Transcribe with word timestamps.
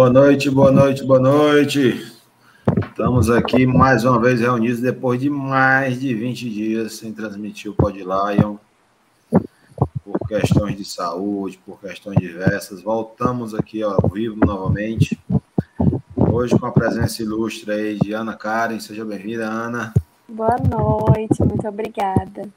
Boa 0.00 0.08
noite, 0.08 0.48
boa 0.48 0.72
noite, 0.72 1.04
boa 1.04 1.20
noite. 1.20 2.10
Estamos 2.88 3.28
aqui 3.28 3.66
mais 3.66 4.02
uma 4.02 4.18
vez 4.18 4.40
reunidos 4.40 4.80
depois 4.80 5.20
de 5.20 5.28
mais 5.28 6.00
de 6.00 6.14
20 6.14 6.48
dias 6.48 6.94
sem 6.94 7.12
transmitir 7.12 7.70
o 7.70 7.74
Pod 7.74 7.98
Lion. 7.98 8.56
Por 10.02 10.18
questões 10.26 10.74
de 10.74 10.86
saúde, 10.86 11.60
por 11.66 11.78
questões 11.78 12.16
diversas. 12.16 12.80
Voltamos 12.80 13.54
aqui 13.54 13.82
ao 13.82 14.08
vivo 14.10 14.38
novamente. 14.42 15.20
Hoje 16.16 16.58
com 16.58 16.64
a 16.64 16.72
presença 16.72 17.22
ilustre 17.22 17.70
aí 17.70 17.98
de 17.98 18.14
Ana 18.14 18.32
Karen. 18.34 18.80
Seja 18.80 19.04
bem-vinda, 19.04 19.44
Ana. 19.44 19.92
Boa 20.26 20.56
noite, 20.56 21.42
muito 21.44 21.68
obrigada. 21.68 22.48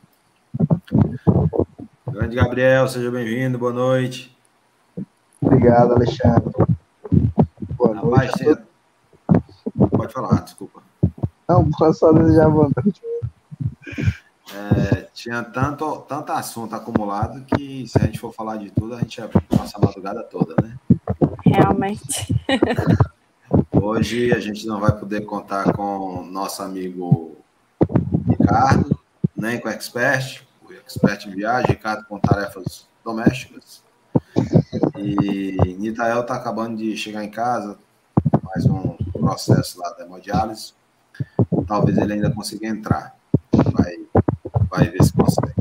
Grande 2.09 2.37
Gabriel, 2.37 2.87
seja 2.87 3.11
bem-vindo, 3.11 3.59
boa 3.59 3.73
noite. 3.73 4.33
Obrigado, 5.41 5.91
Alexandre. 5.91 6.53
Pode 9.89 10.13
falar, 10.13 10.41
desculpa. 10.41 10.81
Não, 11.47 11.69
só 11.93 12.11
desejar 12.13 12.49
boa 12.49 12.69
noite. 12.75 13.01
É, 14.55 15.07
tinha 15.13 15.43
tanto, 15.43 15.97
tanto 16.01 16.31
assunto 16.31 16.75
acumulado 16.75 17.43
que 17.45 17.87
se 17.87 17.97
a 17.97 18.05
gente 18.05 18.19
for 18.19 18.33
falar 18.33 18.57
de 18.57 18.71
tudo, 18.71 18.95
a 18.95 18.99
gente 18.99 19.17
ia 19.17 19.27
passar 19.27 19.77
a 19.77 19.85
madrugada 19.85 20.23
toda, 20.23 20.55
né? 20.61 20.77
Realmente. 21.45 22.35
Hoje 23.71 24.31
a 24.33 24.39
gente 24.39 24.65
não 24.65 24.79
vai 24.79 24.91
poder 24.97 25.21
contar 25.21 25.73
com 25.73 26.23
nosso 26.23 26.61
amigo 26.61 27.37
Ricardo, 28.27 28.99
nem 29.35 29.59
com 29.59 29.67
o 29.67 29.71
Expert, 29.71 30.43
expert 30.85 31.25
em 31.25 31.31
viagem, 31.31 31.71
Ricardo 31.71 32.05
com 32.05 32.19
tarefas 32.19 32.87
domésticas. 33.03 33.83
E 34.97 35.75
Nitael 35.77 36.21
está 36.21 36.35
acabando 36.35 36.77
de 36.77 36.95
chegar 36.95 37.23
em 37.23 37.31
casa, 37.31 37.77
mais 38.53 38.67
um 38.67 38.95
processo 39.11 39.79
lá 39.79 39.89
da 39.93 40.05
hemodiálise. 40.05 40.73
Talvez 41.67 41.97
ele 41.97 42.13
ainda 42.13 42.29
consiga 42.29 42.67
entrar. 42.67 43.15
Vai, 43.51 43.95
vai 44.69 44.89
ver 44.89 45.03
se 45.03 45.11
consegue. 45.11 45.53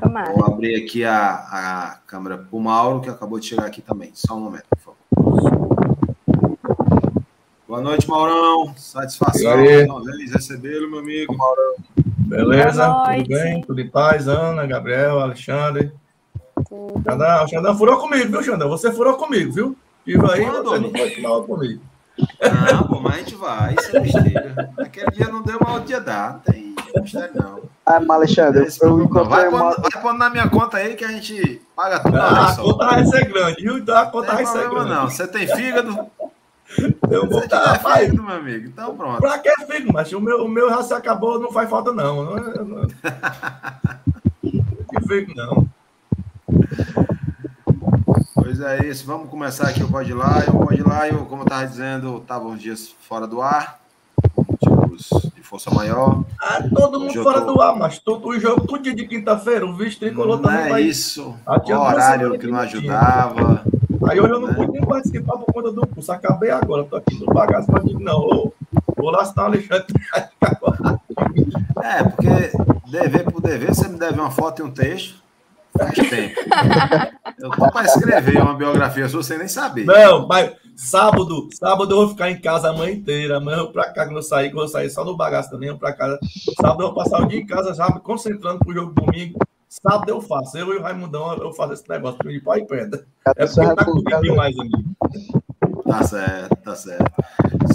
Tomara. 0.00 0.32
Vou 0.32 0.44
abrir 0.44 0.76
aqui 0.76 1.04
a, 1.04 1.34
a 1.34 1.98
câmera 2.06 2.38
para 2.38 2.56
o 2.56 2.60
Mauro, 2.60 3.00
que 3.00 3.10
acabou 3.10 3.40
de 3.40 3.46
chegar 3.46 3.66
aqui 3.66 3.82
também. 3.82 4.12
Só 4.14 4.36
um 4.36 4.40
momento, 4.40 4.66
por 4.70 4.78
favor. 4.78 4.96
Boa 7.66 7.80
noite, 7.80 8.08
Maurão. 8.08 8.72
Satisfação 8.76 9.56
mais 9.56 9.88
uma 9.88 10.04
vez 10.04 10.30
recebê-lo, 10.32 10.88
meu 10.88 11.00
amigo. 11.00 11.36
Maurão. 11.36 11.74
Beleza? 11.96 12.94
Tudo 13.16 13.28
bem? 13.28 13.62
Tudo 13.62 13.80
em 13.80 13.88
paz? 13.90 14.28
Ana, 14.28 14.64
Gabriel, 14.66 15.18
Alexandre. 15.18 15.92
Tudo. 16.68 17.02
Xandão, 17.02 17.48
Xandão 17.48 17.76
furou 17.76 17.98
comigo, 17.98 18.30
viu, 18.30 18.42
Xandão? 18.42 18.68
Você 18.68 18.92
furou 18.92 19.16
comigo, 19.16 19.52
viu? 19.52 19.76
E 20.06 20.12
aí, 20.12 20.44
Quando? 20.44 20.70
você 20.70 20.78
não 20.78 20.90
foi 20.90 21.20
mal 21.20 21.42
comigo. 21.42 21.80
Não, 22.18 22.86
pô, 22.86 23.00
mas 23.00 23.14
a 23.14 23.18
gente 23.18 23.34
vai, 23.34 23.74
isso 23.74 23.96
é 23.96 24.00
besteira. 24.00 24.72
Aquele 24.78 25.10
dia 25.10 25.28
não 25.28 25.42
deu, 25.42 25.58
mas 25.60 25.70
outro 25.70 25.86
dia 25.86 26.00
dá. 26.00 26.32
Não 26.32 26.52
tem 26.52 26.74
mistério, 27.00 27.30
não. 27.34 27.62
Ah, 27.84 28.00
mas 28.00 28.10
Alexandre, 28.10 28.66
eu 28.80 29.02
encontrei 29.02 29.28
vai, 29.28 29.50
pondo, 29.50 29.62
uma... 29.62 29.76
vai 29.76 30.02
pondo 30.02 30.18
na 30.18 30.30
minha 30.30 30.48
conta 30.48 30.78
aí 30.78 30.94
que 30.94 31.04
a 31.04 31.08
gente 31.08 31.60
paga 31.76 32.00
tudo. 32.00 32.16
Ah, 32.16 32.50
a 32.50 32.56
conta 32.56 32.86
vai 32.86 33.06
ser 33.06 33.24
grande, 33.26 33.62
viu? 33.62 33.78
Então 33.78 33.96
a 33.96 34.06
conta 34.06 34.34
vai 34.34 34.46
ser 34.46 34.70
grande. 34.70 34.90
Não, 34.90 35.10
você 35.10 35.26
tem 35.26 35.46
fígado, 35.46 36.06
eu 37.10 37.28
vou 37.28 37.46
dar, 37.46 37.78
fígado, 37.78 38.22
meu 38.22 38.36
amigo. 38.36 38.66
Então 38.66 38.96
pronto. 38.96 39.20
Pra 39.20 39.38
que 39.38 39.50
fígado, 39.66 39.92
mas 39.92 40.12
o 40.12 40.20
meu, 40.20 40.44
o 40.44 40.48
meu 40.48 40.70
já 40.70 40.82
se 40.82 40.94
acabou, 40.94 41.38
não 41.38 41.52
faz 41.52 41.68
falta, 41.68 41.92
não. 41.92 42.24
Não, 42.24 42.64
não... 42.64 42.88
fígado, 45.06 45.34
não. 45.34 45.73
Pois 48.44 48.60
é 48.60 48.86
isso, 48.86 49.06
vamos 49.06 49.30
começar 49.30 49.70
aqui 49.70 49.82
o 49.82 49.88
Pod 49.88 50.06
Lion. 50.06 50.20
O 50.48 50.66
Pod 50.66 50.76
Lion, 50.76 51.24
como 51.24 51.40
eu 51.40 51.44
estava 51.44 51.66
dizendo, 51.66 52.18
estava 52.18 52.46
uns 52.46 52.60
dias 52.60 52.94
fora 53.00 53.26
do 53.26 53.40
ar, 53.40 53.80
motivos 54.36 55.08
de 55.34 55.40
força 55.40 55.70
maior. 55.70 56.22
Ah, 56.38 56.62
todo 56.74 57.00
mundo 57.00 57.22
fora 57.22 57.40
tô... 57.40 57.54
do 57.54 57.62
ar, 57.62 57.74
mas 57.74 57.98
todo, 57.98 58.28
o 58.28 58.38
jogo 58.38 58.66
todo 58.66 58.82
dia 58.82 58.94
de 58.94 59.08
quinta-feira, 59.08 59.64
o 59.64 59.74
vice 59.74 59.98
tricolor 59.98 60.42
também 60.42 60.66
é 60.66 60.68
vai... 60.68 60.82
isso, 60.82 61.34
o 61.46 61.72
horário 61.72 62.38
que 62.38 62.46
não 62.46 62.58
ajudava. 62.58 63.64
Aí 64.10 64.20
hoje 64.20 64.34
eu 64.34 64.40
não 64.40 64.52
pude 64.52 64.72
nem 64.72 64.82
participar 64.84 65.38
por 65.38 65.50
conta 65.50 65.72
do 65.72 65.86
curso. 65.86 66.12
Acabei 66.12 66.50
agora, 66.50 66.84
tô 66.84 66.96
aqui 66.96 67.18
no 67.18 67.32
bagaço, 67.32 67.72
mas 67.72 67.82
digo, 67.82 67.98
não, 67.98 68.20
vou, 68.20 68.54
vou 68.94 69.10
lá 69.10 69.22
assinar 69.22 69.46
o 69.46 69.48
Alexandre. 69.48 69.86
É, 71.82 72.04
porque 72.04 72.52
dever 72.90 73.24
por 73.24 73.40
dever, 73.40 73.74
você 73.74 73.88
me 73.88 73.98
deve 73.98 74.20
uma 74.20 74.30
foto 74.30 74.60
e 74.60 74.62
um 74.62 74.70
texto. 74.70 75.23
Faz 75.76 76.08
tempo. 76.08 76.40
Eu 77.38 77.50
tô 77.50 77.70
para 77.70 77.86
escrever 77.86 78.40
uma 78.40 78.54
biografia 78.54 79.08
sua 79.08 79.22
sem 79.22 79.38
nem 79.38 79.48
saber. 79.48 79.84
Não, 79.84 80.26
mas 80.26 80.52
sábado, 80.76 81.48
sábado 81.52 81.92
eu 81.92 81.96
vou 81.98 82.08
ficar 82.10 82.30
em 82.30 82.40
casa 82.40 82.70
a 82.70 82.72
manhã 82.72 82.92
inteira. 82.92 83.38
Amanhã 83.38 83.58
eu 83.58 83.72
pra 83.72 83.92
cá, 83.92 84.04
quando 84.04 84.16
eu 84.16 84.22
sair, 84.22 84.50
quando 84.50 84.62
eu 84.64 84.68
sair 84.68 84.90
só 84.90 85.04
no 85.04 85.16
bagaço 85.16 85.50
também, 85.50 85.68
eu 85.68 85.78
pra 85.78 85.92
casa. 85.92 86.18
Sábado 86.60 86.82
eu 86.82 86.86
vou 86.86 86.94
passar 86.94 87.20
o 87.20 87.26
dia 87.26 87.40
em 87.40 87.46
casa 87.46 87.74
já 87.74 87.88
me 87.88 88.00
concentrando 88.00 88.60
pro 88.60 88.72
jogo 88.72 88.92
domingo. 88.92 89.38
Sábado 89.68 90.08
eu 90.08 90.20
faço. 90.20 90.56
Eu 90.56 90.72
e 90.72 90.76
o 90.78 90.82
Raimundão, 90.82 91.34
eu 91.34 91.52
faço 91.52 91.72
esse 91.72 91.88
negócio 91.88 92.18
de 92.22 92.40
pau 92.40 92.56
e 92.56 92.64
pedra. 92.64 93.04
É 93.36 93.46
porque 93.46 93.74
tá 93.74 93.84
comigo 93.84 94.36
mais, 94.36 94.56
amigo. 94.56 94.94
Tá 95.84 96.02
certo, 96.02 96.56
tá 96.56 96.74
certo. 96.74 97.12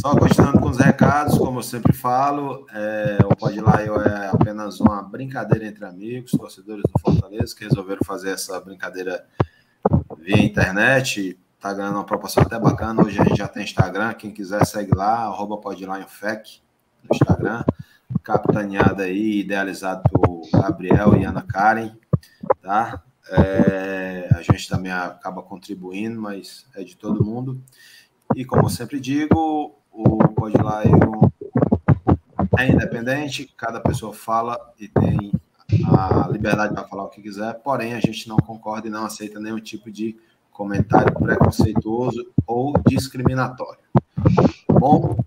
Só 0.01 0.15
continuando 0.17 0.59
com 0.59 0.69
os 0.69 0.77
recados, 0.77 1.37
como 1.37 1.59
eu 1.59 1.63
sempre 1.63 1.93
falo, 1.93 2.65
é, 2.73 3.19
o 3.23 3.35
Pode 3.35 3.59
Lá 3.61 3.81
é 3.81 4.29
apenas 4.29 4.79
uma 4.79 5.01
brincadeira 5.01 5.65
entre 5.65 5.85
amigos, 5.85 6.31
torcedores 6.31 6.83
do 6.83 6.99
Fortaleza, 6.99 7.55
que 7.55 7.63
resolveram 7.63 8.01
fazer 8.03 8.31
essa 8.31 8.59
brincadeira 8.59 9.25
via 10.17 10.41
internet. 10.41 11.39
Tá 11.59 11.73
ganhando 11.73 11.95
uma 11.95 12.05
proporção 12.05 12.43
até 12.43 12.57
bacana. 12.57 13.03
Hoje 13.03 13.19
a 13.19 13.23
gente 13.23 13.37
já 13.37 13.47
tem 13.47 13.63
Instagram. 13.63 14.13
Quem 14.13 14.31
quiser 14.31 14.65
segue 14.65 14.95
lá, 14.95 15.23
arroba 15.23 15.57
Pode 15.57 15.85
Lá 15.85 15.99
no 15.99 16.05
Instagram 17.13 17.63
capitaneada 18.23 19.03
aí, 19.03 19.39
idealizado 19.39 20.03
por 20.09 20.41
Gabriel 20.51 21.15
e 21.15 21.23
Ana 21.23 21.41
Karen, 21.41 21.95
tá? 22.61 23.03
É, 23.31 24.29
a 24.33 24.41
gente 24.41 24.67
também 24.67 24.91
acaba 24.91 25.43
contribuindo, 25.43 26.19
mas 26.19 26.65
é 26.75 26.83
de 26.83 26.95
todo 26.95 27.23
mundo. 27.23 27.61
E 28.35 28.45
como 28.45 28.69
sempre 28.69 28.99
digo, 28.99 29.75
o 29.91 30.17
Podlive 30.29 30.91
é 32.57 32.67
independente, 32.67 33.53
cada 33.57 33.79
pessoa 33.79 34.13
fala 34.13 34.57
e 34.79 34.87
tem 34.87 35.31
a 35.85 36.27
liberdade 36.29 36.73
para 36.73 36.87
falar 36.87 37.03
o 37.03 37.09
que 37.09 37.21
quiser, 37.21 37.53
porém 37.55 37.93
a 37.93 37.99
gente 37.99 38.27
não 38.27 38.37
concorda 38.37 38.87
e 38.87 38.91
não 38.91 39.05
aceita 39.05 39.39
nenhum 39.39 39.59
tipo 39.59 39.91
de 39.91 40.17
comentário 40.51 41.13
preconceituoso 41.13 42.31
ou 42.45 42.73
discriminatório. 42.87 43.79
Bom, 44.69 45.17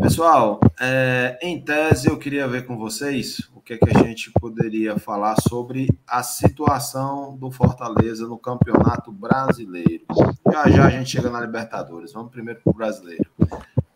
Pessoal, 0.00 0.58
é, 0.80 1.38
em 1.42 1.60
tese 1.60 2.08
eu 2.08 2.18
queria 2.18 2.48
ver 2.48 2.64
com 2.64 2.76
vocês 2.76 3.50
que, 3.70 3.74
é 3.74 3.78
que 3.78 3.96
a 3.96 4.02
gente 4.02 4.32
poderia 4.32 4.98
falar 4.98 5.36
sobre 5.40 5.88
a 6.04 6.24
situação 6.24 7.36
do 7.36 7.52
Fortaleza 7.52 8.26
no 8.26 8.36
Campeonato 8.36 9.12
Brasileiro. 9.12 10.04
Já 10.50 10.68
já 10.68 10.86
a 10.86 10.90
gente 10.90 11.10
chega 11.10 11.30
na 11.30 11.40
Libertadores. 11.40 12.12
Vamos 12.12 12.32
primeiro 12.32 12.60
para 12.64 12.70
o 12.70 12.74
Brasileiro. 12.74 13.30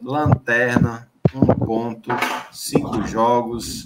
Lanterna, 0.01 1.09
um 1.35 1.47
ponto, 1.47 2.11
cinco 2.53 3.03
jogos. 3.03 3.85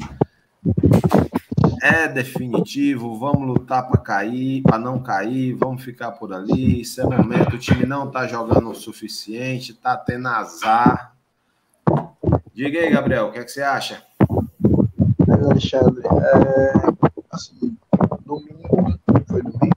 É 1.81 2.07
definitivo, 2.07 3.19
vamos 3.19 3.47
lutar 3.47 3.89
para 3.89 3.99
cair, 3.99 4.63
para 4.63 4.79
não 4.79 5.03
cair, 5.03 5.55
vamos 5.55 5.83
ficar 5.83 6.13
por 6.13 6.35
ali. 6.35 6.83
Esse 6.83 7.01
é 7.01 7.05
momento, 7.05 7.57
o 7.57 7.59
time 7.59 7.87
não 7.87 8.09
está 8.09 8.27
jogando 8.27 8.69
o 8.69 8.75
suficiente, 8.75 9.73
está 9.73 9.97
tendo 9.97 10.29
azar, 10.29 11.15
Diga 12.53 12.81
aí, 12.81 12.91
Gabriel, 12.91 13.27
o 13.27 13.33
que, 13.33 13.39
é 13.39 13.45
que 13.45 13.53
você 13.53 13.63
acha? 13.63 14.03
Alexandre, 15.59 16.07
é, 16.07 16.73
assim, 17.33 17.77
domingo, 18.25 18.97
foi 19.27 19.43
domingo? 19.43 19.77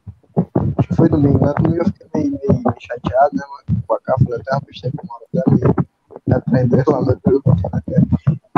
Acho 0.77 0.87
que 0.87 0.95
foi 0.95 1.09
domingo, 1.09 1.43
né? 1.43 1.53
Domingo 1.57 1.81
eu 1.81 1.85
fiquei 1.85 2.07
meio, 2.13 2.31
meio, 2.31 2.53
meio 2.53 2.75
chateado, 2.79 3.35
né? 3.35 3.43
Com 3.87 3.95
a 3.95 3.99
falei 4.23 4.39
até 4.39 4.51
uma 4.53 4.61
besteira 4.61 4.95
que 4.95 5.03
uma 5.03 5.15
hora 5.15 5.25
até 5.25 5.51
meio 5.55 5.75
aprender 6.37 6.83
lá 6.87 7.01
no 7.01 7.19
grupo, 7.25 7.49
né? 7.49 7.97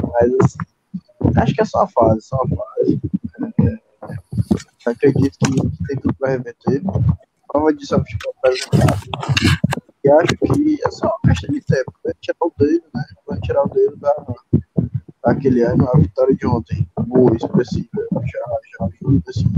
Mas, 0.03 0.33
assim, 0.43 1.37
acho 1.37 1.53
que 1.55 1.61
é 1.61 1.65
só 1.65 1.79
uma 1.79 1.87
fase, 1.87 2.21
só 2.23 2.35
uma 2.43 2.57
fase. 2.57 3.01
É, 3.61 4.89
acredito 4.89 5.37
que 5.39 5.85
tem 5.87 5.97
tudo 6.01 6.13
para 6.15 6.31
reverter. 6.31 6.81
Prova 7.47 7.73
disso 7.73 7.95
é 7.95 7.97
o 7.99 8.01
futebol 8.01 8.33
apresentado. 8.37 9.01
E 10.03 10.09
acho 10.09 10.35
que 10.35 10.79
é 10.85 10.91
só 10.91 11.07
uma 11.07 11.33
questão 11.33 11.55
de 11.55 11.61
tempo, 11.61 11.93
né? 12.03 12.11
Tirar 12.19 12.37
o 12.41 12.53
dedo, 12.59 12.83
né? 12.93 13.03
Vai 13.25 13.39
tirar 13.39 13.63
o 13.63 13.69
dedo 13.69 13.95
da, 13.95 14.13
daquele 15.23 15.63
ano, 15.63 15.87
a 15.89 15.97
vitória 15.97 16.35
de 16.35 16.45
ontem, 16.45 16.87
boa, 17.07 17.35
expressiva, 17.35 17.89
já, 18.11 18.39
já 18.77 18.85
ajuda, 18.85 19.23
assim. 19.29 19.51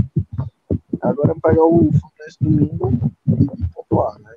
Agora 1.02 1.34
pegar 1.42 1.64
o 1.64 1.90
Fluminense 1.92 2.38
domingo 2.40 3.12
e 3.26 3.46
pontuar, 3.74 4.18
né? 4.20 4.30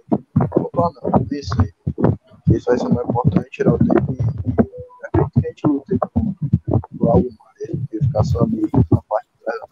Pontuar 0.49 0.91
não, 0.93 1.23
vencer. 1.25 1.73
Isso 2.49 2.65
vai 2.65 2.79
ser 2.79 2.89
mais 2.89 3.07
importante, 3.07 3.49
tirar 3.51 3.75
o 3.75 3.77
dedo 3.77 3.93
e, 3.93 5.05
acredito 5.05 5.39
que 5.39 5.45
a 5.45 5.49
gente 5.49 5.67
luta 5.67 5.97
por 6.97 7.09
algo 7.09 7.29
mais, 7.39 7.79
do 7.79 7.87
que 7.87 7.99
ficar 7.99 8.23
só 8.23 8.43
ali 8.43 8.61
na 8.91 9.01
parte 9.03 9.27
de 9.29 9.39
trás. 9.43 9.69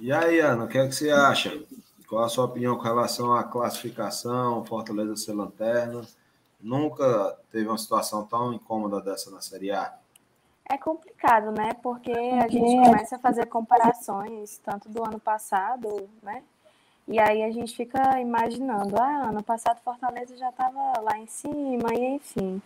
E 0.00 0.12
aí, 0.12 0.38
Ana, 0.40 0.64
o 0.64 0.68
que, 0.68 0.78
é 0.78 0.86
que 0.86 0.94
você 0.94 1.10
acha? 1.10 1.52
Qual 2.08 2.24
a 2.24 2.28
sua 2.28 2.44
opinião 2.44 2.76
com 2.76 2.84
relação 2.84 3.34
à 3.34 3.42
classificação, 3.42 4.64
Fortaleza 4.64 5.16
ser 5.16 5.32
lanterna? 5.32 6.02
Nunca 6.60 7.38
teve 7.50 7.68
uma 7.68 7.78
situação 7.78 8.24
tão 8.26 8.52
incômoda 8.52 9.00
dessa 9.00 9.30
na 9.30 9.40
Série 9.40 9.70
A? 9.70 9.96
É 10.68 10.76
complicado, 10.76 11.50
né? 11.50 11.74
Porque 11.82 12.12
a 12.12 12.48
gente 12.48 12.84
começa 12.84 13.16
a 13.16 13.18
fazer 13.18 13.46
comparações, 13.46 14.58
tanto 14.58 14.88
do 14.88 15.02
ano 15.02 15.18
passado, 15.18 16.08
né? 16.22 16.42
E 17.06 17.18
aí 17.18 17.42
a 17.42 17.50
gente 17.50 17.74
fica 17.74 18.20
imaginando, 18.20 19.00
ah, 19.00 19.28
ano 19.30 19.42
passado 19.42 19.80
Fortaleza 19.80 20.36
já 20.36 20.50
estava 20.50 21.00
lá 21.00 21.16
em 21.16 21.26
cima, 21.26 21.94
e 21.94 22.16
enfim. 22.16 22.60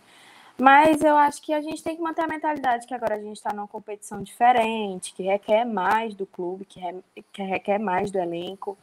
Mas 0.59 1.01
eu 1.01 1.15
acho 1.15 1.41
que 1.41 1.53
a 1.53 1.61
gente 1.61 1.81
tem 1.81 1.95
que 1.95 2.01
manter 2.01 2.23
a 2.23 2.27
mentalidade 2.27 2.85
que 2.85 2.93
agora 2.93 3.15
a 3.15 3.21
gente 3.21 3.37
está 3.37 3.53
numa 3.53 3.67
competição 3.67 4.21
diferente, 4.21 5.13
que 5.13 5.23
requer 5.23 5.63
mais 5.65 6.13
do 6.13 6.25
clube, 6.25 6.65
que, 6.65 6.79
re, 6.79 7.03
que 7.31 7.41
requer 7.41 7.79
mais 7.79 8.11
do 8.11 8.19
elenco. 8.19 8.77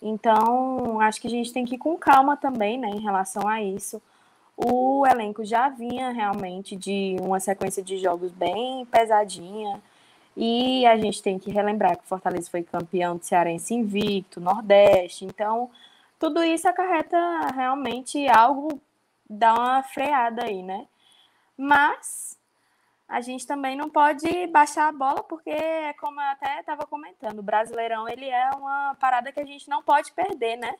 Então, 0.00 1.00
acho 1.00 1.20
que 1.20 1.26
a 1.26 1.30
gente 1.30 1.52
tem 1.52 1.64
que 1.64 1.74
ir 1.74 1.78
com 1.78 1.96
calma 1.98 2.36
também, 2.36 2.78
né, 2.78 2.88
em 2.88 3.00
relação 3.00 3.48
a 3.48 3.60
isso. 3.60 4.00
O 4.62 5.06
elenco 5.06 5.44
já 5.44 5.68
vinha 5.68 6.10
realmente 6.10 6.76
de 6.76 7.16
uma 7.20 7.40
sequência 7.40 7.82
de 7.82 7.96
jogos 7.98 8.30
bem 8.32 8.84
pesadinha. 8.86 9.80
E 10.36 10.86
a 10.86 10.96
gente 10.96 11.22
tem 11.22 11.38
que 11.38 11.50
relembrar 11.50 11.96
que 11.96 12.04
o 12.04 12.06
Fortaleza 12.06 12.50
foi 12.50 12.62
campeão 12.62 13.16
de 13.16 13.26
Cearense 13.26 13.74
invicto, 13.74 14.40
Nordeste. 14.40 15.24
Então, 15.24 15.70
tudo 16.18 16.42
isso 16.44 16.68
acarreta 16.68 17.16
realmente 17.54 18.28
algo, 18.28 18.80
dá 19.28 19.54
uma 19.54 19.82
freada 19.82 20.44
aí, 20.44 20.62
né? 20.62 20.86
Mas 21.56 22.38
a 23.08 23.20
gente 23.20 23.46
também 23.46 23.76
não 23.76 23.90
pode 23.90 24.46
baixar 24.48 24.88
a 24.88 24.92
bola, 24.92 25.22
porque, 25.22 25.54
como 25.98 26.20
eu 26.20 26.26
até 26.26 26.60
estava 26.60 26.86
comentando, 26.86 27.40
o 27.40 27.42
Brasileirão 27.42 28.08
ele 28.08 28.28
é 28.28 28.50
uma 28.50 28.94
parada 29.00 29.32
que 29.32 29.40
a 29.40 29.44
gente 29.44 29.68
não 29.68 29.82
pode 29.82 30.12
perder, 30.12 30.56
né? 30.56 30.74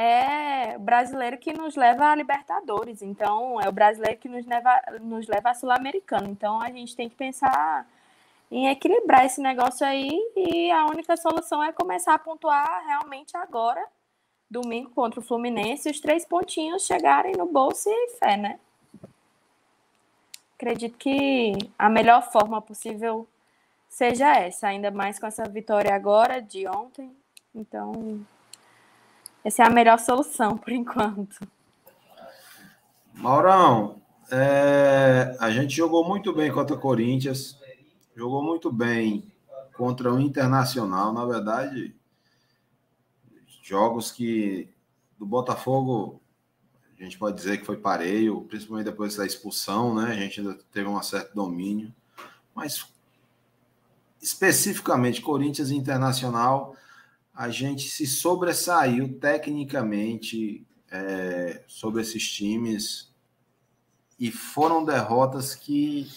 É 0.00 0.76
o 0.76 0.78
brasileiro 0.78 1.36
que 1.38 1.52
nos 1.52 1.74
leva 1.74 2.12
a 2.12 2.14
Libertadores, 2.14 3.02
então 3.02 3.60
é 3.60 3.68
o 3.68 3.72
brasileiro 3.72 4.16
que 4.16 4.28
nos 4.28 4.46
leva, 4.46 4.80
nos 5.00 5.26
leva 5.26 5.50
a 5.50 5.54
Sul-Americano. 5.54 6.28
Então 6.28 6.62
a 6.62 6.70
gente 6.70 6.94
tem 6.94 7.08
que 7.08 7.16
pensar 7.16 7.84
em 8.48 8.68
equilibrar 8.68 9.26
esse 9.26 9.40
negócio 9.40 9.84
aí 9.84 10.08
e 10.36 10.70
a 10.70 10.86
única 10.86 11.16
solução 11.16 11.60
é 11.64 11.72
começar 11.72 12.14
a 12.14 12.18
pontuar 12.18 12.86
realmente 12.86 13.36
agora, 13.36 13.84
domingo 14.48 14.88
contra 14.90 15.18
o 15.18 15.22
Fluminense, 15.22 15.90
os 15.90 15.98
três 15.98 16.24
pontinhos 16.24 16.86
chegarem 16.86 17.32
no 17.36 17.46
bolso 17.46 17.90
e 17.90 18.10
fé, 18.20 18.36
né? 18.36 18.60
Acredito 20.54 20.96
que 20.96 21.54
a 21.76 21.88
melhor 21.88 22.22
forma 22.30 22.62
possível 22.62 23.26
seja 23.88 24.32
essa, 24.32 24.68
ainda 24.68 24.92
mais 24.92 25.18
com 25.18 25.26
essa 25.26 25.42
vitória 25.48 25.92
agora 25.92 26.40
de 26.40 26.68
ontem. 26.68 27.10
Então, 27.52 28.24
essa 29.48 29.62
é 29.62 29.66
a 29.66 29.70
melhor 29.70 29.98
solução 29.98 30.56
por 30.56 30.72
enquanto. 30.72 31.46
Maurão, 33.14 34.00
é, 34.30 35.36
a 35.40 35.50
gente 35.50 35.74
jogou 35.74 36.06
muito 36.06 36.32
bem 36.32 36.52
contra 36.52 36.76
o 36.76 36.80
Corinthians 36.80 37.58
jogou 38.18 38.42
muito 38.42 38.72
bem 38.72 39.30
contra 39.76 40.12
o 40.12 40.18
Internacional. 40.18 41.12
Na 41.12 41.24
verdade, 41.24 41.94
jogos 43.62 44.10
que 44.10 44.68
do 45.16 45.24
Botafogo 45.24 46.20
a 46.98 47.04
gente 47.04 47.16
pode 47.16 47.36
dizer 47.36 47.58
que 47.58 47.64
foi 47.64 47.76
pareio, 47.76 48.40
principalmente 48.42 48.86
depois 48.86 49.14
da 49.14 49.24
expulsão, 49.24 49.94
né? 49.94 50.10
A 50.10 50.16
gente 50.16 50.40
ainda 50.40 50.58
teve 50.72 50.88
um 50.88 51.00
certo 51.00 51.32
domínio, 51.32 51.94
mas 52.52 52.92
especificamente 54.20 55.22
Corinthians 55.22 55.70
e 55.70 55.76
Internacional, 55.76 56.74
a 57.38 57.50
gente 57.50 57.88
se 57.88 58.06
sobressaiu 58.06 59.18
tecnicamente 59.18 60.66
é, 60.90 61.62
sobre 61.68 62.02
esses 62.02 62.28
times 62.28 63.14
e 64.18 64.30
foram 64.32 64.84
derrotas 64.84 65.54
que 65.54 66.08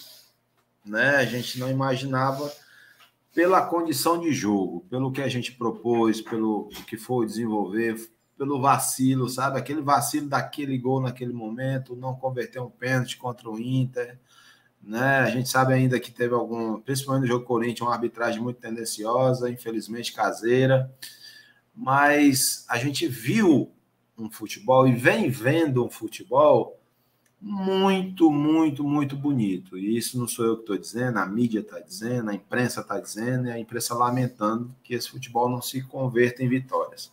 né? 0.86 1.18
A 1.18 1.26
gente 1.26 1.60
não 1.60 1.70
imaginava 1.70 2.52
pela 3.34 3.66
condição 3.66 4.20
de 4.20 4.32
jogo, 4.34 4.86
pelo 4.90 5.12
que 5.12 5.22
a 5.22 5.30
gente 5.30 5.54
propôs, 5.54 6.22
pelo 6.22 6.70
que 6.88 6.98
foi 6.98 7.26
desenvolver, 7.26 8.12
pelo 8.38 8.60
vacilo, 8.60 9.30
sabe? 9.30 9.58
Aquele 9.58 9.82
vacilo 9.82 10.28
daquele 10.28 10.78
gol 10.78 11.00
naquele 11.00 11.32
momento, 11.32 11.96
não 11.96 12.16
converter 12.16 12.60
um 12.60 12.70
pênalti 12.70 13.18
contra 13.18 13.50
o 13.50 13.60
Inter, 13.60 14.20
né? 14.84 15.20
A 15.20 15.30
gente 15.30 15.50
sabe 15.50 15.74
ainda 15.74 16.00
que 16.00 16.12
teve 16.12 16.34
algum, 16.34 16.80
principalmente 16.80 17.24
no 17.24 17.28
jogo 17.28 17.46
Corinthians, 17.46 17.82
uma 17.82 17.94
arbitragem 17.94 18.42
muito 18.42 18.60
tendenciosa, 18.60 19.50
infelizmente 19.50 20.14
caseira, 20.14 20.92
mas 21.76 22.66
a 22.68 22.78
gente 22.78 23.08
viu 23.08 23.72
um 24.18 24.30
futebol 24.30 24.88
e 24.88 24.94
vem 24.94 25.30
vendo 25.30 25.86
um 25.86 25.90
futebol 25.90 26.80
muito, 27.40 28.30
muito, 28.30 28.84
muito 28.84 29.16
bonito. 29.16 29.76
E 29.78 29.98
isso 29.98 30.20
não 30.20 30.28
sou 30.28 30.46
eu 30.46 30.56
que 30.58 30.62
estou 30.62 30.78
dizendo, 30.78 31.18
a 31.18 31.26
mídia 31.26 31.62
está 31.62 31.80
dizendo, 31.80 32.30
a 32.30 32.36
imprensa 32.36 32.82
está 32.82 33.00
dizendo, 33.00 33.48
e 33.48 33.52
a 33.52 33.58
imprensa 33.58 33.96
lamentando 33.96 34.76
que 34.84 34.94
esse 34.94 35.10
futebol 35.10 35.50
não 35.50 35.62
se 35.62 35.82
converta 35.82 36.44
em 36.44 36.50
vitórias. 36.50 37.12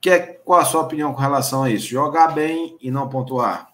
Que 0.00 0.10
é, 0.10 0.18
qual 0.18 0.60
a 0.60 0.64
sua 0.64 0.82
opinião 0.82 1.12
com 1.14 1.20
relação 1.20 1.62
a 1.62 1.70
isso? 1.70 1.86
Jogar 1.86 2.28
bem 2.28 2.76
e 2.80 2.90
não 2.90 3.08
pontuar? 3.08 3.67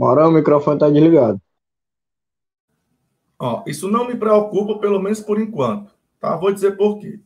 Maurão, 0.00 0.30
o 0.30 0.32
microfone 0.32 0.76
está 0.76 0.88
desligado. 0.88 1.38
Ó, 3.38 3.62
isso 3.66 3.86
não 3.90 4.08
me 4.08 4.16
preocupa, 4.16 4.78
pelo 4.78 4.98
menos 4.98 5.20
por 5.20 5.38
enquanto. 5.38 5.92
Tá? 6.18 6.34
Vou 6.36 6.50
dizer 6.50 6.74
por 6.74 6.98
quê. 6.98 7.20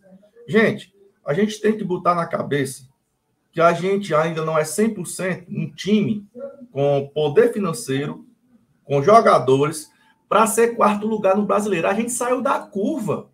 Gente, 0.48 0.92
a 1.24 1.32
gente 1.32 1.60
tem 1.60 1.78
que 1.78 1.84
botar 1.84 2.16
na 2.16 2.26
cabeça 2.26 2.88
que 3.52 3.60
a 3.60 3.72
gente 3.72 4.12
ainda 4.12 4.44
não 4.44 4.58
é 4.58 4.64
100% 4.64 5.46
um 5.48 5.70
time 5.70 6.26
com 6.72 7.08
poder 7.14 7.52
financeiro, 7.52 8.26
com 8.82 9.00
jogadores, 9.00 9.88
para 10.28 10.44
ser 10.48 10.74
quarto 10.74 11.06
lugar 11.06 11.36
no 11.36 11.46
brasileiro. 11.46 11.86
A 11.86 11.94
gente 11.94 12.10
saiu 12.10 12.42
da 12.42 12.58
curva. 12.58 13.30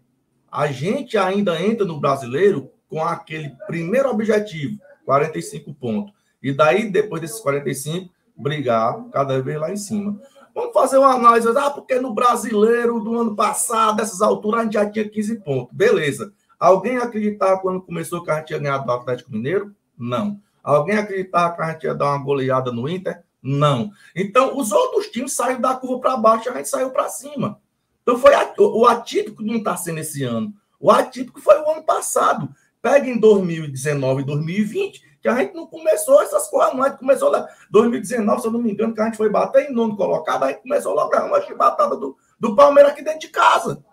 A 0.53 0.67
gente 0.67 1.17
ainda 1.17 1.59
entra 1.63 1.87
no 1.87 1.99
brasileiro 1.99 2.71
com 2.91 3.03
aquele 3.03 3.57
primeiro 3.67 4.11
objetivo, 4.11 4.79
45 5.07 5.73
pontos. 5.73 6.13
E 6.43 6.53
daí, 6.53 6.91
depois 6.91 7.23
desses 7.23 7.41
45, 7.41 8.11
brigar 8.41 9.05
cada 9.13 9.41
vez 9.41 9.59
lá 9.59 9.73
em 9.73 9.77
cima. 9.77 10.21
Vamos 10.55 10.73
fazer 10.73 10.99
uma 10.99 11.15
análise. 11.15 11.49
Ah, 11.57 11.71
porque 11.71 11.99
no 12.01 12.13
brasileiro 12.13 13.01
do 13.01 13.19
ano 13.19 13.37
passado, 13.37 13.97
dessas 13.97 14.21
alturas, 14.21 14.61
a 14.61 14.65
gente 14.65 14.73
já 14.75 14.89
tinha 14.89 15.09
15 15.09 15.41
pontos. 15.41 15.75
Beleza. 15.75 16.33
Alguém 16.59 16.99
acreditava 16.99 17.61
quando 17.61 17.81
começou 17.81 18.23
que 18.23 18.31
a 18.31 18.37
gente 18.37 18.49
tinha 18.49 18.59
ganhado 18.59 18.85
do 18.85 18.93
Atlético 18.93 19.33
Mineiro? 19.33 19.75
Não. 19.97 20.41
Alguém 20.63 20.99
acreditava 20.99 21.55
que 21.55 21.63
a 21.63 21.73
gente 21.73 21.85
ia 21.85 21.95
dar 21.95 22.11
uma 22.11 22.23
goleada 22.23 22.71
no 22.71 22.89
Inter? 22.89 23.23
Não. 23.43 23.91
Então, 24.15 24.59
os 24.59 24.71
outros 24.71 25.07
times 25.07 25.33
saíram 25.33 25.61
da 25.61 25.75
curva 25.75 26.01
para 26.01 26.17
baixo 26.17 26.49
e 26.49 26.51
a 26.51 26.57
gente 26.57 26.69
saiu 26.69 26.91
para 26.91 27.09
cima. 27.09 27.59
Então, 28.03 28.19
foi 28.19 28.33
o 28.59 28.87
atípico 28.87 29.43
não 29.43 29.57
está 29.57 29.77
sendo 29.77 30.01
esse 30.01 30.23
ano. 30.25 30.53
O 30.79 30.91
atípico 30.91 31.41
foi 31.41 31.59
o 31.61 31.71
ano 31.71 31.83
passado. 31.83 32.49
Pega 32.83 33.09
em 33.09 33.19
2019 33.19 34.23
e 34.23 34.25
2020, 34.25 35.03
que 35.21 35.29
a 35.29 35.37
gente 35.37 35.55
não 35.55 35.67
começou 35.67 36.23
essas 36.23 36.49
coisas, 36.49 36.75
não. 36.75 36.83
A 36.83 36.89
gente 36.89 36.99
começou 36.99 37.31
lá, 37.31 37.47
2019, 37.71 38.41
se 38.41 38.47
eu 38.47 38.53
não 38.53 38.61
me 38.61 38.73
engano, 38.73 38.95
que 38.95 39.01
a 39.01 39.05
gente 39.05 39.17
foi 39.17 39.29
bater 39.29 39.71
em 39.71 39.73
nono 39.73 39.97
colocado, 39.97 40.45
a 40.45 40.49
gente 40.49 40.63
começou 40.63 40.95
logo 40.95 41.15
a 41.15 41.43
chibatada 41.43 41.97
do, 41.97 42.17
do 42.39 42.57
Palmeiras 42.57 42.93
aqui 42.93 43.03
dentro 43.03 43.21
de 43.21 43.29
casa. 43.29 43.85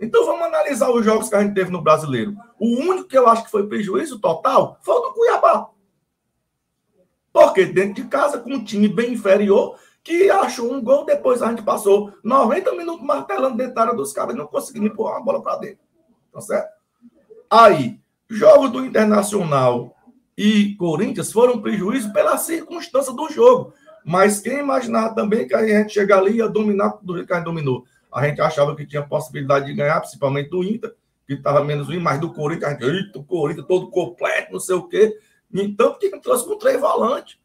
Então 0.00 0.24
vamos 0.24 0.46
analisar 0.46 0.90
os 0.90 1.04
jogos 1.04 1.28
que 1.28 1.34
a 1.34 1.42
gente 1.42 1.54
teve 1.54 1.70
no 1.70 1.82
brasileiro. 1.82 2.34
O 2.58 2.66
único 2.80 3.08
que 3.08 3.18
eu 3.18 3.28
acho 3.28 3.44
que 3.44 3.50
foi 3.50 3.66
prejuízo 3.66 4.18
total 4.18 4.78
foi 4.82 4.94
o 4.94 5.00
do 5.00 5.12
Cuiabá. 5.12 5.68
Porque 7.32 7.66
dentro 7.66 8.02
de 8.02 8.08
casa, 8.08 8.38
com 8.38 8.50
um 8.50 8.64
time 8.64 8.88
bem 8.88 9.12
inferior, 9.12 9.78
que 10.02 10.30
achou 10.30 10.72
um 10.72 10.82
gol, 10.82 11.04
depois 11.04 11.42
a 11.42 11.50
gente 11.50 11.62
passou 11.62 12.12
90 12.24 12.74
minutos 12.74 13.04
martelando 13.04 13.56
dentro 13.56 13.74
da 13.74 13.82
área 13.82 13.94
dos 13.94 14.12
caras 14.12 14.34
e 14.34 14.38
não 14.38 14.46
conseguimos 14.46 14.90
empurrar 14.90 15.18
a 15.18 15.20
bola 15.20 15.42
para 15.42 15.58
dentro. 15.58 15.84
Tá 16.32 16.40
certo? 16.40 16.70
Aí, 17.50 18.00
jogos 18.28 18.70
do 18.70 18.84
Internacional 18.84 19.94
e 20.42 20.74
Corinthians 20.76 21.30
foram 21.32 21.60
prejuízo 21.60 22.12
pela 22.12 22.38
circunstância 22.38 23.12
do 23.12 23.28
jogo. 23.28 23.74
Mas 24.04 24.40
quem 24.40 24.58
imaginar 24.58 25.10
também 25.10 25.46
que 25.46 25.54
a 25.54 25.66
gente 25.66 25.92
chegar 25.92 26.18
ali 26.18 26.32
e 26.32 26.36
ia 26.36 26.48
dominar 26.48 26.98
do 27.02 27.24
que 27.24 27.32
a 27.32 27.36
gente 27.36 27.44
dominou? 27.44 27.84
a 28.12 28.26
gente 28.26 28.40
achava 28.40 28.74
que 28.74 28.86
tinha 28.86 29.02
possibilidade 29.02 29.66
de 29.66 29.74
ganhar, 29.74 30.00
principalmente 30.00 30.50
do 30.50 30.64
Inter, 30.64 30.94
que 31.26 31.34
estava 31.34 31.64
menos 31.64 31.86
ruim, 31.86 32.00
mas 32.00 32.18
do 32.18 32.32
Corinthians, 32.32 32.64
a 32.64 32.72
gente, 32.72 32.84
eita, 32.84 33.18
o 33.18 33.24
Corinthians 33.24 33.66
todo 33.66 33.88
completo, 33.88 34.52
não 34.52 34.60
sei 34.60 34.74
o 34.74 34.88
quê. 34.88 35.16
Então, 35.52 35.94
que 35.94 36.10
trouxe 36.18 36.44
com 36.44 36.58
três 36.58 36.80
volantes. 36.80 37.38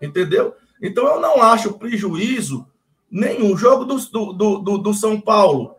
Entendeu? 0.00 0.54
Então, 0.82 1.06
eu 1.06 1.20
não 1.20 1.42
acho 1.42 1.74
prejuízo 1.74 2.66
nenhum. 3.10 3.56
Jogo 3.56 3.84
do, 3.84 3.98
do, 4.32 4.58
do, 4.58 4.78
do 4.78 4.94
São 4.94 5.20
Paulo. 5.20 5.74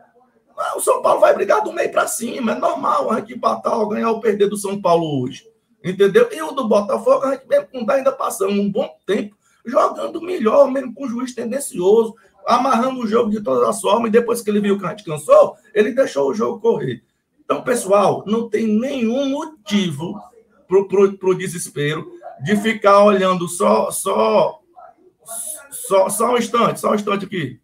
Ah, 0.55 0.77
o 0.77 0.81
São 0.81 1.01
Paulo 1.01 1.19
vai 1.19 1.33
brigar 1.33 1.63
do 1.63 1.73
meio 1.73 1.91
para 1.91 2.05
cima, 2.05 2.51
é 2.51 2.55
normal 2.55 3.09
a 3.09 3.19
gente 3.19 3.33
empatar 3.33 3.79
ou 3.79 3.87
ganhar 3.87 4.11
ou 4.11 4.19
perder 4.19 4.47
do 4.47 4.57
São 4.57 4.79
Paulo 4.79 5.23
hoje. 5.23 5.50
Entendeu? 5.83 6.29
E 6.31 6.41
o 6.41 6.51
do 6.51 6.67
Botafogo, 6.67 7.25
a 7.25 7.31
gente 7.31 7.47
mesmo 7.47 7.67
com 7.67 7.91
ainda 7.91 8.11
passando 8.11 8.53
um 8.53 8.69
bom 8.69 8.89
tempo 9.05 9.35
jogando 9.65 10.21
melhor, 10.21 10.69
mesmo 10.71 10.93
com 10.93 11.05
o 11.05 11.09
juiz 11.09 11.33
tendencioso, 11.33 12.15
amarrando 12.45 12.99
o 12.99 13.07
jogo 13.07 13.29
de 13.29 13.41
todas 13.41 13.67
as 13.67 13.81
formas, 13.81 14.09
e 14.09 14.11
depois 14.11 14.41
que 14.41 14.49
ele 14.49 14.59
viu 14.59 14.79
que 14.79 14.85
a 14.85 14.89
gente 14.89 15.03
cansou, 15.03 15.55
ele 15.73 15.91
deixou 15.91 16.29
o 16.29 16.33
jogo 16.33 16.59
correr. 16.59 17.03
Então, 17.43 17.61
pessoal, 17.61 18.23
não 18.25 18.49
tem 18.49 18.65
nenhum 18.65 19.29
motivo 19.29 20.19
para 20.67 21.29
o 21.29 21.35
desespero 21.35 22.11
de 22.43 22.55
ficar 22.55 23.03
olhando 23.03 23.47
só, 23.47 23.91
só, 23.91 24.59
só, 25.69 26.09
só 26.09 26.33
um 26.33 26.37
instante, 26.37 26.79
só 26.79 26.91
um 26.91 26.95
instante 26.95 27.25
aqui. 27.25 27.60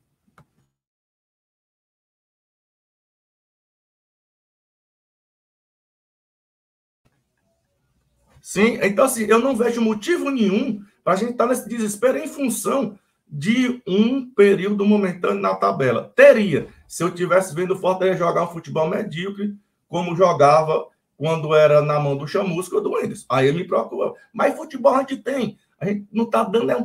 Sim, 8.48 8.80
então 8.82 9.04
assim, 9.04 9.26
eu 9.26 9.40
não 9.40 9.54
vejo 9.54 9.82
motivo 9.82 10.30
nenhum 10.30 10.82
para 11.04 11.16
a 11.16 11.16
gente 11.18 11.32
estar 11.32 11.44
tá 11.44 11.50
nesse 11.50 11.68
desespero 11.68 12.18
em 12.18 12.30
função 12.30 12.98
de 13.28 13.82
um 13.86 14.26
período 14.26 14.86
momentâneo 14.86 15.42
na 15.42 15.54
tabela. 15.54 16.14
Teria, 16.16 16.70
se 16.88 17.04
eu 17.04 17.12
tivesse 17.12 17.54
vendo 17.54 17.74
o 17.74 17.78
Fortaleza 17.78 18.20
jogar 18.20 18.44
um 18.44 18.54
futebol 18.54 18.88
medíocre, 18.88 19.54
como 19.90 20.16
jogava 20.16 20.88
quando 21.18 21.54
era 21.54 21.82
na 21.82 22.00
mão 22.00 22.16
do 22.16 22.26
Chamusca 22.26 22.78
ou 22.78 22.82
do 22.82 22.92
Mendes. 22.92 23.26
Aí 23.28 23.52
me 23.52 23.68
preocupa. 23.68 24.14
Mas 24.32 24.56
futebol 24.56 24.96
a 24.96 25.00
gente 25.00 25.18
tem. 25.18 25.58
A 25.78 25.86
gente 25.86 26.08
não 26.10 26.24
está 26.24 26.42
dando. 26.46 26.72
É 26.72 26.82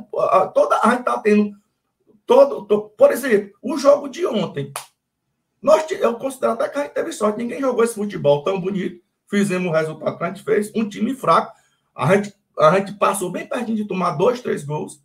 toda, 0.52 0.80
a 0.82 0.90
gente 0.90 0.98
está 0.98 1.20
tendo. 1.20 1.54
Todo, 2.26 2.90
por 2.98 3.12
exemplo, 3.12 3.52
o 3.62 3.78
jogo 3.78 4.08
de 4.08 4.26
ontem. 4.26 4.72
Nós, 5.62 5.88
eu 5.92 6.14
considero 6.16 6.54
até 6.54 6.68
que 6.68 6.78
a 6.80 6.82
gente 6.82 6.94
teve 6.94 7.12
sorte. 7.12 7.38
Ninguém 7.38 7.60
jogou 7.60 7.84
esse 7.84 7.94
futebol 7.94 8.42
tão 8.42 8.60
bonito 8.60 9.00
fizemos 9.32 9.70
o 9.70 9.74
resultado 9.74 10.18
que 10.18 10.24
a 10.24 10.26
gente 10.28 10.42
fez, 10.42 10.70
um 10.74 10.86
time 10.86 11.14
fraco. 11.14 11.56
A 11.96 12.14
gente, 12.14 12.34
a 12.58 12.78
gente 12.78 12.92
passou 12.92 13.30
bem 13.30 13.46
pertinho 13.46 13.78
de 13.78 13.86
tomar 13.86 14.10
dois, 14.12 14.42
três 14.42 14.62
gols. 14.62 15.02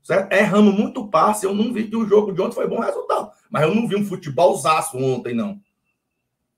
Certo? 0.00 0.32
Erramos 0.32 0.74
muito 0.74 1.08
passe. 1.08 1.44
Eu 1.44 1.52
não 1.52 1.72
vi 1.72 1.88
que 1.88 1.96
o 1.96 2.06
jogo 2.06 2.32
de 2.32 2.40
ontem 2.40 2.54
foi 2.54 2.68
bom 2.68 2.78
resultado. 2.78 3.32
Mas 3.50 3.64
eu 3.64 3.74
não 3.74 3.88
vi 3.88 3.96
um 3.96 4.06
futebolzaço 4.06 4.96
ontem, 4.96 5.34
não. 5.34 5.60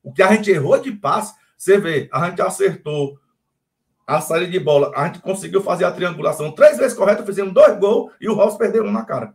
O 0.03 0.13
que 0.13 0.23
a 0.23 0.31
gente 0.35 0.51
errou 0.51 0.79
de 0.79 0.93
passe, 0.93 1.35
você 1.57 1.79
vê, 1.79 2.09
a 2.13 2.29
gente 2.29 2.43
acertou 2.43 3.19
a 4.07 4.21
saída 4.21 4.47
de 4.47 4.61
bola, 4.61 4.93
a 4.95 5.07
gente 5.07 5.21
conseguiu 5.21 5.63
fazer 5.63 5.85
a 5.85 5.91
triangulação 5.91 6.53
três 6.53 6.77
vezes 6.77 6.97
correta, 6.97 7.25
fizemos 7.25 7.53
dois 7.53 7.77
gols 7.79 8.13
e 8.21 8.29
o 8.29 8.35
Ross 8.35 8.57
perdeu 8.57 8.85
um 8.85 8.93
na 8.93 9.05
cara. 9.05 9.35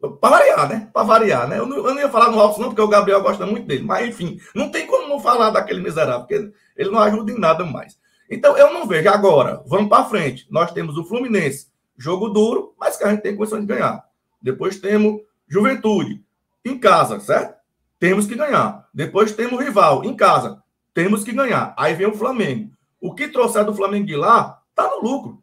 Para 0.00 0.30
variar, 0.30 0.68
né? 0.68 0.90
Para 0.92 1.02
variar, 1.02 1.48
né? 1.48 1.58
Eu 1.58 1.66
não, 1.66 1.76
eu 1.76 1.94
não, 1.94 2.00
ia 2.00 2.08
falar 2.08 2.30
no 2.30 2.38
Robson, 2.38 2.62
não, 2.62 2.68
porque 2.68 2.80
o 2.80 2.88
Gabriel 2.88 3.22
gosta 3.22 3.44
muito 3.44 3.66
dele. 3.66 3.84
Mas, 3.84 4.08
enfim, 4.08 4.40
não 4.54 4.70
tem 4.70 4.86
como 4.86 4.99
não 5.10 5.20
falar 5.20 5.50
daquele 5.50 5.82
miserável, 5.82 6.20
porque 6.20 6.52
ele 6.76 6.90
não 6.90 6.98
ajuda 7.00 7.32
em 7.32 7.38
nada 7.38 7.64
mais. 7.64 7.98
Então, 8.30 8.56
eu 8.56 8.72
não 8.72 8.86
vejo. 8.86 9.08
Agora, 9.10 9.62
vamos 9.66 9.88
para 9.88 10.04
frente. 10.04 10.46
Nós 10.50 10.72
temos 10.72 10.96
o 10.96 11.04
Fluminense, 11.04 11.66
jogo 11.98 12.28
duro, 12.28 12.74
mas 12.78 12.96
que 12.96 13.04
a 13.04 13.10
gente 13.10 13.22
tem 13.22 13.36
condição 13.36 13.60
de 13.60 13.66
ganhar. 13.66 14.04
Depois 14.40 14.78
temos 14.78 15.20
Juventude, 15.46 16.24
em 16.64 16.78
casa, 16.78 17.18
certo? 17.20 17.58
Temos 17.98 18.26
que 18.26 18.34
ganhar. 18.34 18.88
Depois 18.94 19.32
temos 19.32 19.62
rival, 19.62 20.04
em 20.04 20.14
casa. 20.16 20.62
Temos 20.94 21.24
que 21.24 21.32
ganhar. 21.32 21.74
Aí 21.76 21.92
vem 21.94 22.06
o 22.06 22.14
Flamengo. 22.14 22.70
O 23.00 23.14
que 23.14 23.28
trouxer 23.28 23.64
do 23.64 23.74
Flamengo 23.74 24.06
de 24.06 24.16
lá, 24.16 24.62
tá 24.74 24.88
no 24.88 25.02
lucro. 25.02 25.42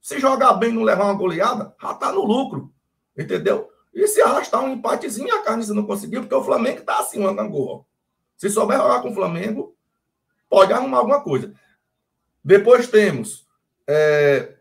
Se 0.00 0.18
jogar 0.18 0.54
bem 0.54 0.70
e 0.70 0.72
não 0.72 0.82
levar 0.82 1.04
uma 1.04 1.14
goleada, 1.14 1.74
já 1.80 1.94
tá 1.94 2.10
no 2.10 2.24
lucro. 2.24 2.72
Entendeu? 3.16 3.68
E 3.94 4.06
se 4.08 4.22
arrastar 4.22 4.64
um 4.64 4.72
empatezinho, 4.72 5.34
a 5.34 5.42
carne 5.42 5.62
você 5.62 5.72
não 5.72 5.86
conseguiu, 5.86 6.22
porque 6.22 6.34
o 6.34 6.42
Flamengo 6.42 6.80
está 6.80 6.98
assim, 6.98 7.20
uma 7.20 7.34
gangorra. 7.34 7.84
Se 8.36 8.50
souber 8.50 8.78
jogar 8.78 9.02
com 9.02 9.10
o 9.10 9.14
Flamengo, 9.14 9.76
pode 10.48 10.72
arrumar 10.72 10.98
alguma 10.98 11.22
coisa. 11.22 11.54
Depois 12.44 12.88
temos 12.88 13.46
é, 13.86 14.54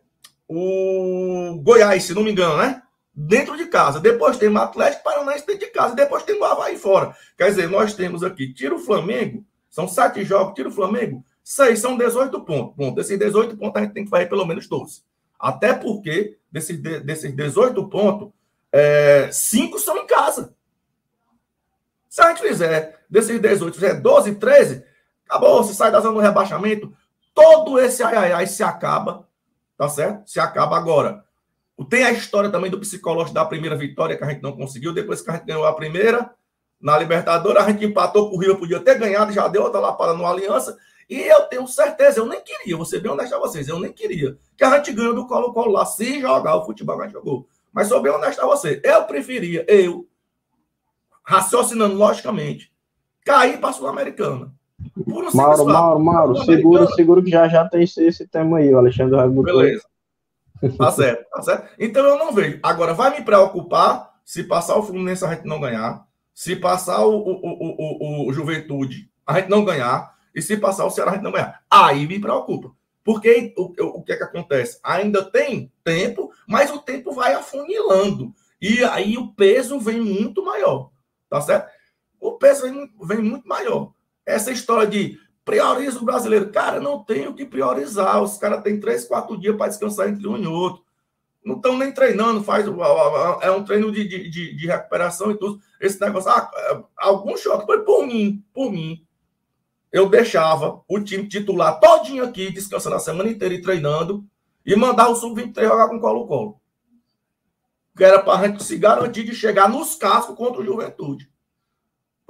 o 0.48 1.60
Goiás, 1.64 2.04
se 2.04 2.14
não 2.14 2.24
me 2.24 2.32
engano, 2.32 2.58
né? 2.58 2.82
Dentro 3.14 3.58
de 3.58 3.66
casa. 3.66 4.00
Depois 4.00 4.38
temos 4.38 4.62
o 4.62 4.64
Atlético 4.64 5.04
Paranaense 5.04 5.46
dentro 5.46 5.66
de 5.66 5.72
casa. 5.72 5.96
Depois 5.96 6.24
temos 6.24 6.42
o 6.42 6.46
Havaí 6.46 6.78
fora. 6.78 7.16
Quer 7.38 7.50
dizer, 7.50 7.70
nós 7.70 7.94
temos 7.94 8.24
aqui, 8.24 8.54
tira 8.54 8.76
o 8.76 8.80
Flamengo, 8.80 9.46
são 9.70 9.88
sete 9.88 10.24
jogos, 10.24 10.54
tira 10.54 10.70
o 10.70 10.72
Flamengo, 10.72 11.24
seis 11.44 11.80
são 11.80 11.98
18 11.98 12.42
pontos. 12.42 12.76
Ponto. 12.76 13.00
Esses 13.02 13.18
18 13.18 13.58
pontos 13.58 13.82
a 13.82 13.84
gente 13.84 13.94
tem 13.94 14.04
que 14.04 14.10
fazer 14.10 14.28
pelo 14.28 14.46
menos 14.46 14.68
12. 14.68 15.02
Até 15.40 15.74
porque, 15.74 16.38
desses, 16.52 16.80
desses 16.80 17.36
18 17.36 17.90
pontos, 17.90 18.30
é, 18.72 19.30
cinco 19.32 19.80
são 19.80 19.98
em 19.98 20.06
casa. 20.06 20.54
Se 22.08 22.22
a 22.22 22.30
gente 22.30 22.42
fizer 22.42 23.01
desses 23.12 23.40
18, 23.40 23.76
fizer 23.76 23.96
12, 23.96 24.36
13, 24.36 24.84
acabou, 25.28 25.64
se 25.64 25.76
sai 25.76 25.92
da 25.92 26.00
zona 26.00 26.14
do 26.14 26.20
rebaixamento, 26.22 26.94
todo 27.34 27.78
esse 27.78 28.02
ai, 28.02 28.16
ai, 28.16 28.32
ai 28.32 28.48
se 28.48 28.64
acaba, 28.64 29.28
tá 29.78 29.90
certo? 29.90 30.30
Se 30.30 30.40
acaba 30.40 30.78
agora. 30.78 31.26
Tem 31.90 32.04
a 32.04 32.12
história 32.12 32.50
também 32.50 32.72
do 32.72 32.80
psicológico 32.80 33.34
da 33.34 33.44
primeira 33.44 33.76
vitória 33.76 34.16
que 34.16 34.24
a 34.24 34.30
gente 34.30 34.42
não 34.42 34.56
conseguiu, 34.56 34.94
depois 34.94 35.22
que 35.22 35.30
a 35.30 35.34
gente 35.34 35.46
ganhou 35.46 35.66
a 35.66 35.74
primeira, 35.74 36.32
na 36.80 36.98
Libertadores, 36.98 37.62
a 37.62 37.70
gente 37.70 37.86
empatou 37.86 38.30
com 38.30 38.38
o 38.38 38.40
Rio, 38.40 38.58
podia 38.58 38.80
ter 38.80 38.98
ganhado, 38.98 39.32
já 39.32 39.48
deu 39.48 39.64
outra 39.64 39.80
lapada 39.80 40.14
no 40.14 40.26
Aliança, 40.26 40.78
e 41.10 41.20
eu 41.20 41.42
tenho 41.44 41.68
certeza, 41.68 42.20
eu 42.20 42.26
nem 42.26 42.42
queria, 42.42 42.78
vou 42.78 42.86
ser 42.86 43.00
bem 43.00 43.12
honesto 43.12 43.36
a 43.36 43.40
vocês, 43.40 43.68
eu 43.68 43.80
nem 43.80 43.92
queria 43.92 44.38
que 44.58 44.64
a 44.64 44.78
gente 44.78 44.94
ganhe 44.94 45.14
do 45.14 45.28
Colo-Colo 45.28 45.72
lá, 45.72 45.86
se 45.86 46.22
jogar 46.22 46.56
o 46.56 46.66
futebol 46.66 46.96
que 46.96 47.02
a 47.02 47.06
gente 47.06 47.14
jogou. 47.14 47.48
Mas 47.74 47.88
sou 47.88 48.02
bem 48.02 48.12
honesto 48.12 48.42
a 48.42 48.46
você. 48.46 48.82
Eu 48.84 49.04
preferia, 49.06 49.66
eu, 49.68 50.08
raciocinando 51.24 51.96
logicamente, 51.96 52.71
cair 53.26 53.60
para 53.60 53.70
a 53.70 53.74
Sul-Americana. 53.74 54.52
Mauro, 55.34 55.66
Mauro, 55.66 56.00
Mauro, 56.00 56.44
segura, 56.44 56.88
segura 56.88 57.22
que 57.22 57.30
já 57.30 57.48
já 57.48 57.68
tem 57.68 57.84
esse, 57.84 58.04
esse 58.04 58.28
tema 58.28 58.58
aí, 58.58 58.74
o 58.74 58.78
Alexandre 58.78 59.16
vai 59.16 59.30
Beleza. 59.30 59.86
Tá 60.78 60.92
certo, 60.92 61.26
tá 61.30 61.42
certo. 61.42 61.70
Então 61.80 62.06
eu 62.06 62.18
não 62.18 62.32
vejo. 62.32 62.60
Agora, 62.62 62.94
vai 62.94 63.18
me 63.18 63.26
preocupar 63.26 64.12
se 64.24 64.44
passar 64.44 64.78
o 64.78 64.84
Fluminense 64.84 65.26
a 65.26 65.34
gente 65.34 65.46
não 65.46 65.60
ganhar, 65.60 66.06
se 66.34 66.56
passar 66.56 67.06
o, 67.06 67.16
o, 67.16 67.32
o, 67.32 68.26
o, 68.26 68.30
o 68.30 68.34
Juventude 68.34 69.10
a 69.26 69.40
gente 69.40 69.50
não 69.50 69.64
ganhar, 69.64 70.16
e 70.34 70.42
se 70.42 70.58
passar 70.58 70.86
o 70.86 70.90
Ceará 70.90 71.12
a 71.12 71.14
gente 71.16 71.24
não 71.24 71.32
ganhar. 71.32 71.62
Aí 71.70 72.08
me 72.08 72.20
preocupa. 72.20 72.72
Porque 73.04 73.54
o, 73.58 74.00
o 74.00 74.04
que 74.04 74.14
é 74.14 74.18
que 74.18 74.24
acontece? 74.24 74.80
Ainda 74.84 75.24
tem 75.24 75.72
tempo, 75.84 76.32
mas 76.48 76.72
o 76.72 76.80
tempo 76.80 77.12
vai 77.12 77.34
afunilando. 77.34 78.34
E 78.62 78.84
aí 78.84 79.18
o 79.18 79.34
peso 79.34 79.80
vem 79.80 80.00
muito 80.00 80.44
maior. 80.46 80.92
Tá 81.30 81.42
certo? 81.42 81.72
O 82.22 82.34
peso 82.34 82.62
vem, 82.62 82.90
vem 83.02 83.18
muito 83.18 83.46
maior. 83.48 83.92
Essa 84.26 84.52
história 84.52 84.88
de 84.88 85.20
prioriza 85.44 86.00
o 86.00 86.06
brasileiro. 86.06 86.52
Cara, 86.52 86.80
não 86.80 87.04
tem 87.04 87.28
o 87.28 87.34
que 87.34 87.46
priorizar. 87.46 88.24
Os 88.24 88.38
caras 88.38 88.64
têm 88.64 88.80
três, 88.80 89.06
quatro 89.06 89.38
dias 89.38 89.58
para 89.58 89.68
descansar 89.68 90.08
entre 90.08 90.26
um 90.26 90.38
e 90.38 90.48
outro. 90.48 90.84
Não 91.44 91.56
estão 91.56 91.76
nem 91.76 91.92
treinando, 91.92 92.44
faz 92.44 92.66
é 93.42 93.52
um 93.52 93.64
treino 93.64 93.92
de, 93.92 94.08
de, 94.08 94.56
de, 94.56 94.68
recuperação 94.68 95.32
e 95.32 95.38
tudo. 95.38 95.60
Esse 95.80 96.00
negócio, 96.00 96.30
ah, 96.30 96.50
é, 96.56 96.84
algum 96.98 97.36
choque 97.36 97.66
foi 97.66 97.84
por 97.84 98.06
mim, 98.06 98.46
por 98.54 98.72
mim 98.72 99.04
eu 99.92 100.08
deixava 100.08 100.82
o 100.88 101.00
time 101.00 101.28
titular 101.28 101.80
todinho 101.80 102.24
aqui, 102.24 102.52
descansando 102.52 102.96
a 102.96 103.00
semana 103.00 103.30
inteira 103.30 103.54
e 103.54 103.62
treinando, 103.62 104.26
e 104.66 104.76
mandar 104.76 105.10
o 105.10 105.16
Sub-23 105.16 105.68
jogar 105.68 105.90
com 105.90 106.00
Colo-Colo. 106.00 106.62
Que 107.98 108.04
era 108.04 108.22
para 108.22 108.40
a 108.40 108.48
gente 108.48 108.64
se 108.64 108.78
garantir 108.78 109.24
de 109.24 109.36
chegar 109.36 109.68
nos 109.68 109.96
cascos 109.96 110.36
contra 110.36 110.62
o 110.62 110.66
Juventude. 110.66 111.30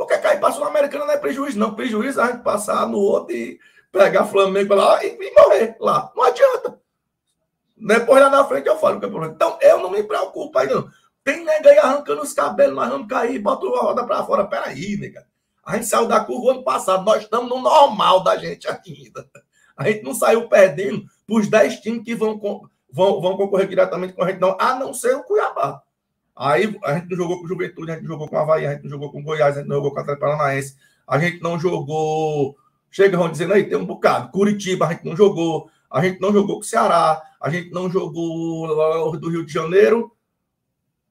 Porque 0.01 0.17
cair 0.17 0.39
para 0.39 0.51
Sul-Americana 0.51 1.05
não 1.05 1.13
é 1.13 1.17
prejuízo, 1.17 1.59
não. 1.59 1.75
Prejuízo 1.75 2.19
é 2.19 2.23
a 2.23 2.31
gente 2.31 2.41
passar 2.41 2.87
no 2.87 2.97
outro 2.97 3.35
e 3.35 3.59
pegar 3.91 4.25
Flamengo 4.25 4.73
lá 4.73 5.05
e, 5.05 5.09
e 5.09 5.33
morrer 5.35 5.77
lá. 5.79 6.11
Não 6.15 6.23
adianta. 6.23 6.79
Depois 7.77 8.19
lá 8.19 8.27
na 8.27 8.43
frente 8.45 8.65
eu 8.65 8.79
falo 8.79 8.99
é. 8.99 9.27
Então 9.27 9.59
eu 9.61 9.77
não 9.77 9.91
me 9.91 10.01
preocupo 10.01 10.57
ainda. 10.57 10.73
Não. 10.73 10.89
Tem 11.23 11.45
nega 11.45 11.69
aí 11.69 11.77
arrancando 11.77 12.23
os 12.23 12.33
cabelos, 12.33 12.75
nós 12.75 12.89
vamos 12.89 13.07
cair, 13.07 13.37
bota 13.37 13.67
a 13.67 13.79
roda 13.79 14.03
para 14.03 14.23
fora. 14.23 14.47
Peraí, 14.47 14.97
nega. 14.97 15.23
A 15.63 15.75
gente 15.75 15.85
saiu 15.85 16.07
da 16.07 16.19
curva 16.25 16.53
ano 16.53 16.63
passado, 16.63 17.05
nós 17.05 17.21
estamos 17.21 17.47
no 17.47 17.61
normal 17.61 18.23
da 18.23 18.35
gente 18.37 18.67
ainda. 18.67 19.29
A 19.77 19.83
gente 19.83 20.01
não 20.01 20.15
saiu 20.15 20.49
perdendo 20.49 21.05
para 21.27 21.35
os 21.35 21.47
10 21.47 21.79
times 21.79 22.03
que 22.03 22.15
vão, 22.15 22.39
vão, 22.91 23.21
vão 23.21 23.37
concorrer 23.37 23.67
diretamente 23.67 24.13
com 24.13 24.23
a 24.23 24.31
gente, 24.31 24.41
não, 24.41 24.57
a 24.59 24.73
não 24.73 24.95
ser 24.95 25.15
o 25.15 25.23
Cuiabá. 25.23 25.83
Aí 26.35 26.77
a 26.83 26.95
gente 26.95 27.09
não 27.09 27.17
jogou 27.17 27.39
com 27.39 27.45
o 27.45 27.47
Juventude, 27.47 27.91
a 27.91 27.95
gente 27.95 28.03
não 28.03 28.11
jogou 28.11 28.27
com 28.27 28.35
o 28.35 28.39
Havaí, 28.39 28.65
a 28.65 28.73
gente 28.73 28.83
não 28.83 28.89
jogou 28.89 29.11
com 29.11 29.19
o 29.19 29.23
Goiás, 29.23 29.55
a 29.55 29.59
gente 29.59 29.69
não 29.69 29.75
jogou 29.77 29.91
com 29.91 29.97
o 29.97 29.99
Atlético 29.99 30.25
Paranaense, 30.25 30.75
a 31.07 31.19
gente 31.19 31.41
não 31.41 31.59
jogou. 31.59 32.55
Chega, 32.89 33.17
vão 33.17 33.31
dizendo 33.31 33.53
aí, 33.53 33.63
tem 33.63 33.77
um 33.77 33.85
bocado. 33.85 34.31
Curitiba, 34.31 34.87
a 34.87 34.93
gente 34.93 35.05
não 35.05 35.15
jogou, 35.15 35.69
a 35.89 36.01
gente 36.01 36.19
não 36.19 36.33
jogou 36.33 36.55
com 36.55 36.61
o 36.61 36.65
Ceará, 36.65 37.21
a 37.39 37.49
gente 37.49 37.71
não 37.71 37.89
jogou 37.89 39.17
do 39.17 39.29
Rio 39.29 39.45
de 39.45 39.53
Janeiro. 39.53 40.11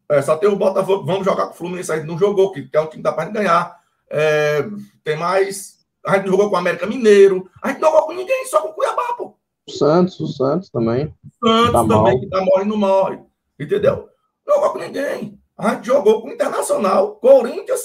É, 0.08 0.20
só 0.20 0.36
tem 0.36 0.48
o 0.48 0.56
Botafogo, 0.56 1.06
vamos 1.06 1.24
jogar 1.24 1.46
com 1.46 1.52
o 1.52 1.56
Fluminense, 1.56 1.92
a 1.92 1.96
gente 1.96 2.06
não 2.06 2.18
jogou, 2.18 2.50
que 2.50 2.68
é 2.72 2.80
um 2.80 2.86
time 2.86 2.96
que 2.96 3.02
dá 3.02 3.12
para 3.12 3.30
ganhar. 3.30 3.78
É, 4.10 4.68
tem 5.04 5.16
mais. 5.16 5.78
A 6.04 6.16
gente 6.16 6.28
jogou 6.28 6.48
com 6.48 6.56
o 6.56 6.58
América 6.58 6.86
Mineiro. 6.86 7.48
A 7.62 7.68
gente 7.68 7.80
não 7.80 7.90
jogou 7.90 8.06
com 8.06 8.14
ninguém, 8.14 8.46
só 8.46 8.60
com 8.60 8.70
o 8.70 8.72
Cuiabá, 8.72 9.14
pô. 9.16 9.36
O 9.68 9.70
Santos, 9.70 10.18
o 10.18 10.26
Santos 10.26 10.68
também. 10.68 11.14
Santos 11.42 11.72
tá 11.72 11.78
também, 11.78 11.96
mal. 11.96 12.20
que 12.20 12.26
tá 12.26 12.44
morre 12.44 12.64
não 12.64 12.76
morre. 12.76 13.20
Entendeu? 13.58 14.09
Jogou 14.54 14.70
com 14.72 14.78
ninguém. 14.78 15.38
A 15.56 15.74
gente 15.74 15.86
jogou 15.86 16.22
com 16.22 16.28
o 16.28 16.32
Internacional, 16.32 17.16
Corinthians 17.16 17.80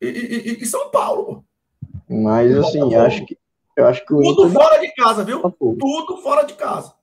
e, 0.00 0.06
e, 0.06 0.62
e 0.62 0.66
São 0.66 0.90
Paulo. 0.90 1.44
Mas 2.08 2.54
assim, 2.56 2.94
acho 2.94 3.24
que. 3.24 3.38
Eu 3.76 3.86
acho 3.86 4.00
que 4.00 4.08
Tudo 4.08 4.48
Inter... 4.48 4.52
fora 4.52 4.78
de 4.78 4.94
casa, 4.94 5.24
viu? 5.24 5.40
Tudo 5.58 6.16
fora 6.22 6.42
de 6.42 6.54
casa. 6.54 6.94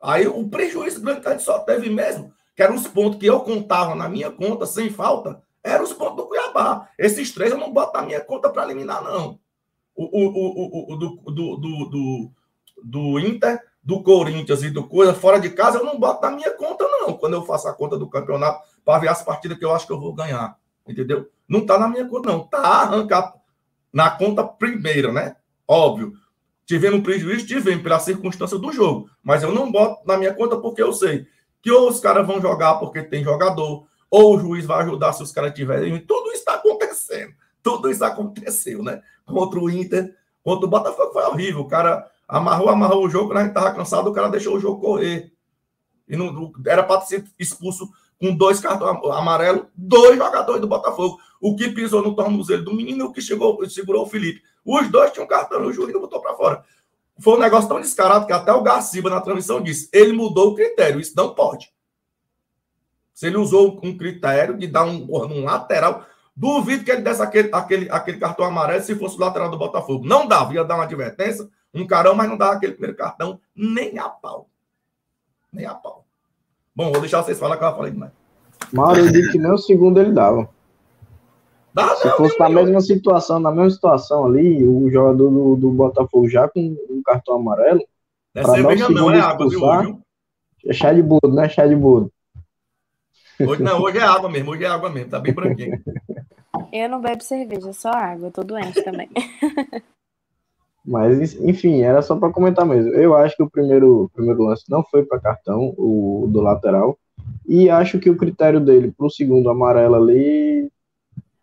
Aí 0.00 0.26
o 0.26 0.48
prejuízo 0.48 1.02
grande 1.02 1.20
que 1.20 1.28
a 1.28 1.32
gente 1.32 1.42
só 1.42 1.58
teve 1.58 1.90
mesmo 1.90 2.32
que 2.56 2.62
eram 2.62 2.74
os 2.74 2.88
pontos 2.88 3.18
que 3.18 3.26
eu 3.26 3.40
contava 3.40 3.94
na 3.94 4.08
minha 4.08 4.30
conta 4.30 4.64
sem 4.64 4.88
falta, 4.88 5.42
eram 5.62 5.84
os 5.84 5.92
pontos 5.92 6.16
do 6.16 6.26
Cuiabá. 6.26 6.88
Esses 6.98 7.30
três 7.32 7.52
eu 7.52 7.58
não 7.58 7.70
boto 7.70 7.98
na 7.98 8.06
minha 8.06 8.20
conta 8.20 8.48
para 8.48 8.64
eliminar, 8.64 9.04
não. 9.04 9.38
O, 9.94 10.04
o, 10.04 10.26
o, 10.28 10.92
o, 10.94 10.96
do, 10.96 11.16
do, 11.26 11.56
do, 11.56 12.30
do, 12.82 13.20
Inter, 13.20 13.60
do 13.86 14.02
Corinthians 14.02 14.64
e 14.64 14.70
do 14.70 14.82
Coisa 14.82 15.14
fora 15.14 15.38
de 15.38 15.48
casa, 15.48 15.78
eu 15.78 15.84
não 15.84 15.96
boto 15.96 16.20
na 16.20 16.32
minha 16.32 16.50
conta, 16.50 16.84
não. 16.88 17.12
Quando 17.12 17.34
eu 17.34 17.44
faço 17.44 17.68
a 17.68 17.72
conta 17.72 17.96
do 17.96 18.08
campeonato 18.08 18.66
para 18.84 18.98
ver 18.98 19.08
as 19.08 19.22
partidas 19.22 19.56
que 19.56 19.64
eu 19.64 19.72
acho 19.72 19.86
que 19.86 19.92
eu 19.92 20.00
vou 20.00 20.12
ganhar. 20.12 20.58
Entendeu? 20.84 21.30
Não 21.48 21.60
está 21.60 21.78
na 21.78 21.86
minha 21.86 22.04
conta, 22.04 22.30
não. 22.30 22.42
Está 22.42 22.58
arrancado 22.58 23.34
na 23.92 24.10
conta 24.10 24.42
primeira, 24.42 25.12
né? 25.12 25.36
Óbvio. 25.68 26.14
Tivemos 26.66 27.00
prejuízo, 27.00 27.46
tivemos 27.46 27.84
pela 27.84 28.00
circunstância 28.00 28.58
do 28.58 28.72
jogo. 28.72 29.08
Mas 29.22 29.44
eu 29.44 29.54
não 29.54 29.70
boto 29.70 30.04
na 30.04 30.16
minha 30.16 30.34
conta 30.34 30.56
porque 30.56 30.82
eu 30.82 30.92
sei 30.92 31.28
que 31.62 31.70
ou 31.70 31.88
os 31.88 32.00
caras 32.00 32.26
vão 32.26 32.40
jogar 32.40 32.74
porque 32.76 33.02
tem 33.02 33.22
jogador, 33.22 33.86
ou 34.10 34.36
o 34.36 34.38
juiz 34.38 34.66
vai 34.66 34.82
ajudar 34.82 35.12
se 35.12 35.22
os 35.22 35.30
caras 35.30 35.54
tiverem. 35.54 35.96
Tudo 36.00 36.30
isso 36.30 36.38
está 36.38 36.54
acontecendo. 36.54 37.34
Tudo 37.62 37.88
isso 37.88 38.04
aconteceu, 38.04 38.82
né? 38.82 39.00
Contra 39.24 39.60
o 39.60 39.70
Inter, 39.70 40.12
contra 40.42 40.66
o 40.66 40.68
Botafogo 40.68 41.12
foi 41.12 41.22
horrível. 41.22 41.60
O 41.60 41.68
cara 41.68 42.04
amarrou, 42.28 42.68
amarrou 42.68 43.04
o 43.04 43.10
jogo, 43.10 43.32
a 43.32 43.40
gente 43.40 43.48
estava 43.48 43.72
cansado, 43.72 44.08
o 44.08 44.12
cara 44.12 44.28
deixou 44.28 44.56
o 44.56 44.60
jogo 44.60 44.80
correr. 44.80 45.32
E 46.08 46.16
não, 46.16 46.52
era 46.66 46.82
para 46.82 47.00
ser 47.02 47.24
expulso 47.38 47.90
com 48.20 48.34
dois 48.34 48.60
cartões 48.60 48.98
amarelos, 49.16 49.66
dois 49.74 50.16
jogadores 50.16 50.60
do 50.60 50.68
Botafogo. 50.68 51.18
O 51.40 51.54
que 51.54 51.68
pisou 51.68 52.02
no 52.02 52.14
tornozelo 52.14 52.64
do 52.64 52.74
menino 52.74 53.04
e 53.04 53.08
o 53.08 53.12
que 53.12 53.20
chegou, 53.20 53.68
segurou 53.68 54.04
o 54.04 54.08
Felipe. 54.08 54.42
Os 54.64 54.88
dois 54.88 55.12
tinham 55.12 55.26
cartão, 55.26 55.62
o 55.62 55.72
juiz 55.72 55.92
botou 55.92 56.20
para 56.20 56.34
fora. 56.34 56.64
Foi 57.20 57.34
um 57.34 57.40
negócio 57.40 57.68
tão 57.68 57.80
descarado 57.80 58.26
que 58.26 58.32
até 58.32 58.52
o 58.52 58.62
Garciba 58.62 59.08
na 59.08 59.20
transmissão 59.20 59.62
disse: 59.62 59.88
ele 59.92 60.12
mudou 60.12 60.50
o 60.50 60.54
critério, 60.54 61.00
isso 61.00 61.14
não 61.16 61.34
pode. 61.34 61.72
Se 63.14 63.26
ele 63.26 63.36
usou 63.36 63.80
um 63.82 63.96
critério 63.96 64.56
de 64.58 64.66
dar 64.66 64.84
um, 64.84 65.06
um 65.10 65.44
lateral, 65.44 66.04
duvido 66.34 66.84
que 66.84 66.90
ele 66.90 67.00
desse 67.00 67.22
aquele, 67.22 67.48
aquele, 67.52 67.90
aquele 67.90 68.18
cartão 68.18 68.44
amarelo 68.44 68.82
se 68.82 68.94
fosse 68.94 69.16
o 69.16 69.20
lateral 69.20 69.50
do 69.50 69.56
Botafogo. 69.56 70.06
Não 70.06 70.28
dava, 70.28 70.52
ia 70.52 70.64
dar 70.64 70.74
uma 70.74 70.84
advertência, 70.84 71.48
um 71.82 71.86
carão, 71.86 72.14
mas 72.14 72.28
não 72.28 72.36
dava 72.36 72.54
aquele 72.54 72.72
primeiro 72.72 72.96
cartão 72.96 73.40
nem 73.54 73.98
a 73.98 74.08
pau. 74.08 74.48
Nem 75.52 75.66
a 75.66 75.74
pau. 75.74 76.04
Bom, 76.74 76.92
vou 76.92 77.00
deixar 77.00 77.22
vocês 77.22 77.38
falar 77.38 77.56
que 77.56 77.64
eu 77.64 77.74
falei 77.74 77.92
demais. 77.92 78.12
Mauro, 78.72 79.00
eu 79.00 79.10
disse 79.10 79.32
que 79.32 79.38
nem 79.38 79.50
o 79.50 79.58
segundo 79.58 80.00
ele 80.00 80.12
dava. 80.12 80.48
Dá, 81.72 81.94
Se 81.96 82.08
não, 82.08 82.16
fosse 82.16 82.38
na 82.38 82.48
mesma 82.48 82.80
situação, 82.80 83.38
na 83.38 83.50
mesma 83.50 83.70
situação 83.70 84.24
ali, 84.24 84.66
o 84.66 84.90
jogador 84.90 85.30
do, 85.30 85.56
do 85.56 85.70
Botafogo 85.70 86.28
já 86.28 86.48
com 86.48 86.76
um 86.88 87.02
cartão 87.04 87.36
amarelo. 87.36 87.82
Não 88.34 88.42
é 88.42 88.44
cerveja, 88.44 88.88
não, 88.88 89.10
é 89.10 89.20
água, 89.20 89.48
viu, 89.48 90.00
É 90.66 90.72
chá 90.72 90.92
de 90.92 91.02
boldo, 91.02 91.34
né? 91.34 91.48
Chá 91.48 91.66
de 91.66 91.76
boldo. 91.76 92.10
Hoje 93.38 93.62
não, 93.62 93.82
hoje 93.82 93.98
é 93.98 94.02
água 94.02 94.30
mesmo, 94.30 94.52
hoje 94.52 94.64
é 94.64 94.68
água 94.68 94.88
mesmo, 94.88 95.10
tá 95.10 95.18
bem 95.18 95.34
branquinho. 95.34 95.82
Eu 96.72 96.88
não 96.88 97.00
bebo 97.00 97.22
cerveja, 97.22 97.72
só 97.72 97.90
água, 97.90 98.30
tô 98.30 98.42
doente 98.42 98.82
também. 98.82 99.08
Mas, 100.86 101.34
enfim, 101.40 101.82
era 101.82 102.00
só 102.00 102.14
para 102.14 102.32
comentar 102.32 102.64
mesmo. 102.64 102.92
Eu 102.92 103.16
acho 103.16 103.36
que 103.36 103.42
o 103.42 103.50
primeiro, 103.50 104.08
primeiro 104.14 104.44
lance 104.44 104.64
não 104.68 104.84
foi 104.84 105.04
para 105.04 105.18
cartão, 105.18 105.74
o 105.76 106.28
do 106.28 106.40
lateral. 106.40 106.96
E 107.48 107.68
acho 107.68 107.98
que 107.98 108.08
o 108.08 108.16
critério 108.16 108.60
dele 108.60 108.92
para 108.96 109.06
o 109.06 109.10
segundo 109.10 109.50
amarelo 109.50 109.96
ali 109.96 110.70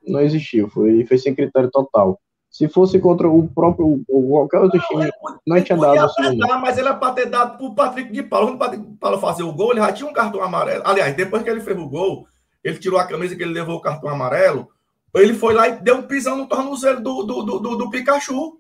não 0.08 0.22
existiu, 0.22 0.70
foi, 0.70 1.06
foi 1.06 1.18
sem 1.18 1.36
critério 1.36 1.70
total. 1.72 2.20
Se 2.50 2.68
fosse 2.68 3.00
contra 3.00 3.28
o 3.28 3.48
próprio 3.48 4.04
ou 4.08 4.30
qualquer 4.30 4.60
outro 4.60 4.78
não, 4.80 4.88
time, 4.88 5.12
não 5.48 5.62
tinha 5.62 5.78
dado. 5.78 6.12
Dar, 6.38 6.62
mas 6.62 6.78
ele 6.78 6.88
é 6.88 6.94
para 6.94 7.14
ter 7.14 7.26
dado 7.26 7.58
para 7.58 7.66
o 7.66 7.74
Patrick 7.74 8.12
de 8.12 8.22
Paulo. 8.22 8.48
Quando 8.48 8.56
o 8.56 8.60
Patrick 8.60 8.86
de 8.86 8.98
Paulo 8.98 9.20
fazer 9.20 9.44
o 9.44 9.52
gol, 9.52 9.72
ele 9.72 9.82
já 9.82 9.92
tinha 9.92 10.10
um 10.10 10.14
cartão 10.14 10.42
amarelo. 10.42 10.84
Aliás, 10.86 11.16
depois 11.16 11.42
que 11.42 11.50
ele 11.50 11.62
fez 11.62 11.78
o 11.78 11.90
gol, 11.90 12.28
ele 12.64 12.78
tirou 12.78 13.00
a 13.00 13.06
camisa 13.06 13.36
que 13.36 13.42
ele 13.42 13.54
levou 13.54 13.78
o 13.78 13.82
cartão 13.82 14.08
amarelo. 14.08 14.70
Ele 15.16 15.34
foi 15.34 15.54
lá 15.54 15.68
e 15.68 15.82
deu 15.82 15.98
um 15.98 16.04
pisão 16.04 16.38
no 16.38 16.48
tornozelo 16.48 17.02
do, 17.02 17.24
do, 17.24 17.44
do, 17.44 17.60
do, 17.60 17.76
do 17.76 17.90
Pikachu. 17.90 18.60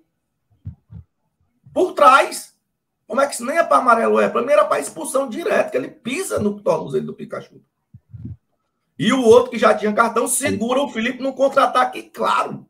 Por 1.74 1.94
trás. 1.94 2.54
Como 3.08 3.20
é 3.20 3.28
que 3.28 3.34
isso 3.34 3.46
nem 3.46 3.58
é 3.58 3.64
para 3.64 3.78
amarelo? 3.78 4.20
É, 4.20 4.30
para 4.30 4.42
mim 4.42 4.52
era 4.52 4.66
para 4.66 4.80
expulsão 4.80 5.28
direta, 5.28 5.70
que 5.70 5.78
ele 5.78 5.90
pisa 5.90 6.40
no 6.40 6.62
tornozelo 6.62 7.08
do 7.08 7.14
Pikachu. 7.14 7.62
E 8.98 9.12
o 9.12 9.22
outro 9.22 9.52
que 9.52 9.58
já 9.58 9.74
tinha 9.74 9.92
cartão 9.92 10.28
segura 10.28 10.82
o 10.82 10.90
Felipe 10.90 11.22
no 11.22 11.34
contra-ataque, 11.34 12.04
claro. 12.04 12.66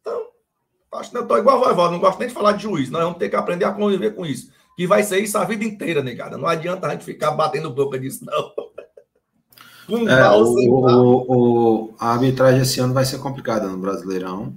Então, 0.00 0.26
acho 0.94 1.10
que 1.10 1.16
eu 1.16 1.26
tô 1.26 1.36
igual 1.36 1.62
a 1.62 1.68
vovó, 1.68 1.90
não 1.90 2.00
gosto 2.00 2.18
nem 2.18 2.28
de 2.28 2.34
falar 2.34 2.52
de 2.52 2.62
juiz. 2.62 2.90
Nós 2.90 3.02
vamos 3.02 3.18
ter 3.18 3.28
que 3.28 3.36
aprender 3.36 3.66
a 3.66 3.72
conviver 3.72 4.14
com 4.14 4.24
isso. 4.24 4.50
Que 4.76 4.86
vai 4.86 5.04
ser 5.04 5.20
isso 5.20 5.38
a 5.38 5.44
vida 5.44 5.64
inteira, 5.64 6.02
negada. 6.02 6.36
Não 6.36 6.48
adianta 6.48 6.86
a 6.86 6.90
gente 6.90 7.04
ficar 7.04 7.30
batendo 7.30 7.70
boca 7.70 7.98
disso, 7.98 8.24
não. 8.24 8.52
Um 9.86 10.08
é, 10.08 10.30
o, 10.30 10.44
o, 10.44 11.90
o, 11.90 11.94
a 11.98 12.12
arbitragem 12.12 12.62
esse 12.62 12.80
ano 12.80 12.94
vai 12.94 13.04
ser 13.04 13.18
complicada 13.18 13.68
no 13.68 13.76
Brasileirão 13.76 14.56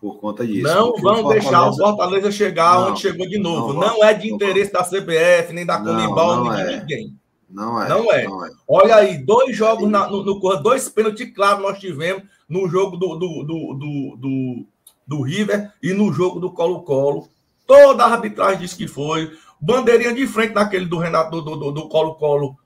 por 0.00 0.18
conta 0.18 0.46
disso. 0.46 0.62
Não 0.62 0.96
vão 0.96 1.28
deixar 1.28 1.68
o 1.68 1.76
Fortaleza 1.76 2.32
chegar 2.32 2.80
não, 2.80 2.90
onde 2.90 3.00
chegou 3.00 3.28
de 3.28 3.38
novo. 3.38 3.74
Não, 3.74 3.80
não 3.80 4.04
é 4.04 4.14
de 4.14 4.32
interesse 4.32 4.72
da 4.72 4.82
CBF, 4.82 5.52
nem 5.52 5.66
da 5.66 5.78
Comibol, 5.78 6.44
nem 6.44 6.52
de 6.52 6.60
é. 6.60 6.80
ninguém. 6.80 7.14
Não 7.50 7.82
é, 7.82 7.88
não 7.88 8.12
é. 8.12 8.24
Não 8.24 8.46
é. 8.46 8.50
Olha 8.66 8.96
aí, 8.96 9.18
dois 9.18 9.54
jogos 9.54 9.88
na, 9.90 10.08
no, 10.08 10.24
no 10.24 10.62
dois 10.62 10.88
pênaltis 10.88 11.34
claros 11.34 11.62
nós 11.62 11.78
tivemos 11.78 12.22
no 12.48 12.68
jogo 12.68 12.96
do, 12.96 13.16
do, 13.16 13.44
do, 13.44 13.74
do, 13.74 14.16
do, 14.16 14.66
do 15.06 15.22
River 15.22 15.70
e 15.82 15.92
no 15.92 16.12
jogo 16.12 16.40
do 16.40 16.50
Colo-Colo. 16.50 17.28
Toda 17.66 18.04
a 18.04 18.12
arbitragem 18.12 18.60
disse 18.60 18.76
que 18.76 18.88
foi. 18.88 19.30
Bandeirinha 19.60 20.14
de 20.14 20.26
frente 20.26 20.54
naquele 20.54 20.86
do 20.86 20.96
Renato 20.96 21.42
do 21.42 21.88
Colo-Colo. 21.88 22.56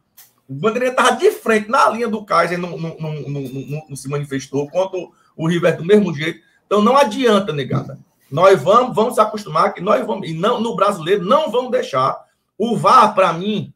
Bandeirinha 0.49 0.93
estava 0.93 1.17
de 1.17 1.31
frente 1.33 1.69
na 1.69 1.89
linha 1.89 2.07
do 2.07 2.25
Kaiser, 2.25 2.59
não, 2.59 2.79
não, 2.79 2.97
não, 3.01 3.13
não, 3.13 3.83
não 3.89 3.97
se 3.97 4.09
manifestou. 4.09 4.69
Quanto 4.69 5.13
o 5.37 5.49
River 5.49 5.77
do 5.77 5.85
mesmo 5.85 6.15
jeito. 6.15 6.41
Então 6.67 6.83
não 6.83 6.97
adianta, 6.97 7.53
negada. 7.53 7.99
Nós 8.31 8.61
vamos, 8.61 8.97
vamos 8.97 9.15
se 9.15 9.21
acostumar 9.21 9.73
que 9.73 9.81
nós 9.81 10.05
vamos, 10.07 10.29
e 10.29 10.35
não 10.35 10.61
no 10.61 10.75
brasileiro, 10.75 11.25
não 11.25 11.51
vamos 11.51 11.71
deixar. 11.71 12.25
O 12.59 12.77
VAR, 12.77 13.15
para 13.15 13.33
mim, 13.33 13.73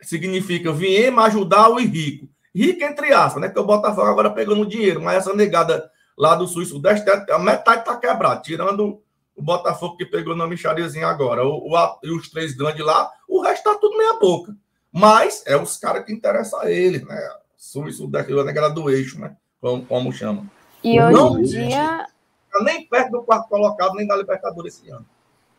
significa 0.00 0.72
viemos 0.72 1.24
ajudar 1.24 1.68
o 1.68 1.78
rico. 1.78 2.28
Rico 2.54 2.82
entre 2.82 3.12
aspas, 3.12 3.42
né? 3.42 3.48
Que 3.48 3.58
o 3.58 3.64
Botafogo 3.64 4.08
agora 4.08 4.30
pegando 4.30 4.66
dinheiro, 4.66 5.00
mas 5.00 5.18
essa 5.18 5.34
negada 5.34 5.90
lá 6.18 6.34
do 6.34 6.46
sul 6.46 6.62
e 6.62 6.66
sudeste, 6.66 7.08
a 7.08 7.38
metade 7.38 7.84
tá 7.84 7.96
quebrada, 7.96 8.42
tirando 8.42 9.00
o 9.36 9.42
Botafogo 9.42 9.96
que 9.96 10.04
pegou 10.04 10.36
na 10.36 10.46
michariazinha 10.46 11.06
agora, 11.06 11.44
o, 11.46 11.72
o, 11.72 11.98
e 12.02 12.10
os 12.10 12.28
três 12.28 12.54
grandes 12.54 12.84
lá, 12.84 13.10
o 13.28 13.40
resto 13.40 13.64
tá 13.64 13.74
tudo 13.80 13.96
meia 13.96 14.18
boca. 14.18 14.54
Mas 14.92 15.42
é 15.46 15.56
os 15.56 15.76
caras 15.76 16.04
que 16.04 16.12
interessam 16.12 16.60
a 16.60 16.70
eles, 16.70 17.06
né? 17.06 17.16
Sul 17.56 17.88
e 17.88 17.92
sudeste, 17.92 18.32
a 18.32 18.44
negada 18.44 18.70
do 18.70 18.90
eixo, 18.90 19.18
né? 19.20 19.36
Como, 19.60 19.86
como 19.86 20.12
chama. 20.12 20.50
E 20.82 21.00
hoje 21.00 21.12
não, 21.12 21.38
em 21.38 21.42
dia. 21.42 22.06
Nem 22.62 22.86
perto 22.86 23.12
do 23.12 23.22
quarto 23.22 23.48
colocado, 23.48 23.94
nem 23.94 24.06
da 24.06 24.16
Libertadores 24.16 24.78
esse 24.78 24.90
ano. 24.90 25.06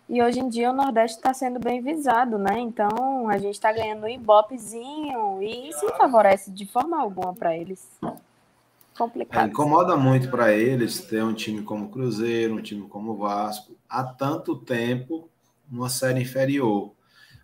E 0.10 0.22
hoje 0.22 0.42
em 0.42 0.50
dia 0.50 0.72
o 0.72 0.74
Nordeste 0.74 1.18
está 1.18 1.34
sendo 1.34 1.58
bem 1.58 1.82
visado, 1.82 2.38
né? 2.38 2.60
Então 2.60 3.30
a 3.30 3.38
gente 3.38 3.54
está 3.54 3.72
ganhando 3.72 4.04
um 4.04 4.10
ibopezinho 4.10 5.42
e 5.42 5.70
isso 5.70 5.86
não 5.86 5.96
favorece 5.96 6.52
de 6.52 6.66
forma 6.66 7.00
alguma 7.00 7.34
para 7.34 7.56
eles. 7.56 7.88
Complicado. 8.98 9.48
É, 9.48 9.50
incomoda 9.50 9.96
muito 9.96 10.30
para 10.30 10.52
eles 10.52 11.00
ter 11.00 11.24
um 11.24 11.34
time 11.34 11.62
como 11.62 11.90
Cruzeiro, 11.90 12.56
um 12.56 12.62
time 12.62 12.88
como 12.90 13.16
Vasco, 13.16 13.74
há 13.90 14.04
tanto 14.04 14.58
tempo 14.58 15.30
numa 15.70 15.88
série 15.88 16.22
inferior. 16.22 16.92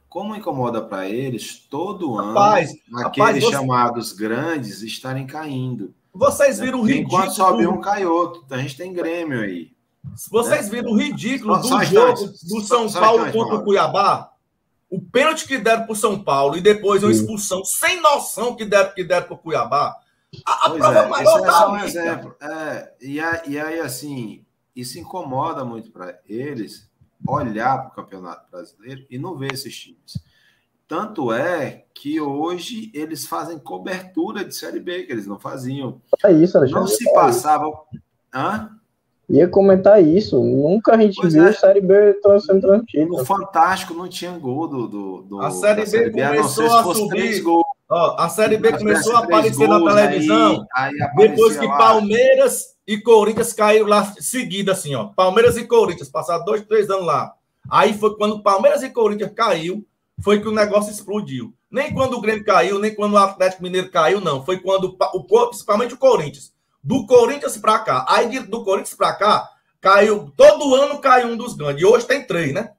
Como 0.10 0.36
incomoda 0.36 0.82
para 0.82 1.08
eles 1.08 1.58
todo 1.70 2.16
rapaz, 2.16 2.72
ano 2.92 3.08
aqueles 3.08 3.28
rapaz, 3.30 3.44
você... 3.44 3.52
chamados 3.52 4.12
grandes 4.12 4.82
estarem 4.82 5.26
caindo. 5.26 5.94
Vocês 6.18 6.60
viram 6.60 6.80
o 6.80 6.84
ridículo. 6.84 7.18
Enquanto 7.18 7.36
sobe 7.36 7.68
um, 7.68 7.80
cai 7.80 8.06
outro. 8.06 8.46
A 8.50 8.58
gente 8.58 8.76
tem 8.76 8.94
Grêmio 8.94 9.42
aí. 9.42 9.72
Vocês 10.32 10.66
né? 10.66 10.72
viram 10.72 10.92
o 10.92 10.98
ridículo 10.98 11.58
do 11.58 11.68
só 11.68 11.84
jogo 11.84 12.28
do 12.44 12.62
São 12.62 12.90
só 12.90 13.00
Paulo 13.00 13.32
contra 13.32 13.56
o 13.56 13.64
Cuiabá? 13.64 14.32
O 14.90 15.02
pênalti 15.02 15.46
que 15.46 15.58
deram 15.58 15.84
para 15.84 15.92
o 15.92 15.96
São 15.96 16.24
Paulo 16.24 16.58
e 16.58 16.62
depois 16.62 17.04
uma 17.04 17.12
expulsão 17.12 17.64
sem 17.66 18.02
noção 18.02 18.56
que 18.56 18.66
deram, 18.66 18.94
que 18.94 19.04
deram 19.04 19.28
para 19.28 19.36
o 19.36 19.38
Cuiabá. 19.38 19.96
A, 20.46 20.66
a 20.66 20.70
prova 20.70 21.00
é, 21.00 21.08
maior 21.08 21.46
é 21.46 21.52
só 21.52 21.72
um 21.72 21.80
exemplo. 21.80 22.36
É, 22.42 22.94
e, 23.02 23.16
e 23.16 23.60
aí, 23.60 23.80
assim, 23.80 24.46
isso 24.76 24.98
incomoda 24.98 25.66
muito 25.66 25.92
para 25.92 26.20
eles 26.28 26.90
olhar 27.28 27.78
para 27.80 27.88
o 27.90 27.96
Campeonato 27.96 28.50
Brasileiro 28.50 29.06
e 29.10 29.18
não 29.18 29.38
ver 29.38 29.54
esses 29.54 29.76
times. 29.76 30.18
Tanto 30.88 31.34
é 31.34 31.84
que 31.94 32.22
hoje 32.22 32.90
eles 32.94 33.26
fazem 33.26 33.60
cobertura 33.60 34.46
de 34.46 34.56
Série 34.56 34.80
B, 34.80 35.04
que 35.04 35.12
eles 35.12 35.28
não 35.28 35.38
faziam. 35.38 36.02
É 36.24 36.32
isso, 36.32 36.58
Alexandre. 36.58 36.82
Não 36.82 36.88
se 36.88 37.14
passava. 37.14 37.70
Hã? 38.34 38.70
Ia 39.30 39.50
comentar 39.50 40.02
isso. 40.02 40.42
Nunca 40.42 40.96
a 40.96 40.98
gente 40.98 41.18
pois 41.18 41.34
viu 41.34 41.46
é. 41.46 41.52
Série 41.52 41.82
B 41.82 42.18
sendo 42.40 42.62
transmitida. 42.62 43.12
O 43.12 43.26
Fantástico 43.26 43.94
não 43.94 44.08
tinha 44.08 44.32
gol 44.38 44.68
do. 44.70 44.88
do, 44.88 45.22
do 45.24 45.42
a 45.42 45.52
Série 45.52 45.82
B 45.82 45.88
série 45.88 46.12
começou 46.12 46.72
a, 46.72 46.80
a 46.80 46.96
subir. 46.96 47.44
Ó, 47.90 48.16
a 48.18 48.30
Série 48.30 48.58
B 48.58 48.78
começou 48.78 49.16
a 49.18 49.20
aparecer 49.20 49.68
gols, 49.68 49.84
na 49.84 49.96
televisão. 49.96 50.66
Aí, 50.74 50.94
aí 51.02 51.30
depois 51.30 51.58
que 51.58 51.66
lá. 51.66 51.78
Palmeiras 51.78 52.78
e 52.86 52.98
Corinthians 52.98 53.52
caíram 53.52 53.88
lá 53.88 54.06
seguida, 54.18 54.72
assim, 54.72 54.96
ó. 54.96 55.08
Palmeiras 55.08 55.58
e 55.58 55.66
Corinthians, 55.66 56.10
passaram 56.10 56.46
dois, 56.46 56.64
três 56.66 56.90
anos 56.90 57.06
lá. 57.06 57.34
Aí 57.70 57.94
foi 57.94 58.16
quando 58.16 58.42
Palmeiras 58.42 58.82
e 58.82 58.90
Corinthians 58.90 59.32
caiu 59.36 59.86
foi 60.22 60.42
que 60.42 60.48
o 60.48 60.54
negócio 60.54 60.92
explodiu. 60.92 61.54
Nem 61.70 61.94
quando 61.94 62.14
o 62.14 62.22
Grêmio 62.22 62.44
caiu, 62.44 62.80
nem 62.80 62.94
quando 62.94 63.14
o 63.14 63.18
Atlético 63.18 63.64
Mineiro 63.64 63.90
caiu, 63.90 64.22
não. 64.22 64.44
Foi 64.44 64.60
quando 64.60 64.98
o 65.14 65.48
principalmente 65.48 65.94
o 65.94 65.98
Corinthians. 65.98 66.54
Do 66.84 67.06
Corinthians 67.06 67.58
para 67.58 67.80
cá. 67.80 68.06
Aí 68.08 68.40
do 68.40 68.64
Corinthians 68.64 68.96
para 68.96 69.14
cá, 69.14 69.50
caiu. 69.82 70.32
Todo 70.36 70.76
ano 70.76 71.00
caiu 71.00 71.28
um 71.28 71.38
dos 71.38 71.54
grandes. 71.54 71.82
E 71.82 71.86
hoje 71.86 72.08
tem 72.08 72.26
três, 72.26 72.54
né? 72.54 72.72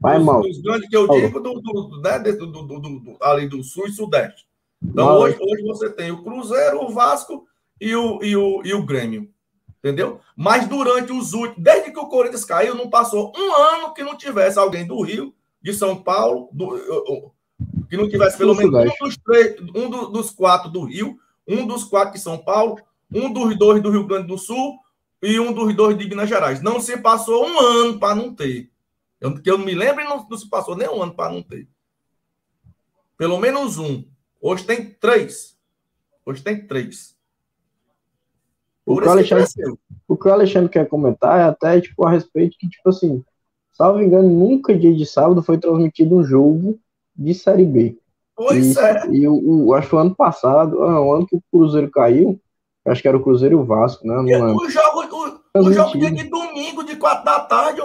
Vai, 0.00 0.18
mal. 0.18 0.40
Os 0.40 0.60
grandes 0.60 0.88
que 0.88 0.96
eu 0.96 1.08
digo 1.08 1.40
do, 1.40 1.60
do, 1.60 2.00
né, 2.00 2.18
do, 2.18 2.46
do, 2.46 2.62
do, 2.80 3.16
ali 3.22 3.48
do 3.48 3.62
sul 3.62 3.86
e 3.86 3.92
sudeste. 3.92 4.44
Então, 4.82 5.16
hoje, 5.16 5.38
hoje 5.40 5.62
você 5.62 5.88
tem 5.88 6.10
o 6.10 6.24
Cruzeiro, 6.24 6.84
o 6.84 6.92
Vasco 6.92 7.46
e 7.80 7.94
o, 7.94 8.20
e 8.20 8.36
o, 8.36 8.62
e 8.64 8.74
o 8.74 8.84
Grêmio. 8.84 9.30
Entendeu? 9.78 10.20
Mas 10.36 10.66
durante 10.66 11.12
os 11.12 11.32
últimos. 11.32 11.62
Desde 11.62 11.92
que 11.92 11.98
o 11.98 12.08
Corinthians 12.08 12.44
caiu, 12.44 12.74
não 12.74 12.90
passou 12.90 13.32
um 13.36 13.54
ano 13.54 13.94
que 13.94 14.02
não 14.02 14.16
tivesse 14.16 14.58
alguém 14.58 14.84
do 14.84 15.00
Rio, 15.02 15.32
de 15.62 15.72
São 15.72 16.02
Paulo, 16.02 16.48
do, 16.52 17.32
que 17.88 17.96
não 17.96 18.08
tivesse 18.08 18.36
pelo 18.36 18.54
menos 18.54 18.74
um 18.74 19.04
dos, 19.04 19.16
três, 19.16 19.56
um 19.74 20.10
dos 20.10 20.30
quatro 20.30 20.70
do 20.70 20.84
Rio, 20.84 21.18
um 21.46 21.66
dos 21.66 21.84
quatro 21.84 22.14
de 22.14 22.20
São 22.20 22.38
Paulo, 22.38 22.80
um 23.12 23.32
dos 23.32 23.56
dois 23.56 23.82
do 23.82 23.90
Rio 23.90 24.06
Grande 24.06 24.26
do 24.26 24.38
Sul 24.38 24.78
e 25.22 25.38
um 25.38 25.52
dos 25.52 25.74
dois 25.74 25.96
de 25.96 26.08
Minas 26.08 26.28
Gerais. 26.28 26.62
Não 26.62 26.80
se 26.80 26.96
passou 26.96 27.46
um 27.46 27.60
ano 27.60 27.98
para 27.98 28.14
não 28.14 28.34
ter. 28.34 28.70
Eu, 29.20 29.40
que 29.40 29.48
eu 29.48 29.56
não 29.56 29.64
me 29.64 29.74
lembro, 29.74 30.02
não, 30.04 30.26
não 30.28 30.36
se 30.36 30.48
passou 30.48 30.76
nem 30.76 30.88
um 30.88 31.02
ano 31.02 31.14
para 31.14 31.32
não 31.32 31.42
ter. 31.42 31.68
Pelo 33.16 33.38
menos 33.38 33.78
um. 33.78 34.04
Hoje 34.40 34.64
tem 34.64 34.90
três. 34.90 35.56
Hoje 36.26 36.42
tem 36.42 36.66
três. 36.66 37.16
O 38.84 38.96
que, 38.96 39.02
o 40.08 40.16
que, 40.16 40.28
o 40.28 40.32
Alexandre, 40.32 40.68
quer 40.68 40.88
comentar 40.88 41.38
é 41.38 41.44
até 41.44 41.80
tipo, 41.80 42.04
a 42.04 42.10
respeito 42.10 42.58
que, 42.58 42.68
tipo 42.68 42.88
assim, 42.88 43.24
salvo 43.72 44.00
engano, 44.00 44.28
nunca 44.28 44.76
dia 44.76 44.94
de 44.94 45.06
sábado 45.06 45.42
foi 45.42 45.58
transmitido 45.58 46.16
um 46.16 46.24
jogo 46.24 46.78
de 47.16 47.34
Série 47.34 47.64
B. 47.64 47.98
Pois 48.34 48.74
e, 48.74 48.78
é. 48.78 49.06
E 49.10 49.28
o, 49.28 49.66
o, 49.66 49.74
acho 49.74 49.88
que 49.88 49.94
o 49.94 49.98
ano 49.98 50.14
passado, 50.14 50.82
ah, 50.82 51.00
o 51.00 51.12
ano 51.12 51.26
que 51.26 51.36
o 51.36 51.42
Cruzeiro 51.50 51.90
caiu, 51.90 52.40
acho 52.86 53.02
que 53.02 53.08
era 53.08 53.16
o 53.16 53.22
Cruzeiro 53.22 53.54
e 53.54 53.58
o 53.58 53.64
Vasco, 53.64 54.06
né? 54.06 54.14
Não. 54.14 54.56
O 54.56 54.68
jogo, 54.68 55.02
o, 55.54 55.60
o 55.60 55.72
jogo 55.72 55.98
de 55.98 56.24
domingo, 56.24 56.82
de 56.82 56.96
quatro 56.96 57.24
da 57.24 57.40
tarde, 57.40 57.80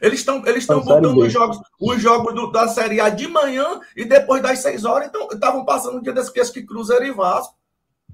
eles 0.00 0.20
estão 0.20 0.42
eles 0.46 0.62
estão 0.62 0.80
botando 0.80 1.18
os 1.18 1.32
jogos, 1.32 1.60
os 1.80 2.00
jogos 2.00 2.34
do, 2.34 2.50
da 2.50 2.66
Série 2.68 3.00
A 3.00 3.08
de 3.08 3.28
manhã 3.28 3.80
e 3.96 4.04
depois 4.04 4.42
das 4.42 4.60
seis 4.60 4.84
horas, 4.84 5.08
então 5.08 5.28
estavam 5.30 5.64
passando 5.64 5.98
um 5.98 6.02
dia 6.02 6.12
desse 6.12 6.32
que 6.32 6.42
que 6.52 6.62
Cruzeiro 6.62 7.04
e 7.04 7.12
Vasco. 7.12 7.54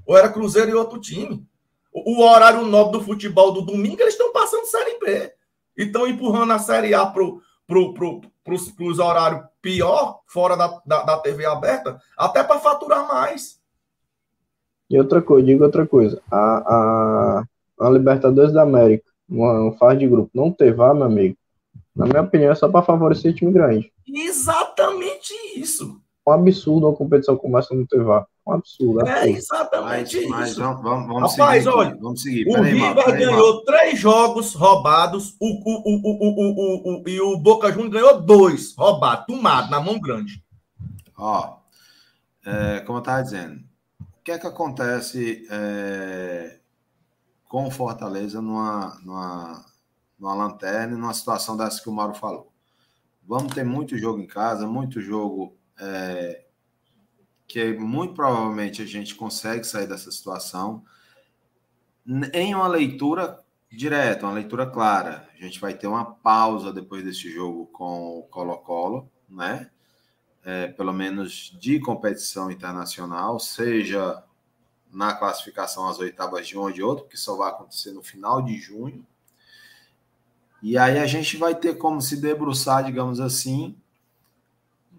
Ou 0.06 0.16
era 0.16 0.28
Cruzeiro 0.28 0.70
e 0.70 0.74
outro 0.74 1.00
time. 1.00 1.44
O, 1.92 2.16
o 2.18 2.28
horário 2.28 2.62
nobre 2.62 2.98
do 2.98 3.04
futebol 3.04 3.52
do 3.52 3.62
domingo, 3.62 4.00
eles 4.00 4.14
estão 4.14 4.32
passando 4.32 4.66
Série 4.66 4.98
B. 4.98 5.32
E 5.76 5.84
estão 5.84 6.06
empurrando 6.06 6.52
a 6.52 6.58
Série 6.58 6.94
A 6.94 7.06
pro, 7.06 7.40
pro, 7.66 7.92
pro, 7.92 8.20
pros, 8.44 8.70
pros 8.70 8.98
horários 8.98 9.42
pior, 9.60 10.20
fora 10.26 10.56
da, 10.56 10.80
da, 10.86 11.02
da 11.02 11.18
TV 11.18 11.44
aberta, 11.44 12.00
até 12.16 12.42
para 12.42 12.60
faturar 12.60 13.06
mais. 13.08 13.60
E 14.88 14.98
outra 14.98 15.20
coisa, 15.20 15.46
digo 15.46 15.64
outra 15.64 15.86
coisa. 15.86 16.22
A, 16.30 16.38
a, 16.38 17.44
a 17.80 17.90
Libertadores 17.90 18.52
da 18.52 18.62
América, 18.62 19.04
uma, 19.28 19.72
fase 19.76 19.98
de 19.98 20.08
grupo, 20.08 20.30
não 20.32 20.52
ter 20.52 20.72
VAR, 20.72 20.94
meu 20.94 21.04
amigo, 21.04 21.36
na 21.94 22.06
minha 22.06 22.22
opinião, 22.22 22.52
é 22.52 22.54
só 22.54 22.68
para 22.68 22.84
favorecer 22.84 23.34
time 23.34 23.52
grande. 23.52 23.92
Exatamente 24.06 25.32
isso. 25.56 26.00
Um 26.26 26.32
absurdo 26.32 26.86
uma 26.86 26.96
competição 26.96 27.36
começa 27.36 27.74
a 27.74 27.76
não 27.76 27.86
ter 27.86 28.02
VAR. 28.02 28.26
Um 28.46 28.52
absurdo. 28.52 29.08
É 29.08 29.28
exatamente 29.28 29.88
mas, 29.90 30.12
isso. 30.12 30.30
Mas 30.30 30.56
vamos, 30.56 30.82
vamos, 30.82 31.32
Rapaz, 31.32 31.64
seguir 31.64 31.76
olha, 31.76 31.96
vamos 31.96 32.22
seguir. 32.22 32.46
o 32.46 32.62
River 32.62 33.18
ganhou 33.18 33.64
três 33.64 33.98
jogos 33.98 34.54
roubados 34.54 35.34
o, 35.40 35.46
o, 35.46 35.82
o, 35.84 37.02
o, 37.02 37.08
e 37.08 37.20
o 37.20 37.36
Boca 37.36 37.72
Juniors 37.72 37.92
ganhou 37.92 38.22
dois 38.22 38.74
roubados, 38.76 39.26
tomado, 39.26 39.68
na 39.68 39.80
mão 39.80 39.98
grande. 39.98 40.44
Ó, 41.18 41.58
é, 42.44 42.80
como 42.80 42.98
eu 42.98 43.00
estava 43.00 43.22
dizendo, 43.24 43.64
o 44.00 44.22
que 44.22 44.30
é 44.30 44.38
que 44.38 44.46
acontece 44.46 45.44
é, 45.50 46.60
com 47.48 47.66
o 47.66 47.70
Fortaleza 47.70 48.40
numa, 48.40 48.96
numa, 49.02 49.64
numa 50.16 50.34
lanterna 50.34 50.94
e 50.94 51.00
numa 51.00 51.14
situação 51.14 51.56
dessa 51.56 51.82
que 51.82 51.88
o 51.88 51.92
Mauro 51.92 52.14
falou? 52.14 52.52
Vamos 53.26 53.52
ter 53.52 53.64
muito 53.64 53.98
jogo 53.98 54.20
em 54.20 54.26
casa, 54.26 54.68
muito 54.68 55.00
jogo 55.00 55.56
é, 55.80 56.45
que 57.46 57.72
muito 57.74 58.14
provavelmente 58.14 58.82
a 58.82 58.86
gente 58.86 59.14
consegue 59.14 59.64
sair 59.64 59.86
dessa 59.86 60.10
situação 60.10 60.84
em 62.32 62.54
uma 62.54 62.66
leitura 62.66 63.42
direta, 63.70 64.26
uma 64.26 64.34
leitura 64.34 64.66
clara. 64.66 65.28
A 65.34 65.42
gente 65.42 65.60
vai 65.60 65.74
ter 65.74 65.86
uma 65.86 66.04
pausa 66.04 66.72
depois 66.72 67.04
desse 67.04 67.30
jogo 67.30 67.66
com 67.66 68.18
o 68.18 68.22
Colo-Colo, 68.24 69.10
né? 69.28 69.70
É, 70.44 70.68
pelo 70.68 70.92
menos 70.92 71.56
de 71.60 71.80
competição 71.80 72.50
internacional, 72.50 73.40
seja 73.40 74.22
na 74.92 75.12
classificação 75.12 75.88
às 75.88 75.98
oitavas 75.98 76.46
de 76.46 76.56
um 76.56 76.62
ou 76.62 76.72
de 76.72 76.82
outro, 76.82 77.06
que 77.06 77.16
só 77.16 77.36
vai 77.36 77.50
acontecer 77.50 77.92
no 77.92 78.02
final 78.02 78.40
de 78.40 78.56
junho. 78.56 79.04
E 80.62 80.78
aí 80.78 80.98
a 80.98 81.06
gente 81.06 81.36
vai 81.36 81.54
ter 81.54 81.76
como 81.76 82.00
se 82.00 82.20
debruçar, 82.20 82.84
digamos 82.84 83.20
assim, 83.20 83.76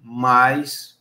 mais 0.03 0.96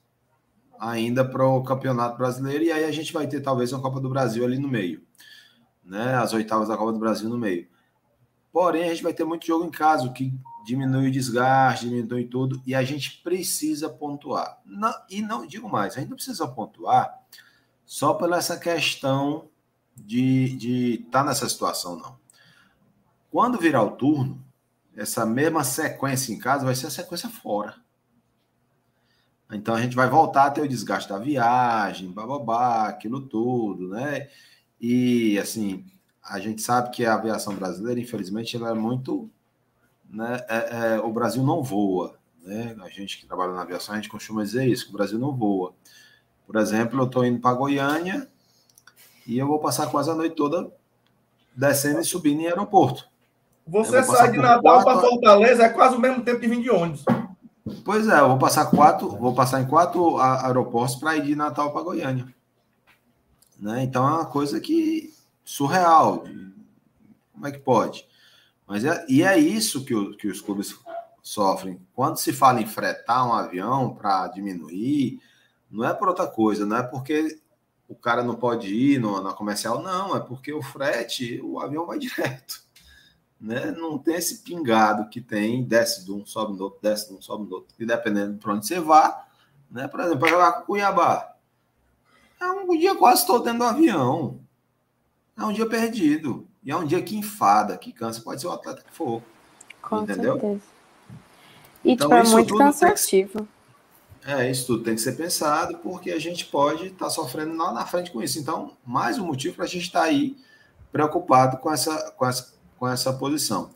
ainda 0.79 1.25
para 1.25 1.47
o 1.47 1.63
Campeonato 1.63 2.17
Brasileiro, 2.17 2.65
e 2.65 2.73
aí 2.73 2.85
a 2.85 2.93
gente 2.93 3.13
vai 3.13 3.27
ter 3.27 3.41
talvez 3.41 3.73
uma 3.73 3.83
Copa 3.83 4.01
do 4.01 4.09
Brasil 4.09 4.45
ali 4.45 4.59
no 4.59 4.69
meio, 4.69 5.03
né? 5.85 6.15
As 6.15 6.33
oitavas 6.33 6.69
da 6.69 6.77
Copa 6.77 6.93
do 6.93 6.99
Brasil 6.99 7.29
no 7.29 7.39
meio. 7.39 7.69
Porém, 8.53 8.85
a 8.85 8.89
gente 8.89 9.03
vai 9.03 9.13
ter 9.13 9.25
muito 9.25 9.47
jogo 9.47 9.65
em 9.65 9.71
casa, 9.71 10.07
o 10.07 10.13
que 10.13 10.33
diminui 10.65 11.09
o 11.09 11.13
desgaste, 11.13 11.89
diminui 11.89 12.25
tudo, 12.25 12.61
e 12.67 12.75
a 12.75 12.83
gente 12.83 13.21
precisa 13.23 13.89
pontuar. 13.89 14.59
Não, 14.65 14.95
e 15.11 15.23
não 15.23 15.47
digo 15.47 15.69
mais, 15.69 15.95
a 15.95 16.01
gente 16.01 16.09
não 16.09 16.17
precisa 16.17 16.49
pontuar 16.49 17.15
só 17.85 18.15
pela 18.15 18.39
essa 18.39 18.59
questão 18.59 19.49
de 19.97 21.01
estar 21.05 21.21
tá 21.21 21.25
nessa 21.25 21.49
situação, 21.49 21.97
não. 21.97 22.19
Quando 23.31 23.59
virar 23.59 23.83
o 23.83 23.93
turno, 23.93 24.43
essa 24.97 25.27
mesma 25.27 25.63
sequência 25.63 26.33
em 26.33 26.39
casa 26.39 26.65
vai 26.65 26.75
ser 26.75 26.87
a 26.87 26.91
sequência 26.91 27.29
fora. 27.29 27.77
Então 29.53 29.75
a 29.75 29.81
gente 29.81 29.95
vai 29.95 30.09
voltar 30.09 30.47
a 30.47 30.51
ter 30.51 30.63
o 30.63 30.69
desgaste 30.69 31.09
da 31.09 31.19
viagem, 31.19 32.11
bababá, 32.11 32.89
aquilo 32.89 33.21
tudo, 33.21 33.89
né? 33.89 34.29
E 34.81 35.39
assim, 35.39 35.85
a 36.23 36.39
gente 36.41 36.61
sabe 36.61 36.91
que 36.91 37.05
a 37.05 37.15
aviação 37.15 37.55
brasileira, 37.55 38.01
infelizmente, 38.01 38.57
ela 38.57 38.71
é 38.71 38.75
muito. 38.75 39.31
Né? 40.11 40.45
É, 40.49 40.95
é, 40.95 41.01
o 41.01 41.13
Brasil 41.13 41.43
não 41.43 41.63
voa. 41.63 42.17
Né? 42.43 42.77
A 42.81 42.89
gente 42.89 43.19
que 43.19 43.27
trabalha 43.27 43.53
na 43.53 43.63
aviação, 43.63 43.95
a 43.95 43.97
gente 43.97 44.09
costuma 44.09 44.43
dizer 44.43 44.67
isso, 44.67 44.87
que 44.87 44.91
o 44.91 44.97
Brasil 44.97 45.19
não 45.19 45.35
voa. 45.35 45.73
Por 46.47 46.57
exemplo, 46.57 47.01
eu 47.01 47.07
estou 47.07 47.25
indo 47.25 47.41
para 47.41 47.57
Goiânia 47.57 48.29
e 49.27 49.39
eu 49.39 49.47
vou 49.47 49.59
passar 49.59 49.89
quase 49.89 50.11
a 50.11 50.15
noite 50.15 50.37
toda 50.37 50.71
descendo 51.55 52.01
e 52.01 52.05
subindo 52.05 52.41
em 52.41 52.47
aeroporto. 52.47 53.09
Você 53.67 54.03
sai 54.05 54.31
de 54.31 54.39
Natal 54.39 54.85
para 54.85 55.01
Fortaleza, 55.01 55.65
é 55.65 55.69
quase 55.69 55.97
o 55.97 56.01
mesmo 56.01 56.23
tempo 56.23 56.39
que 56.39 56.47
vir 56.47 56.63
de 56.63 56.71
ônibus. 56.71 57.05
Pois 57.87 58.09
é, 58.09 58.19
eu 58.19 58.31
vou 58.31 58.37
passar 58.37 58.67
quatro, 58.67 59.09
vou 59.11 59.33
passar 59.33 59.63
em 59.63 59.69
quatro 59.69 60.19
aeroportos 60.19 60.97
para 60.97 61.17
ir 61.17 61.23
de 61.23 61.37
Natal 61.37 61.73
para 61.73 61.85
Goiânia. 61.85 62.27
Né? 63.61 63.85
Então 63.85 64.05
é 64.09 64.13
uma 64.13 64.27
coisa 64.27 64.59
que 64.59 65.15
surreal. 65.45 66.25
Como 67.33 67.47
é 67.47 67.53
que 67.53 67.61
pode? 67.61 68.05
Mas 68.67 68.85
é, 68.85 69.07
e 69.09 69.23
é 69.23 69.39
isso 69.39 69.85
que, 69.85 69.95
o, 69.95 70.17
que 70.17 70.27
os 70.27 70.41
clubes 70.41 70.77
sofrem. 71.23 71.81
Quando 71.95 72.17
se 72.17 72.33
fala 72.33 72.61
em 72.61 72.67
fretar 72.67 73.25
um 73.25 73.33
avião 73.33 73.95
para 73.95 74.27
diminuir, 74.27 75.21
não 75.71 75.85
é 75.85 75.95
por 75.95 76.09
outra 76.09 76.27
coisa, 76.27 76.67
não 76.67 76.79
é 76.79 76.83
porque 76.83 77.39
o 77.89 77.95
cara 77.95 78.25
não 78.25 78.35
pode 78.35 78.67
ir 78.67 78.99
no, 78.99 79.23
na 79.23 79.33
comercial, 79.33 79.81
não, 79.81 80.17
é 80.17 80.19
porque 80.19 80.53
o 80.53 80.61
frete, 80.61 81.41
o 81.41 81.61
avião 81.61 81.87
vai 81.87 82.01
direto 82.01 82.66
né? 83.41 83.71
Não 83.73 83.99
tem 83.99 84.17
esse 84.17 84.39
pingado 84.39 85.09
que 85.09 85.21
tem, 85.21 85.63
desce 85.63 86.05
de 86.05 86.13
um, 86.13 86.25
sobe 86.25 86.57
no 86.57 86.65
outro, 86.65 86.81
desce 86.83 87.09
de 87.09 87.15
um, 87.15 87.21
sobe 87.21 87.49
no 87.49 87.57
outro, 87.57 87.75
e 87.79 87.87
dependendo 87.87 88.35
de 88.35 88.49
onde 88.49 88.67
você 88.67 88.81
vá, 88.81 89.27
né? 89.71 89.89
Por 89.89 90.01
exemplo, 90.01 90.21
para 90.21 90.29
jogar 90.29 90.53
com 90.53 90.67
Cuiabá. 90.67 91.35
É 92.41 92.47
um 92.47 92.79
dia 92.79 92.95
quase 92.95 93.27
todo 93.27 93.45
dentro 93.45 93.61
do 93.61 93.65
avião. 93.65 94.41
É 95.37 95.45
um 95.45 95.53
dia 95.53 95.67
perdido. 95.67 96.47
E 96.63 96.71
é 96.71 96.77
um 96.77 96.85
dia 96.85 97.03
que 97.03 97.17
enfada, 97.17 97.77
que 97.77 97.93
cansa. 97.93 98.21
Pode 98.21 98.41
ser 98.41 98.47
o 98.47 98.53
atleta 98.53 98.83
que 98.83 98.93
for. 98.93 99.23
Com 99.81 100.03
entendeu? 100.03 100.33
certeza. 100.33 100.63
E 101.85 101.93
então, 101.93 102.09
tipo, 102.09 102.15
é 102.15 102.23
muito 102.25 102.57
cansativo. 102.57 103.49
Que... 104.21 104.31
É, 104.31 104.51
isso 104.51 104.67
tudo 104.67 104.83
tem 104.83 104.97
que 104.97 105.01
ser 105.01 105.13
pensado, 105.13 105.79
porque 105.79 106.11
a 106.11 106.19
gente 106.19 106.47
pode 106.47 106.87
estar 106.87 107.05
tá 107.05 107.11
sofrendo 107.11 107.57
lá 107.57 107.73
na 107.73 107.87
frente 107.87 108.11
com 108.11 108.21
isso. 108.21 108.39
Então, 108.39 108.77
mais 108.85 109.19
um 109.19 109.27
motivo 109.27 109.55
para 109.55 109.65
a 109.65 109.69
gente 109.69 109.85
estar 109.85 110.01
tá 110.01 110.07
aí 110.07 110.37
preocupado 110.91 111.59
com 111.59 111.73
essa, 111.73 112.11
com 112.13 112.27
essa 112.27 112.56
com 112.79 112.89
essa 112.89 113.13
posição. 113.13 113.71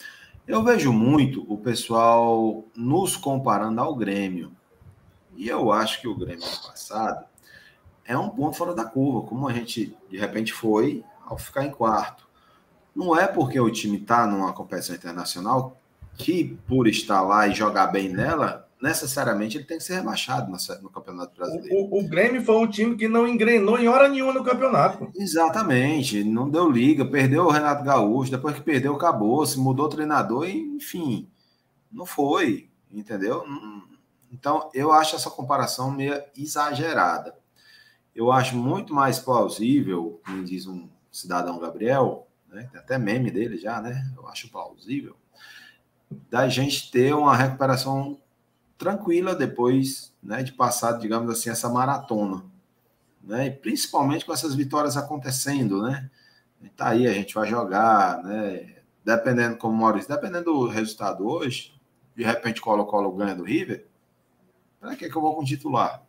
Eu 0.46 0.64
vejo 0.64 0.92
muito 0.92 1.44
o 1.52 1.56
pessoal 1.56 2.64
nos 2.74 3.16
comparando 3.16 3.80
ao 3.80 3.94
Grêmio. 3.94 4.52
E 5.36 5.48
eu 5.48 5.72
acho 5.72 6.00
que 6.00 6.08
o 6.08 6.14
Grêmio 6.14 6.44
passado 6.66 7.24
é 8.04 8.16
um 8.18 8.28
ponto 8.28 8.56
fora 8.56 8.74
da 8.74 8.84
curva, 8.84 9.26
como 9.28 9.48
a 9.48 9.52
gente 9.52 9.96
de 10.10 10.18
repente 10.18 10.52
foi 10.52 11.04
ao 11.24 11.38
ficar 11.38 11.64
em 11.64 11.70
quarto. 11.70 12.28
Não 12.94 13.16
é 13.16 13.26
porque 13.26 13.60
o 13.60 13.70
time 13.70 13.98
está 13.98 14.26
numa 14.26 14.52
competição 14.52 14.96
internacional 14.96 15.76
que, 16.14 16.58
por 16.66 16.88
estar 16.88 17.22
lá 17.22 17.46
e 17.46 17.54
jogar 17.54 17.86
bem 17.86 18.08
nela, 18.08 18.68
necessariamente 18.80 19.58
ele 19.58 19.64
tem 19.64 19.78
que 19.78 19.84
ser 19.84 19.96
rebaixado 19.96 20.50
no, 20.82 20.90
Campeonato 20.90 21.36
Brasileiro. 21.36 21.76
O, 21.76 21.96
o, 21.96 22.00
o, 22.00 22.08
Grêmio 22.08 22.42
foi 22.42 22.56
um 22.56 22.66
time 22.66 22.96
que 22.96 23.06
não 23.06 23.28
engrenou 23.28 23.78
em 23.78 23.88
hora 23.88 24.08
nenhuma 24.08 24.32
no 24.32 24.42
campeonato. 24.44 25.10
Exatamente, 25.14 26.24
não 26.24 26.48
deu 26.48 26.70
liga, 26.70 27.04
perdeu 27.04 27.44
o 27.44 27.50
Renato 27.50 27.84
Gaúcho, 27.84 28.30
depois 28.30 28.54
que 28.54 28.62
perdeu, 28.62 28.94
acabou, 28.94 29.44
se 29.44 29.58
mudou 29.58 29.86
o 29.86 29.90
treinador, 29.90 30.48
e, 30.48 30.58
enfim, 30.76 31.28
não 31.92 32.06
foi, 32.06 32.70
entendeu? 32.90 33.44
Então, 34.32 34.70
eu 34.72 34.92
acho 34.92 35.16
essa 35.16 35.28
comparação 35.28 35.90
meio 35.90 36.22
exagerada. 36.36 37.36
Eu 38.14 38.32
acho 38.32 38.56
muito 38.56 38.94
mais 38.94 39.18
plausível, 39.18 40.20
como 40.24 40.44
diz 40.44 40.66
um 40.66 40.88
cidadão 41.12 41.58
Gabriel, 41.58 42.26
né, 42.48 42.68
tem 42.70 42.80
até 42.80 42.98
meme 42.98 43.30
dele 43.30 43.58
já, 43.58 43.80
né? 43.80 44.10
Eu 44.16 44.26
acho 44.28 44.50
plausível, 44.50 45.16
da 46.28 46.48
gente 46.48 46.90
ter 46.90 47.14
uma 47.14 47.36
recuperação 47.36 48.19
tranquila 48.80 49.36
depois 49.36 50.10
né, 50.22 50.42
de 50.42 50.52
passar, 50.52 50.92
digamos 50.92 51.30
assim, 51.30 51.50
essa 51.50 51.68
maratona. 51.68 52.42
Né? 53.22 53.48
E 53.48 53.50
principalmente 53.50 54.24
com 54.24 54.32
essas 54.32 54.54
vitórias 54.54 54.96
acontecendo, 54.96 55.82
né? 55.82 56.10
Tá 56.76 56.88
aí, 56.88 57.06
a 57.06 57.12
gente 57.12 57.34
vai 57.34 57.46
jogar, 57.46 58.22
né? 58.22 58.76
Dependendo, 59.04 59.58
como 59.58 59.76
Maurício, 59.76 60.08
dependendo 60.08 60.44
do 60.44 60.66
resultado 60.66 61.26
hoje, 61.26 61.74
de 62.16 62.24
repente 62.24 62.60
Colo-Colo 62.60 63.12
ganha 63.12 63.34
do 63.34 63.44
River, 63.44 63.86
para 64.78 64.96
que, 64.96 65.08
que 65.08 65.16
eu 65.16 65.22
vou 65.22 65.36
com 65.36 65.44
titular? 65.44 66.02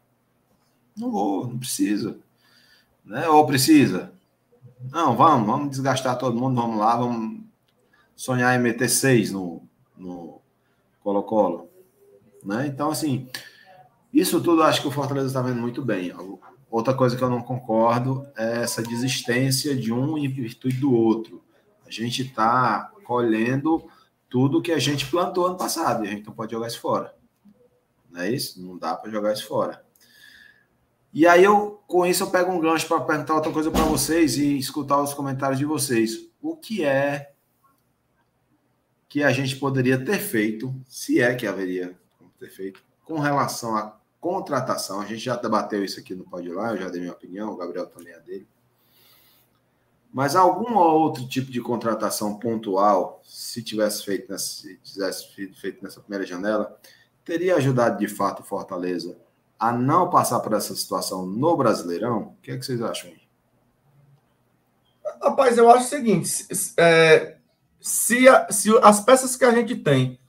Não 0.96 1.12
vou, 1.12 1.48
não 1.48 1.58
precisa. 1.58 2.18
Né? 3.04 3.28
Ou 3.28 3.46
precisa? 3.46 4.14
Não, 4.92 5.16
vamos, 5.16 5.46
vamos 5.46 5.70
desgastar 5.72 6.18
todo 6.18 6.40
mundo, 6.40 6.62
vamos 6.62 6.80
lá, 6.80 6.96
vamos 6.96 7.42
sonhar 8.16 8.58
em 8.58 8.64
meter 8.64 8.90
seis 8.90 9.32
no 9.32 9.62
Colo-Colo. 11.02 11.71
Né? 12.44 12.68
Então, 12.68 12.90
assim, 12.90 13.28
isso 14.14 14.42
tudo 14.42 14.64
acho 14.64 14.82
que 14.82 14.88
o 14.88 14.92
Fortaleza 14.92 15.28
está 15.28 15.42
vendo 15.42 15.62
muito 15.62 15.84
bem. 15.84 16.14
Outra 16.70 16.94
coisa 16.94 17.16
que 17.16 17.24
eu 17.24 17.30
não 17.30 17.42
concordo 17.42 18.28
é 18.36 18.64
essa 18.64 18.82
desistência 18.82 19.76
de 19.76 19.92
um 19.92 20.18
em 20.18 20.28
virtude 20.28 20.78
do 20.78 20.94
outro. 20.94 21.44
A 21.86 21.92
gente 21.92 22.24
está 22.24 22.92
colhendo 23.04 23.88
tudo 24.30 24.62
que 24.62 24.72
a 24.72 24.80
gente 24.80 25.06
plantou 25.06 25.46
ano 25.46 25.58
passado 25.58 26.06
e 26.06 26.08
a 26.08 26.12
gente 26.12 26.26
não 26.26 26.34
pode 26.34 26.52
jogar 26.52 26.68
isso 26.68 26.80
fora. 26.80 27.14
Não 28.10 28.22
é 28.22 28.32
isso? 28.32 28.62
Não 28.62 28.78
dá 28.78 28.96
para 28.96 29.12
jogar 29.12 29.34
isso 29.34 29.48
fora. 29.48 29.84
E 31.14 31.28
aí 31.28 31.44
eu, 31.44 31.82
com 31.88 32.06
isso, 32.06 32.24
eu 32.24 32.30
pego 32.30 32.52
um 32.52 32.60
gancho 32.60 32.88
para 32.88 33.02
perguntar 33.02 33.36
outra 33.36 33.52
coisa 33.52 33.70
para 33.70 33.84
vocês 33.84 34.38
e 34.38 34.58
escutar 34.58 35.02
os 35.02 35.14
comentários 35.14 35.60
de 35.60 35.66
vocês. 35.66 36.30
O 36.42 36.56
que 36.56 36.86
é 36.86 37.34
que 39.10 39.22
a 39.22 39.32
gente 39.34 39.58
poderia 39.58 40.04
ter 40.04 40.20
feito, 40.20 40.74
se 40.88 41.20
é 41.20 41.36
que 41.36 41.46
haveria 41.46 42.00
ter 42.42 42.50
feito 42.50 42.84
com 43.06 43.20
relação 43.20 43.78
à 43.78 43.96
contratação. 44.20 45.00
A 45.00 45.06
gente 45.06 45.20
já 45.20 45.36
debateu 45.36 45.86
isso 45.86 46.00
aqui 46.00 46.16
no 46.16 46.24
Pode 46.24 46.50
Lá, 46.50 46.72
eu 46.72 46.78
já 46.78 46.90
dei 46.90 47.00
minha 47.00 47.14
opinião, 47.14 47.52
o 47.52 47.56
Gabriel 47.56 47.86
também 47.86 48.14
é 48.14 48.20
dele. 48.20 48.48
Mas 50.12 50.36
algum 50.36 50.76
outro 50.76 51.26
tipo 51.28 51.52
de 51.52 51.62
contratação 51.62 52.38
pontual, 52.38 53.22
se 53.24 53.64
tivesse 53.64 54.04
feito 54.04 54.30
nessa, 54.30 54.46
se 54.46 54.78
tivesse 54.84 55.28
feito 55.56 55.84
nessa 55.84 56.02
primeira 56.02 56.26
janela, 56.26 56.78
teria 57.24 57.56
ajudado 57.56 57.98
de 57.98 58.08
fato 58.08 58.42
o 58.42 58.46
Fortaleza 58.46 59.18
a 59.58 59.72
não 59.72 60.10
passar 60.10 60.40
por 60.40 60.54
essa 60.54 60.76
situação 60.76 61.26
no 61.26 61.56
Brasileirão? 61.56 62.20
O 62.20 62.36
que, 62.42 62.52
é 62.52 62.58
que 62.58 62.66
vocês 62.66 62.82
acham 62.82 63.12
aí? 63.12 63.22
Rapaz, 65.22 65.58
eu 65.58 65.70
acho 65.70 65.86
o 65.86 65.90
seguinte: 65.90 66.48
é, 66.78 67.38
se, 67.80 68.28
a, 68.28 68.52
se 68.52 68.70
as 68.82 69.00
peças 69.00 69.36
que 69.36 69.46
a 69.46 69.52
gente 69.52 69.76
tem 69.76 70.20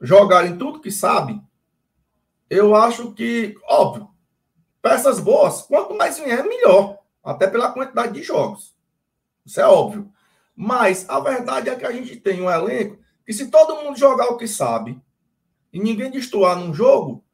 jogarem 0.00 0.56
tudo 0.56 0.80
que 0.80 0.90
sabe, 0.90 1.40
eu 2.48 2.76
acho 2.76 3.12
que, 3.12 3.54
óbvio, 3.64 4.08
peças 4.80 5.18
boas, 5.18 5.62
quanto 5.62 5.94
mais 5.94 6.18
vier, 6.18 6.44
melhor. 6.44 6.98
Até 7.22 7.48
pela 7.48 7.72
quantidade 7.72 8.12
de 8.12 8.22
jogos. 8.22 8.76
Isso 9.44 9.60
é 9.60 9.66
óbvio. 9.66 10.12
Mas 10.54 11.08
a 11.08 11.18
verdade 11.18 11.68
é 11.68 11.74
que 11.74 11.84
a 11.84 11.90
gente 11.90 12.16
tem 12.16 12.40
um 12.40 12.50
elenco 12.50 12.98
que, 13.24 13.32
se 13.32 13.50
todo 13.50 13.82
mundo 13.82 13.98
jogar 13.98 14.28
o 14.28 14.36
que 14.36 14.46
sabe 14.46 15.00
e 15.72 15.80
ninguém 15.80 16.10
destoar 16.10 16.56
num 16.56 16.72
jogo, 16.72 17.24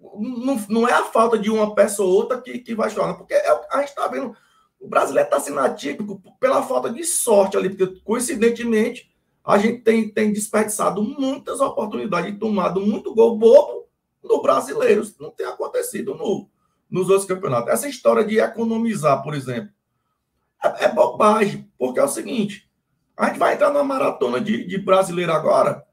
não, 0.00 0.56
não 0.68 0.88
é 0.88 0.92
a 0.92 1.04
falta 1.04 1.36
de 1.36 1.50
uma 1.50 1.74
peça 1.74 2.02
ou 2.02 2.12
outra 2.12 2.40
que, 2.40 2.58
que 2.58 2.74
vai 2.74 2.90
jogar, 2.90 3.14
porque 3.14 3.34
é, 3.34 3.50
a 3.70 3.80
gente 3.80 3.88
está 3.88 4.06
vendo. 4.06 4.36
O 4.80 4.88
brasileiro 4.88 5.28
está 5.28 5.38
sendo 5.38 5.60
atípico 5.60 6.20
pela 6.40 6.62
falta 6.62 6.90
de 6.90 7.04
sorte 7.04 7.56
ali, 7.56 7.70
porque 7.70 8.00
coincidentemente 8.00 9.11
a 9.44 9.58
gente 9.58 9.82
tem, 9.82 10.08
tem 10.08 10.32
desperdiçado 10.32 11.02
muitas 11.02 11.60
oportunidades 11.60 12.32
e 12.32 12.38
tomado 12.38 12.80
muito 12.80 13.14
gol 13.14 13.36
bobo 13.36 13.88
no 14.22 14.40
brasileiro. 14.40 15.02
Isso 15.02 15.16
não 15.20 15.30
tem 15.30 15.46
acontecido 15.46 16.14
no, 16.14 16.48
nos 16.88 17.08
outros 17.08 17.26
campeonatos. 17.26 17.72
Essa 17.72 17.88
história 17.88 18.24
de 18.24 18.38
economizar, 18.38 19.22
por 19.22 19.34
exemplo, 19.34 19.70
é, 20.62 20.84
é 20.84 20.88
bobagem, 20.88 21.68
porque 21.76 21.98
é 21.98 22.04
o 22.04 22.08
seguinte: 22.08 22.70
a 23.16 23.26
gente 23.26 23.38
vai 23.38 23.54
entrar 23.54 23.70
numa 23.70 23.82
maratona 23.82 24.40
de, 24.40 24.64
de 24.64 24.78
brasileiro 24.78 25.32
agora, 25.32 25.84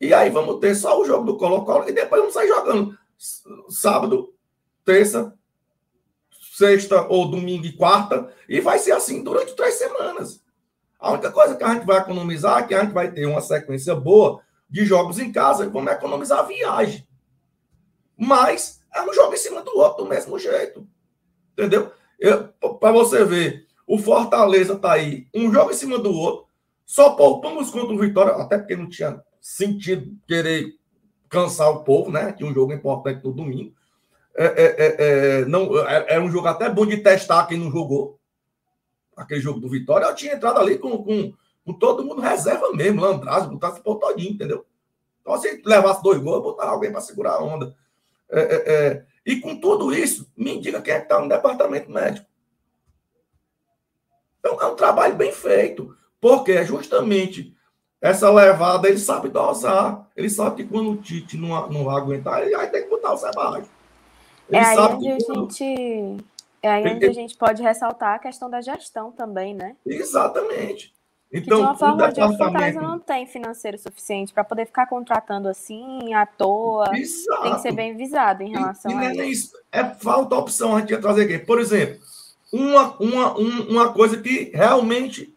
e 0.00 0.12
aí 0.12 0.28
vamos 0.28 0.58
ter 0.58 0.74
só 0.74 1.00
o 1.00 1.04
jogo 1.04 1.24
do 1.24 1.38
Colo-Colo, 1.38 1.88
e 1.88 1.92
depois 1.92 2.20
vamos 2.20 2.34
sair 2.34 2.48
jogando 2.48 2.98
sábado, 3.68 4.34
terça, 4.84 5.32
sexta 6.56 7.06
ou 7.08 7.30
domingo 7.30 7.64
e 7.64 7.72
quarta, 7.72 8.30
e 8.48 8.60
vai 8.60 8.78
ser 8.78 8.92
assim 8.92 9.22
durante 9.22 9.54
três 9.54 9.74
semanas. 9.74 10.42
A 11.02 11.10
única 11.10 11.32
coisa 11.32 11.56
que 11.56 11.64
a 11.64 11.74
gente 11.74 11.84
vai 11.84 11.98
economizar 11.98 12.60
é 12.60 12.62
que 12.62 12.74
a 12.74 12.84
gente 12.84 12.92
vai 12.92 13.10
ter 13.10 13.26
uma 13.26 13.40
sequência 13.40 13.92
boa 13.92 14.40
de 14.70 14.84
jogos 14.84 15.18
em 15.18 15.32
casa 15.32 15.64
e 15.64 15.68
vamos 15.68 15.90
economizar 15.90 16.38
a 16.38 16.44
viagem. 16.44 17.04
Mas 18.16 18.80
é 18.94 19.02
um 19.02 19.12
jogo 19.12 19.34
em 19.34 19.36
cima 19.36 19.62
do 19.62 19.76
outro 19.76 20.04
do 20.04 20.08
mesmo 20.08 20.38
jeito. 20.38 20.86
Entendeu? 21.54 21.90
Para 22.78 22.92
você 22.92 23.24
ver, 23.24 23.66
o 23.84 23.98
Fortaleza 23.98 24.78
tá 24.78 24.92
aí, 24.92 25.26
um 25.34 25.52
jogo 25.52 25.72
em 25.72 25.74
cima 25.74 25.98
do 25.98 26.12
outro, 26.12 26.46
só 26.86 27.10
poupamos 27.10 27.68
contra 27.70 27.92
o 27.92 27.98
Vitória, 27.98 28.34
até 28.34 28.56
porque 28.56 28.76
não 28.76 28.88
tinha 28.88 29.20
sentido 29.40 30.16
querer 30.28 30.72
cansar 31.28 31.68
o 31.68 31.82
povo, 31.82 32.12
né? 32.12 32.32
Tinha 32.32 32.48
um 32.48 32.54
jogo 32.54 32.72
importante 32.72 33.24
no 33.24 33.32
domingo. 33.32 33.74
É, 34.36 34.44
é, 34.44 34.64
é, 34.78 35.40
é 35.40 35.44
não, 35.46 35.76
é, 35.84 36.14
é, 36.14 36.20
um 36.20 36.30
jogo 36.30 36.46
até 36.46 36.70
bom 36.70 36.86
de 36.86 36.98
testar 36.98 37.46
quem 37.46 37.58
não 37.58 37.72
jogou 37.72 38.20
aquele 39.16 39.40
jogo 39.40 39.60
do 39.60 39.68
Vitória, 39.68 40.06
eu 40.06 40.14
tinha 40.14 40.34
entrado 40.34 40.58
ali 40.58 40.78
com, 40.78 41.02
com, 41.02 41.32
com 41.64 41.72
todo 41.72 42.04
mundo 42.04 42.20
reserva 42.20 42.72
mesmo, 42.72 43.00
Landraz, 43.00 43.46
botasse 43.46 43.80
por 43.80 43.96
todinho, 43.96 44.32
entendeu? 44.32 44.64
Então, 45.20 45.36
se 45.38 45.62
levasse 45.64 46.02
dois 46.02 46.20
gols, 46.20 46.36
eu 46.36 46.42
botava 46.42 46.70
alguém 46.72 46.90
para 46.90 47.00
segurar 47.00 47.34
a 47.34 47.42
onda. 47.42 47.74
É, 48.30 48.40
é, 48.40 48.74
é, 48.74 49.06
e 49.24 49.40
com 49.40 49.60
tudo 49.60 49.94
isso, 49.94 50.30
me 50.36 50.60
diga 50.60 50.82
quem 50.82 50.94
é 50.94 50.98
que 50.98 51.04
está 51.04 51.20
no 51.20 51.28
departamento 51.28 51.90
médico. 51.90 52.26
Então, 54.40 54.60
é 54.60 54.66
um 54.66 54.74
trabalho 54.74 55.14
bem 55.14 55.30
feito, 55.30 55.96
porque 56.20 56.52
é 56.52 56.64
justamente 56.64 57.54
essa 58.02 58.28
levada, 58.28 58.88
ele 58.88 58.98
sabe 58.98 59.28
dosar. 59.28 60.10
Ele 60.16 60.28
sabe 60.28 60.56
que 60.56 60.68
quando 60.68 60.90
o 60.90 60.96
Tite 60.96 61.36
não, 61.36 61.70
não 61.70 61.84
vai 61.84 61.96
aguentar, 61.96 62.42
ele 62.42 62.56
vai 62.56 62.68
ter 62.68 62.82
que 62.82 62.90
botar 62.90 63.12
o 63.12 63.16
Sebagio. 63.16 63.68
Ele 64.50 64.58
é 64.58 64.74
sabe 64.74 65.06
aí 65.06 65.14
onde 65.14 65.24
que... 65.24 65.30
a 65.30 65.34
gente 65.34 66.24
é 66.62 66.70
aí 66.70 66.86
onde 66.86 67.06
a 67.06 67.12
gente 67.12 67.36
pode 67.36 67.62
ressaltar 67.62 68.14
a 68.14 68.18
questão 68.18 68.48
da 68.48 68.60
gestão 68.60 69.10
também, 69.10 69.54
né? 69.54 69.76
Exatamente. 69.84 70.94
Então, 71.32 71.58
que 71.58 71.62
de 71.64 71.68
uma 71.68 71.74
forma 71.74 72.04
ou 72.04 72.12
de 72.12 72.20
outra, 72.20 72.36
Fortaleza 72.36 72.80
não 72.80 72.98
tem 72.98 73.26
financeiro 73.26 73.78
suficiente 73.78 74.34
para 74.34 74.44
poder 74.44 74.66
ficar 74.66 74.86
contratando 74.86 75.48
assim, 75.48 76.12
à 76.12 76.26
toa. 76.26 76.96
Exato. 76.96 77.42
Tem 77.42 77.54
que 77.54 77.60
ser 77.60 77.72
bem 77.72 77.96
visado 77.96 78.42
em 78.42 78.50
relação 78.50 78.90
e, 78.90 78.94
e 78.94 79.20
a 79.20 79.24
é 79.24 79.26
isso. 79.26 79.52
É 79.72 79.82
falta 79.82 80.36
opção 80.36 80.76
a 80.76 80.80
gente 80.80 80.90
ia 80.90 81.00
trazer 81.00 81.24
aqui. 81.24 81.38
Por 81.38 81.58
exemplo, 81.58 81.98
uma, 82.52 82.94
uma, 82.98 83.34
uma 83.34 83.92
coisa 83.94 84.18
que 84.18 84.52
realmente, 84.54 85.34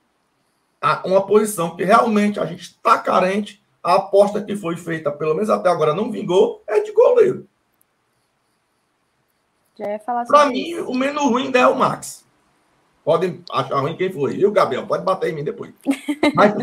uma 1.05 1.25
posição 1.25 1.75
que 1.77 1.83
realmente 1.85 2.41
a 2.41 2.45
gente 2.45 2.63
está 2.63 2.97
carente, 2.97 3.63
a 3.81 3.95
aposta 3.95 4.43
que 4.43 4.55
foi 4.55 4.75
feita, 4.75 5.11
pelo 5.11 5.33
menos 5.33 5.49
até 5.49 5.69
agora, 5.69 5.93
não 5.93 6.11
vingou, 6.11 6.61
é 6.67 6.81
de 6.81 6.91
goleiro. 6.91 7.47
Já 9.77 9.89
ia 9.89 9.99
falar 9.99 10.25
Para 10.25 10.47
mim, 10.47 10.69
isso. 10.69 10.89
o 10.89 10.95
menos 10.95 11.23
ruim 11.23 11.45
ainda 11.45 11.59
é 11.59 11.67
o 11.67 11.75
Max. 11.75 12.25
Podem 13.03 13.43
achar 13.51 13.79
ruim 13.79 13.95
quem 13.95 14.11
foi. 14.11 14.35
E 14.35 14.45
o 14.45 14.51
Gabriel, 14.51 14.87
pode 14.87 15.03
bater 15.03 15.31
em 15.31 15.35
mim 15.35 15.43
depois. 15.43 15.71
Mas 16.33 16.53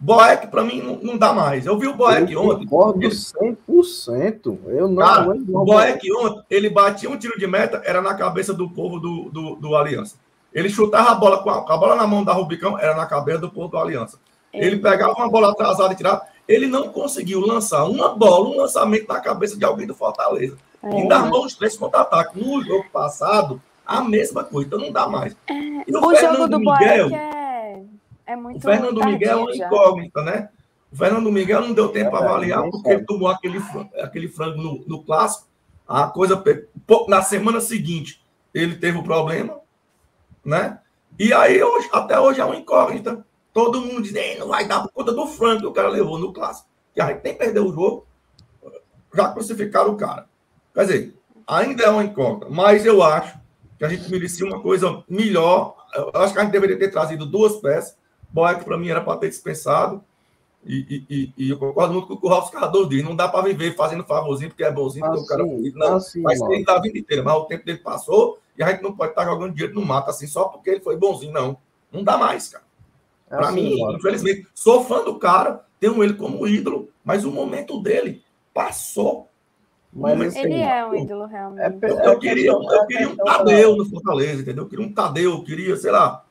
Boeck, 0.00 0.46
para 0.46 0.62
mim, 0.62 0.80
não, 0.80 0.96
não, 0.96 1.18
dá 1.18 1.32
mais. 1.32 1.66
Eu 1.66 1.76
vi 1.76 1.88
o 1.88 1.94
Boeck 1.94 2.34
ontem. 2.36 2.66
Concordo 2.66 3.00
100%. 3.00 4.58
Eu 4.66 4.88
não 4.88 4.96
Cara, 4.96 5.28
O 5.28 5.64
Boeck 5.64 6.12
ontem, 6.12 6.44
ele 6.48 6.70
batia 6.70 7.10
um 7.10 7.18
tiro 7.18 7.38
de 7.38 7.46
meta, 7.46 7.82
era 7.84 8.00
na 8.00 8.14
cabeça 8.14 8.54
do 8.54 8.70
povo 8.70 9.00
do, 9.00 9.28
do, 9.30 9.56
do 9.56 9.74
Aliança. 9.74 10.16
Ele 10.54 10.70
chutava 10.70 11.10
a 11.10 11.14
bola 11.14 11.42
com 11.42 11.50
a, 11.50 11.58
a, 11.58 11.76
bola 11.76 11.96
na 11.96 12.06
mão 12.06 12.22
da 12.22 12.32
Rubicão, 12.32 12.78
era 12.78 12.94
na 12.94 13.06
cabeça 13.06 13.38
do 13.38 13.50
povo 13.50 13.68
do 13.68 13.78
Aliança. 13.78 14.18
Ele 14.52 14.78
pegava 14.78 15.14
uma 15.14 15.28
bola 15.28 15.50
atrasada 15.50 15.92
e 15.92 15.96
tirava. 15.96 16.22
Ele 16.46 16.66
não 16.66 16.88
conseguiu 16.88 17.40
lançar 17.40 17.84
uma 17.84 18.14
bola, 18.14 18.48
um 18.48 18.56
lançamento 18.56 19.06
na 19.08 19.20
cabeça 19.20 19.56
de 19.56 19.64
alguém 19.64 19.86
do 19.86 19.94
Fortaleza. 19.94 20.56
É. 20.82 20.88
Ainda 20.88 21.16
armou 21.16 21.44
os 21.44 21.54
três 21.54 21.76
contra-ataque. 21.76 22.38
No 22.38 22.62
jogo 22.62 22.86
passado, 22.92 23.60
a 23.86 24.02
mesma 24.02 24.44
coisa, 24.44 24.66
então 24.66 24.78
não 24.78 24.92
dá 24.92 25.08
mais. 25.08 25.36
É, 25.48 25.96
o, 25.96 26.06
o 26.06 26.14
jogo 26.14 26.48
do 26.48 26.58
Miguel 26.58 27.08
é, 27.14 27.82
é 28.26 28.36
muito. 28.36 28.58
O 28.58 28.60
Fernando 28.60 29.04
Miguel 29.04 29.38
é 29.38 29.42
uma 29.42 29.56
incógnita, 29.56 30.22
né? 30.22 30.48
O 30.92 30.96
Fernando 30.96 31.32
Miguel 31.32 31.60
não 31.62 31.72
deu 31.72 31.88
tempo 31.88 32.10
para 32.10 32.24
avaliar, 32.24 32.62
porque 32.70 32.88
ele 32.88 33.04
tomou 33.04 33.28
aquele, 33.28 33.60
aquele 34.00 34.28
frango 34.28 34.62
no, 34.62 34.84
no 34.86 35.02
clássico. 35.02 35.46
A 35.86 36.06
coisa. 36.06 36.42
Na 37.08 37.22
semana 37.22 37.60
seguinte, 37.60 38.22
ele 38.54 38.76
teve 38.76 38.98
o 38.98 39.02
problema, 39.02 39.58
né? 40.44 40.78
E 41.18 41.32
aí, 41.32 41.62
hoje, 41.62 41.88
até 41.92 42.18
hoje 42.18 42.40
é 42.40 42.44
uma 42.44 42.56
incógnita. 42.56 43.24
Todo 43.52 43.80
mundo 43.80 44.02
diz, 44.02 44.38
não 44.38 44.48
vai 44.48 44.68
dar 44.68 44.82
por 44.82 44.92
conta 44.92 45.12
do 45.12 45.26
frango 45.26 45.62
que 45.62 45.66
o 45.66 45.72
cara 45.72 45.88
levou 45.88 46.18
no 46.18 46.32
clássico. 46.32 46.68
Que 46.94 47.00
aí 47.00 47.18
nem 47.24 47.34
perdeu 47.34 47.66
o 47.66 47.72
jogo, 47.72 48.06
já 49.14 49.32
crucificaram 49.32 49.92
o 49.92 49.96
cara. 49.96 50.28
Quer 50.78 50.84
dizer, 50.84 51.14
ainda 51.44 51.82
é 51.82 51.90
uma 51.90 52.04
incógnita, 52.04 52.46
mas 52.48 52.86
eu 52.86 53.02
acho 53.02 53.36
que 53.76 53.84
a 53.84 53.88
gente 53.88 54.08
merecia 54.08 54.46
uma 54.46 54.60
coisa 54.60 55.02
melhor. 55.08 55.74
Eu 55.92 56.12
acho 56.22 56.32
que 56.32 56.38
a 56.38 56.44
gente 56.44 56.52
deveria 56.52 56.78
ter 56.78 56.88
trazido 56.88 57.26
duas 57.26 57.56
peças. 57.56 57.96
Boeck, 58.30 58.64
para 58.64 58.78
mim, 58.78 58.88
era 58.88 59.00
para 59.00 59.18
ter 59.18 59.28
dispensado. 59.28 60.04
E, 60.64 61.04
e, 61.10 61.32
e, 61.36 61.50
eu 61.50 61.58
concordo 61.58 61.94
muito 61.94 62.06
com 62.06 62.14
o 62.14 62.20
que 62.20 62.26
o 62.26 62.28
Ralf 62.28 62.52
Cardoso 62.52 62.90
diz. 62.90 63.02
Não 63.02 63.16
dá 63.16 63.26
para 63.26 63.48
viver 63.48 63.74
fazendo 63.74 64.04
favorzinho 64.04 64.50
porque 64.50 64.62
é 64.62 64.70
bonzinho, 64.70 65.04
porque 65.04 65.20
o 65.20 65.26
cara 65.26 65.42
é 65.42 65.70
Não, 65.74 65.96
assim, 65.96 66.22
vai 66.22 66.36
ser 66.36 66.64
da 66.64 66.78
vida 66.78 66.96
inteira, 66.96 67.24
mas 67.24 67.34
o 67.34 67.46
tempo 67.46 67.66
dele 67.66 67.78
passou 67.78 68.38
e 68.56 68.62
a 68.62 68.70
gente 68.70 68.84
não 68.84 68.94
pode 68.94 69.10
estar 69.10 69.24
tá 69.24 69.28
jogando 69.28 69.54
dinheiro 69.54 69.74
no 69.74 69.84
mato 69.84 70.10
assim 70.10 70.28
só 70.28 70.44
porque 70.44 70.70
ele 70.70 70.80
foi 70.80 70.96
bonzinho, 70.96 71.32
não. 71.32 71.56
Não 71.90 72.04
dá 72.04 72.16
mais, 72.16 72.50
cara. 72.50 72.62
É 73.28 73.36
para 73.36 73.48
assim, 73.48 73.62
mim, 73.62 73.80
mano. 73.80 73.98
infelizmente, 73.98 74.46
sou 74.54 74.84
fã 74.84 75.02
do 75.02 75.18
cara, 75.18 75.64
tenho 75.80 76.04
ele 76.04 76.14
como 76.14 76.46
ídolo, 76.46 76.88
mas 77.04 77.24
o 77.24 77.32
momento 77.32 77.82
dele 77.82 78.22
passou. 78.54 79.28
Mas 79.92 80.20
assim, 80.20 80.40
ele 80.40 80.60
é 80.60 80.84
um 80.84 80.94
ídolo 80.94 81.26
realmente. 81.26 81.84
É, 81.84 81.90
eu, 81.90 81.98
eu, 81.98 82.18
queria, 82.18 82.50
eu 82.50 82.86
queria 82.86 83.08
um 83.08 83.16
Tadeu 83.16 83.76
no 83.76 83.86
Fortaleza, 83.86 84.42
entendeu? 84.42 84.64
Eu 84.64 84.68
queria 84.68 84.86
um 84.86 84.92
Tadeu, 84.92 85.32
eu 85.32 85.42
queria, 85.42 85.76
sei 85.76 85.90
lá, 85.90 86.24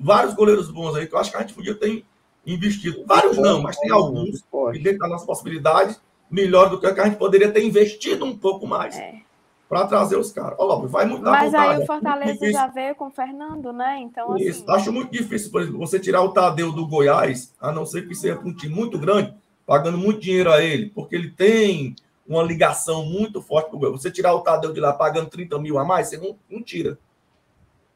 vários 0.00 0.34
goleiros 0.34 0.70
bons 0.70 0.96
aí 0.96 1.06
que 1.06 1.14
eu 1.14 1.18
acho 1.18 1.30
que 1.30 1.36
a 1.36 1.40
gente 1.40 1.54
podia 1.54 1.74
ter 1.74 2.04
investido. 2.46 3.04
Vários 3.06 3.36
não, 3.36 3.62
mas 3.62 3.76
tem 3.76 3.90
alguns, 3.90 4.42
e 4.74 4.78
dentro 4.78 5.00
da 5.00 5.08
nossa 5.08 5.26
possibilidade, 5.26 5.96
melhor 6.30 6.70
do 6.70 6.80
que 6.80 6.86
a 6.86 7.04
gente 7.04 7.16
poderia 7.16 7.50
ter 7.50 7.62
investido 7.62 8.24
um 8.24 8.36
pouco 8.36 8.66
mais. 8.66 8.96
É. 8.98 9.20
Para 9.68 9.86
trazer 9.86 10.16
os 10.18 10.30
caras. 10.30 10.54
Ó, 10.58 10.86
vai 10.86 11.06
mudar 11.06 11.30
Mas 11.30 11.54
aí 11.54 11.78
o 11.82 11.86
Fortaleza 11.86 12.52
já 12.52 12.66
veio 12.66 12.94
com 12.94 13.06
o 13.06 13.10
Fernando, 13.10 13.72
né? 13.72 14.00
Então, 14.00 14.36
Isso. 14.36 14.64
Assim... 14.64 14.82
Acho 14.82 14.92
muito 14.92 15.10
difícil, 15.10 15.50
por 15.50 15.62
exemplo, 15.62 15.78
você 15.78 15.98
tirar 15.98 16.20
o 16.20 16.30
Tadeu 16.30 16.70
do 16.72 16.86
Goiás, 16.86 17.54
a 17.58 17.72
não 17.72 17.86
ser 17.86 18.06
que 18.06 18.14
seja 18.14 18.38
um 18.44 18.52
time 18.52 18.74
muito 18.74 18.98
grande, 18.98 19.32
pagando 19.66 19.96
muito 19.96 20.20
dinheiro 20.20 20.52
a 20.52 20.62
ele, 20.62 20.90
porque 20.90 21.16
ele 21.16 21.30
tem 21.30 21.96
uma 22.26 22.42
ligação 22.42 23.04
muito 23.04 23.42
forte 23.42 23.70
com 23.70 23.76
o 23.76 23.80
Goiás. 23.80 24.00
Você 24.00 24.10
tirar 24.10 24.34
o 24.34 24.40
Tadeu 24.40 24.72
de 24.72 24.80
lá 24.80 24.92
pagando 24.92 25.30
30 25.30 25.58
mil 25.58 25.78
a 25.78 25.84
mais, 25.84 26.08
você 26.08 26.16
não, 26.16 26.36
não 26.50 26.62
tira. 26.62 26.98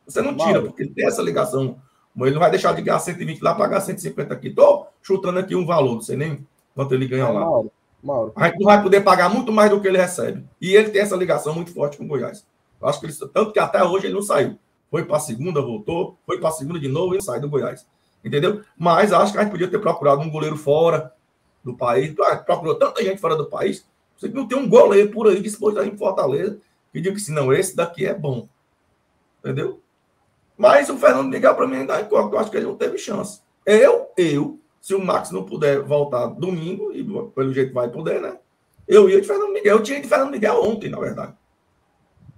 Você 0.06 0.22
não 0.22 0.36
tira, 0.36 0.62
porque 0.62 0.82
ele 0.82 0.94
tem 0.94 1.06
essa 1.06 1.22
ligação 1.22 1.80
ele 2.24 2.32
não 2.32 2.40
vai 2.40 2.50
deixar 2.50 2.72
de 2.72 2.80
ganhar 2.80 2.98
120 2.98 3.40
lá, 3.40 3.54
pagar 3.54 3.80
150 3.80 4.32
aqui. 4.32 4.48
Estou 4.48 4.88
chutando 5.02 5.38
aqui 5.38 5.54
um 5.54 5.66
valor, 5.66 5.94
não 5.94 6.00
sei 6.00 6.16
nem 6.16 6.46
quanto 6.74 6.94
ele 6.94 7.06
ganha 7.06 7.28
lá. 7.28 7.40
Mauro, 7.40 7.72
Mauro. 8.02 8.32
A 8.36 8.46
gente 8.46 8.58
não 8.58 8.66
vai 8.66 8.82
poder 8.82 9.02
pagar 9.02 9.28
muito 9.28 9.52
mais 9.52 9.70
do 9.70 9.80
que 9.80 9.88
ele 9.88 9.98
recebe. 9.98 10.44
E 10.60 10.74
ele 10.74 10.90
tem 10.90 11.02
essa 11.02 11.16
ligação 11.16 11.54
muito 11.54 11.72
forte 11.74 11.98
com 11.98 12.04
o 12.04 12.06
Goiás. 12.06 12.46
Eu 12.80 12.88
acho 12.88 13.00
que 13.00 13.06
ele, 13.06 13.14
tanto 13.34 13.52
que 13.52 13.58
até 13.58 13.84
hoje 13.84 14.06
ele 14.06 14.14
não 14.14 14.22
saiu. 14.22 14.58
Foi 14.90 15.04
para 15.04 15.16
a 15.16 15.20
segunda, 15.20 15.60
voltou, 15.60 16.16
foi 16.24 16.38
para 16.38 16.48
a 16.48 16.52
segunda 16.52 16.78
de 16.78 16.88
novo 16.88 17.14
e 17.14 17.20
sai 17.20 17.40
do 17.40 17.50
Goiás. 17.50 17.86
Entendeu? 18.24 18.62
Mas 18.78 19.12
acho 19.12 19.32
que 19.32 19.38
a 19.38 19.42
gente 19.42 19.50
podia 19.50 19.68
ter 19.68 19.78
procurado 19.78 20.22
um 20.22 20.30
goleiro 20.30 20.56
fora 20.56 21.12
do 21.62 21.76
país. 21.76 22.14
Ah, 22.20 22.36
procurou 22.36 22.76
tanta 22.76 23.02
gente 23.02 23.20
fora 23.20 23.36
do 23.36 23.46
país. 23.46 23.86
Você 24.16 24.28
não 24.28 24.46
tem 24.46 24.58
um 24.58 24.68
goleiro 24.68 25.10
por 25.10 25.28
aí 25.28 25.40
disposto 25.40 25.78
a 25.78 25.84
ir 25.84 25.92
em 25.92 25.96
Fortaleza 25.96 26.58
que 26.92 27.00
diga 27.00 27.14
que 27.14 27.20
se 27.20 27.32
não, 27.32 27.52
esse 27.52 27.76
daqui 27.76 28.06
é 28.06 28.14
bom. 28.14 28.48
Entendeu? 29.40 29.80
Mas 30.56 30.88
o 30.88 30.96
Fernando 30.96 31.28
Miguel, 31.28 31.54
para 31.54 31.66
mim, 31.66 31.76
ainda 31.76 31.98
é 31.98 32.02
incógnito. 32.02 32.34
Eu 32.34 32.40
acho 32.40 32.50
que 32.50 32.56
ele 32.56 32.66
não 32.66 32.76
teve 32.76 32.96
chance. 32.96 33.40
Eu, 33.66 34.10
eu, 34.16 34.58
se 34.80 34.94
o 34.94 35.04
Max 35.04 35.30
não 35.30 35.44
puder 35.44 35.82
voltar 35.82 36.26
domingo, 36.28 36.92
e 36.92 37.04
pelo 37.34 37.52
jeito 37.52 37.74
vai 37.74 37.90
poder, 37.90 38.20
né? 38.20 38.38
Eu 38.88 39.10
ia 39.10 39.20
de 39.20 39.26
Fernando 39.26 39.52
Miguel. 39.52 39.76
Eu 39.76 39.82
tinha 39.82 40.00
de 40.00 40.08
Fernando 40.08 40.30
Miguel 40.30 40.62
ontem, 40.62 40.88
na 40.88 40.98
verdade. 40.98 41.34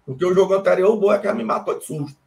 Porque 0.04 0.24
o 0.24 0.34
jogo 0.34 0.54
anterior, 0.54 0.90
o 0.90 0.96
Boa 0.96 1.14
é 1.14 1.18
que 1.18 1.32
me 1.32 1.44
matou 1.44 1.78
de 1.78 1.84
susto. 1.84 2.18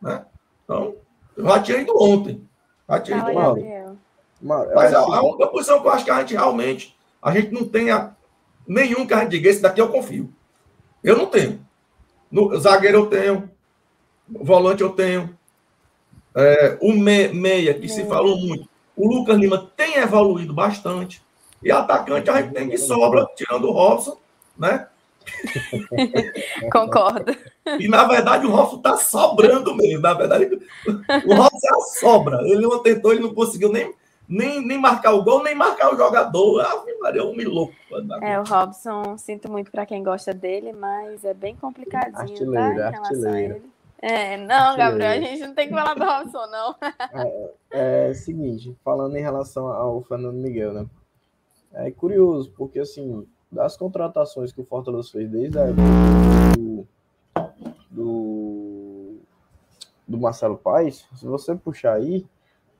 Né? 0.00 0.24
Então, 0.64 0.96
eu 1.36 1.44
já 1.44 1.62
tinha 1.62 1.78
ido 1.78 1.92
ontem. 1.96 2.48
Já 2.88 3.00
tinha 3.00 3.18
ido 3.18 3.38
ontem. 3.38 3.84
Mas 4.40 4.94
a, 4.94 4.98
a 4.98 5.22
única 5.22 5.46
posição 5.48 5.80
que 5.80 5.86
eu 5.86 5.92
acho 5.92 6.04
que 6.04 6.10
a 6.10 6.20
gente 6.20 6.34
realmente, 6.34 6.95
a 7.22 7.32
gente 7.32 7.52
não 7.52 7.64
tenha 7.64 8.16
nenhum 8.66 9.06
que 9.06 9.14
a 9.14 9.20
gente 9.20 9.30
diga, 9.30 9.48
esse 9.48 9.62
daqui 9.62 9.80
eu 9.80 9.88
confio. 9.88 10.32
Eu 11.02 11.16
não 11.16 11.26
tenho. 11.26 11.64
No 12.30 12.58
zagueiro 12.58 12.98
eu 12.98 13.06
tenho, 13.06 13.50
volante 14.28 14.82
eu 14.82 14.90
tenho. 14.90 15.36
É, 16.34 16.76
o 16.80 16.92
me, 16.92 17.28
meia, 17.28 17.74
que 17.74 17.88
se 17.88 18.04
falou 18.06 18.36
muito. 18.36 18.68
O 18.96 19.08
Lucas 19.08 19.36
Lima 19.38 19.70
tem 19.76 19.96
evoluído 19.96 20.52
bastante. 20.52 21.22
E 21.62 21.70
atacante 21.70 22.28
a 22.30 22.42
gente 22.42 22.52
tem 22.52 22.68
que 22.68 22.78
sobra, 22.78 23.26
tirando 23.34 23.68
o 23.68 23.72
Robson, 23.72 24.18
né? 24.58 24.86
Concordo. 26.70 27.36
E 27.78 27.88
na 27.88 28.04
verdade 28.04 28.46
o 28.46 28.50
Robson 28.50 28.78
tá 28.78 28.96
sobrando 28.96 29.74
mesmo. 29.74 30.00
Na 30.00 30.14
verdade, 30.14 30.46
o 30.46 31.34
Robson 31.34 31.66
é 31.66 31.70
a 31.70 31.80
sobra. 32.00 32.40
Ele 32.44 32.62
não 32.62 32.82
tentou, 32.82 33.12
ele 33.12 33.22
não 33.22 33.34
conseguiu 33.34 33.72
nem, 33.72 33.92
nem, 34.28 34.64
nem 34.64 34.78
marcar 34.78 35.12
o 35.14 35.22
gol, 35.22 35.42
nem 35.42 35.54
marcar 35.54 35.92
o 35.92 35.96
jogador. 35.96 36.60
Ah, 36.60 36.84
Maria, 37.00 37.24
um 37.24 37.34
louco. 37.48 37.74
É, 38.22 38.38
o 38.40 38.44
Robson, 38.44 39.16
sinto 39.16 39.50
muito 39.50 39.70
para 39.70 39.86
quem 39.86 40.02
gosta 40.02 40.34
dele, 40.34 40.72
mas 40.72 41.24
é 41.24 41.32
bem 41.32 41.54
complicadinho, 41.54 42.18
artilheiro, 42.18 42.54
tá? 42.54 42.88
Em 42.88 42.92
relação 42.92 43.00
artilheiro. 43.00 43.54
a 43.54 43.58
ele. 43.58 43.76
É, 43.98 44.36
não, 44.36 44.76
Gabriel, 44.76 45.10
a 45.10 45.20
gente 45.20 45.46
não 45.46 45.54
tem 45.54 45.68
que 45.68 45.74
falar 45.74 45.94
do 45.94 46.04
Robson, 46.04 46.46
não. 46.48 46.76
é, 47.72 48.10
é 48.10 48.14
seguinte, 48.14 48.76
falando 48.84 49.16
em 49.16 49.22
relação 49.22 49.68
ao 49.68 50.02
Fernando 50.02 50.36
Miguel, 50.36 50.72
né? 50.72 50.86
É 51.72 51.90
curioso, 51.90 52.52
porque 52.56 52.78
assim, 52.78 53.26
das 53.50 53.76
contratações 53.76 54.52
que 54.52 54.60
o 54.60 54.64
Fortaleza 54.64 55.10
fez 55.12 55.30
desde 55.30 55.58
a 55.58 55.62
época 55.62 55.82
do, 56.56 56.86
do, 57.90 59.16
do 60.06 60.18
Marcelo 60.18 60.56
Paes, 60.56 61.06
se 61.14 61.26
você 61.26 61.54
puxar 61.54 61.94
aí, 61.94 62.26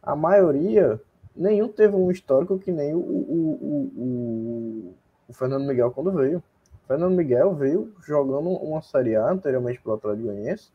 a 0.02 0.14
maioria, 0.14 1.00
nenhum 1.36 1.68
teve 1.68 1.94
um 1.94 2.10
histórico 2.10 2.58
que 2.58 2.72
nem 2.72 2.94
o, 2.94 2.98
o, 2.98 3.90
o, 3.96 4.94
o 5.28 5.32
Fernando 5.32 5.66
Miguel 5.66 5.90
quando 5.90 6.12
veio. 6.12 6.38
O 6.38 6.86
Fernando 6.86 7.14
Miguel 7.14 7.54
veio 7.54 7.92
jogando 8.06 8.48
uma 8.48 8.80
Série 8.82 9.16
A 9.16 9.30
anteriormente 9.30 9.80
pelo 9.80 9.96
Atlético 9.96 10.26
Goianiense, 10.28 10.70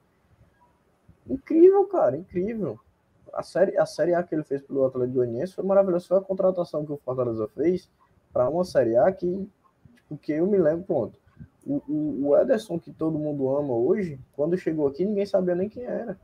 Incrível, 1.27 1.85
cara, 1.85 2.17
incrível. 2.17 2.79
A 3.33 3.43
série, 3.43 3.77
a 3.77 3.85
série 3.85 4.13
A 4.13 4.23
que 4.23 4.35
ele 4.35 4.43
fez 4.43 4.61
pelo 4.61 4.85
Atlético 4.85 5.15
Goianiense 5.15 5.53
foi 5.53 5.63
maravilhosa. 5.63 6.07
Foi 6.07 6.17
a 6.17 6.21
contratação 6.21 6.85
que 6.85 6.91
o 6.91 6.97
Fortaleza 6.97 7.47
fez 7.55 7.89
para 8.33 8.49
uma 8.49 8.65
série 8.65 8.97
A 8.97 9.11
que, 9.11 9.47
tipo, 9.95 10.17
que 10.17 10.33
eu 10.33 10.47
me 10.47 10.57
lembro, 10.57 10.85
pronto. 10.85 11.19
O, 11.65 11.81
o, 11.87 12.27
o, 12.27 12.37
Ederson, 12.37 12.79
que 12.79 12.91
todo 12.91 13.19
mundo 13.19 13.55
ama 13.55 13.73
hoje, 13.73 14.19
quando 14.33 14.57
chegou 14.57 14.87
aqui, 14.87 15.05
ninguém 15.05 15.25
sabia 15.25 15.55
nem 15.55 15.69
quem 15.69 15.83
era. 15.83 16.19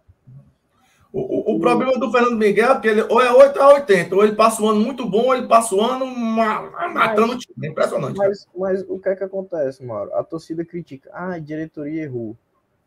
O, 1.18 1.53
o, 1.53 1.55
o 1.55 1.59
problema 1.59 1.97
do 1.97 2.11
Fernando 2.11 2.38
Miguel 2.38 2.74
é 2.74 2.80
que 2.80 2.88
ele 2.88 3.01
ou 3.01 3.20
é 3.20 3.32
8 3.32 3.59
a 3.59 3.74
80, 3.74 4.15
ou 4.15 4.24
ele 4.24 4.36
passa 4.36 4.61
um 4.61 4.70
ano 4.70 4.80
muito 4.80 5.03
bom, 5.09 5.26
ou 5.26 5.36
ele 5.36 5.47
passa 5.47 5.74
o 5.74 5.80
um 5.80 5.84
ano 5.84 6.05
matando 6.05 7.34
o 7.34 7.38
time. 7.39 7.68
É 7.68 7.72
impressionante. 7.72 8.15
Mas, 8.15 8.47
mas, 8.55 8.86
o 8.88 8.99
que 8.99 9.09
é 9.09 9.15
que 9.15 9.24
acontece, 9.24 9.84
Mauro? 9.84 10.13
A 10.13 10.24
torcida 10.24 10.63
critica. 10.63 11.09
Ah, 11.11 11.34
a 11.34 11.39
diretoria 11.39 12.03
errou. 12.03 12.38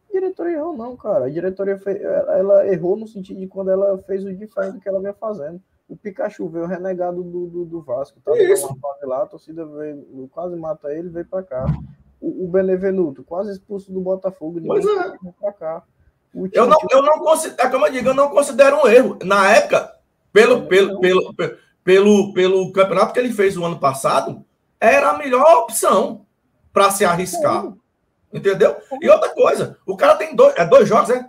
A 0.08 0.12
diretoria 0.12 0.58
errou, 0.58 0.76
não, 0.76 0.96
cara. 0.96 1.24
A 1.24 1.28
diretoria 1.28 1.76
fez, 1.76 2.00
ela, 2.00 2.38
ela, 2.38 2.66
errou 2.68 2.96
no 2.96 3.08
sentido 3.08 3.40
de 3.40 3.48
quando 3.48 3.72
ela 3.72 3.98
fez 3.98 4.24
o 4.24 4.32
diferente 4.32 4.74
do 4.74 4.80
que 4.80 4.88
ela 4.88 5.00
vinha 5.00 5.14
fazendo. 5.14 5.60
O 5.88 5.96
Pikachu 5.96 6.48
veio 6.48 6.66
renegado 6.66 7.24
do, 7.24 7.48
do, 7.48 7.64
do 7.64 7.82
Vasco. 7.82 8.20
Tava 8.24 8.38
Isso. 8.38 8.68
lá, 9.02 9.24
a 9.24 9.26
torcida 9.26 9.66
veio, 9.66 10.30
quase 10.30 10.54
mata 10.54 10.94
ele 10.94 11.08
veio 11.08 11.26
para 11.26 11.42
cá. 11.42 11.66
O, 12.20 12.44
o, 12.44 12.48
Benevenuto, 12.48 13.24
quase 13.24 13.50
expulso 13.50 13.92
do 13.92 14.00
Botafogo, 14.00 14.60
pois 14.64 14.86
é. 14.86 15.18
veio 15.20 15.34
para 15.40 15.52
cá. 15.52 15.84
Eu 16.52 16.66
não, 16.66 16.78
eu 16.90 17.02
não 17.02 17.18
considero, 17.18 17.60
é 17.60 17.70
como 17.70 17.86
eu 17.86 17.92
digo, 17.92 18.08
eu 18.08 18.14
não 18.14 18.28
considero 18.28 18.82
um 18.82 18.86
erro. 18.86 19.18
Na 19.24 19.50
época, 19.50 19.94
pelo, 20.32 20.66
pelo, 20.66 21.00
pelo, 21.00 21.34
pelo, 21.82 22.32
pelo, 22.32 22.72
campeonato 22.72 23.12
que 23.12 23.18
ele 23.18 23.32
fez 23.32 23.56
o 23.56 23.64
ano 23.64 23.78
passado, 23.78 24.44
era 24.78 25.10
a 25.10 25.18
melhor 25.18 25.44
opção 25.58 26.24
para 26.72 26.90
se 26.90 27.04
arriscar. 27.04 27.72
Entendeu? 28.32 28.76
E 29.00 29.08
outra 29.08 29.30
coisa, 29.30 29.76
o 29.84 29.96
cara 29.96 30.14
tem 30.14 30.36
dois, 30.36 30.54
é 30.56 30.64
dois 30.64 30.88
jogos, 30.88 31.10
é? 31.10 31.28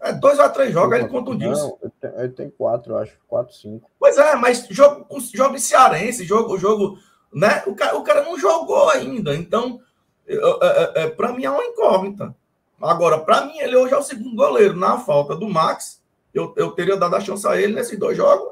É 0.00 0.12
dois 0.12 0.38
ou 0.38 0.48
três 0.50 0.72
jogos, 0.72 0.96
ele 0.96 1.08
contundiu. 1.08 1.50
Não, 1.50 1.78
ele 2.18 2.28
tem 2.28 2.50
quatro, 2.50 2.92
eu 2.92 2.98
acho. 2.98 3.18
Quatro, 3.26 3.54
cinco. 3.54 3.90
Pois 3.98 4.16
é, 4.18 4.36
mas 4.36 4.66
jogo, 4.68 5.06
jogo 5.34 5.58
cearense, 5.58 6.24
jogo, 6.24 6.58
jogo, 6.58 6.98
né? 7.32 7.62
O 7.66 7.74
cara, 7.74 7.96
o 7.96 8.04
cara 8.04 8.22
não 8.22 8.38
jogou 8.38 8.90
ainda. 8.90 9.34
Então, 9.34 9.80
é, 10.26 10.34
é, 10.34 11.02
é, 11.02 11.08
para 11.08 11.32
mim 11.32 11.44
é 11.44 11.50
uma 11.50 11.64
incógnita. 11.64 12.34
Agora, 12.80 13.18
para 13.18 13.44
mim, 13.46 13.58
ele 13.58 13.76
hoje 13.76 13.92
é 13.94 13.96
o 13.96 14.02
segundo 14.02 14.34
goleiro. 14.36 14.76
Na 14.76 14.98
falta 14.98 15.34
do 15.34 15.48
Max, 15.48 16.00
eu, 16.32 16.52
eu 16.56 16.70
teria 16.72 16.96
dado 16.96 17.16
a 17.16 17.20
chance 17.20 17.46
a 17.46 17.60
ele 17.60 17.72
nesses 17.74 17.98
dois 17.98 18.16
jogos. 18.16 18.48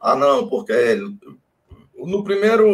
Ah, 0.00 0.14
não, 0.16 0.48
porque 0.48 0.72
ele, 0.72 1.16
no 1.94 2.24
primeiro, 2.24 2.66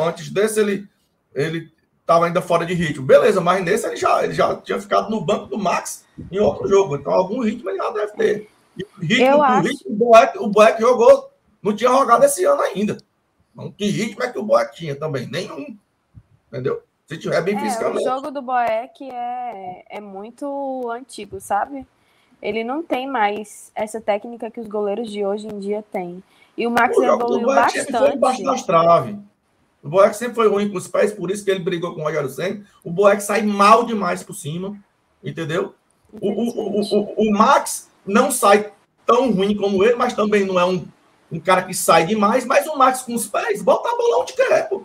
antes 0.00 0.30
desse, 0.30 0.60
ele, 0.60 0.86
ele 1.34 1.72
estava 2.00 2.26
ainda 2.26 2.42
fora 2.42 2.66
de 2.66 2.74
ritmo. 2.74 3.04
Beleza, 3.06 3.40
mas 3.40 3.64
nesse 3.64 3.86
ele 3.86 3.96
já, 3.96 4.22
ele 4.22 4.34
já 4.34 4.54
tinha 4.56 4.80
ficado 4.80 5.10
no 5.10 5.20
banco 5.20 5.46
do 5.46 5.58
Max 5.58 6.04
em 6.30 6.38
outro 6.38 6.68
jogo. 6.68 6.96
Então, 6.96 7.12
algum 7.12 7.40
ritmo 7.42 7.70
ele 7.70 7.78
já 7.78 7.90
deve 7.90 8.12
ter. 8.12 8.50
E 8.76 8.82
o 8.84 9.00
ritmo, 9.00 9.26
Eu 9.26 9.38
o, 9.38 9.42
acho- 9.42 9.68
ritmo, 9.68 9.90
o, 9.92 9.96
Boeck, 9.96 10.38
o 10.38 10.46
Boeck 10.48 10.80
jogou, 10.80 11.30
não 11.62 11.74
tinha 11.74 11.90
jogado 11.90 12.24
esse 12.24 12.44
ano 12.44 12.60
ainda. 12.60 12.98
Não, 13.54 13.70
que 13.70 13.86
ritmo 13.86 14.22
é 14.22 14.30
que 14.30 14.38
o 14.38 14.42
Boeck 14.42 14.74
tinha 14.76 14.94
também? 14.96 15.26
Nenhum. 15.28 15.76
Entendeu? 16.48 16.82
Se 17.06 17.18
tiver 17.18 17.42
bem 17.42 17.56
É, 17.56 17.88
o 17.88 18.00
jogo 18.00 18.30
do 18.30 18.40
Boeck 18.40 19.08
é, 19.10 19.84
é 19.90 20.00
muito 20.00 20.90
antigo, 20.90 21.38
sabe? 21.38 21.86
Ele 22.40 22.64
não 22.64 22.82
tem 22.82 23.06
mais 23.06 23.70
essa 23.74 24.00
técnica 24.00 24.50
que 24.50 24.60
os 24.60 24.66
goleiros 24.66 25.10
de 25.10 25.24
hoje 25.24 25.46
em 25.46 25.58
dia 25.58 25.84
têm. 25.92 26.22
E 26.56 26.66
o 26.66 26.70
Max 26.70 26.96
O 26.96 27.04
jogo 27.04 27.24
do 27.24 27.36
evoluiu 27.36 27.46
Boeck 27.46 27.72
sempre 27.72 27.98
foi 27.98 28.12
embaixo 28.12 28.42
bastante. 28.42 28.44
das 28.44 28.62
traves. 28.66 29.16
O 29.82 29.88
Boeck 29.88 30.16
sempre 30.16 30.34
foi 30.34 30.48
ruim 30.48 30.70
com 30.70 30.78
os 30.78 30.88
pés, 30.88 31.12
por 31.12 31.30
isso 31.30 31.44
que 31.44 31.50
ele 31.50 31.60
brigou 31.60 31.94
com 31.94 32.00
o 32.00 32.04
Rogério 32.04 32.28
Senna. 32.30 32.64
O 32.82 32.90
Boeck 32.90 33.22
sai 33.22 33.42
mal 33.42 33.84
demais 33.84 34.22
por 34.22 34.34
cima, 34.34 34.74
entendeu? 35.22 35.74
O, 36.10 36.30
o, 36.30 36.80
o, 36.80 36.80
o, 36.80 37.28
o 37.28 37.32
Max 37.32 37.90
não 38.06 38.30
sai 38.30 38.72
tão 39.04 39.30
ruim 39.30 39.54
como 39.54 39.84
ele, 39.84 39.94
mas 39.94 40.14
também 40.14 40.46
não 40.46 40.58
é 40.58 40.64
um, 40.64 40.86
um 41.30 41.38
cara 41.38 41.62
que 41.62 41.74
sai 41.74 42.06
demais. 42.06 42.46
Mas 42.46 42.66
o 42.66 42.78
Max 42.78 43.02
com 43.02 43.14
os 43.14 43.26
pés, 43.26 43.62
bota 43.62 43.90
a 43.90 43.96
bola 43.96 44.22
onde 44.22 44.32
quer, 44.32 44.68
pô. 44.70 44.84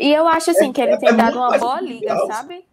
E 0.00 0.14
eu 0.14 0.26
acho 0.26 0.50
assim 0.50 0.72
que 0.72 0.80
ele 0.80 0.96
tem 0.96 1.10
é 1.10 1.12
dado 1.12 1.36
uma 1.36 1.58
boa 1.58 1.78
liga, 1.78 2.16
sabe? 2.26 2.64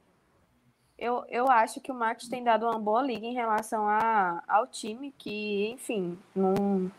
Eu, 0.98 1.26
eu 1.28 1.50
acho 1.50 1.82
que 1.82 1.92
o 1.92 1.96
Max 1.96 2.30
tem 2.30 2.42
dado 2.42 2.66
uma 2.66 2.80
boa 2.80 3.02
liga 3.02 3.26
em 3.26 3.34
relação 3.34 3.86
a, 3.86 4.42
ao 4.48 4.66
time, 4.66 5.14
que, 5.18 5.70
enfim, 5.72 6.18
num, 6.34 6.90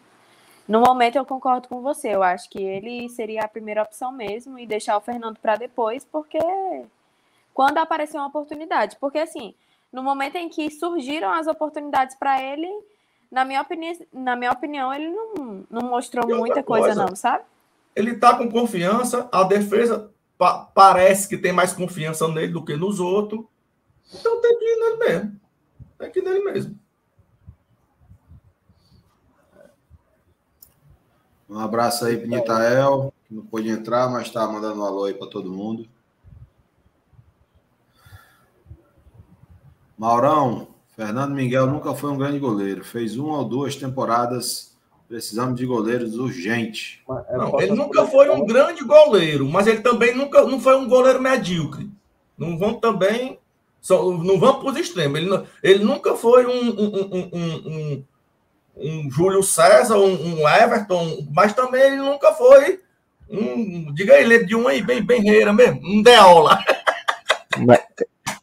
no 0.68 0.80
momento 0.82 1.16
eu 1.16 1.24
concordo 1.24 1.66
com 1.66 1.80
você. 1.80 2.14
Eu 2.14 2.22
acho 2.22 2.48
que 2.50 2.62
ele 2.62 3.08
seria 3.08 3.40
a 3.40 3.48
primeira 3.48 3.82
opção 3.82 4.12
mesmo 4.12 4.58
e 4.58 4.66
deixar 4.66 4.98
o 4.98 5.00
Fernando 5.00 5.38
para 5.38 5.56
depois, 5.56 6.04
porque 6.04 6.38
quando 7.54 7.78
aparecer 7.78 8.18
uma 8.18 8.28
oportunidade. 8.28 8.98
Porque, 9.00 9.18
assim, 9.18 9.54
no 9.90 10.02
momento 10.02 10.36
em 10.36 10.50
que 10.50 10.70
surgiram 10.70 11.32
as 11.32 11.46
oportunidades 11.46 12.14
para 12.14 12.40
ele, 12.42 12.68
na 13.32 13.46
minha, 13.46 13.62
opini 13.62 13.98
na 14.12 14.36
minha 14.36 14.52
opinião, 14.52 14.92
ele 14.92 15.08
não, 15.08 15.64
não 15.70 15.88
mostrou 15.88 16.28
muita 16.36 16.62
coisa, 16.62 16.88
coisa, 16.88 17.06
não, 17.06 17.16
sabe? 17.16 17.44
Ele 17.96 18.14
tá 18.14 18.36
com 18.36 18.48
confiança, 18.48 19.26
a 19.32 19.42
defesa 19.42 20.12
pa- 20.38 20.64
parece 20.74 21.28
que 21.28 21.36
tem 21.36 21.52
mais 21.52 21.72
confiança 21.72 22.26
nele 22.28 22.52
do 22.52 22.64
que 22.64 22.76
nos 22.76 23.00
outros. 23.00 23.44
Então 24.14 24.40
tem 24.40 24.58
que 24.58 24.64
ir 24.64 24.76
nele 24.80 24.96
mesmo. 24.96 25.40
Tem 25.98 26.10
que 26.10 26.18
ir 26.20 26.22
nele 26.22 26.40
mesmo. 26.44 26.78
Um 31.48 31.58
abraço 31.58 32.04
aí 32.04 32.16
pro 32.18 32.28
Nitael, 32.28 33.12
que 33.26 33.34
não 33.34 33.44
pôde 33.44 33.68
entrar, 33.68 34.08
mas 34.10 34.30
tá 34.30 34.46
mandando 34.46 34.80
um 34.80 34.84
alô 34.84 35.04
aí 35.04 35.14
para 35.14 35.26
todo 35.28 35.50
mundo. 35.50 35.88
Maurão, 39.96 40.68
Fernando 40.94 41.34
Miguel 41.34 41.66
nunca 41.66 41.94
foi 41.94 42.10
um 42.10 42.18
grande 42.18 42.38
goleiro. 42.38 42.84
Fez 42.84 43.16
uma 43.16 43.38
ou 43.38 43.44
duas 43.44 43.74
temporadas. 43.76 44.76
Precisamos 45.08 45.58
de 45.58 45.64
goleiros 45.64 46.16
urgente. 46.18 47.00
É 47.30 47.36
Não, 47.36 47.58
ele 47.60 47.72
nunca 47.72 48.06
foi 48.06 48.28
um 48.28 48.44
grande 48.44 48.84
goleiro, 48.84 49.48
mas 49.48 49.66
ele 49.66 49.80
também 49.80 50.14
nunca 50.14 50.42
não 50.44 50.60
foi 50.60 50.76
um 50.76 50.86
goleiro 50.86 51.20
medíocre. 51.22 51.88
Não 52.36 52.58
vão 52.58 52.74
também. 52.74 53.38
só- 53.80 54.02
não 54.12 54.38
vamos 54.38 54.60
para 54.60 54.70
os 54.72 54.76
extremos. 54.76 55.18
Ele, 55.18 55.42
ele 55.62 55.84
nunca 55.84 56.14
foi 56.14 56.44
um, 56.46 56.68
um, 56.68 56.96
um, 56.96 57.30
um, 57.32 57.54
um- 57.66 58.04
um 58.76 59.10
Júlio 59.10 59.42
César, 59.42 59.96
um, 59.96 60.40
um 60.42 60.48
Everton, 60.48 61.26
mas 61.32 61.52
também 61.54 61.80
ele 61.82 61.96
nunca 61.96 62.32
foi 62.34 62.80
um. 63.30 63.92
Diga 63.94 64.14
aí, 64.14 64.24
lembra 64.24 64.46
de 64.46 64.54
um 64.56 64.68
aí, 64.68 64.82
bem, 64.82 65.00
bem 65.02 65.22
reira 65.22 65.52
mesmo, 65.52 65.80
um 65.84 66.02
Deola. 66.02 66.58
Mas, 67.66 67.80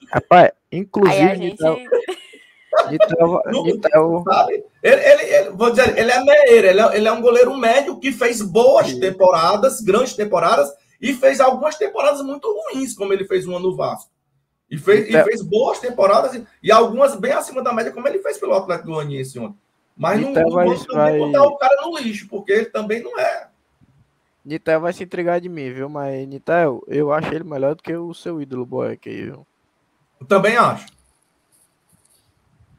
rapaz, 0.10 0.46
Aí 0.46 0.52
a 0.72 0.78
inclusive, 0.80 1.36
gente. 1.36 1.44
Nitel, 1.52 1.78
Nitel, 2.90 3.42
Não- 3.46 3.64
Nitel, 3.64 4.24
sabe? 4.28 4.64
Ele, 4.88 5.02
ele, 5.04 5.24
ele- 5.24 5.50
vou 5.50 5.72
dizer, 5.72 5.98
ele 5.98 6.12
é 6.12 6.24
meieiro, 6.24 6.68
ele 6.68 6.80
é, 6.80 6.96
ele 6.98 7.08
é 7.08 7.12
um 7.12 7.20
goleiro 7.22 7.58
médio 7.58 8.00
que 8.00 8.12
fez 8.12 8.40
boas 8.40 8.94
temporadas, 8.94 9.82
grandes 9.82 10.14
temporadas, 10.14 10.72
e 11.02 11.12
fez 11.14 11.40
algumas 11.42 11.76
temporadas 11.76 12.22
muito 12.22 12.48
ruins, 12.72 12.94
como 12.94 13.12
ele 13.12 13.26
fez 13.26 13.48
uma 13.48 13.60
no 13.60 13.76
Vasco. 13.76 14.12
E 14.70 14.78
fez, 14.78 15.08
e 15.08 15.10
Então- 15.10 15.24
fez 15.26 15.42
boas 15.42 15.80
temporadas, 15.80 16.36
e, 16.36 16.46
e 16.62 16.72
algumas 16.72 17.16
bem 17.16 17.32
acima 17.32 17.64
da 17.64 17.74
média, 17.74 17.92
como 17.92 18.08
ele 18.08 18.20
fez 18.20 18.38
pelo 18.38 18.54
Atlético 18.54 18.90
Goianiense 18.92 19.40
ontem. 19.40 19.58
Mas 19.98 20.22
não, 20.22 20.30
Então 20.30 20.44
não 20.44 20.52
vai- 20.52 20.68
vai- 20.68 21.18
botar 21.18 21.44
o 21.46 21.58
cara 21.58 21.82
no 21.82 21.98
lixo, 21.98 22.28
porque 22.28 22.52
ele 22.52 22.66
também 22.66 23.02
não 23.02 23.20
é. 23.20 23.48
Nitel 24.46 24.80
vai 24.82 24.94
se 24.94 25.04
entregar 25.04 25.40
de 25.42 25.50
mim, 25.50 25.74
viu? 25.74 25.90
Mas, 25.90 26.28
Nitel, 26.28 26.84
eu 26.88 27.12
acho 27.12 27.34
ele 27.34 27.44
melhor 27.44 27.74
do 27.74 27.82
que 27.82 27.96
o 27.96 28.14
seu 28.14 28.40
ídolo 28.40 28.66
Boeck 28.68 29.10
aí, 29.10 29.24
viu? 29.24 29.48
Eu 30.22 30.28
também 30.28 30.56
acho. 30.58 30.86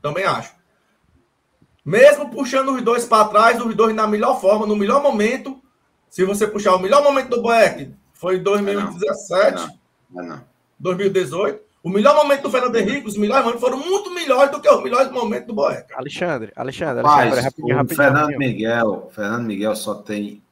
Também 0.01 0.25
acho. 0.25 0.55
Mesmo 1.87 2.28
puxando 2.28 2.74
os 2.74 2.82
dois 2.82 3.05
para 3.05 3.28
trás, 3.28 3.64
os 3.64 3.74
dois 3.76 3.95
na 3.95 4.09
melhor 4.09 4.41
forma, 4.41 4.66
no 4.66 4.74
melhor 4.74 5.01
momento. 5.01 5.59
Se 6.11 6.24
você 6.24 6.47
puxar 6.47 6.74
o 6.74 6.80
melhor 6.80 7.03
momento 7.03 7.30
do 7.30 7.41
Boeck, 7.41 7.93
foi 8.12 8.39
em 8.39 8.43
2017, 8.43 9.78
Não, 10.11 10.22
não, 10.22 10.28
não. 10.30 10.45
2018. 10.80 11.64
O 11.84 11.89
melhor 11.89 12.16
momento 12.16 12.43
do 12.43 12.51
Fernando 12.51 12.74
Henrique, 12.74 13.07
os 13.07 13.16
melhores 13.16 13.45
momentos 13.45 13.61
foram 13.61 13.78
muito 13.78 14.11
melhores 14.12 14.51
do 14.51 14.61
que 14.61 14.68
os 14.68 14.82
melhores 14.82 15.12
momentos 15.12 15.47
do 15.47 15.55
Boeck. 15.55 15.95
Alexandre, 15.95 16.53
Alexandre, 16.57 17.07
Alexandre, 17.07 17.28
Rapaz, 17.28 17.45
rapidinho, 17.45 17.74
o 17.74 17.76
rapidinho, 17.76 17.97
Fernando 17.97 18.30
rapidinho. 18.32 18.51
Miguel, 18.51 19.11
Fernando 19.14 19.45
Miguel 19.45 19.76
só 19.76 19.95
tem 19.95 20.43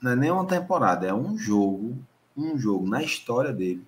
não 0.00 0.12
é 0.12 0.16
nem 0.16 0.30
uma 0.30 0.46
temporada, 0.46 1.06
é 1.06 1.14
um 1.14 1.36
jogo, 1.36 1.96
um 2.36 2.56
jogo 2.56 2.88
na 2.88 3.02
história 3.02 3.52
dele 3.52 3.84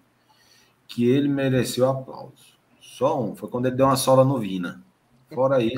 que 0.86 1.08
ele 1.08 1.28
mereceu 1.28 1.88
aplauso. 1.88 2.50
Só 2.80 3.20
um, 3.20 3.36
foi 3.36 3.48
quando 3.48 3.66
ele 3.66 3.76
deu 3.76 3.86
uma 3.86 3.96
sola 3.96 4.24
no 4.24 4.38
Vina. 4.38 4.82
Fora 5.32 5.62
isso, 5.62 5.76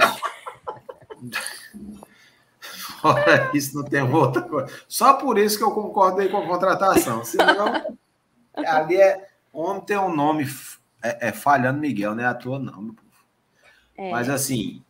fora 2.61 3.51
isso 3.55 3.77
não 3.77 3.85
tem 3.85 4.03
outra 4.03 4.43
coisa. 4.43 4.73
Só 4.89 5.15
por 5.15 5.39
isso 5.39 5.59
que 5.59 5.65
eu 5.65 5.73
concordei 5.73 6.29
com 6.29 6.39
a 6.39 6.47
contratação. 6.47 7.25
Senão, 7.25 7.97
ali 8.67 8.97
é 8.97 9.29
homem 9.53 9.83
tem 9.83 9.99
um 9.99 10.15
nome 10.15 10.47
é, 11.03 11.29
é 11.29 11.33
falhando 11.33 11.81
Miguel, 11.81 12.15
não 12.15 12.23
é 12.23 12.27
à 12.27 12.35
toa 12.35 12.59
não. 12.59 12.81
meu 12.81 12.95
povo. 12.95 13.09
É. 13.97 14.11
Mas 14.11 14.31
assim, 14.31 14.83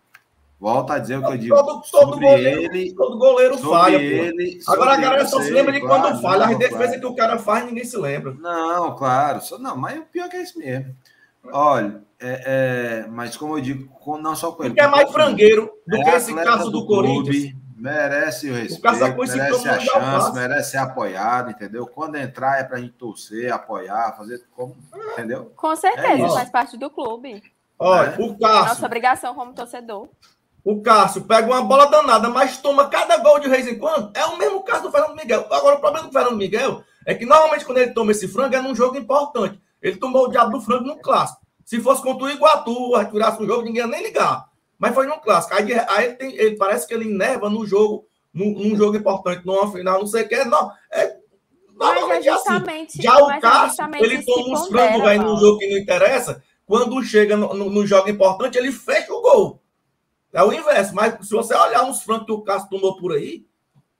volta 0.61 0.95
a 0.95 0.99
dizer 0.99 1.18
o 1.18 1.26
que 1.26 1.33
eu 1.33 1.39
digo 1.39 1.57
Todo, 1.57 1.83
todo 1.91 2.12
sobre 2.12 2.26
goleiro, 2.26 2.61
ele, 2.61 2.95
todo 2.95 3.18
goleiro 3.18 3.55
sobre 3.59 3.70
falha. 3.70 3.97
ele. 3.97 4.61
Agora 4.68 4.93
a 4.93 4.97
galera 4.97 5.26
só 5.26 5.41
se 5.41 5.51
lembra 5.51 5.72
de 5.72 5.80
claro, 5.80 6.03
quando 6.03 6.22
falha. 6.22 6.45
As 6.47 6.59
defesas 6.59 6.87
claro. 6.87 7.01
que 7.01 7.07
o 7.07 7.16
cara 7.16 7.39
faz, 7.39 7.64
ninguém 7.64 7.85
se 7.85 7.97
lembra. 7.97 8.35
Não, 8.35 8.95
claro. 8.95 9.41
Só, 9.41 9.59
não, 9.59 9.76
mas 9.76 9.99
o 9.99 10.03
pior 10.03 10.28
que 10.28 10.37
é 10.37 10.43
isso 10.43 10.59
mesmo. 10.59 10.95
Olha, 11.51 12.03
é, 12.20 13.03
é, 13.05 13.07
mas 13.09 13.36
como 13.36 13.57
eu 13.59 13.61
digo, 13.62 13.88
com- 14.01 14.18
não 14.18 14.36
só 14.36 14.53
com 14.53 14.62
ele. 14.64 14.70
Porque 14.74 14.80
é 14.84 14.88
mais 14.88 15.11
frangueiro 15.11 15.70
do 15.86 15.97
É 15.97 16.03
que 16.05 16.11
esse 16.11 16.34
caso 16.34 16.70
do, 16.70 16.86
Corinthians. 16.86 17.36
clube, 17.36 17.62
Merece 17.76 18.49
o 18.49 18.55
respeito, 18.55 18.86
esse 19.24 19.36
merece 19.36 19.40
a 19.40 19.72
comando 19.72 19.78
de 19.80 19.86
chance, 19.86 20.32
merece 20.34 20.70
ser 20.70 20.76
apoiado, 20.76 21.51
entendeu? 21.51 21.84
Quando 21.84 22.14
entrar 22.14 22.61
é 22.61 22.62
pra 22.62 22.78
gente 22.78 22.93
torcer, 22.93 23.53
apoiar, 23.53 24.14
fazer 24.16 24.40
como, 24.55 24.76
entendeu? 25.14 25.53
Com 25.57 25.74
certeza, 25.74 26.26
É 26.26 26.28
faz 26.28 26.49
parte 26.49 26.76
do 26.76 26.88
clube. 26.88 27.43
Olha, 27.76 28.11
É. 28.16 28.22
o 28.22 28.38
Cássio. 28.38 28.68
Nossa 28.68 28.86
obrigação 28.86 29.34
como 29.34 29.53
torcedor. 29.53 30.09
O 30.64 30.80
Cássio 30.80 31.22
pega 31.22 31.49
uma 31.49 31.61
bola 31.64 31.86
danada, 31.86 32.28
mas 32.28 32.57
toma 32.59 32.88
cada 32.88 33.16
gol 33.16 33.40
de 33.40 33.49
vez 33.49 33.66
em 33.66 33.76
quando. 33.76 34.12
É 34.16 34.24
o 34.26 34.38
mesmo 34.38 34.62
caso 34.62 34.84
do 34.84 34.93
Fernando 34.93 35.16
Miguel. 35.16 35.45
Agora, 35.51 35.74
o 35.74 35.80
problema 35.80 36.07
do 36.07 36.12
Fernando 36.12 36.36
Miguel 36.36 36.84
é 37.05 37.16
que 37.16 37.26
normalmente 37.26 37.64
quando 37.64 37.78
ele 37.78 37.90
toma 37.93 38.12
esse 38.12 38.28
frango 38.28 38.55
é 38.55 38.61
num 38.61 38.76
jogo 38.76 38.97
importante. 38.97 39.61
Ele 39.83 39.97
tomou 39.97 40.26
o 40.26 40.28
diabo 40.28 40.53
do 40.53 40.61
frango 40.61 40.85
no 40.85 40.97
clássico. 40.99 41.41
Se 41.64 41.80
fosse 41.80 42.03
contra 42.03 42.24
o 42.24 42.30
Iguatu, 42.30 42.95
retirasse 42.97 43.43
o 43.43 43.47
jogo, 43.47 43.62
ninguém 43.62 43.83
ia 43.83 43.87
nem 43.87 44.03
ligar. 44.03 44.49
Mas 44.78 44.95
foi 44.95 45.07
no 45.07 45.18
clássico. 45.20 45.55
Aí, 45.55 45.72
aí 45.72 46.05
ele, 46.07 46.14
tem- 46.14 46.35
ele 46.37 46.57
parece 46.57 46.87
que 46.87 46.95
ele 46.95 47.09
enerva 47.09 47.49
no 47.51 47.64
jogo, 47.66 48.07
num, 48.33 48.53
num 48.53 48.76
jogo 48.76 48.97
importante, 48.97 49.45
numa 49.47 49.70
final, 49.70 50.01
não 50.01 50.07
sei 50.07 50.24
o 50.24 50.28
que. 50.28 50.45
Não, 50.45 50.72
é, 50.91 51.16
Mas 51.76 51.97
é 51.99 52.03
assim. 52.16 52.22
justamente. 52.30 53.03
Já 53.03 53.16
o 53.18 53.30
é 53.30 53.41
Cássio, 53.41 53.85
ele 54.01 54.24
toma 54.24 54.49
uns 54.61 54.68
frangos 54.68 55.03
velho 55.03 55.22
num 55.22 55.37
jogo 55.39 55.59
que 55.59 55.68
não 55.70 55.78
interessa. 55.78 56.43
Quando 56.66 57.03
chega 57.03 57.37
no, 57.37 57.53
no- 57.55 57.70
no 57.70 57.87
jogo 57.87 58.09
importante, 58.09 58.57
ele 58.59 58.72
fecha 58.72 59.12
o 59.12 59.20
gol. 59.20 59.61
É 60.33 60.43
o 60.43 60.53
inverso. 60.53 60.95
Mas 60.95 61.26
se 61.26 61.33
você 61.35 61.55
olhar 61.55 61.85
uns 61.85 62.03
frangos 62.03 62.26
que 62.26 62.33
o 62.33 62.41
Cássio 62.43 62.68
tomou 62.70 62.97
por 62.97 63.12
aí, 63.12 63.45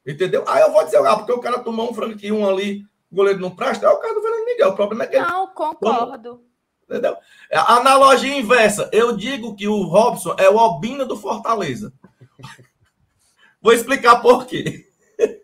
entendeu? 0.07 0.45
Aí 0.49 0.63
eu 0.63 0.73
vou 0.73 0.85
dizer, 0.85 0.99
ah, 1.05 1.17
porque 1.17 1.33
o 1.33 1.41
cara 1.41 1.59
tomou 1.59 1.91
um 1.91 1.95
frango 1.95 2.17
que 2.17 2.33
um 2.33 2.49
ali, 2.49 2.85
o 3.13 3.15
goleiro 3.15 3.39
não 3.41 3.55
presta, 3.55 3.85
é 3.85 3.91
o 3.91 3.99
caso 3.99 4.15
do 4.15 4.23
Fernando 4.23 4.47
Miguel. 4.47 4.69
O 4.71 4.75
problema 4.75 5.05
é 5.05 5.07
que 5.07 5.17
ele 5.17 5.27
Não, 5.27 5.47
concordo. 5.49 6.43
Entendeu? 6.89 7.17
A 7.53 7.77
Analogia 7.77 8.35
inversa. 8.35 8.89
Eu 8.91 9.15
digo 9.15 9.55
que 9.55 9.69
o 9.69 9.83
Robson 9.83 10.35
é 10.39 10.49
o 10.49 10.59
Albina 10.59 11.05
do 11.05 11.17
Fortaleza. 11.17 11.93
Vou 13.61 13.73
explicar 13.73 14.21
por 14.21 14.47
quê. 14.47 14.89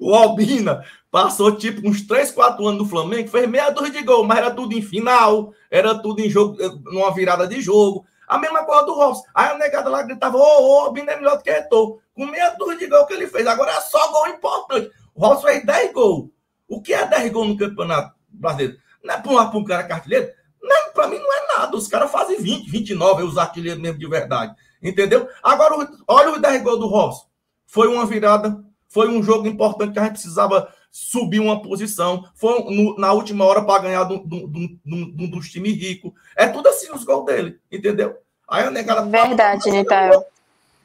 O 0.00 0.14
Albina 0.14 0.84
passou 1.10 1.56
tipo 1.56 1.86
uns 1.86 2.06
3, 2.06 2.30
4 2.30 2.64
anos 2.66 2.82
no 2.82 2.88
Flamengo, 2.88 3.28
fez 3.28 3.48
meia 3.48 3.70
dúzia 3.70 3.90
de 3.90 4.02
gol, 4.02 4.24
mas 4.24 4.38
era 4.38 4.50
tudo 4.52 4.72
em 4.72 4.80
final, 4.80 5.52
era 5.68 5.96
tudo 6.00 6.20
em 6.20 6.30
jogo, 6.30 6.56
eh, 6.62 6.70
numa 6.84 7.12
virada 7.12 7.46
de 7.46 7.60
jogo. 7.60 8.06
A 8.28 8.38
mesma 8.38 8.64
coisa 8.64 8.84
do 8.84 8.94
Robson. 8.94 9.24
Aí 9.34 9.50
a 9.50 9.58
negada 9.58 9.90
lá 9.90 10.02
gritava: 10.02 10.36
Ô, 10.36 10.40
ô, 10.40 10.68
o 10.68 10.80
Albina 10.86 11.12
é 11.12 11.16
melhor 11.16 11.36
do 11.38 11.42
que 11.42 11.50
Etor. 11.50 11.98
Com 12.14 12.26
meia 12.26 12.50
dúzia 12.50 12.78
de 12.78 12.86
gol 12.86 13.06
que 13.06 13.14
ele 13.14 13.26
fez. 13.26 13.46
Agora 13.46 13.72
é 13.72 13.80
só 13.80 14.12
gol 14.12 14.28
importante. 14.28 14.90
O 15.14 15.26
Robson 15.26 15.48
fez 15.48 15.66
10 15.66 15.92
gols. 15.92 16.30
O 16.70 16.80
que 16.80 16.94
é 16.94 17.04
10 17.04 17.32
gols 17.32 17.48
no 17.48 17.58
Campeonato 17.58 18.14
Brasileiro? 18.28 18.78
Não 19.02 19.12
é 19.12 19.18
para 19.20 19.58
um 19.58 19.64
cara 19.64 19.82
cartilheiro? 19.82 20.30
Não, 20.62 20.92
pra 20.92 21.08
mim 21.08 21.18
não 21.18 21.32
é 21.32 21.58
nada. 21.58 21.76
Os 21.76 21.88
caras 21.88 22.12
fazem 22.12 22.40
20, 22.40 22.70
29, 22.70 23.24
os 23.24 23.36
artilheiros 23.36 23.82
mesmo 23.82 23.98
de 23.98 24.06
verdade. 24.06 24.54
Entendeu? 24.80 25.28
Agora, 25.42 25.88
olha 26.06 26.30
o 26.30 26.40
10 26.40 26.62
gols 26.62 26.78
do 26.78 26.86
Robson. 26.86 27.26
Foi 27.66 27.88
uma 27.88 28.06
virada, 28.06 28.64
foi 28.88 29.08
um 29.08 29.20
jogo 29.20 29.48
importante 29.48 29.92
que 29.92 29.98
a 29.98 30.04
gente 30.04 30.12
precisava 30.12 30.72
subir 30.92 31.40
uma 31.40 31.60
posição. 31.60 32.24
Foi 32.36 32.62
no, 32.72 32.96
na 32.96 33.12
última 33.12 33.44
hora 33.44 33.62
para 33.62 33.82
ganhar 33.82 34.04
de 34.04 34.14
um 34.14 35.30
dos 35.30 35.50
times 35.50 35.76
ricos. 35.76 36.12
É 36.36 36.46
tudo 36.46 36.68
assim 36.68 36.92
os 36.92 37.02
gols 37.02 37.26
dele, 37.26 37.58
entendeu? 37.70 38.16
Aí 38.48 38.64
a 38.64 38.70
negada 38.70 39.02
Verdade, 39.02 39.68
Nitael. 39.72 40.24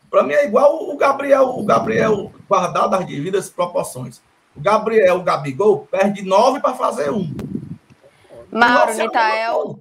Para 0.09 0.23
mim 0.23 0.33
é 0.33 0.45
igual 0.45 0.89
o 0.89 0.97
Gabriel, 0.97 1.49
o 1.49 1.63
Gabriel 1.63 2.31
guardado 2.47 2.95
as 2.95 3.05
devidas 3.05 3.49
proporções. 3.49 4.21
O 4.55 4.61
Gabriel, 4.61 5.17
o 5.17 5.23
Gabigol, 5.23 5.87
perde 5.87 6.21
nove 6.21 6.59
para 6.59 6.73
fazer 6.73 7.11
um. 7.11 7.33
Mauro, 8.51 8.91
é 8.91 8.95
Nitael. 8.95 9.79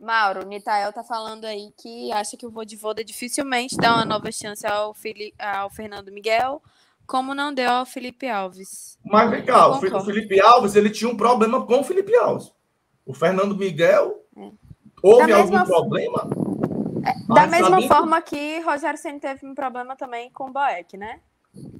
Mauro, 0.00 0.46
Nitael 0.46 0.92
tá 0.92 1.02
falando 1.02 1.44
aí 1.44 1.72
que 1.76 2.12
acha 2.12 2.36
que 2.36 2.46
o 2.46 2.50
Vodivoda 2.50 3.04
dificilmente 3.04 3.76
dá 3.76 3.94
uma 3.94 4.04
nova 4.04 4.30
chance 4.30 4.66
ao, 4.66 4.94
Fili 4.94 5.34
ao 5.38 5.70
Fernando 5.70 6.12
Miguel, 6.12 6.62
como 7.06 7.34
não 7.34 7.52
deu 7.52 7.70
ao 7.70 7.86
Felipe 7.86 8.28
Alves. 8.28 8.98
Mas 9.04 9.30
vem 9.30 9.44
cá, 9.44 9.68
o 9.68 10.04
Felipe 10.04 10.40
Alves 10.40 10.74
ele 10.74 10.90
tinha 10.90 11.10
um 11.10 11.16
problema 11.16 11.64
com 11.64 11.80
o 11.80 11.84
Felipe 11.84 12.14
Alves. 12.16 12.52
O 13.04 13.14
Fernando 13.14 13.56
Miguel 13.56 14.22
é. 14.36 14.50
houve 15.02 15.32
da 15.32 15.38
algum 15.38 15.58
mesma... 15.58 15.64
problema? 15.64 16.28
É, 17.04 17.34
da 17.34 17.46
mesma 17.46 17.82
forma 17.82 18.20
que 18.20 18.60
Rogério 18.60 18.98
Senna 18.98 19.20
teve 19.20 19.46
um 19.46 19.54
problema 19.54 19.94
também 19.94 20.30
com 20.30 20.48
o 20.48 20.52
Boeck, 20.52 20.96
né? 20.96 21.20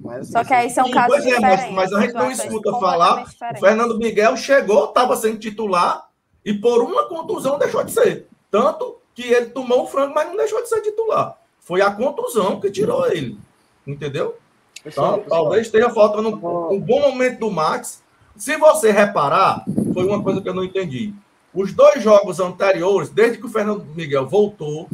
Mas, 0.07 0.29
Só 0.29 0.41
que 0.41 0.53
aí 0.53 0.69
são 0.69 0.89
casos 0.89 1.17
é, 1.17 1.21
diferentes. 1.21 1.65
Mas, 1.65 1.91
mas, 1.91 1.93
a 1.93 2.01
gente 2.01 2.13
não 2.13 2.31
escuta 2.31 2.71
falar. 2.79 3.23
O 3.23 3.59
Fernando 3.59 3.97
Miguel 3.97 4.37
chegou, 4.37 4.85
estava 4.85 5.17
sendo 5.17 5.37
titular 5.37 6.07
e 6.45 6.53
por 6.53 6.81
uma 6.81 7.09
contusão 7.09 7.59
deixou 7.59 7.83
de 7.83 7.91
ser. 7.91 8.25
Tanto 8.49 8.97
que 9.13 9.23
ele 9.23 9.47
tomou 9.47 9.83
o 9.83 9.87
frango, 9.87 10.15
mas 10.15 10.27
não 10.29 10.37
deixou 10.37 10.63
de 10.63 10.69
ser 10.69 10.81
titular. 10.81 11.37
Foi 11.59 11.81
a 11.81 11.91
contusão 11.91 12.59
que 12.61 12.71
tirou 12.71 13.05
ele. 13.07 13.37
Entendeu? 13.85 14.37
Pessoal, 14.81 15.07
então, 15.07 15.23
pessoal, 15.23 15.41
talvez 15.41 15.65
esteja 15.65 15.89
faltando 15.89 16.29
um, 16.29 16.73
um 16.73 16.79
bom 16.79 17.01
momento 17.01 17.39
do 17.39 17.51
Max. 17.51 18.01
Se 18.37 18.55
você 18.55 18.91
reparar, 18.91 19.65
foi 19.93 20.05
uma 20.05 20.23
coisa 20.23 20.39
que 20.39 20.47
eu 20.47 20.53
não 20.53 20.63
entendi. 20.63 21.13
Os 21.53 21.73
dois 21.73 22.01
jogos 22.01 22.39
anteriores, 22.39 23.09
desde 23.09 23.39
que 23.39 23.45
o 23.45 23.49
Fernando 23.49 23.83
Miguel 23.93 24.25
voltou, 24.25 24.87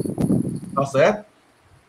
tá 0.73 0.85
certo? 0.85 1.25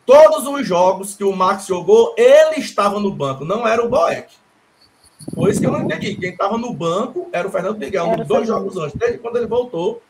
Todos 0.06 0.46
os 0.46 0.66
jogos 0.66 1.14
que 1.14 1.24
o 1.24 1.34
Max 1.34 1.66
jogou, 1.66 2.14
ele 2.16 2.60
estava 2.60 3.00
no 3.00 3.10
banco, 3.10 3.44
não 3.44 3.66
era 3.66 3.84
o 3.84 3.88
Boeck. 3.88 4.34
Foi 5.34 5.50
isso 5.50 5.60
que 5.60 5.66
eu 5.66 5.72
não 5.72 5.82
entendi. 5.82 6.14
Quem 6.16 6.30
estava 6.30 6.58
no 6.58 6.74
banco 6.74 7.28
era 7.32 7.48
o 7.48 7.50
Fernando 7.50 7.78
Miguel, 7.78 8.16
nos 8.16 8.26
dois 8.26 8.46
jogos 8.46 8.76
antes. 8.76 8.96
Desde 8.96 9.18
quando 9.18 9.36
ele 9.36 9.46
voltou, 9.46 10.02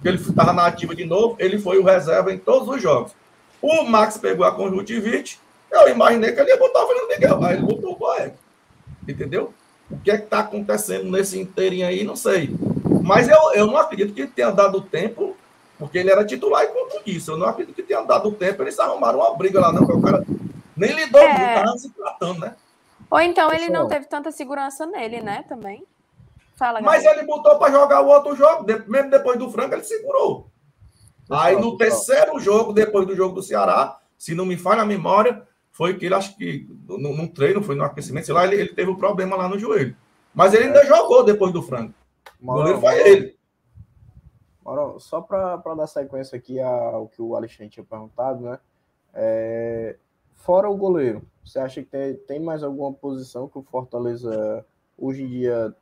que 0.00 0.08
ele 0.08 0.18
estava 0.18 0.52
na 0.52 0.66
ativa 0.66 0.94
de 0.94 1.04
novo, 1.04 1.36
ele 1.38 1.58
foi 1.58 1.78
o 1.78 1.84
reserva 1.84 2.32
em 2.32 2.38
todos 2.38 2.68
os 2.68 2.80
jogos. 2.80 3.12
O 3.60 3.82
Max 3.82 4.16
pegou 4.16 4.46
a 4.46 4.52
conjuntivite, 4.52 5.40
eu 5.70 5.88
imaginei 5.88 6.32
que 6.32 6.40
ele 6.40 6.50
ia 6.50 6.58
botar 6.58 6.84
o 6.84 6.86
Fernando 6.86 7.08
Miguel, 7.08 7.44
aí 7.44 7.56
ele 7.56 7.66
botou 7.66 7.92
o 7.92 7.96
Boeck. 7.96 8.36
Entendeu? 9.08 9.52
O 9.90 9.98
que 9.98 10.10
é 10.10 10.18
que 10.18 10.24
está 10.24 10.40
acontecendo 10.40 11.10
nesse 11.10 11.38
inteirinho 11.38 11.86
aí, 11.86 12.04
não 12.04 12.14
sei. 12.14 12.54
Mas 13.02 13.28
eu, 13.28 13.52
eu 13.54 13.66
não 13.66 13.76
acredito 13.76 14.14
que 14.14 14.26
tenha 14.26 14.50
dado 14.50 14.80
tempo 14.80 15.36
porque 15.78 15.98
ele 15.98 16.10
era 16.10 16.24
titular 16.24 16.64
e 16.64 16.68
contou 16.68 17.00
isso. 17.06 17.32
Eu 17.32 17.36
não 17.36 17.46
acredito 17.46 17.74
que 17.74 17.82
tenha 17.82 18.02
dado 18.02 18.30
tempo, 18.32 18.62
eles 18.62 18.78
arrumaram 18.78 19.18
uma 19.18 19.36
briga 19.36 19.60
lá, 19.60 19.72
não, 19.72 19.82
o 19.82 20.02
cara 20.02 20.24
nem 20.76 20.92
lidou 20.92 21.20
é. 21.20 21.28
muito, 21.28 21.42
estava 21.42 21.78
se 21.78 21.90
tratando, 21.90 22.40
né? 22.40 22.56
Ou 23.10 23.20
então 23.20 23.52
ele 23.52 23.68
não 23.68 23.86
teve 23.86 24.06
tanta 24.06 24.32
segurança 24.32 24.86
nele, 24.86 25.20
né, 25.20 25.44
também. 25.48 25.84
Fala, 26.56 26.80
Mas 26.80 27.04
ele 27.04 27.24
botou 27.24 27.58
para 27.58 27.72
jogar 27.72 28.00
o 28.00 28.08
outro 28.08 28.34
jogo, 28.36 28.64
mesmo 28.86 29.10
depois 29.10 29.38
do 29.38 29.50
Franco, 29.50 29.74
ele 29.74 29.82
segurou. 29.82 30.48
Aí 31.30 31.56
no 31.56 31.76
terceiro 31.76 32.38
jogo, 32.38 32.72
depois 32.72 33.06
do 33.06 33.16
jogo 33.16 33.34
do 33.34 33.42
Ceará, 33.42 33.98
se 34.18 34.34
não 34.34 34.46
me 34.46 34.56
falha 34.56 34.82
a 34.82 34.86
memória, 34.86 35.42
foi 35.72 35.94
que 35.94 36.06
ele 36.06 36.14
acho 36.14 36.36
que 36.36 36.68
num 36.88 37.26
treino, 37.26 37.62
foi 37.62 37.74
no 37.74 37.84
aquecimento, 37.84 38.26
sei 38.26 38.34
lá, 38.34 38.44
ele, 38.44 38.56
ele 38.56 38.74
teve 38.74 38.90
um 38.90 38.96
problema 38.96 39.36
lá 39.36 39.48
no 39.48 39.58
joelho. 39.58 39.96
Mas 40.34 40.54
ele 40.54 40.64
ainda 40.64 40.82
é. 40.82 40.86
jogou 40.86 41.24
depois 41.24 41.52
do 41.52 41.62
Franco. 41.62 41.94
O 42.40 42.46
goleiro 42.46 42.80
foi 42.80 43.08
ele. 43.08 43.33
Só 44.98 45.20
para 45.20 45.74
dar 45.76 45.86
sequência 45.86 46.36
aqui 46.36 46.60
ao 46.60 47.08
que 47.08 47.20
o 47.20 47.36
Alexandre 47.36 47.70
tinha 47.70 47.84
perguntado, 47.84 48.40
né? 48.40 48.58
É, 49.12 49.96
fora 50.34 50.68
o 50.68 50.76
goleiro, 50.76 51.22
você 51.44 51.58
acha 51.58 51.82
que 51.82 51.88
tem, 51.88 52.14
tem 52.14 52.40
mais 52.40 52.62
alguma 52.62 52.92
posição 52.92 53.48
que 53.48 53.58
o 53.58 53.62
Fortaleza 53.62 54.64
hoje 54.98 55.22
em 55.22 55.28
dia 55.28 55.74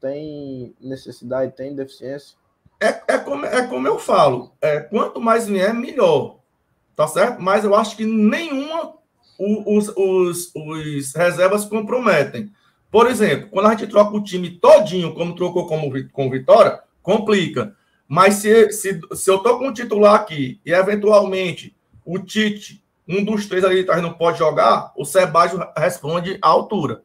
tem 0.00 0.74
necessidade, 0.80 1.54
tem 1.54 1.74
deficiência? 1.74 2.36
É, 2.80 3.14
é, 3.14 3.18
como, 3.18 3.44
é 3.44 3.66
como 3.66 3.86
eu 3.86 3.98
falo, 3.98 4.52
é, 4.60 4.80
quanto 4.80 5.20
mais 5.20 5.46
vier, 5.46 5.74
melhor. 5.74 6.38
Tá 6.96 7.06
certo? 7.06 7.40
Mas 7.40 7.64
eu 7.64 7.74
acho 7.74 7.96
que 7.96 8.04
nenhuma 8.04 8.94
os, 9.38 9.88
os, 9.96 10.52
os 10.54 11.14
reservas 11.14 11.64
comprometem. 11.64 12.50
Por 12.90 13.06
exemplo, 13.06 13.48
quando 13.50 13.66
a 13.66 13.70
gente 13.70 13.86
troca 13.86 14.16
o 14.16 14.22
time 14.22 14.50
todinho, 14.50 15.14
como 15.14 15.34
trocou 15.34 15.66
como, 15.66 15.90
com 16.10 16.30
Vitória, 16.30 16.80
complica. 17.02 17.74
Mas 18.12 18.34
se, 18.34 18.72
se, 18.72 19.00
se 19.14 19.30
eu 19.30 19.36
estou 19.36 19.56
com 19.56 19.68
o 19.68 19.72
titular 19.72 20.16
aqui 20.16 20.60
e 20.66 20.72
eventualmente 20.72 21.76
o 22.04 22.18
Tite, 22.18 22.82
um 23.06 23.24
dos 23.24 23.46
três 23.46 23.62
ali 23.62 23.82
atrás 23.82 24.02
não 24.02 24.12
pode 24.12 24.36
jogar, 24.36 24.92
o 24.96 25.04
Sebastião 25.04 25.72
responde 25.76 26.36
à 26.42 26.48
altura. 26.48 27.04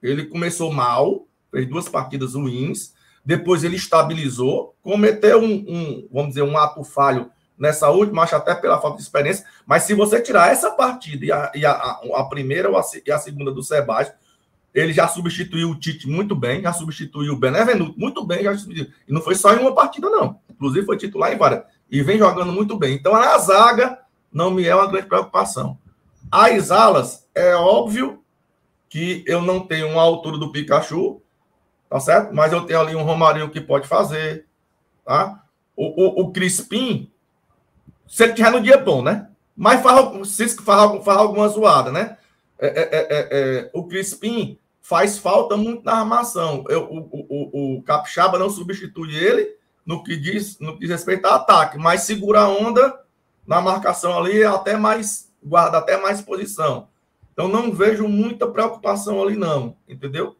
Ele 0.00 0.26
começou 0.26 0.72
mal, 0.72 1.26
fez 1.50 1.68
duas 1.68 1.88
partidas 1.88 2.34
ruins, 2.34 2.94
depois 3.24 3.64
ele 3.64 3.74
estabilizou, 3.74 4.76
cometeu 4.80 5.42
um, 5.42 5.64
um 5.68 6.08
vamos 6.12 6.28
dizer, 6.28 6.42
um 6.42 6.56
ato 6.56 6.84
falho 6.84 7.28
nessa 7.58 7.90
última, 7.90 8.22
acho 8.22 8.36
até 8.36 8.54
pela 8.54 8.80
falta 8.80 8.98
de 8.98 9.02
experiência, 9.02 9.44
mas 9.66 9.82
se 9.82 9.94
você 9.94 10.22
tirar 10.22 10.52
essa 10.52 10.70
partida 10.70 11.24
e 11.24 11.32
a, 11.32 11.52
e 11.56 11.66
a, 11.66 11.72
a, 11.72 12.24
primeira 12.26 12.70
e 13.04 13.10
a 13.10 13.18
segunda 13.18 13.50
do 13.50 13.64
Sebastião, 13.64 14.16
ele 14.74 14.92
já 14.92 15.08
substituiu 15.08 15.70
o 15.70 15.74
Tite 15.74 16.08
muito 16.08 16.34
bem, 16.34 16.62
já 16.62 16.72
substituiu 16.72 17.34
o 17.34 17.38
Benevenuto 17.38 17.98
muito 17.98 18.24
bem, 18.24 18.44
já 18.44 18.56
substituiu. 18.56 18.92
E 19.06 19.12
não 19.12 19.20
foi 19.20 19.34
só 19.34 19.52
em 19.52 19.58
uma 19.58 19.74
partida, 19.74 20.08
não. 20.08 20.38
Inclusive 20.48 20.86
foi 20.86 20.96
titular 20.96 21.32
em 21.32 21.36
várias. 21.36 21.64
E 21.90 22.02
vem 22.02 22.18
jogando 22.18 22.52
muito 22.52 22.76
bem. 22.76 22.94
Então, 22.94 23.12
na 23.12 23.36
zaga, 23.38 23.98
não 24.32 24.50
me 24.50 24.64
é 24.64 24.74
uma 24.74 24.86
grande 24.86 25.08
preocupação. 25.08 25.76
As 26.30 26.70
alas, 26.70 27.26
é 27.34 27.54
óbvio 27.56 28.22
que 28.88 29.24
eu 29.26 29.42
não 29.42 29.60
tenho 29.60 29.88
uma 29.88 30.02
altura 30.02 30.38
do 30.38 30.52
Pikachu, 30.52 31.20
tá 31.88 31.98
certo? 31.98 32.32
Mas 32.32 32.52
eu 32.52 32.60
tenho 32.62 32.80
ali 32.80 32.94
um 32.94 33.02
Romarinho 33.02 33.50
que 33.50 33.60
pode 33.60 33.88
fazer, 33.88 34.46
tá? 35.04 35.42
O, 35.74 35.86
o, 35.86 36.22
o 36.22 36.32
Crispim, 36.32 37.10
se 38.06 38.22
ele 38.22 38.34
tiver 38.34 38.50
no 38.50 38.60
dia 38.60 38.78
bom, 38.78 39.02
né? 39.02 39.28
Mas 39.56 39.82
Cisco 40.28 40.62
faz, 40.62 41.04
faz 41.04 41.18
alguma 41.18 41.48
zoada, 41.48 41.90
né? 41.90 42.16
É, 42.60 42.66
é, 42.66 42.80
é, 42.82 43.06
é, 43.10 43.28
é 43.30 43.70
o 43.72 43.84
Crispim 43.84 44.58
faz 44.80 45.18
falta 45.18 45.56
muito 45.56 45.84
na 45.84 46.00
armação. 46.00 46.64
Eu, 46.68 46.84
o, 46.84 46.98
o, 47.12 47.76
o, 47.76 47.82
Capixaba 47.82 48.38
não 48.38 48.50
substitui 48.50 49.14
ele 49.14 49.54
no 49.86 50.02
que 50.02 50.16
diz, 50.16 50.58
no 50.58 50.74
que 50.74 50.80
diz 50.80 50.90
respeito 50.90 51.26
ao 51.26 51.34
ataque, 51.34 51.78
mas 51.78 52.02
segura 52.02 52.40
a 52.40 52.48
onda 52.48 53.00
na 53.46 53.60
marcação 53.60 54.18
ali, 54.18 54.44
até 54.44 54.76
mais, 54.76 55.32
guarda 55.42 55.78
até 55.78 55.96
mais 55.96 56.20
posição. 56.20 56.88
Então 57.32 57.48
não 57.48 57.72
vejo 57.72 58.06
muita 58.06 58.46
preocupação 58.46 59.22
ali, 59.22 59.36
não, 59.36 59.76
entendeu? 59.88 60.36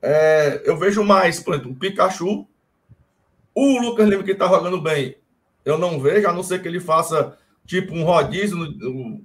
É, 0.00 0.62
eu 0.64 0.76
vejo 0.76 1.04
mais, 1.04 1.38
por 1.38 1.54
exemplo, 1.54 1.72
o 1.72 1.76
Pikachu, 1.76 2.46
o 3.54 3.78
Lucas 3.78 4.08
Lima 4.08 4.22
que 4.22 4.32
está 4.32 4.48
jogando 4.48 4.80
bem, 4.80 5.16
eu 5.64 5.78
não 5.78 6.00
vejo, 6.00 6.28
a 6.28 6.32
não 6.32 6.42
ser 6.42 6.60
que 6.60 6.66
ele 6.66 6.80
faça 6.80 7.38
tipo 7.66 7.94
um 7.94 8.04
rodízio, 8.04 8.58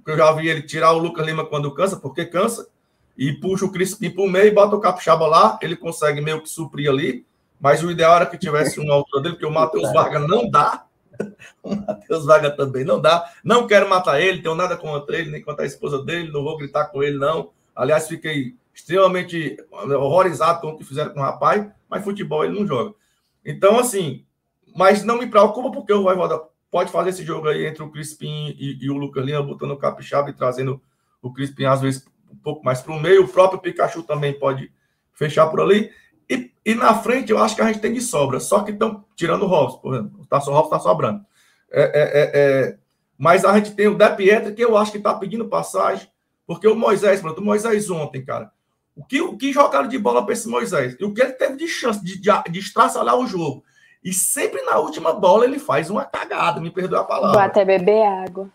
que 0.04 0.10
eu 0.10 0.16
já 0.16 0.32
vi 0.32 0.48
ele 0.48 0.62
tirar 0.62 0.92
o 0.92 0.98
Lucas 0.98 1.26
Lima 1.26 1.44
quando 1.44 1.74
cansa, 1.74 1.96
porque 1.96 2.24
cansa, 2.24 2.68
e 3.16 3.32
puxa 3.32 3.64
o 3.64 3.72
Crispim 3.72 4.10
para 4.10 4.22
o 4.22 4.28
meio, 4.28 4.54
bota 4.54 4.76
o 4.76 4.80
Capixaba 4.80 5.26
lá, 5.26 5.58
ele 5.60 5.76
consegue 5.76 6.20
meio 6.20 6.40
que 6.40 6.48
suprir 6.48 6.88
ali, 6.88 7.26
mas 7.60 7.82
o 7.82 7.90
ideal 7.90 8.16
era 8.16 8.26
que 8.26 8.38
tivesse 8.38 8.78
uma 8.78 8.94
altura 8.94 9.22
dele, 9.22 9.34
porque 9.34 9.46
o 9.46 9.50
Matheus 9.50 9.92
Vargas 9.92 10.26
não 10.28 10.48
dá, 10.48 10.84
o 11.62 11.74
Matheus 11.74 12.24
Vargas 12.24 12.56
também 12.56 12.84
não 12.84 13.00
dá, 13.00 13.28
não 13.42 13.66
quero 13.66 13.88
matar 13.88 14.20
ele, 14.20 14.40
tenho 14.40 14.54
nada 14.54 14.76
contra 14.76 15.16
ele, 15.16 15.30
nem 15.30 15.42
contra 15.42 15.64
a 15.64 15.66
esposa 15.66 16.02
dele, 16.04 16.30
não 16.30 16.44
vou 16.44 16.56
gritar 16.56 16.86
com 16.86 17.02
ele, 17.02 17.18
não, 17.18 17.50
aliás, 17.74 18.06
fiquei 18.06 18.54
extremamente 18.72 19.56
horrorizado 19.72 20.60
com 20.60 20.68
o 20.68 20.78
que 20.78 20.84
fizeram 20.84 21.12
com 21.12 21.18
o 21.18 21.22
rapaz, 21.22 21.66
mas 21.88 22.04
futebol 22.04 22.44
ele 22.44 22.56
não 22.56 22.66
joga. 22.66 22.94
Então, 23.44 23.78
assim, 23.78 24.24
mas 24.76 25.02
não 25.02 25.18
me 25.18 25.26
preocupa 25.26 25.72
porque 25.72 25.92
o 25.92 26.02
Voivoda 26.02 26.40
pode 26.70 26.90
fazer 26.90 27.10
esse 27.10 27.24
jogo 27.24 27.48
aí 27.48 27.66
entre 27.66 27.82
o 27.82 27.90
Crispim 27.90 28.54
e, 28.58 28.78
e 28.80 28.90
o 28.90 28.96
Lucas 28.96 29.24
Lima, 29.24 29.42
botando 29.42 29.72
o 29.72 29.76
Capixaba 29.76 30.30
e 30.30 30.34
trazendo 30.34 30.80
o 31.22 31.32
Crispim, 31.32 31.64
às 31.64 31.80
vezes, 31.80 32.06
um 32.30 32.36
pouco 32.36 32.64
mais 32.64 32.80
para 32.80 32.92
o 32.92 33.00
meio. 33.00 33.24
O 33.24 33.28
próprio 33.28 33.60
Pikachu 33.60 34.02
também 34.02 34.38
pode 34.38 34.70
fechar 35.12 35.46
por 35.48 35.60
ali. 35.60 35.90
E, 36.28 36.52
e, 36.64 36.74
na 36.74 36.94
frente, 36.94 37.32
eu 37.32 37.38
acho 37.38 37.56
que 37.56 37.62
a 37.62 37.66
gente 37.66 37.80
tem 37.80 37.92
de 37.92 38.00
sobra. 38.00 38.38
Só 38.38 38.62
que 38.62 38.70
estão 38.70 39.04
tirando 39.16 39.42
o 39.42 39.46
Robson, 39.46 39.78
por 39.78 39.94
exemplo. 39.94 40.26
O 40.30 40.34
Robson 40.34 40.60
está 40.60 40.78
sobrando. 40.78 41.24
É, 41.70 41.82
é, 41.82 41.88
é, 42.02 42.30
é, 42.34 42.78
mas 43.16 43.44
a 43.44 43.56
gente 43.56 43.72
tem 43.72 43.88
o 43.88 43.96
De 43.96 44.08
Pietra, 44.10 44.52
que 44.52 44.64
eu 44.64 44.76
acho 44.76 44.92
que 44.92 44.98
está 44.98 45.14
pedindo 45.14 45.48
passagem. 45.48 46.08
Porque 46.46 46.68
o 46.68 46.76
Moisés, 46.76 47.20
pronto, 47.20 47.40
o 47.40 47.44
Moisés 47.44 47.90
ontem, 47.90 48.24
cara. 48.24 48.50
O 48.94 49.04
que, 49.04 49.20
o 49.20 49.36
que 49.36 49.52
jogaram 49.52 49.88
de 49.88 49.98
bola 49.98 50.24
para 50.24 50.32
esse 50.32 50.48
Moisés? 50.48 50.96
E 50.98 51.04
o 51.04 51.14
que 51.14 51.22
ele 51.22 51.32
teve 51.32 51.56
de 51.56 51.68
chance 51.68 52.02
de, 52.02 52.18
de, 52.18 52.30
de 52.50 52.58
estraçalhar 52.58 53.16
o 53.16 53.26
jogo? 53.26 53.64
E 54.02 54.12
sempre 54.12 54.62
na 54.62 54.78
última 54.78 55.12
bola 55.12 55.44
ele 55.44 55.58
faz 55.58 55.90
uma 55.90 56.04
cagada, 56.04 56.60
me 56.60 56.70
perdoe 56.70 56.98
a 56.98 57.04
palavra. 57.04 57.32
Vou 57.32 57.40
até 57.40 57.64
beber 57.64 58.06
água. 58.06 58.48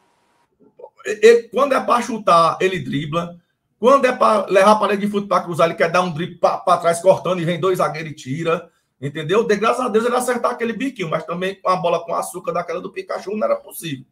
ele, 1.05 1.43
quando 1.49 1.73
é 1.73 1.79
para 1.79 2.01
chutar, 2.01 2.57
ele 2.61 2.79
dribla. 2.79 3.37
Quando 3.79 4.05
é 4.05 4.13
para 4.13 4.45
levar 4.45 4.71
a 4.71 4.75
parede 4.77 5.01
de 5.01 5.11
futebol 5.11 5.37
para 5.37 5.43
cruzar, 5.43 5.67
ele 5.67 5.75
quer 5.75 5.91
dar 5.91 6.01
um 6.01 6.11
drible 6.11 6.37
para 6.37 6.77
trás 6.77 7.01
cortando 7.01 7.41
e 7.41 7.45
vem 7.45 7.59
dois 7.59 7.79
zagueiros 7.79 8.11
e 8.11 8.15
tira. 8.15 8.69
Entendeu? 9.01 9.43
De 9.43 9.55
graças 9.57 9.85
a 9.85 9.89
Deus 9.89 10.05
ele 10.05 10.15
acertar 10.15 10.51
aquele 10.51 10.71
biquinho, 10.71 11.09
mas 11.09 11.25
também 11.25 11.59
com 11.61 11.67
a 11.67 11.75
bola 11.75 12.05
com 12.05 12.15
açúcar 12.15 12.53
daquela 12.53 12.79
do 12.79 12.89
Pikachu 12.89 13.35
não 13.35 13.45
era 13.45 13.57
possível, 13.57 14.05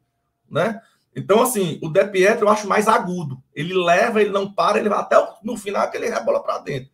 né? 0.49 0.81
Então, 1.15 1.41
assim, 1.41 1.79
o 1.81 1.89
De 1.89 2.03
Pietro 2.05 2.45
eu 2.45 2.49
acho 2.49 2.67
mais 2.67 2.87
agudo. 2.87 3.41
Ele 3.53 3.73
leva, 3.73 4.21
ele 4.21 4.31
não 4.31 4.51
para, 4.51 4.79
ele 4.79 4.89
vai 4.89 4.99
até 4.99 5.15
no 5.43 5.55
final 5.55 5.89
que 5.89 5.95
ele 5.95 6.09
rebola 6.09 6.43
para 6.43 6.59
dentro. 6.59 6.89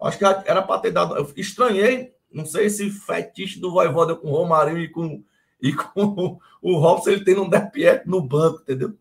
Acho 0.00 0.18
que 0.18 0.24
era 0.24 0.62
para 0.62 0.80
ter 0.80 0.90
dado. 0.90 1.16
Eu 1.16 1.32
estranhei, 1.36 2.14
não 2.32 2.44
sei 2.44 2.66
esse 2.66 2.90
fetiche 2.90 3.60
do 3.60 3.70
Voivoda 3.70 4.14
com 4.14 4.28
o 4.28 4.36
Romarinho 4.36 4.80
e 4.80 4.88
com, 4.88 5.22
e 5.60 5.72
com 5.72 6.38
o 6.62 6.76
Robson, 6.76 7.10
ele 7.10 7.24
tem 7.24 7.38
um 7.38 7.48
De 7.48 7.60
Pietro 7.70 8.10
no 8.10 8.20
banco, 8.20 8.62
entendeu? 8.62 8.94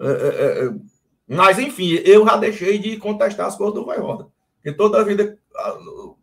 É, 0.00 0.06
é, 0.06 0.66
é, 0.66 0.74
mas, 1.26 1.58
enfim, 1.58 1.94
eu 2.04 2.24
já 2.24 2.36
deixei 2.36 2.78
de 2.78 2.96
contestar 2.96 3.46
as 3.46 3.56
coisas 3.56 3.74
do 3.74 3.84
Voivoda. 3.84 4.28
Porque 4.56 4.72
toda 4.72 5.04
vida 5.04 5.38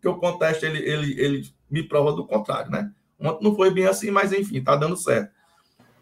que 0.00 0.08
eu 0.08 0.16
contesto, 0.16 0.64
ele, 0.64 0.78
ele, 0.78 1.20
ele 1.20 1.50
me 1.70 1.82
prova 1.82 2.12
do 2.12 2.26
contrário, 2.26 2.70
né? 2.70 2.90
Ontem 3.20 3.44
não 3.44 3.54
foi 3.54 3.70
bem 3.70 3.86
assim, 3.86 4.10
mas 4.10 4.32
enfim, 4.32 4.62
tá 4.62 4.76
dando 4.76 4.96
certo. 4.96 5.30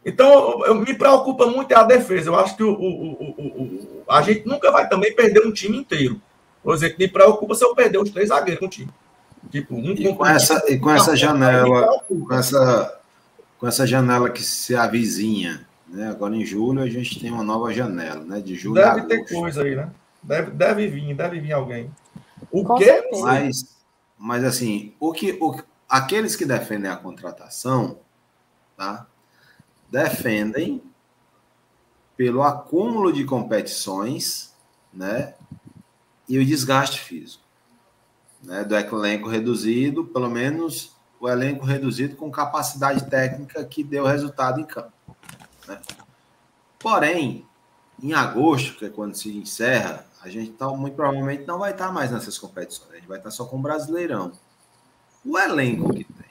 Então, 0.04 0.64
eu, 0.66 0.74
me 0.74 0.94
preocupa 0.94 1.46
muito 1.46 1.72
é 1.72 1.76
a 1.76 1.82
defesa. 1.82 2.28
Eu 2.28 2.34
acho 2.34 2.56
que 2.56 2.62
o, 2.62 2.72
o, 2.72 3.12
o, 3.12 4.04
a 4.08 4.20
gente 4.20 4.46
nunca 4.46 4.70
vai 4.70 4.88
também 4.88 5.14
perder 5.14 5.46
um 5.46 5.52
time 5.52 5.78
inteiro. 5.78 6.20
Por 6.62 6.74
exemplo, 6.74 6.96
me 6.98 7.08
preocupa 7.08 7.54
se 7.54 7.64
eu 7.64 7.74
perder 7.74 7.98
os 7.98 8.10
três 8.10 8.28
zagueiros 8.28 8.60
com 8.60 8.66
o 8.66 8.70
time. 8.70 8.92
Tipo, 9.54 9.76
um 9.76 9.92
e 9.92 10.12
com, 10.12 10.26
essa, 10.26 10.64
e 10.68 10.80
com 10.80 10.90
essa 10.90 11.14
janela, 11.14 12.02
com 12.08 12.34
essa, 12.34 13.00
com 13.56 13.68
essa 13.68 13.86
janela 13.86 14.28
que 14.28 14.42
se 14.42 14.74
avizinha, 14.74 15.64
né? 15.86 16.08
Agora 16.08 16.34
em 16.34 16.44
julho 16.44 16.82
a 16.82 16.88
gente 16.88 17.20
tem 17.20 17.30
uma 17.30 17.44
nova 17.44 17.72
janela, 17.72 18.24
né? 18.24 18.40
De 18.40 18.56
julho 18.56 18.82
Deve 18.82 19.02
ter 19.02 19.32
coisa 19.32 19.62
aí, 19.62 19.76
né? 19.76 19.92
Deve, 20.20 20.50
deve 20.50 20.88
vir, 20.88 21.14
deve 21.14 21.38
vir 21.38 21.52
alguém. 21.52 21.88
O 22.50 22.64
com 22.64 22.74
quê? 22.74 23.08
Mas 23.22 23.76
mas 24.18 24.42
assim, 24.42 24.92
o 24.98 25.12
que 25.12 25.38
o, 25.40 25.54
aqueles 25.88 26.34
que 26.34 26.44
defendem 26.44 26.90
a 26.90 26.96
contratação, 26.96 28.00
tá? 28.76 29.06
Defendem 29.88 30.82
pelo 32.16 32.42
acúmulo 32.42 33.12
de 33.12 33.22
competições, 33.24 34.52
né? 34.92 35.34
E 36.28 36.40
o 36.40 36.44
desgaste 36.44 36.98
físico, 36.98 37.43
né? 38.44 38.64
Do 38.64 38.76
elenco 38.76 39.28
reduzido, 39.28 40.04
pelo 40.04 40.30
menos 40.30 40.94
o 41.20 41.28
elenco 41.28 41.64
reduzido 41.64 42.16
com 42.16 42.30
capacidade 42.30 43.08
técnica 43.08 43.64
que 43.64 43.82
deu 43.82 44.04
resultado 44.04 44.60
em 44.60 44.64
campo. 44.64 44.92
Né? 45.66 45.80
Porém, 46.78 47.46
em 48.02 48.12
agosto, 48.12 48.78
que 48.78 48.84
é 48.84 48.90
quando 48.90 49.14
se 49.14 49.34
encerra 49.36 50.04
a 50.24 50.28
gente 50.30 50.52
tá, 50.52 50.66
muito 50.68 50.94
provavelmente 50.94 51.44
não 51.46 51.58
vai 51.58 51.72
estar 51.72 51.88
tá 51.88 51.92
mais 51.92 52.10
nessas 52.10 52.38
competições. 52.38 52.90
A 52.90 52.94
gente 52.94 53.06
vai 53.06 53.18
estar 53.18 53.28
tá 53.28 53.36
só 53.36 53.44
com 53.44 53.56
o 53.56 53.60
Brasileirão. 53.60 54.32
O 55.22 55.38
elenco 55.38 55.92
que 55.92 56.04
tem 56.04 56.24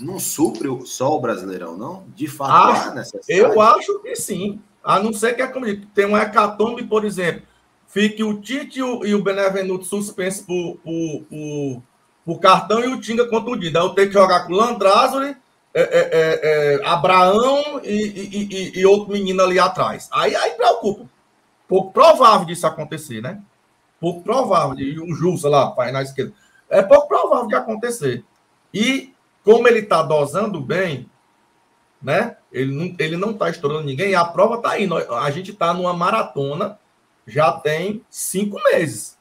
não 0.00 0.18
supre 0.18 0.68
só 0.86 1.16
o 1.16 1.20
Brasileirão, 1.20 1.76
não? 1.76 2.04
De 2.08 2.26
fato, 2.26 2.72
acho, 2.72 2.94
necessidade. 2.94 3.38
Eu 3.38 3.60
acho 3.60 4.00
que 4.00 4.16
sim. 4.16 4.60
A 4.82 4.98
não 4.98 5.12
ser 5.12 5.34
que 5.34 5.42
é 5.42 5.46
como 5.46 5.64
tem 5.94 6.06
um 6.06 6.16
hecatombe, 6.16 6.82
por 6.82 7.04
exemplo, 7.04 7.42
fique 7.94 8.24
o 8.24 8.40
Tite 8.40 8.80
e 8.80 9.14
o 9.14 9.22
Benevenuto 9.22 9.84
suspenso 9.84 10.44
por, 10.44 10.76
por, 10.82 11.22
por, 11.30 11.82
por, 12.26 12.40
cartão 12.40 12.80
e 12.80 12.88
o 12.88 13.00
Tinga 13.00 13.24
contundido. 13.26 13.78
Aí 13.78 13.84
eu 13.84 13.90
tenho 13.90 14.08
que 14.08 14.14
jogar 14.14 14.44
com 14.44 14.52
o 14.52 14.56
Landrázuri, 14.56 15.36
é, 15.72 15.80
é, 15.80 15.82
é, 15.82 16.40
é, 16.80 16.86
Abraão 16.86 17.80
e, 17.84 18.72
e, 18.74 18.80
e, 18.80 18.84
outro 18.84 19.12
menino 19.12 19.40
ali 19.42 19.60
atrás. 19.60 20.08
Aí, 20.12 20.34
aí 20.34 20.50
preocupa 20.52 21.08
pouco 21.68 21.92
provável 21.92 22.46
disso 22.46 22.66
acontecer, 22.66 23.22
né? 23.22 23.40
Pouco 24.00 24.22
provável. 24.22 24.78
E 24.78 24.98
o 24.98 25.14
Jussa 25.14 25.48
lá, 25.48 25.70
pai 25.70 25.92
na 25.92 26.02
esquerda. 26.02 26.32
É 26.68 26.82
pouco 26.82 27.06
provável 27.06 27.46
de 27.46 27.54
acontecer. 27.54 28.24
E 28.72 29.14
como 29.44 29.68
ele 29.68 29.80
está 29.80 30.02
dosando 30.02 30.60
bem, 30.60 31.08
né? 32.02 32.36
Ele 32.52 32.72
não, 32.72 32.96
ele 32.98 33.16
não 33.16 33.30
está 33.30 33.48
estourando 33.48 33.84
ninguém. 33.84 34.14
A 34.14 34.24
prova 34.24 34.56
está 34.56 34.70
aí. 34.72 34.88
A 35.22 35.30
gente 35.30 35.52
está 35.52 35.72
numa 35.72 35.92
maratona 35.92 36.78
já 37.26 37.52
tem 37.52 38.04
cinco 38.10 38.62
meses. 38.64 39.16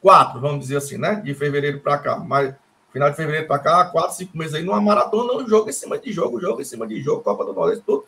Quatro, 0.00 0.40
vamos 0.40 0.60
dizer 0.60 0.76
assim, 0.76 0.96
né? 0.96 1.16
De 1.16 1.34
fevereiro 1.34 1.80
para 1.80 1.98
cá. 1.98 2.18
Mas 2.18 2.54
final 2.92 3.10
de 3.10 3.16
fevereiro 3.16 3.46
para 3.46 3.58
cá, 3.58 3.84
quatro, 3.86 4.16
cinco 4.16 4.36
meses 4.36 4.54
aí 4.54 4.62
numa 4.62 4.80
maratona, 4.80 5.34
um 5.34 5.48
jogo 5.48 5.68
em 5.68 5.72
cima 5.72 5.98
de 5.98 6.12
jogo, 6.12 6.40
jogo 6.40 6.60
em 6.60 6.64
cima 6.64 6.86
de 6.86 7.00
jogo, 7.00 7.22
Copa 7.22 7.44
do 7.44 7.52
Nordeste, 7.52 7.84
tudo 7.84 8.04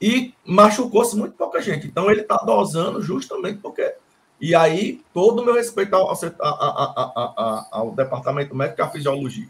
e 0.00 0.32
machucou-se 0.44 1.14
muito 1.14 1.34
pouca 1.36 1.60
gente. 1.60 1.86
Então 1.86 2.10
ele 2.10 2.22
está 2.22 2.36
dosando 2.36 3.02
justamente 3.02 3.58
porque. 3.60 3.94
E 4.40 4.54
aí, 4.54 5.04
todo 5.12 5.42
o 5.42 5.44
meu 5.44 5.52
respeito 5.52 5.94
ao, 5.94 6.16
ao, 6.40 7.68
ao, 7.70 7.90
departamento 7.90 8.56
médico 8.56 8.80
e 8.80 8.82
à 8.82 8.88
fisiologia. 8.88 9.46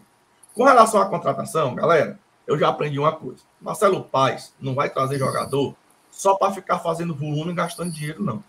Com 0.53 0.65
relação 0.65 1.01
à 1.01 1.07
contratação, 1.07 1.77
galera, 1.77 2.19
eu 2.45 2.59
já 2.59 2.69
aprendi 2.69 2.99
uma 2.99 3.13
coisa. 3.13 3.39
Marcelo 3.61 4.03
Paz 4.03 4.53
não 4.61 4.75
vai 4.75 4.91
trazer 4.91 5.17
jogador 5.17 5.77
só 6.11 6.35
para 6.35 6.53
ficar 6.53 6.81
fazendo 6.81 7.15
volume 7.15 7.53
e 7.53 7.55
gastando 7.55 7.93
dinheiro, 7.93 8.21
não. 8.21 8.43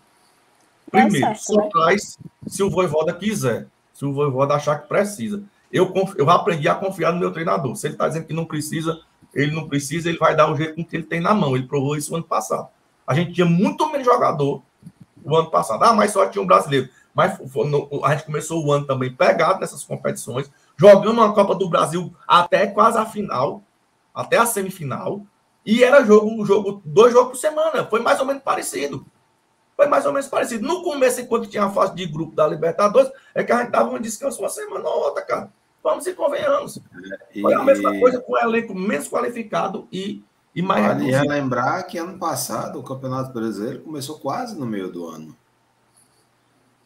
Primeiro, 0.90 1.26
é 1.26 1.34
só 1.34 1.56
né? 1.56 1.68
traz 1.72 2.18
se 2.46 2.62
o 2.62 2.70
Voivoda 2.70 3.12
quiser, 3.14 3.66
se 3.92 4.04
o 4.04 4.12
Voivoda 4.12 4.54
achar 4.54 4.80
que 4.80 4.88
precisa. 4.88 5.42
Eu, 5.72 5.92
eu 6.16 6.28
aprendi 6.28 6.68
a 6.68 6.74
confiar 6.74 7.12
no 7.12 7.18
meu 7.18 7.32
treinador. 7.32 7.74
Se 7.76 7.86
ele 7.86 7.94
está 7.94 8.06
dizendo 8.06 8.26
que 8.26 8.34
não 8.34 8.44
precisa, 8.44 9.00
ele 9.34 9.52
não 9.52 9.66
precisa, 9.66 10.08
ele 10.08 10.18
vai 10.18 10.36
dar 10.36 10.50
o 10.50 10.56
jeito 10.56 10.74
com 10.74 10.84
que 10.84 10.96
ele 10.96 11.04
tem 11.04 11.20
na 11.20 11.32
mão. 11.32 11.56
Ele 11.56 11.66
provou 11.66 11.96
isso 11.96 12.10
no 12.10 12.18
ano 12.18 12.26
passado. 12.26 12.68
A 13.06 13.14
gente 13.14 13.32
tinha 13.32 13.46
muito 13.46 13.90
menos 13.90 14.04
jogador 14.04 14.62
o 15.24 15.36
ano 15.36 15.50
passado. 15.50 15.82
Ah, 15.82 15.94
mas 15.94 16.12
só 16.12 16.26
tinha 16.26 16.42
um 16.42 16.46
brasileiro. 16.46 16.88
Mas 17.14 17.38
a 18.04 18.14
gente 18.14 18.26
começou 18.26 18.64
o 18.64 18.72
ano 18.72 18.86
também 18.86 19.12
pegado 19.12 19.60
nessas 19.60 19.84
competições, 19.84 20.50
jogando 20.76 21.12
uma 21.12 21.32
Copa 21.32 21.54
do 21.54 21.68
Brasil 21.68 22.14
até 22.26 22.66
quase 22.66 22.98
a 22.98 23.04
final, 23.04 23.62
até 24.14 24.38
a 24.38 24.46
semifinal. 24.46 25.22
E 25.64 25.84
era 25.84 26.04
jogo, 26.04 26.28
um 26.28 26.44
jogo, 26.44 26.82
dois 26.84 27.12
jogos 27.12 27.32
por 27.32 27.38
semana. 27.38 27.84
Foi 27.84 28.00
mais 28.00 28.18
ou 28.18 28.26
menos 28.26 28.42
parecido. 28.42 29.06
Foi 29.82 29.88
mais 29.88 30.06
ou 30.06 30.12
menos 30.12 30.28
parecido. 30.28 30.64
No 30.64 30.80
começo, 30.84 31.20
enquanto 31.20 31.48
tinha 31.48 31.64
a 31.64 31.70
fase 31.70 31.92
de 31.96 32.06
grupo 32.06 32.36
da 32.36 32.46
Libertadores, 32.46 33.10
é 33.34 33.42
que 33.42 33.50
a 33.50 33.58
gente 33.58 33.72
dava 33.72 33.90
um 33.90 34.00
descanso 34.00 34.38
uma 34.38 34.48
semana 34.48 34.88
ou 34.88 35.06
outra, 35.06 35.24
cara. 35.24 35.52
Vamos 35.82 36.06
e 36.06 36.14
convenhamos. 36.14 36.78
E... 37.34 37.40
Foi 37.40 37.52
a 37.52 37.64
mesma 37.64 37.98
coisa 37.98 38.20
com 38.20 38.34
o 38.34 38.38
elenco 38.38 38.76
menos 38.76 39.08
qualificado 39.08 39.88
e, 39.90 40.22
e 40.54 40.62
mais. 40.62 40.86
Vale 40.86 41.28
lembrar 41.28 41.82
que 41.82 41.98
ano 41.98 42.16
passado 42.16 42.78
o 42.78 42.82
Campeonato 42.84 43.32
Brasileiro 43.32 43.80
começou 43.80 44.20
quase 44.20 44.56
no 44.56 44.64
meio 44.64 44.88
do 44.88 45.04
ano. 45.04 45.36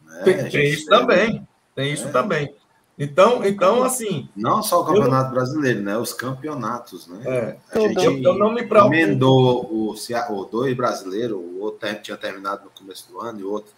Né? 0.03 0.21
Tem, 0.23 0.49
tem 0.49 0.69
isso 0.71 0.87
teve... 0.87 0.99
também. 0.99 1.47
Tem 1.75 1.93
isso 1.93 2.07
é. 2.07 2.11
também. 2.11 2.55
Então, 2.97 3.45
então, 3.45 3.83
assim. 3.83 4.27
Não 4.35 4.63
só 4.63 4.81
o 4.81 4.85
Campeonato 4.85 5.29
eu... 5.29 5.33
Brasileiro, 5.33 5.81
né? 5.81 5.97
Os 5.97 6.13
campeonatos, 6.13 7.07
né? 7.07 7.21
É, 7.25 7.57
a 7.71 7.79
gente 7.79 8.03
eu, 8.03 8.17
eu 8.23 8.33
não 8.39 8.51
me 8.51 8.65
preocupo. 8.65 8.93
emendou 8.95 9.65
o, 9.71 9.93
o 9.93 10.45
dois 10.45 10.75
brasileiros, 10.75 11.37
o 11.37 11.59
outro 11.59 11.87
tinha 12.01 12.17
terminado 12.17 12.63
no 12.65 12.71
começo 12.71 13.11
do 13.11 13.19
ano 13.21 13.39
e 13.39 13.43
o 13.43 13.51
outro 13.51 13.71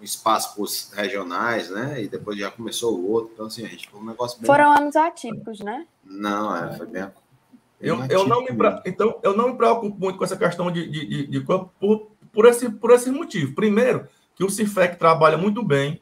espaço 0.00 0.54
para 0.54 0.64
os 0.64 0.90
regionais, 0.92 1.70
né? 1.70 2.02
E 2.02 2.08
depois 2.08 2.36
já 2.36 2.50
começou 2.50 2.98
o 2.98 3.10
outro. 3.10 3.30
Então, 3.34 3.46
assim, 3.46 3.64
a 3.64 3.68
gente 3.68 3.88
foi 3.88 4.00
um 4.00 4.04
negócio 4.04 4.38
bem... 4.40 4.46
Foram 4.46 4.72
anos 4.72 4.96
atípicos, 4.96 5.60
né? 5.60 5.86
Não, 6.04 6.56
é, 6.56 6.76
foi 6.76 6.86
bem. 6.86 7.02
bem 7.02 7.12
eu, 7.80 8.04
eu 8.06 8.26
não 8.26 8.42
me, 8.42 8.50
então, 8.84 9.18
eu 9.22 9.36
não 9.36 9.50
me 9.50 9.56
preocupo 9.56 9.96
muito 9.96 10.18
com 10.18 10.24
essa 10.24 10.36
questão 10.36 10.72
de, 10.72 10.88
de, 10.90 11.06
de, 11.06 11.26
de 11.28 11.40
por, 11.40 11.70
por, 12.32 12.46
esse, 12.46 12.68
por 12.68 12.90
esse 12.90 13.12
motivo. 13.12 13.54
Primeiro, 13.54 14.08
que 14.34 14.42
o 14.42 14.50
Cifec 14.50 14.96
trabalha 14.96 15.38
muito 15.38 15.62
bem. 15.62 16.00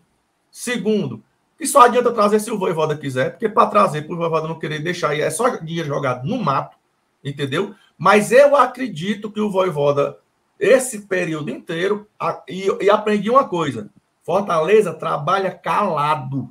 Segundo, 0.51 1.23
que 1.61 1.67
só 1.67 1.83
adianta 1.83 2.11
trazer 2.11 2.41
se 2.41 2.51
o 2.51 2.59
Voivoda 2.59 2.97
quiser, 2.97 3.33
porque 3.33 3.47
para 3.47 3.69
trazer, 3.69 4.07
para 4.07 4.15
o 4.15 4.17
Voivoda 4.17 4.49
não 4.49 4.59
querer 4.59 4.79
deixar 4.79 5.15
é 5.15 5.29
só 5.29 5.57
dinheiro 5.57 5.87
jogado 5.87 6.27
no 6.27 6.43
mato, 6.43 6.75
entendeu? 7.23 7.75
Mas 7.99 8.33
eu 8.33 8.57
acredito 8.57 9.31
que 9.31 9.43
o 9.43 9.51
Voivoda 9.51 10.19
esse 10.59 11.03
período 11.03 11.51
inteiro 11.51 12.09
e, 12.49 12.67
e 12.81 12.89
aprendi 12.89 13.29
uma 13.29 13.47
coisa: 13.47 13.91
Fortaleza 14.23 14.95
trabalha 14.95 15.51
calado. 15.51 16.49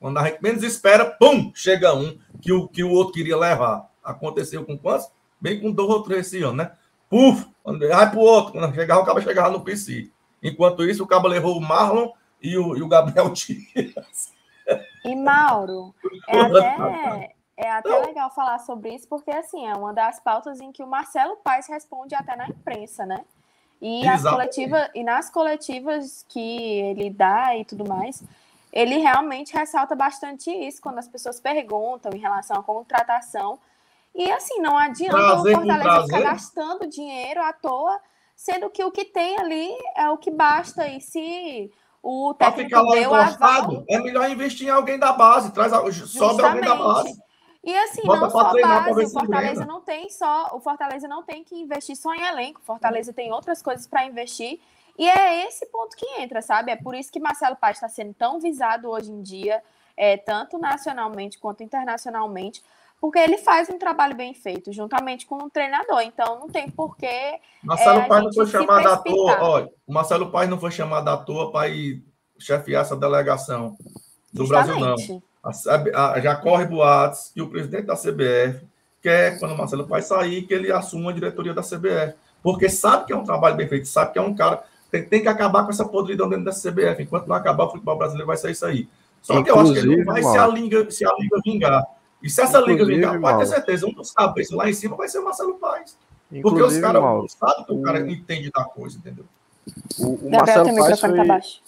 Quando 0.00 0.16
a 0.16 0.24
gente 0.24 0.42
menos 0.42 0.62
espera, 0.62 1.04
pum, 1.04 1.52
chega 1.54 1.94
um 1.94 2.16
que 2.40 2.50
o, 2.50 2.66
que 2.66 2.82
o 2.82 2.90
outro 2.90 3.12
queria 3.12 3.36
levar. 3.36 3.90
Aconteceu 4.02 4.64
com 4.64 4.78
quantos? 4.78 5.06
Bem 5.38 5.60
com 5.60 5.70
dois 5.70 5.90
ou 5.90 6.02
três 6.02 6.28
esse 6.28 6.42
ano, 6.42 6.54
né? 6.54 6.72
Puf, 7.10 7.46
vai 7.62 8.10
pro 8.10 8.20
outro. 8.20 8.52
Quando 8.52 8.74
chegava, 8.74 9.02
o 9.02 9.04
cabo 9.04 9.20
chegava 9.20 9.50
no 9.50 9.60
PC. 9.60 10.10
Enquanto 10.42 10.82
isso, 10.82 11.04
o 11.04 11.06
cabo 11.06 11.28
levou 11.28 11.58
o 11.58 11.60
Marlon 11.60 12.08
e 12.42 12.56
o, 12.56 12.76
e 12.76 12.82
o 12.82 12.88
Gabriel 12.88 13.30
Dias. 13.32 14.32
E 15.04 15.16
Mauro, 15.16 15.94
é 16.28 16.40
até, 16.40 17.34
é 17.56 17.70
até 17.70 17.98
legal 18.06 18.30
falar 18.30 18.58
sobre 18.60 18.94
isso, 18.94 19.08
porque 19.08 19.30
assim, 19.30 19.66
é 19.66 19.74
uma 19.74 19.92
das 19.92 20.20
pautas 20.20 20.60
em 20.60 20.70
que 20.70 20.82
o 20.82 20.86
Marcelo 20.86 21.36
Paes 21.38 21.66
responde 21.66 22.14
até 22.14 22.36
na 22.36 22.48
imprensa, 22.48 23.04
né? 23.04 23.24
E, 23.80 24.06
as 24.06 24.22
coletiva, 24.22 24.90
e 24.94 25.02
nas 25.02 25.30
coletivas 25.30 26.24
que 26.28 26.38
ele 26.40 27.08
dá 27.08 27.56
e 27.56 27.64
tudo 27.64 27.88
mais, 27.88 28.22
ele 28.70 28.98
realmente 28.98 29.54
ressalta 29.54 29.96
bastante 29.96 30.50
isso 30.50 30.82
quando 30.82 30.98
as 30.98 31.08
pessoas 31.08 31.40
perguntam 31.40 32.12
em 32.14 32.18
relação 32.18 32.58
à 32.58 32.62
contratação. 32.62 33.58
E 34.14 34.30
assim, 34.30 34.60
não 34.60 34.76
adianta 34.76 35.16
prazer, 35.16 35.52
o 35.52 35.58
Fortaleza 35.58 36.02
ficar 36.02 36.20
gastando 36.20 36.86
dinheiro 36.86 37.42
à 37.42 37.52
toa 37.52 37.98
sendo 38.40 38.70
que 38.70 38.82
o 38.82 38.90
que 38.90 39.04
tem 39.04 39.38
ali 39.38 39.70
é 39.94 40.08
o 40.08 40.16
que 40.16 40.30
basta. 40.30 40.88
E 40.88 40.98
se 40.98 41.70
o 42.02 42.34
Pra 42.34 42.52
técnico 42.52 42.70
ficar 42.70 42.82
lá 42.82 42.94
deu 42.94 43.14
aval, 43.14 43.24
encostado, 43.24 43.84
é 43.88 43.98
melhor 43.98 44.30
investir 44.30 44.68
em 44.68 44.70
alguém 44.70 44.98
da 44.98 45.12
base. 45.12 45.52
Traz, 45.52 45.72
sobe 46.10 46.42
alguém 46.42 46.62
da 46.62 46.74
base. 46.74 47.20
E 47.62 47.76
assim, 47.76 48.02
Bota 48.04 48.20
não 48.20 48.30
só 48.30 48.50
treinar 48.50 48.86
base, 48.86 49.04
o 49.04 49.10
Fortaleza 49.10 49.66
não 49.66 49.80
tem 49.82 50.08
só, 50.08 50.50
o 50.54 50.60
Fortaleza 50.60 51.06
não 51.06 51.22
tem 51.22 51.44
que 51.44 51.54
investir 51.54 51.94
só 51.94 52.14
em 52.14 52.22
elenco, 52.22 52.60
o 52.60 52.64
Fortaleza 52.64 53.12
tem 53.12 53.30
outras 53.32 53.60
coisas 53.60 53.86
para 53.86 54.06
investir. 54.06 54.58
E 54.98 55.08
é 55.08 55.46
esse 55.46 55.66
ponto 55.66 55.94
que 55.96 56.06
entra, 56.20 56.40
sabe? 56.40 56.70
É 56.70 56.76
por 56.76 56.94
isso 56.94 57.12
que 57.12 57.20
Marcelo 57.20 57.56
Paz 57.56 57.76
está 57.76 57.88
sendo 57.88 58.14
tão 58.14 58.40
visado 58.40 58.88
hoje 58.88 59.10
em 59.10 59.22
dia, 59.22 59.62
é, 59.96 60.16
tanto 60.16 60.58
nacionalmente 60.58 61.38
quanto 61.38 61.62
internacionalmente, 61.62 62.62
porque 63.00 63.18
ele 63.18 63.38
faz 63.38 63.68
um 63.70 63.78
trabalho 63.78 64.14
bem 64.14 64.34
feito, 64.34 64.72
juntamente 64.72 65.24
com 65.26 65.36
o 65.36 65.50
treinador. 65.50 66.00
Então 66.02 66.38
não 66.38 66.48
tem 66.48 66.68
porquê 66.70 67.38
Marcelo 67.62 68.00
É, 68.00 68.08
Paz 68.08 68.24
não 68.24 68.32
foi 68.32 68.46
chamado 68.46 68.86
à 68.88 68.96
toa. 68.96 69.42
Olha, 69.42 69.70
o 69.86 69.92
Marcelo 69.92 70.30
Paz 70.30 70.48
não 70.50 70.58
foi 70.60 70.70
chamado 70.70 71.08
à 71.08 71.16
toa 71.16 71.50
para 71.50 71.68
ir 71.68 72.02
chefiar 72.38 72.82
essa 72.82 72.96
delegação 72.96 73.76
do 74.32 74.46
Brasil, 74.46 74.78
não. 74.78 74.96
justamente. 74.96 75.24
A 75.42 76.12
a- 76.12 76.20
já 76.20 76.36
corre 76.36 76.66
boatos 76.66 77.30
que 77.32 77.40
o 77.40 77.48
presidente 77.48 77.86
da 77.86 77.96
CBF 77.96 78.66
quer, 79.02 79.38
quando 79.38 79.52
o 79.52 79.56
Marcelo 79.58 79.86
Paz 79.88 80.04
sair, 80.04 80.42
que 80.42 80.52
ele 80.52 80.70
assuma 80.70 81.10
a 81.10 81.14
diretoria 81.14 81.54
da 81.54 81.62
CBF. 81.62 82.14
Porque 82.42 82.68
sabe 82.68 83.06
que 83.06 83.12
é 83.12 83.16
um 83.16 83.24
trabalho 83.24 83.56
bem 83.56 83.66
feito, 83.68 83.88
sabe 83.88 84.12
que 84.12 84.18
é 84.18 84.22
um 84.22 84.34
cara. 84.34 84.62
Tem, 84.90 85.02
tem 85.04 85.22
que 85.22 85.28
acabar 85.28 85.64
com 85.64 85.70
essa 85.70 85.86
podridão 85.88 86.28
dentro 86.28 86.44
da 86.44 86.52
CBF. 86.52 87.02
Enquanto 87.02 87.26
não 87.26 87.36
acabar, 87.36 87.64
o 87.64 87.70
futebol 87.70 87.96
brasileiro 87.96 88.26
vai 88.26 88.36
ser 88.36 88.50
isso 88.50 88.66
aí. 88.66 88.88
Só 89.22 89.42
que 89.42 89.50
eu 89.50 89.58
acho 89.58 89.72
que 89.72 89.78
ele 89.78 89.96
não 89.98 90.04
vai 90.04 90.22
se 90.22 90.36
a, 90.36 90.46
liga, 90.46 90.90
se 90.90 91.04
a 91.06 91.12
liga 91.18 91.38
vingar. 91.44 91.84
E 92.22 92.28
se 92.28 92.40
essa 92.42 92.58
liga 92.60 92.84
vingar, 92.84 93.18
pode 93.20 93.38
ter 93.38 93.46
certeza, 93.46 93.86
um 93.86 93.92
dos 93.92 94.10
cabeças 94.12 94.56
lá 94.56 94.68
em 94.68 94.72
cima 94.74 94.96
vai 94.96 95.08
ser 95.08 95.18
o 95.18 95.24
Marcelo 95.24 95.54
Paz. 95.54 95.96
Porque 96.42 96.62
os 96.62 96.78
caras 96.78 97.02
Mauro, 97.02 97.28
sabem 97.28 97.64
que 97.64 97.72
o 97.72 97.82
cara 97.82 98.02
o- 98.04 98.08
entende 98.08 98.50
da 98.52 98.64
coisa, 98.64 98.98
entendeu? 98.98 99.24
o, 99.98 100.26
o 100.26 100.30
Gabriel, 100.30 100.64
teu 100.64 100.74
microfone 100.74 100.98
foi... 100.98 101.16
tá 101.16 101.24
baixo. 101.24 101.60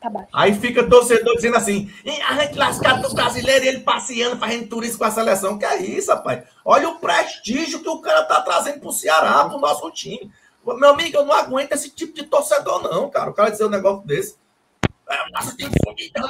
Tá 0.00 0.08
baixo. 0.08 0.28
Aí 0.32 0.54
fica 0.54 0.88
torcedor 0.88 1.34
dizendo 1.36 1.56
assim: 1.56 1.90
"Ih, 2.04 2.22
a 2.22 2.34
gente 2.44 2.56
lascado 2.56 3.06
do 3.08 3.14
brasileiro 3.14 3.64
e 3.64 3.68
ele 3.68 3.80
passeando, 3.80 4.38
fazendo 4.38 4.68
turismo 4.68 4.98
com 4.98 5.04
a 5.04 5.10
seleção. 5.10 5.58
Que 5.58 5.64
é 5.64 5.82
isso, 5.82 6.10
rapaz? 6.10 6.44
Olha 6.64 6.88
o 6.88 6.98
prestígio 6.98 7.82
que 7.82 7.88
o 7.88 8.00
cara 8.00 8.22
tá 8.24 8.40
trazendo 8.42 8.80
pro 8.80 8.92
Ceará, 8.92 9.44
pro 9.46 9.58
nosso 9.58 9.90
time. 9.90 10.30
Meu 10.64 10.90
amigo, 10.90 11.16
eu 11.16 11.24
não 11.24 11.34
aguento 11.34 11.72
esse 11.72 11.90
tipo 11.90 12.14
de 12.14 12.24
torcedor, 12.24 12.82
não, 12.82 13.10
cara. 13.10 13.30
O 13.30 13.34
cara 13.34 13.50
dizer 13.50 13.64
um 13.64 13.70
negócio 13.70 14.06
desse. 14.06 14.36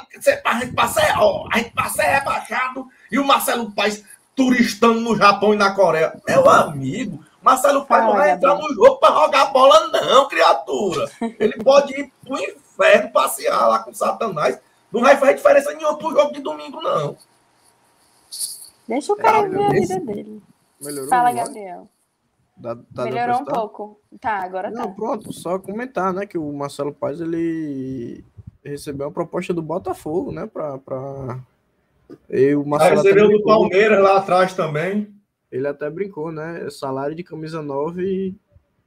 Que 0.09 0.21
você- 0.23 0.41
a 0.45 0.61
gente 0.61 0.75
passa, 0.75 1.01
é, 1.03 1.13
ó, 1.17 1.47
a 1.53 1.59
gente 1.59 1.71
passa 1.71 2.03
é 2.03 2.19
rebaixado 2.19 2.89
e 3.11 3.19
o 3.19 3.25
Marcelo 3.25 3.71
Paes 3.73 4.05
turistando 4.35 5.01
no 5.01 5.17
Japão 5.17 5.53
e 5.53 5.57
na 5.57 5.75
Coreia. 5.75 6.19
Meu 6.27 6.49
amigo, 6.49 7.23
Marcelo 7.43 7.85
Paes 7.85 8.05
não 8.05 8.15
vai 8.15 8.31
entrar 8.31 8.55
no 8.57 8.73
jogo 8.75 8.97
pra 8.97 9.11
jogar 9.11 9.47
bola, 9.47 9.89
não, 9.89 10.29
criatura. 10.29 11.11
Ele 11.39 11.63
pode 11.63 11.93
ir 11.99 12.13
pro 12.25 12.39
inferno 12.39 13.11
passear 13.13 13.69
lá 13.69 13.81
com 13.81 13.93
Satanás. 13.93 14.59
Não 14.91 15.03
vai 15.03 15.17
fazer 15.17 15.35
diferença 15.35 15.73
nenhuma 15.75 15.97
pro 15.99 16.11
jogo 16.13 16.33
de 16.33 16.41
domingo, 16.41 16.81
não. 16.81 17.17
Deixa 18.89 19.13
o 19.13 19.17
cara 19.17 19.39
É, 19.39 19.49
ver 19.49 19.63
a 19.65 19.69
vida 19.71 20.01
dele. 20.01 20.43
Melhorou 20.81 21.09
Fala, 21.09 21.29
a? 21.29 21.33
Gabriel. 21.33 21.89
Dá- 22.57 22.75
tá 22.77 22.83
dando 22.91 23.05
Melhorou 23.15 23.41
um 23.41 23.45
pouco. 23.45 24.01
Tá, 24.21 24.43
agora 24.43 24.73
tá. 24.73 24.81
Não, 24.81 24.93
pronto, 24.93 25.33
só 25.33 25.59
comentar, 25.59 26.13
né, 26.13 26.27
que 26.27 26.37
o 26.37 26.53
Marcelo 26.53 26.93
Paz, 26.93 27.21
ele 27.21 28.25
recebeu 28.65 29.07
uma 29.07 29.13
proposta 29.13 29.53
do 29.53 29.63
Botafogo, 29.63 30.33
né, 30.33 30.47
pra... 30.47 30.79
pra... 30.79 31.41
E 32.29 32.55
o 32.55 32.65
Marcelo 32.67 33.03
recebeu 33.03 33.29
do 33.29 33.43
Palmeiras 33.45 34.03
lá 34.03 34.19
atrás 34.19 34.53
também. 34.55 35.15
ele 35.51 35.69
até 35.69 35.89
brincou, 35.89 36.33
né, 36.33 36.69
salário 36.71 37.15
de 37.15 37.23
camisa 37.23 37.63
9 37.63 38.35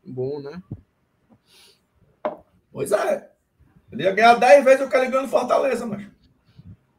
bom, 0.05 0.39
né? 0.41 0.61
Pois 2.71 2.91
é. 2.91 3.29
Ele 3.91 4.03
ia 4.03 4.11
ganhar 4.11 4.35
10 4.35 4.65
vezes 4.65 4.85
o 4.85 4.89
que 4.89 4.97
ele 4.97 5.07
ganhou 5.07 5.23
no 5.23 5.29
Fortaleza, 5.29 5.85
mas. 5.85 6.05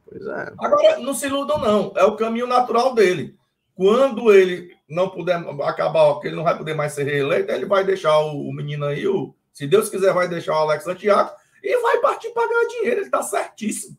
Pois 0.09 0.25
é. 0.25 0.53
Agora, 0.59 0.99
não 1.01 1.13
se 1.13 1.27
iludam, 1.27 1.59
não. 1.59 1.93
É 1.97 2.05
o 2.05 2.17
caminho 2.17 2.47
natural 2.47 2.95
dele. 2.95 3.37
Quando 3.75 4.33
ele 4.33 4.73
não 4.89 5.11
puder 5.11 5.37
acabar, 5.63 6.21
que 6.21 6.29
ele 6.29 6.37
não 6.37 6.45
vai 6.45 6.57
poder 6.57 6.75
mais 6.75 6.93
ser 6.93 7.03
reeleito, 7.03 7.51
ele 7.51 7.67
vai 7.67 7.85
deixar 7.85 8.17
o, 8.21 8.49
o 8.49 8.53
menino 8.53 8.85
aí, 8.85 9.07
o, 9.07 9.35
se 9.53 9.67
Deus 9.67 9.89
quiser, 9.89 10.15
vai 10.15 10.29
deixar 10.29 10.53
o 10.53 10.59
Alex 10.59 10.85
Santiago 10.85 11.33
e 11.65 11.81
vai 11.81 11.99
partir 12.01 12.31
para 12.31 12.47
ganhar 12.47 12.69
dinheiro. 12.69 12.97
Ele 13.01 13.07
está 13.07 13.23
certíssimo. 13.23 13.97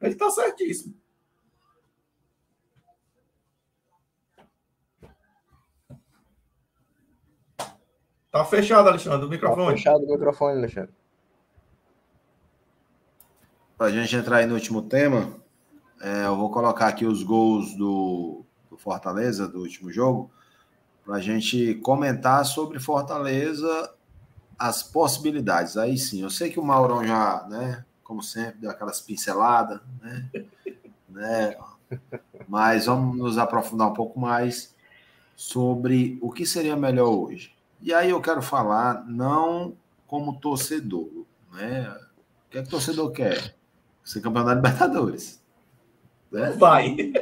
Ele 0.00 0.12
está 0.14 0.30
certíssimo. 0.30 0.94
Tá 8.30 8.44
fechado, 8.44 8.88
Alexandre, 8.88 9.18
o 9.26 9.28
Tá 9.28 9.34
microfone. 9.34 9.76
fechado 9.76 10.04
o 10.04 10.10
microfone, 10.10 10.58
Alexandre. 10.58 10.94
Para 13.76 13.86
a 13.86 13.90
gente 13.90 14.16
entrar 14.16 14.38
aí 14.38 14.46
no 14.46 14.54
último 14.54 14.82
tema, 14.82 15.36
é, 16.00 16.26
eu 16.26 16.36
vou 16.36 16.50
colocar 16.50 16.88
aqui 16.88 17.04
os 17.04 17.22
gols 17.22 17.76
do, 17.76 18.44
do 18.70 18.76
Fortaleza, 18.76 19.46
do 19.46 19.60
último 19.60 19.92
jogo, 19.92 20.32
para 21.04 21.16
a 21.16 21.20
gente 21.20 21.74
comentar 21.76 22.44
sobre 22.44 22.80
Fortaleza, 22.80 23.93
as 24.58 24.82
possibilidades. 24.82 25.76
Aí 25.76 25.96
sim, 25.98 26.22
eu 26.22 26.30
sei 26.30 26.50
que 26.50 26.60
o 26.60 26.64
Maurão 26.64 27.04
já, 27.04 27.46
né, 27.48 27.84
como 28.02 28.22
sempre, 28.22 28.60
deu 28.60 28.70
aquelas 28.70 29.00
pinceladas, 29.00 29.80
né, 30.02 30.30
né, 31.08 31.56
mas 32.48 32.86
vamos 32.86 33.16
nos 33.16 33.38
aprofundar 33.38 33.88
um 33.88 33.94
pouco 33.94 34.18
mais 34.18 34.74
sobre 35.36 36.18
o 36.20 36.30
que 36.30 36.46
seria 36.46 36.76
melhor 36.76 37.08
hoje. 37.08 37.54
E 37.80 37.92
aí 37.92 38.10
eu 38.10 38.20
quero 38.20 38.40
falar 38.40 39.04
não 39.06 39.76
como 40.06 40.38
torcedor, 40.38 41.26
né? 41.52 41.90
O 42.46 42.50
que 42.50 42.58
é 42.58 42.62
que 42.62 42.68
o 42.68 42.70
torcedor 42.70 43.10
quer? 43.10 43.54
Ser 44.02 44.20
campeão 44.20 44.44
da 44.44 44.54
Libertadores. 44.54 45.42
Né? 46.30 46.52
Vai. 46.52 47.12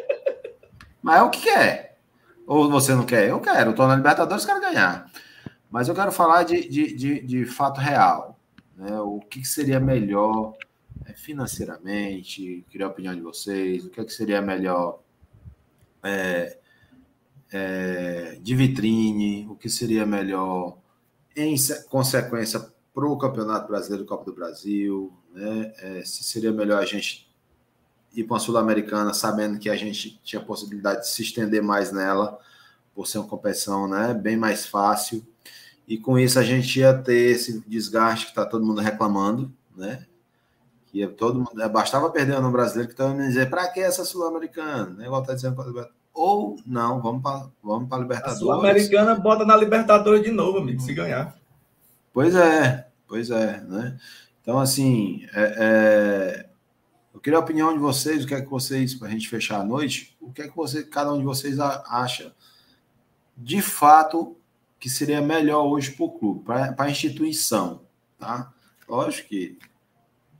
Mas 1.02 1.18
é 1.18 1.22
o 1.22 1.30
que 1.30 1.40
quer. 1.42 1.98
Ou 2.46 2.70
você 2.70 2.94
não 2.94 3.04
quer? 3.04 3.28
Eu 3.28 3.40
quero. 3.40 3.70
Eu 3.70 3.74
tô 3.74 3.86
na 3.86 3.96
Libertadores, 3.96 4.44
quero 4.44 4.60
ganhar. 4.60 5.10
Mas 5.72 5.88
eu 5.88 5.94
quero 5.94 6.12
falar 6.12 6.44
de, 6.44 6.68
de, 6.68 6.94
de, 6.94 7.20
de 7.20 7.46
fato 7.46 7.80
real. 7.80 8.38
Né? 8.76 9.00
O 9.00 9.20
que, 9.20 9.40
que 9.40 9.48
seria 9.48 9.80
melhor 9.80 10.54
é, 11.06 11.14
financeiramente? 11.14 12.64
Queria 12.70 12.86
a 12.86 12.90
opinião 12.90 13.14
de 13.14 13.22
vocês. 13.22 13.84
O 13.84 13.90
que, 13.90 14.00
é 14.00 14.04
que 14.04 14.12
seria 14.12 14.42
melhor 14.42 15.00
é, 16.02 16.58
é, 17.50 18.38
de 18.40 18.54
vitrine? 18.54 19.46
O 19.48 19.56
que 19.56 19.68
seria 19.68 20.04
melhor 20.06 20.76
em 21.36 21.56
se- 21.56 21.84
consequência 21.88 22.60
para 22.94 23.06
o 23.06 23.16
Campeonato 23.18 23.68
Brasileiro 23.68 24.04
Copa 24.04 24.24
do 24.26 24.34
Brasil? 24.34 25.12
Né? 25.32 25.72
É, 25.78 26.04
se 26.04 26.22
seria 26.24 26.52
melhor 26.52 26.82
a 26.82 26.86
gente 26.86 27.30
ir 28.14 28.24
para 28.24 28.34
uma 28.34 28.40
Sul-Americana 28.40 29.14
sabendo 29.14 29.58
que 29.58 29.70
a 29.70 29.76
gente 29.76 30.20
tinha 30.22 30.42
possibilidade 30.42 31.00
de 31.02 31.08
se 31.08 31.22
estender 31.22 31.62
mais 31.62 31.92
nela, 31.92 32.38
por 32.94 33.06
ser 33.06 33.18
uma 33.18 33.28
competição 33.28 33.88
né, 33.88 34.12
bem 34.12 34.36
mais 34.36 34.66
fácil. 34.66 35.26
E 35.92 35.98
com 35.98 36.18
isso 36.18 36.38
a 36.38 36.42
gente 36.42 36.80
ia 36.80 36.94
ter 36.94 37.32
esse 37.32 37.62
desgaste 37.68 38.24
que 38.24 38.30
está 38.30 38.46
todo 38.46 38.64
mundo 38.64 38.80
reclamando, 38.80 39.52
né? 39.76 40.06
Que 40.86 41.06
todo 41.06 41.40
mundo, 41.40 41.68
bastava 41.68 42.08
perder 42.08 42.40
no 42.40 42.50
brasileiro 42.50 42.88
que 42.88 42.94
mundo 43.10 43.20
ia 43.20 43.28
dizer, 43.28 43.50
para 43.50 43.68
que 43.68 43.78
essa 43.78 44.02
Sul-Americana? 44.02 44.86
Né? 44.86 45.04
Igual 45.04 45.22
tá 45.22 45.34
dizendo 45.34 45.54
com 45.54 45.60
a 45.60 45.66
Libertadores. 45.66 46.02
Ou 46.14 46.56
não, 46.64 47.02
vamos 47.02 47.22
para 47.22 47.46
vamos 47.62 47.88
a 47.90 47.96
A 47.96 47.98
Libertadores. 47.98 48.38
Sul-Americana 48.38 49.16
bota 49.16 49.44
na 49.44 49.54
Libertadores 49.54 50.22
de 50.22 50.30
novo, 50.30 50.60
amigo, 50.60 50.80
se 50.80 50.94
ganhar. 50.94 51.36
Pois 52.10 52.34
é, 52.34 52.88
pois 53.06 53.28
é, 53.30 53.60
né? 53.60 53.98
Então, 54.40 54.58
assim, 54.58 55.26
é, 55.34 55.56
é, 55.58 56.48
eu 57.12 57.20
queria 57.20 57.38
a 57.38 57.42
opinião 57.42 57.70
de 57.70 57.78
vocês, 57.78 58.24
o 58.24 58.26
que 58.26 58.34
é 58.34 58.40
que 58.40 58.48
vocês, 58.48 58.94
para 58.94 59.08
a 59.08 59.10
gente 59.10 59.28
fechar 59.28 59.60
a 59.60 59.64
noite, 59.64 60.16
o 60.22 60.32
que 60.32 60.40
é 60.40 60.48
que 60.48 60.56
você, 60.56 60.84
cada 60.84 61.12
um 61.12 61.18
de 61.18 61.24
vocês 61.24 61.60
acha 61.60 62.34
de 63.36 63.60
fato 63.60 64.38
que 64.82 64.90
seria 64.90 65.20
melhor 65.20 65.62
hoje 65.64 65.92
para 65.92 66.04
o 66.04 66.10
clube, 66.10 66.42
para 66.44 66.74
a 66.76 66.90
instituição, 66.90 67.82
tá? 68.18 68.52
Lógico 68.88 69.28
que 69.28 69.56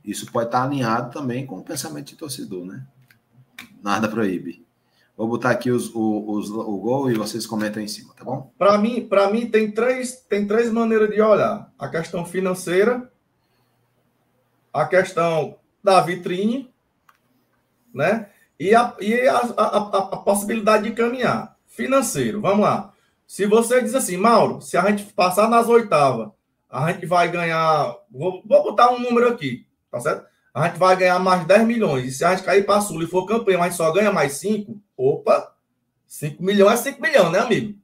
isso 0.03 0.29
pode 0.33 0.47
estar 0.47 0.63
alinhado 0.63 1.13
também 1.13 1.45
com 1.45 1.59
o 1.59 1.63
pensamento 1.63 2.07
de 2.07 2.17
torcedor, 2.17 2.65
né? 2.65 2.85
Nada 3.81 4.09
proíbe. 4.09 4.65
Vou 5.15 5.29
botar 5.29 5.51
aqui 5.51 5.71
os, 5.71 5.95
o, 5.95 6.29
os, 6.29 6.49
o 6.49 6.77
gol 6.77 7.09
e 7.09 7.13
vocês 7.13 7.45
comentam 7.45 7.81
em 7.81 7.87
cima, 7.87 8.13
tá 8.15 8.25
bom? 8.25 8.51
Para 8.57 8.77
mim, 8.77 9.07
para 9.07 9.29
mim 9.29 9.49
tem 9.49 9.71
três, 9.71 10.17
tem 10.27 10.45
três 10.45 10.69
maneiras 10.69 11.09
de 11.09 11.21
olhar: 11.21 11.71
a 11.79 11.87
questão 11.87 12.25
financeira, 12.25 13.09
a 14.73 14.85
questão 14.85 15.55
da 15.81 16.01
vitrine, 16.01 16.69
né? 17.93 18.27
E 18.59 18.75
a, 18.75 18.93
e 18.99 19.25
a, 19.25 19.37
a- 19.37 19.87
a 20.15 20.17
possibilidade 20.17 20.83
de 20.89 20.91
caminhar. 20.95 21.55
Financeiro, 21.65 22.41
vamos 22.41 22.59
lá. 22.65 22.92
Se 23.27 23.45
você 23.45 23.81
diz 23.81 23.95
assim, 23.95 24.17
Mauro, 24.17 24.61
se 24.61 24.77
a 24.77 24.89
gente 24.89 25.11
passar 25.13 25.49
nas 25.49 25.67
oitavas, 25.67 26.29
a 26.69 26.91
gente 26.91 27.05
vai 27.05 27.29
ganhar. 27.29 27.95
Vou, 28.11 28.43
vou 28.45 28.63
botar 28.63 28.91
um 28.91 28.99
número 28.99 29.27
aqui, 29.27 29.65
tá 29.91 29.99
certo? 29.99 30.25
A 30.53 30.67
gente 30.67 30.77
vai 30.77 30.95
ganhar 30.95 31.19
mais 31.19 31.45
10 31.45 31.65
milhões. 31.65 32.05
E 32.05 32.11
se 32.11 32.23
a 32.23 32.35
gente 32.35 32.45
cair 32.45 32.65
para 32.65 32.81
Sul 32.81 33.01
e 33.01 33.07
for 33.07 33.25
campeão, 33.25 33.61
a 33.61 33.65
gente 33.65 33.77
só 33.77 33.91
ganha 33.91 34.11
mais 34.11 34.33
5, 34.33 34.79
opa, 34.95 35.53
5 36.05 36.43
milhões 36.43 36.79
é 36.79 36.91
5 36.91 37.01
milhões, 37.01 37.31
né, 37.31 37.39
amigo? 37.39 37.79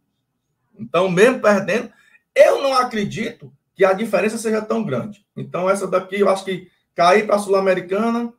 Então, 0.77 1.09
mesmo 1.09 1.41
perdendo, 1.41 1.91
Eu 2.35 2.61
não 2.61 2.73
acredito 2.73 3.51
que 3.75 3.83
a 3.83 3.93
diferença 3.93 4.37
seja 4.37 4.61
tão 4.61 4.83
grande. 4.83 5.25
Então, 5.35 5.69
essa 5.69 5.87
daqui, 5.87 6.19
eu 6.19 6.29
acho 6.29 6.45
que 6.45 6.69
cair 6.93 7.25
para 7.25 7.35
a 7.35 7.39
Sul-Americana 7.39 8.31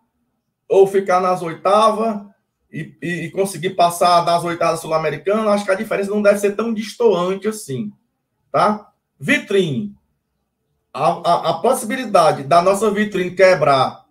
ou 0.69 0.87
ficar 0.87 1.21
nas 1.21 1.43
oitavas 1.43 2.23
e, 2.73 2.97
e, 3.03 3.31
conseguir 3.31 3.71
passar 3.71 4.21
das 4.21 4.45
oitavas 4.45 4.81
Sul-Americana, 4.81 5.51
acho 5.51 5.65
que 5.65 5.71
a 5.71 5.77
diferença 5.77 6.11
não 6.11 6.23
deve 6.23 6.39
ser 6.39 6.55
tão 6.55 6.73
distoante 6.73 7.49
assim, 7.49 7.93
tá? 8.53 8.93
Vitrine. 9.19 9.95
A, 10.93 11.09
a, 11.09 11.51
a 11.51 11.55
possibilidade 11.55 12.45
da 12.45 12.63
nossa 12.63 12.91
vitrine 12.91 13.35
quebrar 13.35 14.05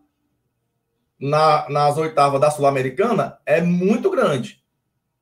na, 1.20 1.70
nas 1.70 1.97
oitavas 1.97 2.39
da 2.39 2.51
Sul-Americana 2.51 3.38
é 3.45 3.62
muito 3.62 4.10
grande. 4.10 4.62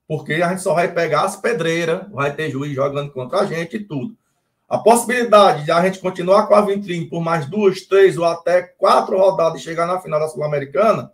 Porque 0.08 0.34
a 0.36 0.50
gente 0.50 0.62
só 0.62 0.74
vai 0.74 0.92
pegar 0.92 1.24
as 1.24 1.36
pedreiras, 1.36 2.10
vai 2.12 2.34
ter 2.34 2.50
juiz 2.50 2.74
jogando 2.74 3.12
contra 3.12 3.40
a 3.40 3.46
gente 3.46 3.78
e 3.78 3.84
tudo. 3.84 4.16
A 4.70 4.78
possibilidade 4.78 5.64
de 5.64 5.72
a 5.72 5.82
gente 5.82 6.00
continuar 6.00 6.48
com 6.48 6.56
a 6.56 6.62
vitrine 6.62 7.10
por 7.10 7.22
mais 7.22 7.46
duas, 7.46 7.82
três 7.82 8.18
ou 8.18 8.26
até 8.26 8.62
quatro 8.62 9.18
rodadas 9.18 9.62
e 9.62 9.64
chegar 9.64 9.86
na 9.86 10.00
final 10.00 10.20
da 10.20 10.28
Sul-Americana 10.28 11.12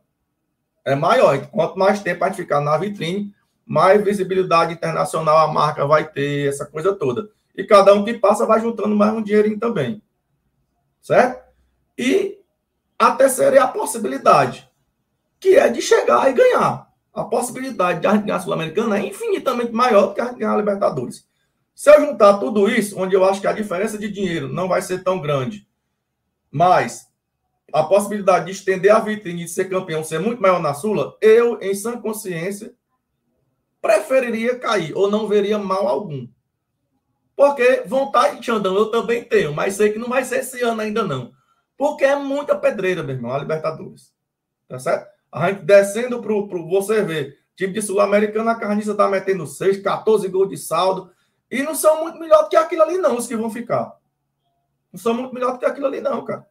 é 0.86 0.96
maior. 0.96 1.48
Quanto 1.48 1.78
mais 1.78 2.02
tempo 2.02 2.24
a 2.24 2.30
gente 2.30 2.38
ficar 2.38 2.62
na 2.62 2.78
vitrine, 2.78 3.34
mais 3.66 4.04
visibilidade 4.04 4.74
internacional 4.74 5.38
a 5.38 5.48
marca 5.48 5.86
vai 5.86 6.08
ter, 6.10 6.50
essa 6.50 6.66
coisa 6.66 6.94
toda. 6.94 7.30
E 7.56 7.64
cada 7.64 7.94
um 7.94 8.04
que 8.04 8.14
passa 8.16 8.46
vai 8.46 8.60
juntando 8.60 8.96
mais 8.96 9.14
um 9.14 9.22
dinheirinho 9.22 9.60
também. 9.60 10.02
Certo? 11.02 11.44
E 11.98 12.40
a 12.98 13.12
terceira 13.12 13.58
é 13.58 13.60
a 13.60 13.68
possibilidade, 13.68 14.70
que 15.40 15.56
é 15.56 15.70
de 15.70 15.82
chegar 15.82 16.30
e 16.30 16.34
ganhar. 16.34 16.88
A 17.14 17.24
possibilidade 17.24 18.00
de 18.00 18.08
a 18.08 18.14
gente 18.14 18.26
ganhar 18.26 18.40
Sul-Americana 18.40 18.98
é 18.98 19.06
infinitamente 19.06 19.72
maior 19.72 20.08
do 20.08 20.14
que 20.16 20.22
a 20.22 20.26
gente 20.26 20.40
ganhar 20.40 20.54
a 20.54 20.58
Libertadores. 20.58 21.28
Se 21.76 21.90
eu 21.90 22.06
juntar 22.06 22.38
tudo 22.38 22.70
isso, 22.70 23.00
onde 23.00 23.16
eu 23.16 23.24
acho 23.24 23.42
que 23.42 23.48
a 23.48 23.54
diferença 23.54 23.98
de 23.98 24.10
dinheiro 24.10 24.48
não 24.48 24.68
vai 24.68 24.82
ser 24.82 25.04
tão 25.04 25.20
grande, 25.20 25.68
mas 26.52 27.08
a 27.72 27.84
possibilidade 27.84 28.46
de 28.46 28.52
estender 28.52 28.92
a 28.92 29.00
vitrine 29.00 29.46
de 29.46 29.50
ser 29.50 29.70
campeão 29.70 30.04
ser 30.04 30.20
muito 30.20 30.42
maior 30.42 30.60
na 30.60 30.74
Sula, 30.74 31.18
eu, 31.22 31.60
em 31.62 31.74
sã 31.74 32.00
consciência, 32.00 32.74
preferiria 33.82 34.58
cair, 34.58 34.96
ou 34.96 35.10
não 35.10 35.28
veria 35.28 35.58
mal 35.58 35.88
algum. 35.88 36.28
Porque 37.36 37.84
vontade 37.86 38.40
de 38.40 38.46
Xandão 38.46 38.76
eu 38.76 38.92
também 38.92 39.24
tenho, 39.24 39.54
mas 39.54 39.76
sei 39.76 39.92
que 39.92 40.00
não 40.00 40.08
vai 40.08 40.24
ser 40.24 40.40
esse 40.40 40.62
ano 40.62 40.82
ainda 40.82 41.04
não. 41.04 41.34
Porque 41.78 42.04
é 42.06 42.16
muita 42.16 42.56
pedreira, 42.56 43.02
meu 43.02 43.16
irmão, 43.16 43.32
a 43.32 43.40
Libertadores. 43.40 44.14
Tá 44.68 44.78
certo? 44.80 45.12
A 45.32 45.50
gente 45.50 45.64
descendo 45.64 46.22
pro, 46.22 46.48
pro 46.48 46.68
você 46.70 47.02
ver, 47.04 47.40
time 47.56 47.74
de 47.74 47.82
Sul-Americana, 47.82 48.52
a 48.52 48.56
carniça 48.56 48.96
tá 48.96 49.08
metendo 49.08 49.48
6, 49.48 49.82
14 49.82 50.28
gols 50.28 50.50
de 50.50 50.58
saldo. 50.58 51.12
E 51.50 51.62
não 51.64 51.76
são 51.76 52.02
muito 52.02 52.20
melhor 52.20 52.44
do 52.44 52.50
que 52.50 52.56
aquilo 52.56 52.84
ali, 52.84 52.98
não, 52.98 53.18
os 53.18 53.28
que 53.28 53.36
vão 53.36 53.50
ficar. 53.50 53.98
Não 54.92 55.00
são 55.00 55.14
muito 55.14 55.34
melhor 55.34 55.54
do 55.54 55.60
que 55.60 55.66
aquilo 55.66 55.88
ali, 55.88 56.00
não, 56.00 56.24
cara. 56.24 56.48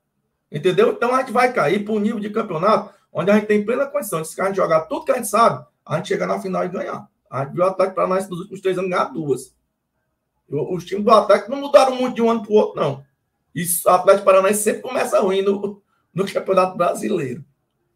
Entendeu? 0.52 0.92
Então 0.92 1.14
a 1.14 1.20
gente 1.20 1.32
vai 1.32 1.52
cair 1.52 1.84
para 1.84 1.94
um 1.94 1.98
nível 1.98 2.20
de 2.20 2.28
campeonato 2.28 2.94
onde 3.12 3.30
a 3.30 3.34
gente 3.34 3.46
tem 3.46 3.64
plena 3.64 3.86
condição 3.86 4.20
de 4.22 4.28
se 4.28 4.40
a 4.40 4.46
gente 4.46 4.56
jogar 4.56 4.82
tudo 4.82 5.04
que 5.04 5.12
a 5.12 5.16
gente 5.16 5.28
sabe, 5.28 5.64
a 5.84 5.96
gente 5.96 6.08
chegar 6.08 6.26
na 6.26 6.40
final 6.40 6.64
e 6.64 6.68
ganhar. 6.68 7.08
A 7.30 7.44
gente 7.44 7.54
viu 7.54 7.64
o 7.64 7.66
Atlético 7.66 7.96
Paranaense 7.96 8.30
nos 8.30 8.40
últimos 8.40 8.60
três 8.60 8.78
anos 8.78 8.90
ganhar 8.90 9.06
duas. 9.06 9.54
Os 10.48 10.84
times 10.84 11.04
do 11.04 11.10
Atlético 11.10 11.50
não 11.50 11.60
mudaram 11.60 11.94
muito 11.94 12.14
de 12.14 12.22
um 12.22 12.30
ano 12.30 12.42
para 12.42 12.52
o 12.52 12.54
outro, 12.54 12.80
não. 12.80 13.02
E 13.54 13.64
o 13.64 13.90
Atlético 13.90 14.24
Paranaense 14.24 14.62
sempre 14.62 14.82
começa 14.82 15.18
ruim 15.20 15.40
no, 15.40 15.82
no 16.12 16.30
Campeonato 16.30 16.76
Brasileiro. 16.76 17.42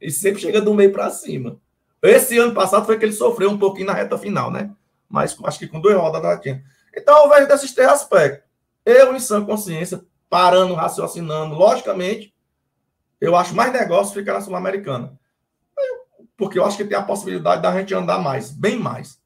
E 0.01 0.11
sempre 0.11 0.41
chega 0.41 0.61
do 0.61 0.73
meio 0.73 0.93
para 0.93 1.11
cima. 1.11 1.59
Esse 2.03 2.39
ano 2.39 2.55
passado 2.55 2.87
foi 2.87 2.99
que 2.99 3.05
ele 3.05 3.13
sofreu 3.13 3.51
um 3.51 3.59
pouquinho 3.59 3.87
na 3.87 3.93
reta 3.93 4.17
final, 4.17 4.51
né? 4.51 4.75
Mas 5.09 5.37
acho 5.45 5.59
que 5.59 5.67
com 5.67 5.81
duas 5.81 5.97
rodas 5.97 6.23
da 6.23 6.39
tinha. 6.39 6.63
Então, 6.95 7.25
eu 7.25 7.31
vejo 7.31 7.49
desses 7.49 7.73
três 7.75 7.89
aspectos. 7.89 8.43
Eu, 8.85 9.15
em 9.15 9.19
sã 9.19 9.45
consciência, 9.45 10.03
parando, 10.29 10.75
raciocinando, 10.75 11.55
logicamente, 11.55 12.35
eu 13.21 13.35
acho 13.35 13.55
mais 13.55 13.73
negócio 13.73 14.15
ficar 14.15 14.35
na 14.35 14.41
Sul-Americana. 14.41 15.19
Porque 16.37 16.59
eu 16.59 16.65
acho 16.65 16.77
que 16.77 16.85
tem 16.85 16.97
a 16.97 17.03
possibilidade 17.03 17.63
da 17.63 17.73
gente 17.73 17.95
andar 17.95 18.19
mais, 18.19 18.51
bem 18.51 18.79
mais. 18.79 19.19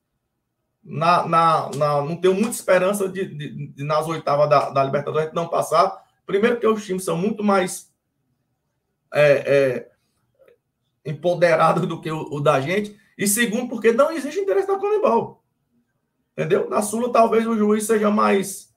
Na, 0.83 1.27
na, 1.27 1.71
na 1.77 2.03
não 2.03 2.17
tenho 2.17 2.35
muita 2.35 2.51
esperança 2.51 3.09
de, 3.09 3.27
de, 3.27 3.67
de 3.69 3.85
nas 3.85 4.07
oitavas 4.07 4.49
da, 4.49 4.71
da 4.71 4.85
Libertadores 4.85 5.23
a 5.23 5.25
gente 5.27 5.35
não 5.35 5.49
passar. 5.49 6.05
Primeiro, 6.25 6.57
porque 6.57 6.67
os 6.67 6.85
times 6.85 7.05
são 7.05 7.17
muito 7.17 7.43
mais 7.43 7.93
é, 9.13 9.85
é, 9.85 9.91
empoderados 11.05 11.87
do 11.87 12.01
que 12.01 12.11
o, 12.11 12.33
o, 12.33 12.41
da 12.41 12.61
gente. 12.61 12.99
E 13.19 13.27
segundo, 13.27 13.69
porque 13.69 13.93
não 13.93 14.13
existe 14.13 14.41
interesse 14.41 14.69
da 14.69 14.79
Conebol. 14.79 15.43
Entendeu? 16.33 16.71
Na 16.71 16.81
Sula, 16.81 17.13
talvez 17.13 17.47
o 17.47 17.57
juiz 17.57 17.85
seja 17.85 18.11
mais, 18.11 18.73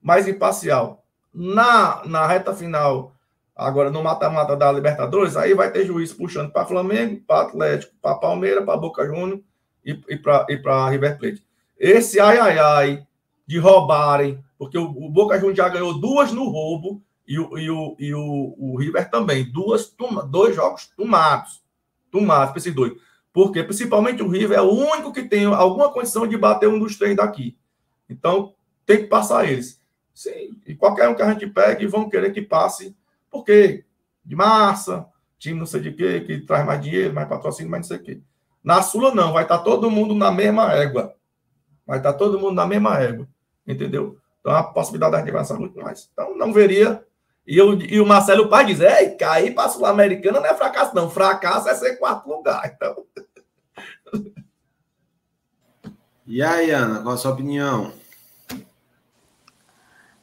mais 0.00 0.28
imparcial. 0.28 1.04
Na, 1.32 2.04
na 2.04 2.26
reta 2.26 2.54
final, 2.54 3.16
agora 3.58 3.90
no 3.90 4.02
mata-mata 4.02 4.56
da 4.56 4.70
Libertadores, 4.70 5.36
aí 5.36 5.52
vai 5.52 5.72
ter 5.72 5.84
juiz 5.84 6.12
puxando 6.12 6.52
para 6.52 6.64
Flamengo, 6.64 7.20
para 7.26 7.42
Atlético, 7.42 7.92
para 8.00 8.14
Palmeiras, 8.14 8.64
para 8.64 8.76
Boca 8.76 9.04
Juniors 9.04 9.40
e, 9.84 10.00
e 10.08 10.56
para 10.56 10.88
River 10.88 11.18
Plate. 11.18 11.44
Esse 11.76 12.20
ai 12.20 12.38
ai 12.38 12.58
ai 12.58 13.06
de 13.44 13.58
roubarem, 13.58 14.42
porque 14.56 14.78
o, 14.78 14.84
o 14.84 15.10
Boca 15.10 15.36
Juniors 15.36 15.56
já 15.56 15.68
ganhou 15.68 15.98
duas 15.98 16.32
no 16.32 16.48
roubo 16.48 17.02
e 17.26 17.38
o, 17.38 17.58
e 17.58 17.68
o, 17.68 17.96
e 17.98 18.14
o, 18.14 18.54
o 18.56 18.76
River 18.78 19.10
também, 19.10 19.50
duas, 19.50 19.92
dois 20.30 20.54
jogos 20.54 20.86
tomados. 20.96 21.60
Tomados, 22.10 22.56
esses 22.56 22.74
dois. 22.74 22.92
Porque 23.32 23.62
principalmente 23.62 24.22
o 24.22 24.28
River 24.28 24.56
é 24.56 24.62
o 24.62 24.70
único 24.70 25.12
que 25.12 25.22
tem 25.22 25.44
alguma 25.44 25.92
condição 25.92 26.26
de 26.26 26.38
bater 26.38 26.68
um 26.68 26.78
dos 26.78 26.96
três 26.96 27.16
daqui. 27.16 27.56
Então, 28.08 28.54
tem 28.86 28.98
que 28.98 29.06
passar 29.08 29.46
eles. 29.50 29.78
Sim, 30.14 30.56
e 30.66 30.74
qualquer 30.74 31.08
um 31.08 31.14
que 31.14 31.22
a 31.22 31.30
gente 31.30 31.46
pegue, 31.46 31.86
vão 31.86 32.08
querer 32.08 32.32
que 32.32 32.40
passe, 32.40 32.96
porque 33.30 33.84
de 34.24 34.36
massa, 34.36 35.06
time 35.38 35.58
não 35.58 35.66
sei 35.66 35.80
de 35.80 35.92
quê, 35.92 36.20
que 36.20 36.40
traz 36.40 36.66
mais 36.66 36.80
dinheiro, 36.80 37.14
mais 37.14 37.28
patrocínio, 37.28 37.70
mais 37.70 37.82
não 37.82 37.88
sei 37.88 37.96
o 37.96 38.02
quê. 38.02 38.20
Na 38.62 38.82
Sula, 38.82 39.14
não, 39.14 39.32
vai 39.32 39.44
estar 39.44 39.58
todo 39.58 39.90
mundo 39.90 40.14
na 40.14 40.30
mesma 40.30 40.72
égua. 40.72 41.14
Vai 41.86 41.98
estar 41.98 42.12
todo 42.12 42.38
mundo 42.38 42.54
na 42.54 42.66
mesma 42.66 42.98
égua. 42.98 43.26
Entendeu? 43.66 44.18
Então, 44.40 44.52
a 44.52 44.62
possibilidade 44.62 45.12
da 45.12 45.18
gente 45.20 45.30
avançar 45.30 45.58
muito 45.58 45.80
mais. 45.80 46.10
Então, 46.12 46.36
não 46.36 46.52
veria. 46.52 47.04
E, 47.46 47.56
eu, 47.56 47.80
e 47.80 48.00
o 48.00 48.06
Marcelo 48.06 48.48
Pai 48.48 48.66
diz: 48.66 48.80
Ei, 48.80 49.10
cair 49.10 49.54
para 49.54 49.64
a 49.64 49.68
Sul-Americana 49.70 50.40
não 50.40 50.46
é 50.46 50.54
fracasso, 50.54 50.94
não. 50.94 51.08
Fracasso 51.08 51.68
é 51.68 51.74
ser 51.74 51.96
quarto 51.96 52.28
lugar. 52.28 52.70
Então. 52.74 53.04
E 56.30 56.42
aí, 56.42 56.70
Ana, 56.70 57.00
qual 57.00 57.14
a 57.14 57.16
sua 57.16 57.30
opinião? 57.30 57.90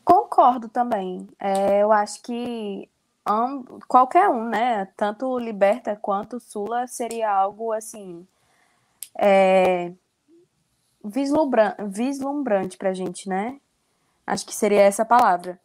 Concordo 0.03 0.70
também. 0.70 1.28
É, 1.39 1.82
eu 1.82 1.91
acho 1.91 2.22
que 2.22 2.88
um, 3.34 3.63
qualquer 3.88 4.30
um, 4.30 4.45
né? 4.47 4.86
Tanto 4.97 5.38
Liberta 5.39 5.95
quanto 5.95 6.39
Sula 6.39 6.88
seria 6.88 7.32
algo 7.32 7.71
assim. 7.71 8.28
É, 9.17 9.91
vislumbrante, 11.03 11.84
vislumbrante 11.88 12.78
pra 12.78 12.93
gente, 12.93 13.28
né? 13.28 13.59
Acho 14.28 14.45
que 14.45 14.53
seria 14.53 14.82
essa 14.82 15.05
palavra. 15.05 15.59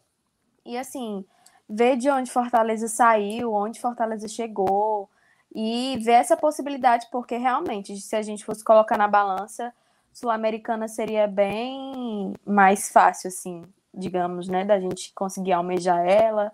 E 0.65 0.77
assim, 0.77 1.25
ver 1.69 1.97
de 1.97 2.09
onde 2.09 2.31
Fortaleza 2.31 2.87
saiu, 2.87 3.53
onde 3.53 3.79
Fortaleza 3.79 4.27
chegou, 4.27 5.09
e 5.53 5.97
ver 6.03 6.13
essa 6.13 6.37
possibilidade, 6.37 7.07
porque 7.11 7.35
realmente, 7.35 7.95
se 7.97 8.15
a 8.15 8.21
gente 8.21 8.45
fosse 8.45 8.63
colocar 8.63 8.97
na 8.97 9.07
balança, 9.07 9.73
Sul-Americana 10.13 10.87
seria 10.87 11.27
bem 11.27 12.33
mais 12.45 12.91
fácil, 12.91 13.27
assim, 13.27 13.63
digamos, 13.93 14.47
né, 14.47 14.63
da 14.63 14.79
gente 14.79 15.13
conseguir 15.13 15.53
almejar 15.53 16.05
ela 16.07 16.51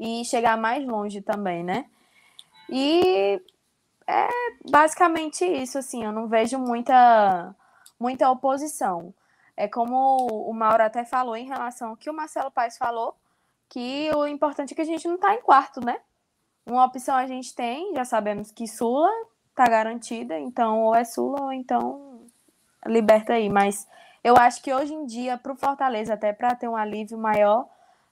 e 0.00 0.24
chegar 0.24 0.56
mais 0.56 0.84
longe 0.86 1.20
também, 1.20 1.62
né? 1.62 1.84
E 2.70 3.38
é 4.06 4.28
basicamente 4.68 5.44
isso, 5.44 5.76
assim, 5.78 6.02
eu 6.02 6.10
não 6.10 6.26
vejo 6.26 6.58
muita, 6.58 7.54
muita 7.98 8.30
oposição. 8.30 9.12
É 9.54 9.68
como 9.68 10.26
o 10.26 10.54
Mauro 10.54 10.82
até 10.82 11.04
falou 11.04 11.36
em 11.36 11.46
relação 11.46 11.90
ao 11.90 11.96
que 11.96 12.08
o 12.08 12.14
Marcelo 12.14 12.50
Paes 12.50 12.78
falou, 12.78 13.14
que 13.68 14.10
o 14.16 14.26
importante 14.26 14.72
é 14.72 14.74
que 14.74 14.80
a 14.80 14.86
gente 14.86 15.06
não 15.06 15.16
está 15.16 15.34
em 15.34 15.42
quarto, 15.42 15.84
né? 15.84 16.00
Uma 16.64 16.86
opção 16.86 17.14
a 17.14 17.26
gente 17.26 17.54
tem, 17.54 17.94
já 17.94 18.06
sabemos 18.06 18.50
que 18.50 18.66
Sula 18.66 19.10
tá 19.54 19.66
garantida, 19.66 20.38
então 20.38 20.80
ou 20.80 20.94
é 20.94 21.04
Sula 21.04 21.42
ou 21.42 21.52
então 21.52 22.26
liberta 22.86 23.34
aí. 23.34 23.50
Mas 23.50 23.86
eu 24.24 24.34
acho 24.36 24.62
que 24.62 24.72
hoje 24.72 24.94
em 24.94 25.04
dia, 25.04 25.36
para 25.36 25.52
o 25.52 25.56
Fortaleza, 25.56 26.14
até 26.14 26.32
para 26.32 26.54
ter 26.54 26.68
um 26.68 26.76
alívio 26.76 27.18
maior, 27.18 27.68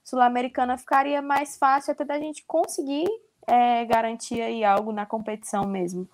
Sul-Americana 0.09 0.79
ficaria 0.79 1.21
mais 1.21 1.59
fácil 1.59 1.93
até 1.93 2.03
da 2.03 2.19
gente 2.19 2.43
conseguir 2.47 3.07
é, 3.47 3.85
garantir 3.85 4.41
aí 4.41 4.65
algo 4.65 4.91
na 4.91 5.05
competição 5.05 5.67
mesmo. 5.67 6.09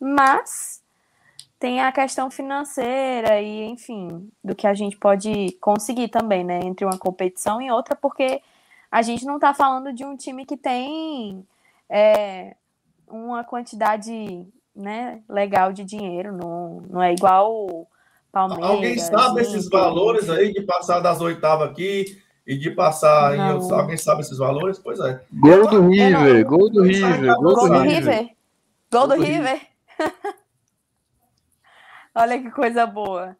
Mas 0.00 0.82
tem 1.58 1.82
a 1.82 1.92
questão 1.92 2.30
financeira 2.30 3.38
e, 3.42 3.64
enfim, 3.64 4.30
do 4.42 4.54
que 4.54 4.66
a 4.66 4.72
gente 4.72 4.96
pode 4.96 5.52
conseguir 5.60 6.08
também, 6.08 6.44
né? 6.44 6.60
Entre 6.64 6.86
uma 6.86 6.96
competição 6.96 7.60
e 7.60 7.70
outra, 7.70 7.94
porque 7.94 8.40
a 8.90 9.02
gente 9.02 9.26
não 9.26 9.34
está 9.34 9.52
falando 9.52 9.92
de 9.92 10.02
um 10.02 10.16
time 10.16 10.46
que 10.46 10.56
tem 10.56 11.46
é, 11.90 12.56
uma 13.06 13.44
quantidade 13.44 14.46
né, 14.74 15.22
legal 15.28 15.74
de 15.74 15.84
dinheiro, 15.84 16.32
não, 16.32 16.82
não 16.88 17.02
é 17.02 17.12
igual 17.12 17.52
o 17.52 17.86
Palmeiras. 18.32 18.70
Alguém 18.70 18.98
sabe 18.98 19.42
esses 19.42 19.68
valores 19.68 20.30
aí 20.30 20.54
de 20.54 20.62
passar 20.62 21.00
das 21.00 21.20
oitavas 21.20 21.68
aqui 21.68 22.24
e 22.46 22.56
de 22.56 22.70
passar 22.70 23.36
em 23.36 23.52
outros. 23.52 23.72
Alguém 23.72 23.96
sabe 23.96 24.20
esses 24.20 24.38
valores? 24.38 24.78
Pois 24.78 25.00
é. 25.00 25.20
Gol 25.32 25.68
do 25.68 25.88
River, 25.88 26.46
gol 26.46 26.70
do 26.70 26.82
River, 26.82 27.34
gol 27.36 27.68
do 27.68 27.78
River. 27.80 28.30
Gol 28.90 29.08
do 29.08 29.14
River. 29.14 29.60
Olha 32.14 32.40
que 32.40 32.50
coisa 32.50 32.86
boa. 32.86 33.36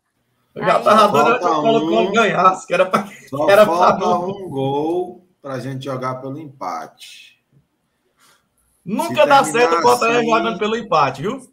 Eu 0.55 0.65
já 0.65 0.81
tava 0.81 1.09
doido 1.09 1.39
que 1.39 1.45
o 1.45 1.61
Colo-Colo 1.61 2.13
ganhasse, 2.13 2.67
que 2.67 2.75
era 2.75 2.87
para 2.87 3.09
era 3.49 3.67
falta 3.67 3.99
pra... 3.99 4.19
um 4.19 4.49
gol 4.49 5.27
para 5.41 5.55
a 5.55 5.61
gente 5.61 5.85
jogar 5.85 6.17
pelo 6.17 6.39
empate. 6.39 7.39
Nunca 8.85 9.27
dá 9.27 9.45
certo 9.45 9.77
o 9.77 9.83
Fortaleza 9.83 10.21
assim, 10.21 10.31
jogando 10.31 10.59
pelo 10.59 10.77
empate, 10.77 11.23
viu? 11.23 11.53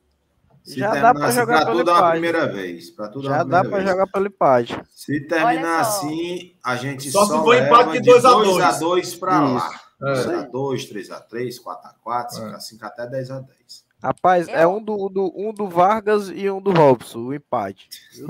Se 0.63 0.79
já 0.79 0.95
dá 0.95 1.13
para 1.13 1.29
jogar 1.31 1.65
pelo 1.65 1.79
tudo 1.79 1.91
empate. 1.91 2.03
a 2.03 2.11
primeira 2.11 2.47
vez. 2.47 2.89
Pra 2.89 3.09
tudo 3.09 3.27
já 3.27 3.43
dá 3.43 3.63
para 3.63 3.85
jogar 3.85 4.07
pelo 4.07 4.27
empate. 4.27 4.81
Se 4.89 5.19
terminar 5.21 5.81
assim, 5.81 6.55
a 6.63 6.77
gente 6.77 7.11
só, 7.11 7.25
só 7.25 7.37
se 7.37 7.43
for 7.43 7.55
empate 7.55 7.91
de 7.93 7.99
2 8.01 8.25
a 8.25 8.71
2 8.79 9.15
para 9.15 9.39
lá. 9.41 9.69
2x2, 10.01 10.89
3x3, 10.91 11.55
4x4, 11.63 12.59
5 12.59 12.85
até 12.85 13.09
10x10. 13.09 13.83
Rapaz, 14.01 14.47
eu... 14.49 14.55
é 14.55 14.67
um 14.67 14.83
do, 14.83 15.07
do, 15.07 15.33
um 15.35 15.53
do 15.53 15.69
Vargas 15.69 16.29
e 16.29 16.49
um 16.49 16.61
do 16.61 16.71
Robson, 16.71 17.19
o 17.19 17.33
empate. 17.33 17.87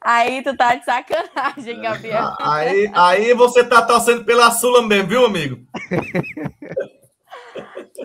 aí 0.00 0.42
tu 0.42 0.56
tá 0.56 0.74
de 0.74 0.86
sacanagem, 0.86 1.82
Gabriel. 1.82 2.34
Aí, 2.40 2.90
aí 2.94 3.34
você 3.34 3.62
tá 3.62 3.82
torcendo 3.82 4.24
pela 4.24 4.50
Sula 4.50 4.80
mesmo, 4.86 5.08
viu, 5.08 5.26
amigo? 5.26 5.58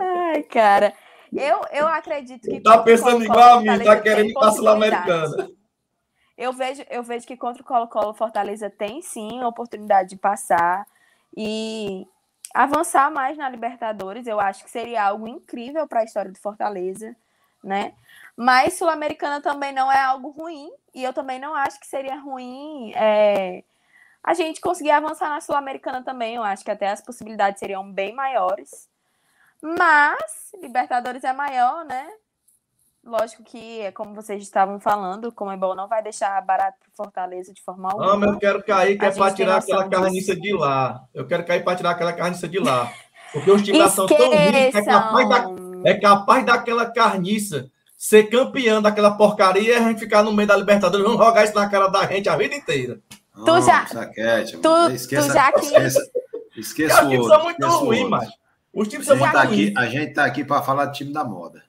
Ai, 0.02 0.44
cara. 0.44 0.94
Eu, 1.36 1.62
eu 1.72 1.88
acredito 1.88 2.50
que. 2.50 2.62
Tá 2.62 2.78
pensando 2.80 3.24
igual 3.24 3.60
a 3.60 3.62
mim, 3.62 3.84
tá 3.84 4.00
querendo 4.00 4.30
ir 4.30 4.34
pra 4.34 4.52
Sul-Americana. 4.52 5.50
Eu 6.38 6.52
vejo, 6.52 6.84
eu 6.90 7.04
vejo 7.04 7.28
que 7.28 7.38
contra 7.38 7.62
o 7.62 7.66
Colo-Colo, 7.66 8.14
Fortaleza 8.14 8.70
tem 8.70 9.02
sim 9.02 9.40
a 9.40 9.48
oportunidade 9.48 10.10
de 10.10 10.16
passar 10.18 10.86
e 11.36 12.08
avançar 12.54 13.12
mais 13.12 13.38
na 13.38 13.50
Libertadores. 13.50 14.26
Eu 14.26 14.40
acho 14.40 14.64
que 14.64 14.72
seria 14.72 15.04
algo 15.04 15.28
incrível 15.28 15.88
para 15.88 16.02
a 16.02 16.04
história 16.04 16.32
do 16.32 16.40
Fortaleza, 16.40 17.16
né? 17.64 17.94
Mas 18.36 18.74
Sul-Americana 18.74 19.42
também 19.42 19.72
não 19.72 19.92
é 19.92 20.02
algo 20.02 20.30
ruim 20.30 20.72
e 20.94 21.04
eu 21.04 21.14
também 21.14 21.40
não 21.40 21.54
acho 21.54 21.80
que 21.80 21.88
seria 21.88 22.16
ruim 22.16 22.92
é, 22.96 23.64
a 24.24 24.34
gente 24.34 24.60
conseguir 24.60 24.92
avançar 24.92 25.30
na 25.30 25.40
Sul-Americana 25.40 26.02
também. 26.04 26.36
Eu 26.36 26.44
acho 26.44 26.64
que 26.66 26.72
até 26.72 26.90
as 26.90 27.02
possibilidades 27.02 27.60
seriam 27.60 27.92
bem 27.92 28.14
maiores. 28.14 28.90
Mas 29.64 30.52
Libertadores 30.62 31.24
é 31.24 31.32
maior, 31.32 31.86
né? 31.86 32.06
Lógico 33.06 33.44
que, 33.44 33.82
é 33.82 33.92
como 33.92 34.14
vocês 34.14 34.42
estavam 34.44 34.80
falando, 34.80 35.32
como 35.32 35.52
é 35.52 35.58
bom, 35.58 35.74
não 35.74 35.88
vai 35.88 36.04
deixar 36.04 36.42
barato 36.42 36.78
para 36.80 37.06
Fortaleza 37.06 37.54
de 37.54 37.62
forma 37.62 37.90
alguma. 37.90 38.08
Não, 38.08 38.20
mas 38.20 38.34
eu 38.34 38.40
quero 38.40 38.64
cair 38.64 38.98
que 38.98 39.06
é 39.06 39.12
para 39.12 39.34
tirar 39.34 39.58
aquela 39.58 39.90
carniça 39.90 40.36
de 40.36 40.54
lá. 40.54 41.04
Eu 41.14 41.26
quero 41.26 41.46
cair 41.46 41.64
para 41.64 41.78
tirar 41.78 41.92
aquela 41.92 42.14
carniça 42.14 42.48
de 42.48 42.60
lá. 42.60 42.92
Porque 43.32 43.52
os 43.52 43.62
times 43.62 43.92
são 43.92 44.06
tão 44.06 44.18
que 44.18 44.36
é 44.36 44.72
capaz, 44.72 45.30
da, 45.30 45.46
é 45.86 45.94
capaz 45.96 46.46
daquela 46.46 46.86
carniça 46.86 47.70
ser 47.98 48.26
campeão 48.26 48.82
daquela 48.82 49.12
porcaria 49.12 49.74
e 49.74 49.74
a 49.74 49.88
gente 49.88 50.00
ficar 50.00 50.24
no 50.24 50.34
meio 50.34 50.48
da 50.48 50.58
Libertadores. 50.58 51.06
Vamos 51.06 51.26
jogar 51.26 51.44
isso 51.44 51.56
na 51.56 51.70
cara 51.70 51.88
da 51.88 52.06
gente 52.06 52.28
a 52.28 52.36
vida 52.36 52.54
inteira. 52.54 53.00
Tu 53.34 53.62
já. 53.62 53.88
Saquete, 53.88 54.58
tu, 54.58 54.90
esqueça, 54.92 55.28
tu 55.28 55.34
já 55.34 55.52
que. 55.52 55.66
Esqueça, 55.66 56.12
esqueça 56.56 57.06
o 57.06 57.12
outro. 57.12 57.28
são 57.28 57.44
muito 57.44 57.68
ruins, 57.68 58.10
mas. 58.10 58.43
Os 58.74 58.88
times 58.88 59.06
são 59.06 59.16
muito 59.16 59.32
tá 59.32 59.44
ruins. 59.44 59.68
Aqui, 59.68 59.74
a 59.78 59.86
gente 59.86 60.14
tá 60.14 60.26
aqui 60.26 60.44
para 60.44 60.64
falar 60.64 60.86
do 60.86 60.94
time 60.94 61.14
da 61.14 61.24
moda. 61.24 61.64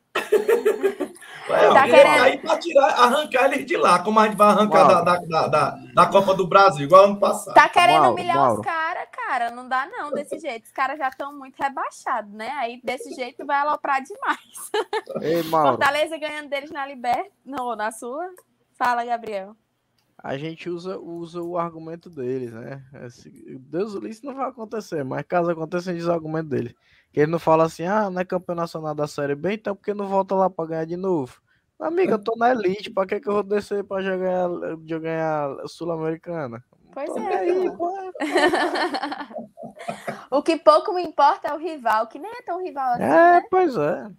É, 1.46 1.72
tá 1.74 1.84
querendo... 1.84 2.22
Aí 2.22 2.38
para 2.38 2.58
tirar, 2.58 2.86
arrancar 2.86 3.52
eles 3.52 3.66
de 3.66 3.76
lá, 3.76 3.98
como 4.02 4.18
a 4.18 4.24
gente 4.24 4.36
vai 4.36 4.48
arrancar 4.48 4.88
da, 4.88 5.00
da, 5.02 5.46
da, 5.46 5.78
da, 5.94 6.06
Copa 6.06 6.34
do 6.34 6.46
Brasil, 6.46 6.86
igual 6.86 7.04
ano 7.04 7.20
passado. 7.20 7.54
Tá 7.54 7.68
querendo 7.68 8.00
Mauro, 8.00 8.14
humilhar 8.14 8.36
Mauro. 8.36 8.60
os 8.60 8.66
caras, 8.66 9.08
cara? 9.12 9.50
Não 9.50 9.68
dá 9.68 9.86
não, 9.86 10.10
desse 10.10 10.38
jeito. 10.38 10.64
Os 10.64 10.72
caras 10.72 10.98
já 10.98 11.08
estão 11.08 11.36
muito 11.36 11.56
rebaixados, 11.56 12.32
né? 12.32 12.48
Aí 12.52 12.80
desse 12.82 13.12
jeito 13.14 13.44
vai 13.44 13.58
aloprar 13.58 14.02
demais. 14.02 14.70
Ei, 15.20 15.42
Mauro. 15.44 15.68
Fortaleza 15.76 16.16
ganhando 16.16 16.48
deles 16.48 16.70
na 16.70 16.86
Liberta, 16.86 17.30
não, 17.44 17.76
na 17.76 17.92
sua. 17.92 18.26
Fala, 18.78 19.04
Gabriel 19.04 19.54
a 20.24 20.38
gente 20.38 20.70
usa, 20.70 20.98
usa 20.98 21.42
o 21.42 21.58
argumento 21.58 22.08
deles, 22.08 22.50
né? 22.50 22.82
Esse, 23.04 23.28
Deus 23.58 23.92
isso 24.04 24.24
não 24.24 24.34
vai 24.34 24.48
acontecer, 24.48 25.04
mas 25.04 25.22
caso 25.26 25.50
aconteça, 25.50 25.90
a 25.90 25.92
gente 25.92 26.00
usa 26.00 26.12
o 26.12 26.14
argumento 26.14 26.48
deles. 26.48 26.74
Que 27.14 27.20
ele 27.20 27.30
não 27.30 27.38
fala 27.38 27.62
assim, 27.62 27.84
ah, 27.84 28.10
não 28.10 28.20
é 28.20 28.24
campeão 28.24 28.56
nacional 28.56 28.92
da 28.92 29.06
Série 29.06 29.36
B, 29.36 29.54
então 29.54 29.76
por 29.76 29.84
que 29.84 29.94
não 29.94 30.08
volta 30.08 30.34
lá 30.34 30.50
para 30.50 30.66
ganhar 30.66 30.84
de 30.84 30.96
novo? 30.96 31.40
Amiga, 31.78 32.14
eu 32.14 32.18
tô 32.18 32.34
na 32.36 32.50
elite, 32.50 32.90
para 32.90 33.06
que, 33.06 33.20
que 33.20 33.28
eu 33.28 33.34
vou 33.34 33.44
descer 33.44 33.84
para 33.84 34.02
jogar, 34.02 34.48
a 35.62 35.68
Sul-Americana? 35.68 36.64
Pois 36.92 37.08
tô 37.08 37.20
é. 37.20 37.38
Aí, 37.38 37.70
o 40.28 40.42
que 40.42 40.56
pouco 40.56 40.92
me 40.92 41.04
importa 41.04 41.46
é 41.46 41.54
o 41.54 41.58
rival, 41.58 42.08
que 42.08 42.18
nem 42.18 42.32
é 42.32 42.42
tão 42.42 42.60
rival 42.60 42.94
assim. 42.94 43.04
É, 43.04 43.06
né? 43.06 43.42
pois 43.48 43.76
é. 43.76 44.10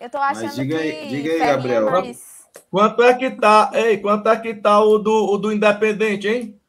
Eu 0.00 0.10
tô 0.10 0.18
achando 0.18 0.46
mas 0.46 0.56
diga 0.56 0.78
aí, 0.78 0.92
que. 0.92 1.08
Diga 1.08 1.32
aí, 1.32 1.38
Gabriel. 1.38 1.90
Mais 1.92 2.48
Quanto 2.72 3.04
é 3.04 3.14
que 3.14 3.30
tá, 3.30 3.70
ei, 3.72 3.98
quanto 3.98 4.28
é 4.28 4.36
que 4.36 4.52
tá 4.52 4.80
o 4.80 4.98
do, 4.98 5.32
o 5.32 5.38
do 5.38 5.52
Independente, 5.52 6.26
hein? 6.26 6.60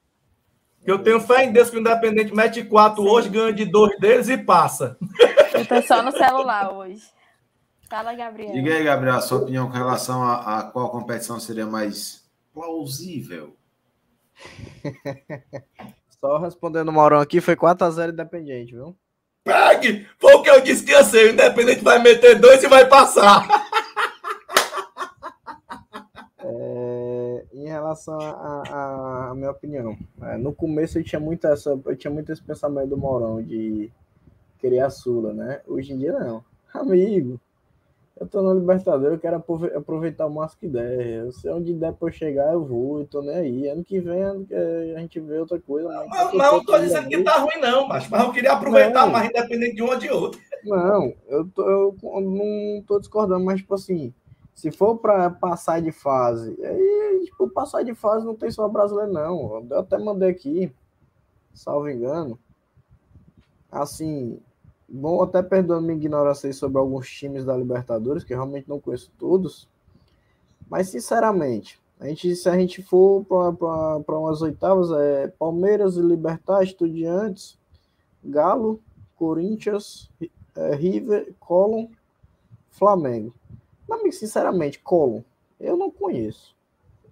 Que 0.84 0.92
eu 0.92 1.00
tenho 1.00 1.20
fé 1.20 1.46
em 1.46 1.52
Deus 1.52 1.72
que 1.72 1.78
o 1.78 1.80
Independente 1.80 2.36
mete 2.36 2.64
quatro 2.64 3.04
Sim. 3.04 3.10
hoje, 3.10 3.30
ganha 3.30 3.54
de 3.54 3.66
dois 3.66 3.98
deles 4.00 4.30
e 4.30 4.38
passa. 4.38 4.98
Eu 5.64 5.82
tô 5.82 5.88
só 5.88 6.02
no 6.02 6.12
celular 6.12 6.74
hoje. 6.74 7.04
Fala, 7.90 8.14
Gabriel. 8.14 8.52
Diga 8.52 8.74
aí, 8.74 8.84
Gabriel, 8.84 9.16
a 9.16 9.22
sua 9.22 9.40
opinião 9.40 9.68
com 9.68 9.78
relação 9.78 10.24
a, 10.24 10.60
a 10.60 10.64
qual 10.64 10.90
competição 10.90 11.40
seria 11.40 11.66
mais 11.66 12.24
plausível? 12.54 13.56
Só 16.20 16.38
respondendo 16.38 16.90
o 16.90 16.94
Maurão 16.94 17.20
aqui, 17.20 17.40
foi 17.40 17.56
4x0 17.56 18.12
Independente, 18.12 18.74
viu? 18.74 18.96
Pegue! 19.44 20.08
Foi 20.18 20.34
o 20.34 20.42
que 20.42 20.50
eu 20.50 20.62
disse 20.62 20.84
que 20.84 20.92
ia 20.92 21.04
ser. 21.04 21.30
O 21.30 21.34
Independente 21.34 21.84
vai 21.84 22.00
meter 22.00 22.40
dois 22.40 22.64
e 22.64 22.68
vai 22.68 22.86
passar. 22.88 23.48
É, 26.46 27.46
em 27.54 27.68
relação 27.70 28.20
à 28.20 29.32
minha 29.34 29.50
opinião, 29.50 29.98
é, 30.24 30.36
no 30.36 30.54
começo 30.54 31.00
eu 31.00 31.04
tinha 31.04 31.20
muito 31.20 31.48
essa, 31.48 31.80
eu 31.86 31.96
tinha 31.96 32.12
muito 32.12 32.34
esse 32.34 32.44
pensamento 32.44 32.90
do 32.90 32.98
Morão 32.98 33.42
de 33.42 33.90
querer 34.64 34.80
a 34.80 34.90
Sula, 34.90 35.34
né? 35.34 35.60
Hoje 35.68 35.92
em 35.92 35.98
dia 35.98 36.14
não. 36.14 36.42
Amigo, 36.74 37.38
eu 38.18 38.26
tô 38.26 38.42
na 38.42 38.54
Libertadores, 38.54 39.16
eu 39.16 39.20
quero 39.20 39.44
aproveitar 39.76 40.26
o 40.26 40.34
máximo 40.34 40.62
que 40.62 40.68
der. 40.70 41.26
Eu 41.26 41.34
sei 41.34 41.52
onde 41.52 41.74
der 41.74 41.92
pra 41.92 42.08
eu 42.08 42.14
chegar, 42.14 42.54
eu 42.54 42.64
vou, 42.64 43.00
eu 43.00 43.06
tô 43.06 43.22
nem 43.22 43.36
aí. 43.36 43.68
Ano 43.68 43.84
que 43.84 44.00
vem 44.00 44.24
a 44.24 45.00
gente 45.00 45.20
vê 45.20 45.40
outra 45.40 45.60
coisa. 45.60 45.90
Mas 45.90 46.10
não, 46.10 46.38
não, 46.38 46.52
não 46.54 46.64
tô 46.64 46.80
dizendo 46.80 47.10
que 47.10 47.22
tá 47.24 47.40
ruim, 47.40 47.60
não, 47.60 47.88
mas, 47.88 48.08
mas 48.08 48.24
eu 48.24 48.32
queria 48.32 48.54
aproveitar 48.54 49.06
não, 49.06 49.12
mais, 49.12 49.30
independente 49.30 49.76
de 49.76 49.82
uma 49.82 49.94
ou 49.94 50.00
de 50.00 50.10
outra. 50.10 50.40
Não, 50.64 51.14
eu, 51.28 51.46
tô, 51.50 51.70
eu 51.70 52.22
não 52.22 52.82
tô 52.88 53.00
discordando, 53.00 53.44
mas 53.44 53.60
tipo 53.60 53.74
assim 53.74 54.14
se 54.54 54.72
for 54.72 54.98
para 54.98 55.32
passar 55.32 55.82
de 55.82 55.92
fase, 55.92 56.56
aí, 56.64 57.22
tipo, 57.26 57.50
passar 57.50 57.84
de 57.84 57.96
fase 57.96 58.24
não 58.24 58.36
tem 58.36 58.52
só 58.52 58.68
brasileiro, 58.70 59.12
não. 59.12 59.66
Eu 59.70 59.80
até 59.80 59.98
mandei 59.98 60.30
aqui, 60.30 60.72
salvo 61.54 61.90
engano. 61.90 62.40
Assim, 63.72 64.40
bom, 64.94 65.24
até 65.24 65.42
perdoando 65.42 65.88
minha 65.88 65.98
ignorância 65.98 66.54
sobre 66.54 66.78
alguns 66.78 67.10
times 67.10 67.44
da 67.44 67.58
Libertadores, 67.58 68.24
que 68.24 68.32
eu 68.32 68.38
realmente 68.38 68.70
não 68.70 68.80
conheço 68.80 69.12
todos. 69.18 69.68
Mas, 70.70 70.90
sinceramente, 70.90 71.82
a 72.00 72.08
gente, 72.08 72.36
se 72.36 72.48
a 72.48 72.58
gente 72.58 72.84
for 72.84 73.26
para 73.26 74.20
umas 74.20 74.42
oitavas, 74.42 74.92
é 74.92 75.28
Palmeiras 75.28 75.98
e 75.98 76.02
Libertar, 76.02 76.64
Estudiantes, 76.64 77.58
Galo, 78.24 78.80
Corinthians, 79.16 80.12
é, 80.56 80.76
River, 80.76 81.34
Colón, 81.40 81.88
Flamengo. 82.70 83.34
Mas, 83.88 84.18
sinceramente, 84.18 84.80
Colon, 84.80 85.22
eu 85.60 85.76
não 85.76 85.90
conheço. 85.90 86.56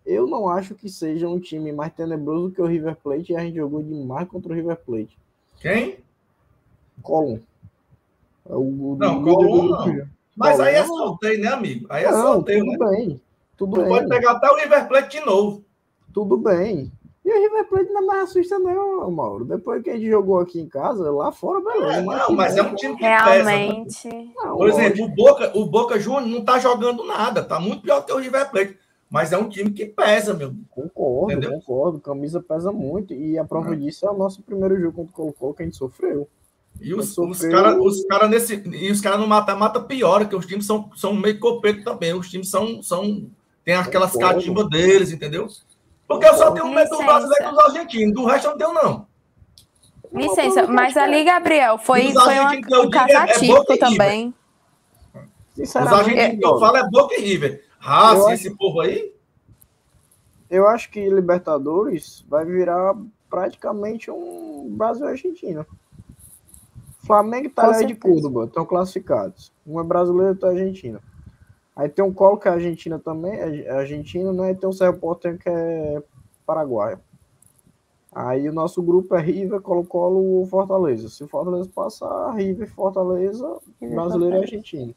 Eu 0.06 0.28
não 0.28 0.48
acho 0.48 0.76
que 0.76 0.90
seja 0.90 1.28
um 1.28 1.40
time 1.40 1.72
mais 1.72 1.94
tenebroso 1.94 2.52
que 2.52 2.62
o 2.62 2.66
River 2.66 2.96
Plate 2.96 3.34
e 3.34 3.36
a 3.36 3.40
gente 3.40 3.56
jogou 3.56 3.82
demais 3.82 4.28
contra 4.28 4.52
o 4.52 4.56
River 4.56 4.78
Plate. 4.78 5.18
Quem? 5.60 5.98
Colon. 7.02 7.40
É 8.50 8.56
o, 8.56 8.96
não, 9.00 9.24
Colon 9.24 9.70
não. 9.70 10.08
Mas 10.36 10.60
aí 10.60 10.76
é 10.76 10.86
sorteio, 10.86 11.42
né, 11.42 11.48
amigo? 11.50 11.86
Aí 11.90 12.04
é 12.04 12.12
não, 12.12 12.34
sorteio, 12.34 12.66
tudo 12.66 12.78
né? 12.78 12.90
bem. 12.90 13.22
Tudo 13.58 13.74
tu 13.76 13.82
bem. 13.82 13.90
pode 13.90 14.08
pegar 14.08 14.32
até 14.32 14.50
o 14.50 14.56
River 14.56 14.88
Plate 14.88 15.20
de 15.20 15.26
novo. 15.26 15.64
Tudo 16.14 16.38
bem. 16.38 16.92
E 17.24 17.32
o 17.32 17.40
River 17.40 17.70
Plate 17.70 17.92
não 17.92 18.02
é 18.02 18.06
mais 18.06 18.24
assusta, 18.24 18.58
não, 18.58 19.12
Mauro. 19.12 19.46
Depois 19.46 19.84
que 19.84 19.92
a 19.92 19.94
gente 19.94 20.10
jogou 20.10 20.40
aqui 20.40 20.60
em 20.60 20.68
casa, 20.68 21.12
lá 21.12 21.32
fora, 21.32 21.62
beleza. 21.62 21.98
É, 21.98 22.02
não, 22.02 22.32
mas 22.32 22.58
é 22.58 22.64
um 22.64 22.74
time 22.74 22.96
que 22.98 23.04
Realmente. 23.04 24.10
pesa. 24.10 24.32
Não, 24.36 24.58
Por 24.58 24.68
exemplo, 24.68 25.06
o 25.06 25.10
Boca, 25.10 25.52
o 25.54 25.66
Boca 25.66 26.00
Júnior 26.00 26.26
não 26.26 26.44
tá 26.44 26.58
jogando 26.58 27.06
nada. 27.06 27.44
Tá 27.44 27.60
muito 27.60 27.84
pior 27.84 28.04
que 28.04 28.12
o 28.12 28.18
River 28.18 28.50
Plate. 28.50 28.78
Mas 29.08 29.32
é 29.34 29.38
um 29.38 29.50
time 29.50 29.72
que 29.72 29.86
pesa, 29.86 30.34
meu. 30.34 30.54
Concordo, 30.70 31.34
Entendeu? 31.34 31.52
concordo. 31.60 32.00
Camisa 32.00 32.42
pesa 32.42 32.72
muito. 32.72 33.14
E 33.14 33.38
a 33.38 33.46
prova 33.46 33.74
é. 33.74 33.76
disso 33.76 34.08
é 34.08 34.10
o 34.10 34.18
nosso 34.18 34.42
primeiro 34.42 34.80
jogo 34.80 34.96
contra 34.96 35.12
o 35.12 35.16
Colo-Colo 35.16 35.54
que 35.54 35.62
a 35.62 35.66
gente 35.66 35.78
sofreu. 35.78 36.28
E 36.82 36.94
os, 36.96 37.16
os 37.18 37.42
caras 37.46 37.78
os 37.80 38.04
cara 38.06 38.28
nesse. 38.28 38.56
E 38.56 38.92
os 38.92 39.00
caras 39.00 39.20
no 39.20 39.28
mata-mata 39.28 39.80
pior, 39.80 40.28
que 40.28 40.36
os 40.36 40.46
times 40.48 40.66
são, 40.66 40.90
são 40.96 41.14
meio 41.14 41.40
copeto 41.40 41.84
também. 41.84 42.14
Os 42.14 42.30
times 42.30 42.50
são. 42.50 42.82
são 42.82 43.30
tem 43.64 43.76
aquelas 43.76 44.16
catimbas 44.18 44.68
deles, 44.70 45.12
entendeu? 45.12 45.48
Porque 46.08 46.26
eu 46.26 46.34
só 46.34 46.50
tenho 46.52 46.68
medo 46.74 46.90
do 46.90 46.98
brasileiro 46.98 47.46
e 47.46 47.50
dos 47.52 47.60
argentinos. 47.60 48.14
Do 48.16 48.26
resto 48.26 48.48
eu 48.48 48.52
não 48.52 48.58
tenho, 48.58 48.74
não. 48.74 49.08
Licença, 50.12 50.68
mas 50.68 50.98
ali, 50.98 51.24
Gabriel, 51.24 51.78
foi, 51.78 52.12
foi 52.12 52.40
uma- 52.40 52.52
um 52.52 52.88
é- 52.88 52.90
caso 52.90 53.12
é 53.12 53.16
atípico 53.16 53.62
River. 53.72 53.80
também. 53.80 54.34
Os 55.58 55.76
argentinos 55.76 56.40
que 56.40 56.46
eu 56.46 56.60
falo 56.60 56.78
é 56.78 56.90
Boca 56.90 57.16
e 57.16 57.22
River. 57.22 57.64
Raça, 57.80 58.22
Eu 58.22 58.30
esse 58.32 58.50
povo 58.58 58.82
aí. 58.82 59.14
eu 60.50 60.68
acho 60.68 60.90
que 60.92 61.08
Libertadores 61.10 62.26
vai 62.28 62.44
virar 62.44 62.96
praticamente 63.30 64.12
um 64.12 64.68
Brasil 64.72 65.08
Argentina. 65.08 65.66
Flamengo 67.12 67.46
e 67.46 67.48
Itália 67.48 67.88
de. 67.88 67.96
Córdoba 67.96 68.46
estão 68.46 68.66
classificados. 68.66 69.52
Um 69.66 69.80
é 69.80 69.84
brasileiro 69.84 70.30
e 70.30 70.32
outro 70.32 70.48
é 70.48 70.52
argentino. 70.52 71.00
Aí 71.76 71.90
tem 71.90 72.04
um 72.04 72.14
Colo 72.14 72.38
que 72.38 72.48
é 72.48 72.52
Argentina 72.52 73.00
também, 73.00 73.34
é 73.34 73.70
argentino, 73.72 74.34
né? 74.34 74.52
E 74.52 74.56
tem 74.56 74.70
o 74.70 74.74
Cerro 74.74 74.98
Porteño 74.98 75.38
que 75.38 75.50
é 75.50 76.04
paraguaio. 76.46 77.00
Aí 78.14 78.48
o 78.50 78.54
nosso 78.54 78.82
grupo 78.84 79.16
é 79.16 79.22
River, 79.22 79.62
Colo-Colo 79.62 80.22
ou 80.22 80.46
Fortaleza. 80.46 81.08
Se 81.08 81.24
o 81.24 81.28
Fortaleza 81.28 81.70
passar, 81.74 82.32
River, 82.36 82.70
Fortaleza, 82.70 83.58
brasileiro 83.80 84.36
e 84.36 84.40
argentino. 84.40 84.94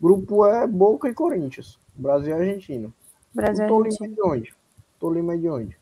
Grupo 0.00 0.46
é 0.46 0.66
Boca 0.66 1.08
e 1.08 1.14
Corinthians. 1.14 1.78
Brasil 1.94 2.30
e 2.30 2.32
Argentina. 2.40 2.90
Brasil 3.34 3.64
o 3.64 3.68
Tolima 3.68 3.86
é 3.86 4.04
Argentina. 4.04 4.14
de 4.14 4.22
onde? 4.22 4.54
Tolima 4.98 5.34
é 5.34 5.36
de 5.36 5.48
onde? 5.48 5.78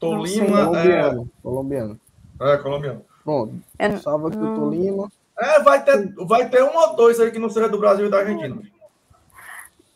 Tolima 0.00 0.44
é, 0.44 0.64
Colombiano. 0.64 1.30
Colombiano. 1.42 2.00
é 2.40 2.56
colombiano. 2.56 3.04
Pronto. 3.28 3.54
Eu- 3.78 3.98
Salve 3.98 4.28
aqui 4.28 4.36
o 4.38 4.40
não- 4.40 4.54
Tolima. 4.54 5.12
É, 5.38 5.60
vai 5.62 5.84
ter, 5.84 6.14
vai 6.24 6.48
ter 6.48 6.62
um 6.64 6.74
ou 6.74 6.96
dois 6.96 7.20
aí 7.20 7.30
que 7.30 7.38
não 7.38 7.50
seja 7.50 7.68
do 7.68 7.78
Brasil 7.78 8.06
e 8.06 8.10
da 8.10 8.20
Argentina. 8.20 8.58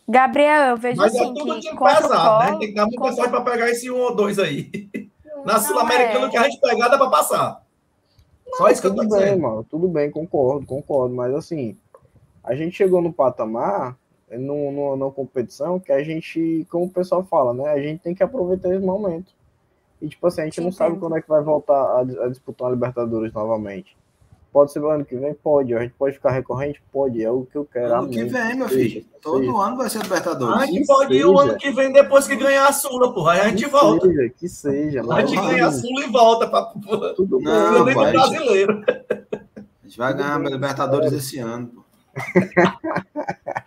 Gabriel, 0.07 0.63
eu 0.71 0.77
vejo 0.77 0.99
Mas 0.99 1.15
é 1.15 1.21
assim 1.21 1.33
tudo 1.35 1.55
que 1.55 1.61
time 1.61 1.79
pesado, 1.79 2.39
né? 2.53 2.59
Tem 2.59 2.69
que 2.69 2.75
dar 2.75 2.83
muita 2.85 2.99
contra- 3.01 3.17
sorte 3.17 3.31
para 3.31 3.41
pegar 3.41 3.71
esse 3.71 3.91
um 3.91 3.97
ou 3.99 4.15
dois 4.15 4.39
aí. 4.39 4.71
Na 5.47 5.55
Não, 5.55 5.61
Sul-Americana, 5.61 6.27
é. 6.27 6.29
que 6.29 6.37
a 6.37 6.43
gente 6.43 6.61
pegar, 6.61 6.89
dá 6.89 6.99
para 6.99 7.09
passar. 7.09 7.63
Só 8.55 8.69
isso 8.69 8.83
que 8.83 8.89
eu 8.89 8.95
tô 8.95 9.03
tudo 9.03 9.15
bem, 9.17 9.25
dizendo. 9.25 9.41
mano. 9.41 9.65
Tudo 9.69 9.89
bem, 9.89 10.11
concordo, 10.11 10.67
concordo. 10.67 11.15
Mas 11.15 11.35
assim, 11.35 11.77
a 12.45 12.55
gente 12.55 12.77
chegou 12.77 13.01
no 13.01 13.13
patamar, 13.13 13.97
no, 14.31 14.71
no, 14.71 14.97
na 14.97 15.11
competição, 15.11 15.81
que 15.81 15.91
a 15.91 16.03
gente, 16.05 16.67
como 16.71 16.85
o 16.85 16.91
pessoal 16.91 17.25
fala, 17.25 17.55
né? 17.55 17.71
A 17.71 17.81
gente 17.81 18.01
tem 18.03 18.15
que 18.15 18.23
aproveitar 18.23 18.69
esse 18.75 18.85
momento. 18.85 19.33
E 20.03 20.09
tipo 20.09 20.27
assim, 20.27 20.41
a 20.43 20.45
gente 20.45 20.55
Te 20.55 20.61
não 20.61 20.73
sabe 20.73 20.91
entendo. 20.91 21.01
quando 21.01 21.17
é 21.17 21.23
que 21.23 21.29
vai 21.29 21.41
voltar 21.43 21.75
a, 21.75 22.01
a 22.01 22.29
disputar 22.29 22.67
uma 22.69 22.75
Libertadores 22.75 23.33
novamente. 23.33 23.97
Pode 24.53 24.71
ser 24.71 24.81
no 24.81 24.89
ano 24.89 25.03
que 25.05 25.17
vem? 25.17 25.33
Pode. 25.33 25.75
A 25.75 25.81
gente 25.81 25.95
pode 25.95 26.15
ficar 26.17 26.31
recorrente? 26.33 26.83
Pode. 26.93 27.23
É 27.25 27.31
o 27.31 27.47
que 27.47 27.57
eu 27.57 27.65
quero. 27.65 27.95
Ano 27.95 28.09
que 28.11 28.23
vem, 28.25 28.55
meu 28.57 28.69
Seja, 28.69 28.79
filho. 28.97 29.07
Todo 29.23 29.39
seja. 29.47 29.57
ano 29.57 29.77
vai 29.79 29.89
ser 29.89 29.99
A 29.99 30.03
Libertadores. 30.03 30.67
gente 30.67 30.81
Que 30.81 30.87
pode 30.87 31.15
ir 31.15 31.25
o 31.25 31.29
seja. 31.39 31.43
ano 31.51 31.59
que 31.59 31.71
vem 31.71 31.93
depois 31.93 32.27
que 32.27 32.37
ganhar 32.37 32.69
a 32.69 32.73
Sula, 32.73 33.15
porra. 33.15 33.33
Aí 33.33 33.41
a 33.41 33.49
gente 33.49 33.65
Que 33.65 33.71
volta. 33.71 34.07
seja, 34.07 34.29
que 34.37 34.49
seja. 34.51 35.01
A 35.11 35.25
gente 35.25 35.41
ganha 35.41 35.67
a. 35.69 35.73
Sula 35.73 36.05
e 36.05 36.11
volta 36.11 36.49
para 36.49 36.71
o 36.77 37.15
Tudo 37.15 37.39
bem. 37.39 37.47
Não, 37.47 37.85
vai. 37.85 38.13
brasileiro. 38.13 38.85
A 38.89 39.85
gente 39.87 39.97
vai 39.97 40.13
ganhar 40.15 40.35
a 40.35 40.39
Libertadores 40.51 41.13
esse 41.13 41.39
ano. 41.39 41.69
pô. 41.69 41.83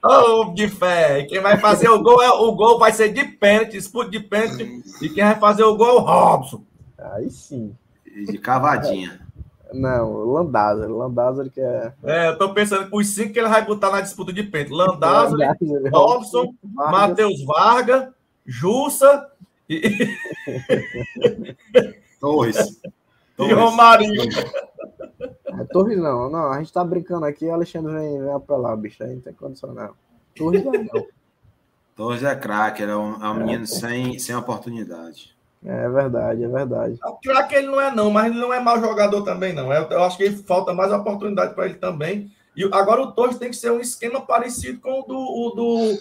Ô, 0.04 0.54
de 0.54 0.68
fé. 0.68 1.20
E 1.20 1.26
Quem 1.26 1.42
vai 1.42 1.58
fazer 1.58 1.90
o 1.90 2.02
gol, 2.02 2.22
é, 2.22 2.30
o 2.30 2.52
gol 2.54 2.78
vai 2.78 2.92
ser 2.92 3.10
de 3.10 3.24
pênalti, 3.26 3.72
disputa 3.72 4.10
de 4.10 4.20
pênalti. 4.20 4.84
E 5.02 5.10
quem 5.10 5.24
vai 5.24 5.40
fazer 5.40 5.64
o 5.64 5.76
gol 5.76 5.88
é 5.88 5.94
o 5.94 6.00
Robson. 6.00 6.64
Aí 6.98 7.30
sim. 7.30 7.76
E 8.06 8.26
de 8.26 8.38
cavadinha. 8.38 9.20
Não, 9.74 10.14
Landázaro. 10.26 10.98
Landázaro 10.98 11.50
que 11.50 11.60
é. 11.60 11.94
É, 12.04 12.28
eu 12.30 12.38
tô 12.38 12.54
pensando 12.54 12.90
que 12.90 12.96
os 12.96 13.08
cinco 13.08 13.34
que 13.34 13.40
ele 13.40 13.50
vai 13.50 13.66
botar 13.66 13.92
na 13.92 14.02
disputa 14.02 14.32
de 14.32 14.44
pênalti. 14.44 14.72
Landázaro, 14.74 15.42
Robson, 15.92 16.54
Vargas. 16.64 16.92
Matheus 16.92 17.44
Varga, 17.44 18.14
Jussa 18.46 19.28
e, 19.68 19.82
Torres. 22.22 22.58
e 22.58 22.92
Torres. 23.36 23.58
Romarinho. 23.58 24.24
É, 25.60 25.64
Torres 25.66 25.98
não, 25.98 26.30
não, 26.30 26.52
a 26.52 26.60
gente 26.60 26.74
tá 26.74 26.84
brincando 26.84 27.26
aqui, 27.26 27.50
Alexandre 27.50 27.94
vem, 27.94 28.22
vem 28.22 28.34
apelar, 28.34 28.76
bicho, 28.76 29.04
aí 29.04 29.16
não 29.16 29.22
tem 29.22 29.34
condição 29.34 29.74
não. 29.74 29.92
Torres 30.36 30.64
não, 30.64 30.72
não. 30.72 31.08
Torres 31.96 32.24
é 32.24 32.36
craque, 32.36 32.84
ele 32.84 32.92
é 32.92 32.96
um, 32.96 33.24
é 33.24 33.30
um 33.30 33.36
menino 33.36 33.66
sem, 33.66 34.20
sem 34.20 34.36
oportunidade. 34.36 35.36
É 35.66 35.90
verdade, 35.90 36.44
é 36.44 36.48
verdade. 36.48 37.00
Claro 37.24 37.48
que 37.48 37.56
ele 37.56 37.68
não 37.68 37.82
é, 37.82 37.94
não, 37.94 38.12
mas 38.12 38.28
ele 38.28 38.40
não 38.40 38.54
é 38.54 38.60
mau 38.60 38.80
jogador 38.80 39.24
também, 39.24 39.52
não. 39.52 39.74
Eu, 39.74 39.90
eu 39.90 40.04
acho 40.04 40.18
que 40.18 40.30
falta 40.30 40.74
mais 40.74 40.92
oportunidade 40.92 41.56
para 41.56 41.66
ele 41.66 41.76
também. 41.76 42.32
E 42.56 42.64
agora 42.66 43.02
o 43.02 43.12
Torres 43.12 43.38
tem 43.38 43.50
que 43.50 43.56
ser 43.56 43.72
um 43.72 43.80
esquema 43.80 44.22
parecido 44.22 44.80
com 44.80 45.00
o 45.00 45.04
do, 45.04 45.18
o 45.18 45.50
do, 45.56 46.00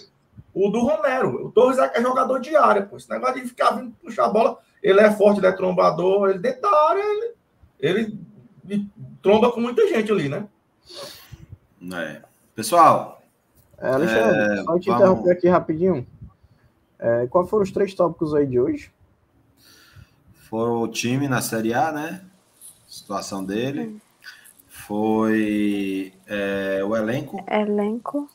o 0.53 0.69
do 0.69 0.79
Romero. 0.81 1.47
O 1.47 1.51
Torres 1.51 1.79
é 1.79 2.01
jogador 2.01 2.39
de 2.39 2.55
área, 2.55 2.83
pô. 2.83 2.97
Esse 2.97 3.09
negócio 3.09 3.41
de 3.41 3.47
ficar 3.47 3.71
vindo 3.71 3.91
puxar 4.03 4.25
a 4.25 4.29
bola, 4.29 4.59
ele 4.83 5.01
é 5.01 5.09
forte, 5.11 5.39
ele 5.39 5.47
é 5.47 5.51
trombador, 5.51 6.29
ele 6.29 6.39
dentro 6.39 6.61
da 6.61 6.89
área, 6.89 7.03
ele, 7.79 8.19
ele 8.67 8.89
tromba 9.25 9.51
com 9.51 9.59
muita 9.59 9.87
gente 9.87 10.11
ali, 10.11 10.29
né? 10.29 10.47
É. 11.91 12.21
Pessoal, 12.53 13.23
É, 13.79 13.89
Alexandre, 13.89 14.39
É, 14.39 14.63
só 14.63 14.79
te 14.79 14.85
vamos- 14.87 15.01
interromper 15.01 15.31
aqui 15.31 15.47
rapidinho. 15.49 16.05
É, 16.99 17.25
qual 17.27 17.45
foram 17.47 17.63
os 17.63 17.71
três 17.71 17.93
tópicos 17.95 18.35
aí 18.35 18.45
de 18.45 18.59
hoje? 18.59 18.91
Foi 20.47 20.69
o 20.69 20.87
time 20.87 21.27
na 21.27 21.41
Série 21.41 21.73
A, 21.73 21.91
né? 21.91 22.21
Situação 22.87 23.43
dele. 23.43 23.99
Foi 24.69 26.13
é, 26.27 26.81
o 26.85 26.95
elenco 26.95 27.43
Elenco. 27.51 28.29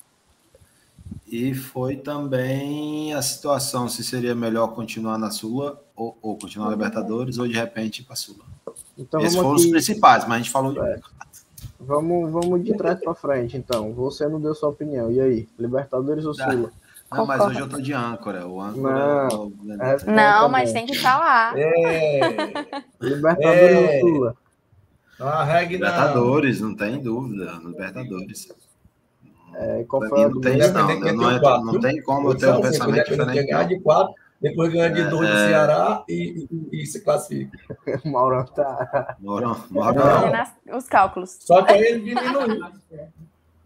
e 1.27 1.55
foi 1.55 1.95
também 1.97 3.15
a 3.15 3.23
situação 3.23 3.89
se 3.89 4.03
seria 4.03 4.35
melhor 4.35 4.75
continuar 4.75 5.17
na 5.19 5.31
Sula 5.31 5.81
ou, 5.95 6.19
ou 6.21 6.37
continuar 6.37 6.67
na 6.67 6.73
Libertadores 6.73 7.39
ou 7.39 7.47
de 7.47 7.55
repente 7.55 8.01
ir 8.01 8.05
para 8.05 8.17
Sula. 8.17 8.45
Então 8.99 9.21
Esses 9.21 9.37
foram 9.37 9.53
os 9.55 9.63
aqui, 9.63 9.71
principais, 9.71 10.25
mas 10.25 10.33
a 10.35 10.39
gente 10.39 10.51
falou 10.51 10.73
de 10.73 10.81
É. 10.81 11.01
vamos, 11.79 12.31
vamos 12.31 12.63
de 12.65 12.75
trás 12.77 12.99
para 13.01 13.15
frente, 13.15 13.57
então. 13.57 13.93
Você 13.95 14.27
não 14.29 14.41
deu 14.41 14.55
sua 14.55 14.69
opinião. 14.71 15.11
E 15.11 15.21
aí, 15.21 15.49
Libertadores 15.59 16.25
ou. 16.25 16.35
Sula? 16.35 16.71
Não, 17.13 17.27
mas 17.27 17.41
hoje 17.45 17.59
eu 17.59 17.69
tô 17.69 17.81
de 17.81 17.93
âncora. 17.93 18.47
O 18.47 18.61
âncora 18.61 18.95
Não, 18.95 19.01
é 19.01 19.35
o- 19.35 19.53
é- 19.83 20.05
Não, 20.07 20.43
tá 20.43 20.49
mas 20.49 20.73
tem 20.73 20.87
que 20.87 20.97
falar. 20.97 21.59
É. 21.59 22.21
Libertadores 23.01 23.77
É. 23.77 24.01
ou 24.05 24.09
Sula? 24.09 24.37
Não. 25.19 25.63
Libertadores, 25.69 26.61
não 26.61 26.75
tem 26.77 26.99
dúvida. 27.03 27.53
Libertadores. 27.65 28.49
É, 29.55 29.85
qual 29.89 30.09
foi 30.09 30.23
a 30.25 30.29
não 30.29 30.41
tem 30.41 30.57
não. 30.59 31.15
Não, 31.17 31.31
é- 31.31 31.41
não 31.41 31.81
tem 31.81 32.01
como 32.03 32.31
eu 32.31 32.37
ter 32.37 32.49
um 32.53 32.61
pensamento 32.61 33.09
ele 33.13 33.17
ganhar 33.17 33.43
diferente. 33.43 33.69
de 33.77 33.81
quatro, 33.81 34.15
depois 34.41 34.73
ganha 34.73 34.91
de 34.91 35.05
dois 35.05 35.29
do 35.29 35.37
É. 35.37 35.49
Ceará 35.49 36.05
e, 36.09 36.47
e- 36.51 36.83
e 36.83 36.87
se 36.87 37.03
classifica. 37.03 37.59
O 38.05 38.09
Maurão 38.11 38.45
tá. 38.47 39.17
Morão. 39.21 39.55
Fazendo 39.55 40.35
as- 40.35 40.55
os 40.73 40.89
cálculos. 40.89 41.39
Só 41.41 41.63
que 41.63 41.73
aí 41.73 41.83
ele 41.83 42.01
diminuiu. 42.15 42.65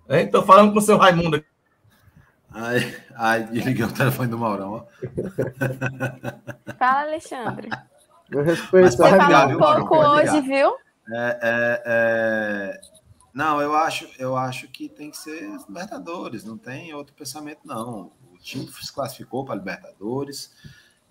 Hein? 0.09 0.31
Tô 0.31 0.43
falando 0.43 0.73
com 0.73 0.79
o 0.79 0.83
seu 0.83 0.97
Raimundo 0.99 1.37
aqui. 1.37 1.47
Ai, 2.57 2.97
ai, 3.17 3.43
desliguei 3.45 3.85
o 3.85 3.93
telefone 3.93 4.29
do 4.29 4.39
Maurão. 4.39 4.73
ó. 4.75 4.85
Fala, 6.79 7.01
Alexandre. 7.03 7.69
Eu 8.31 8.43
respeito 8.43 8.85
Mas 8.85 8.97
pode 8.97 9.13
ligar, 9.13 9.49
um 9.55 9.59
Mauro? 9.59 9.79
pouco 9.87 9.97
Pode 10.05 10.29
hoje, 10.29 10.41
viu? 10.43 10.71
É, 11.11 11.39
é, 11.43 11.83
é... 11.87 12.81
Não, 13.35 13.61
eu 13.61 13.75
acho, 13.75 14.09
eu 14.19 14.37
acho 14.37 14.69
que 14.69 14.89
tem 14.89 15.11
que 15.11 15.17
ser 15.17 15.43
Libertadores, 15.69 16.45
não 16.45 16.57
tem 16.57 16.95
outro 16.95 17.13
pensamento, 17.15 17.61
não. 17.65 18.13
O 18.45 18.47
time 18.47 18.69
se 18.83 18.93
classificou 18.93 19.43
para 19.43 19.55
Libertadores. 19.55 20.51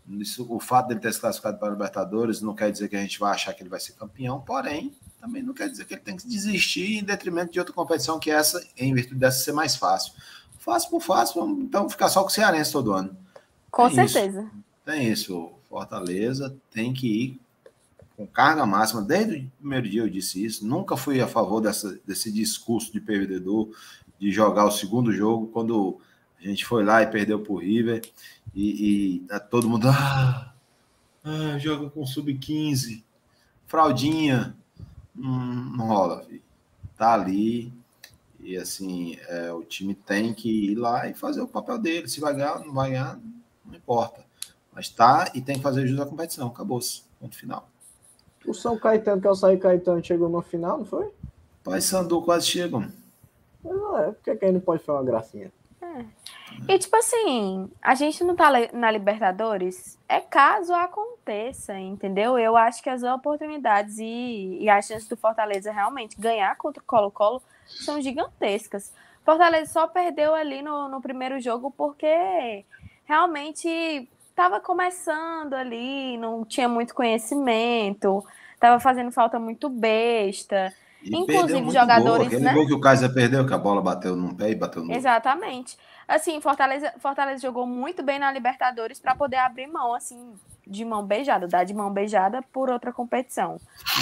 Isso, 0.07 0.45
o 0.47 0.60
fato 0.60 0.89
dele 0.89 0.99
ter 0.99 1.11
se 1.11 1.19
classificado 1.19 1.57
para 1.57 1.72
Libertadores 1.72 2.41
não 2.41 2.53
quer 2.53 2.72
dizer 2.72 2.88
que 2.89 2.95
a 2.95 3.01
gente 3.01 3.18
vai 3.19 3.34
achar 3.34 3.53
que 3.53 3.64
ele 3.64 3.72
vai 3.72 3.80
ser 3.80 3.93
campeão, 3.93 4.39
porém, 4.39 4.93
também 5.19 5.41
não 5.41 5.51
quer 5.51 5.68
dizer 5.68 5.85
que 5.85 5.95
ele 5.95 6.01
tem 6.01 6.15
que 6.15 6.27
desistir 6.27 6.99
em 6.99 7.03
detrimento 7.03 7.51
de 7.51 7.57
outra 7.57 7.73
competição 7.73 8.19
que 8.19 8.30
essa, 8.30 8.64
em 8.77 8.93
virtude 8.93 9.19
dessa 9.19 9.43
ser 9.43 9.51
mais 9.51 9.76
fácil. 9.76 10.14
Fácil 10.60 10.91
por 10.91 11.01
fácil, 11.01 11.41
vamos 11.41 11.64
então 11.64 11.89
ficar 11.89 12.07
só 12.07 12.22
com 12.22 12.27
o 12.27 12.31
Cearense 12.31 12.72
todo 12.72 12.93
ano. 12.93 13.18
Com 13.72 13.88
É 13.88 13.88
isso. 13.88 13.95
certeza. 13.95 14.51
Tem 14.85 15.10
isso. 15.10 15.51
Fortaleza 15.68 16.55
tem 16.69 16.93
que 16.93 17.07
ir 17.07 17.41
com 18.15 18.27
carga 18.27 18.64
máxima. 18.64 19.01
Desde 19.01 19.38
o 19.38 19.51
primeiro 19.57 19.89
dia 19.89 20.01
eu 20.01 20.10
disse 20.10 20.45
isso. 20.45 20.68
Nunca 20.68 20.95
fui 20.95 21.19
a 21.19 21.27
favor 21.27 21.61
dessa, 21.61 21.99
desse 22.05 22.31
discurso 22.31 22.93
de 22.93 23.01
perdedor, 23.01 23.69
de 24.19 24.31
jogar 24.31 24.65
o 24.65 24.72
segundo 24.72 25.11
jogo, 25.11 25.47
quando 25.47 25.99
a 26.43 26.49
gente 26.49 26.65
foi 26.65 26.83
lá 26.83 27.01
e 27.01 27.07
perdeu 27.07 27.39
por 27.39 27.57
River. 27.57 28.01
E, 28.53 29.15
e 29.15 29.19
tá 29.21 29.39
todo 29.39 29.69
mundo. 29.69 29.87
Ah, 29.89 30.53
ah, 31.23 31.57
joga 31.57 31.89
com 31.89 32.05
sub-15. 32.05 33.03
Fraldinha. 33.65 34.55
Hum, 35.15 35.73
não 35.77 35.87
rola, 35.87 36.23
filho. 36.23 36.41
Tá 36.97 37.13
ali. 37.13 37.73
E 38.39 38.57
assim, 38.57 39.17
é, 39.29 39.53
o 39.53 39.63
time 39.63 39.95
tem 39.95 40.33
que 40.33 40.71
ir 40.71 40.75
lá 40.75 41.07
e 41.07 41.13
fazer 41.13 41.41
o 41.41 41.47
papel 41.47 41.77
dele. 41.77 42.09
Se 42.09 42.19
vai 42.19 42.35
ganhar, 42.35 42.59
não 42.59 42.73
vai 42.73 42.91
ganhar, 42.91 43.17
não 43.65 43.75
importa. 43.75 44.25
Mas 44.73 44.89
tá 44.89 45.31
e 45.33 45.41
tem 45.41 45.55
que 45.55 45.61
fazer 45.61 45.87
jus 45.87 45.99
à 45.99 46.05
competição. 46.05 46.47
Acabou-se. 46.47 47.03
Ponto 47.19 47.37
final. 47.37 47.69
O 48.45 48.53
São 48.53 48.77
Caetano, 48.77 49.21
que 49.21 49.27
é 49.27 49.29
o 49.29 49.35
Saí 49.35 49.57
Caetano, 49.57 50.03
chegou 50.03 50.27
no 50.27 50.41
final, 50.41 50.79
não 50.79 50.85
foi? 50.85 51.09
Pai 51.63 51.79
Sandu 51.79 52.21
quase 52.21 52.47
chegam. 52.47 52.91
É, 53.63 54.11
por 54.11 54.15
que, 54.23 54.35
que 54.35 54.45
aí 54.45 54.51
não 54.51 54.59
pode 54.59 54.83
fazer 54.83 54.97
uma 54.97 55.05
gracinha? 55.05 55.51
E 56.67 56.80
tipo 56.80 56.95
assim, 56.95 57.69
a 57.81 57.93
gente 57.93 58.23
não 58.23 58.35
tá 58.35 58.49
na 58.71 58.89
Libertadores, 58.89 59.99
é 60.07 60.19
caso 60.21 60.73
aconteça, 60.73 61.77
entendeu? 61.77 62.39
Eu 62.39 62.55
acho 62.55 62.81
que 62.81 62.89
as 62.89 63.03
oportunidades 63.03 63.97
e, 63.97 64.59
e 64.61 64.69
as 64.69 64.85
chances 64.85 65.07
do 65.07 65.17
Fortaleza 65.17 65.71
realmente 65.71 66.19
ganhar 66.19 66.55
contra 66.55 66.81
o 66.81 66.85
Colo-Colo 66.85 67.41
são 67.65 67.99
gigantescas. 68.01 68.93
Fortaleza 69.25 69.71
só 69.71 69.88
perdeu 69.88 70.34
ali 70.34 70.61
no, 70.61 70.88
no 70.88 71.01
primeiro 71.01 71.39
jogo 71.39 71.71
porque 71.71 72.65
realmente 73.05 74.07
estava 74.30 74.59
começando 74.59 75.53
ali, 75.53 76.17
não 76.17 76.43
tinha 76.43 76.67
muito 76.67 76.95
conhecimento, 76.95 78.25
estava 78.53 78.80
fazendo 78.80 79.11
falta 79.11 79.38
muito 79.38 79.69
besta. 79.69 80.73
E 81.03 81.15
Inclusive, 81.15 81.69
jogadores. 81.69 82.27
Gol. 82.30 82.38
Aquele 82.38 82.43
né? 82.43 82.53
gol 82.53 82.65
que 82.65 82.73
o 82.73 82.80
Kaiser 82.80 83.13
perdeu, 83.13 83.45
que 83.45 83.53
a 83.53 83.57
bola 83.57 83.81
bateu 83.81 84.15
num 84.15 84.34
pé 84.34 84.51
e 84.51 84.55
bateu 84.55 84.84
no. 84.84 84.93
Exatamente. 84.93 85.77
Assim, 86.07 86.39
Fortaleza, 86.39 86.93
Fortaleza 86.99 87.41
jogou 87.41 87.67
muito 87.67 88.01
bem 88.01 88.19
na 88.19 88.31
Libertadores 88.31 88.99
para 88.99 89.13
poder 89.13 89.38
abrir 89.38 89.67
mão, 89.67 89.93
assim, 89.93 90.34
de 90.65 90.85
mão 90.85 91.05
beijada, 91.05 91.47
dar 91.47 91.65
de 91.65 91.73
mão 91.73 91.91
beijada 91.91 92.41
por 92.53 92.69
outra 92.69 92.93
competição. 92.93 93.57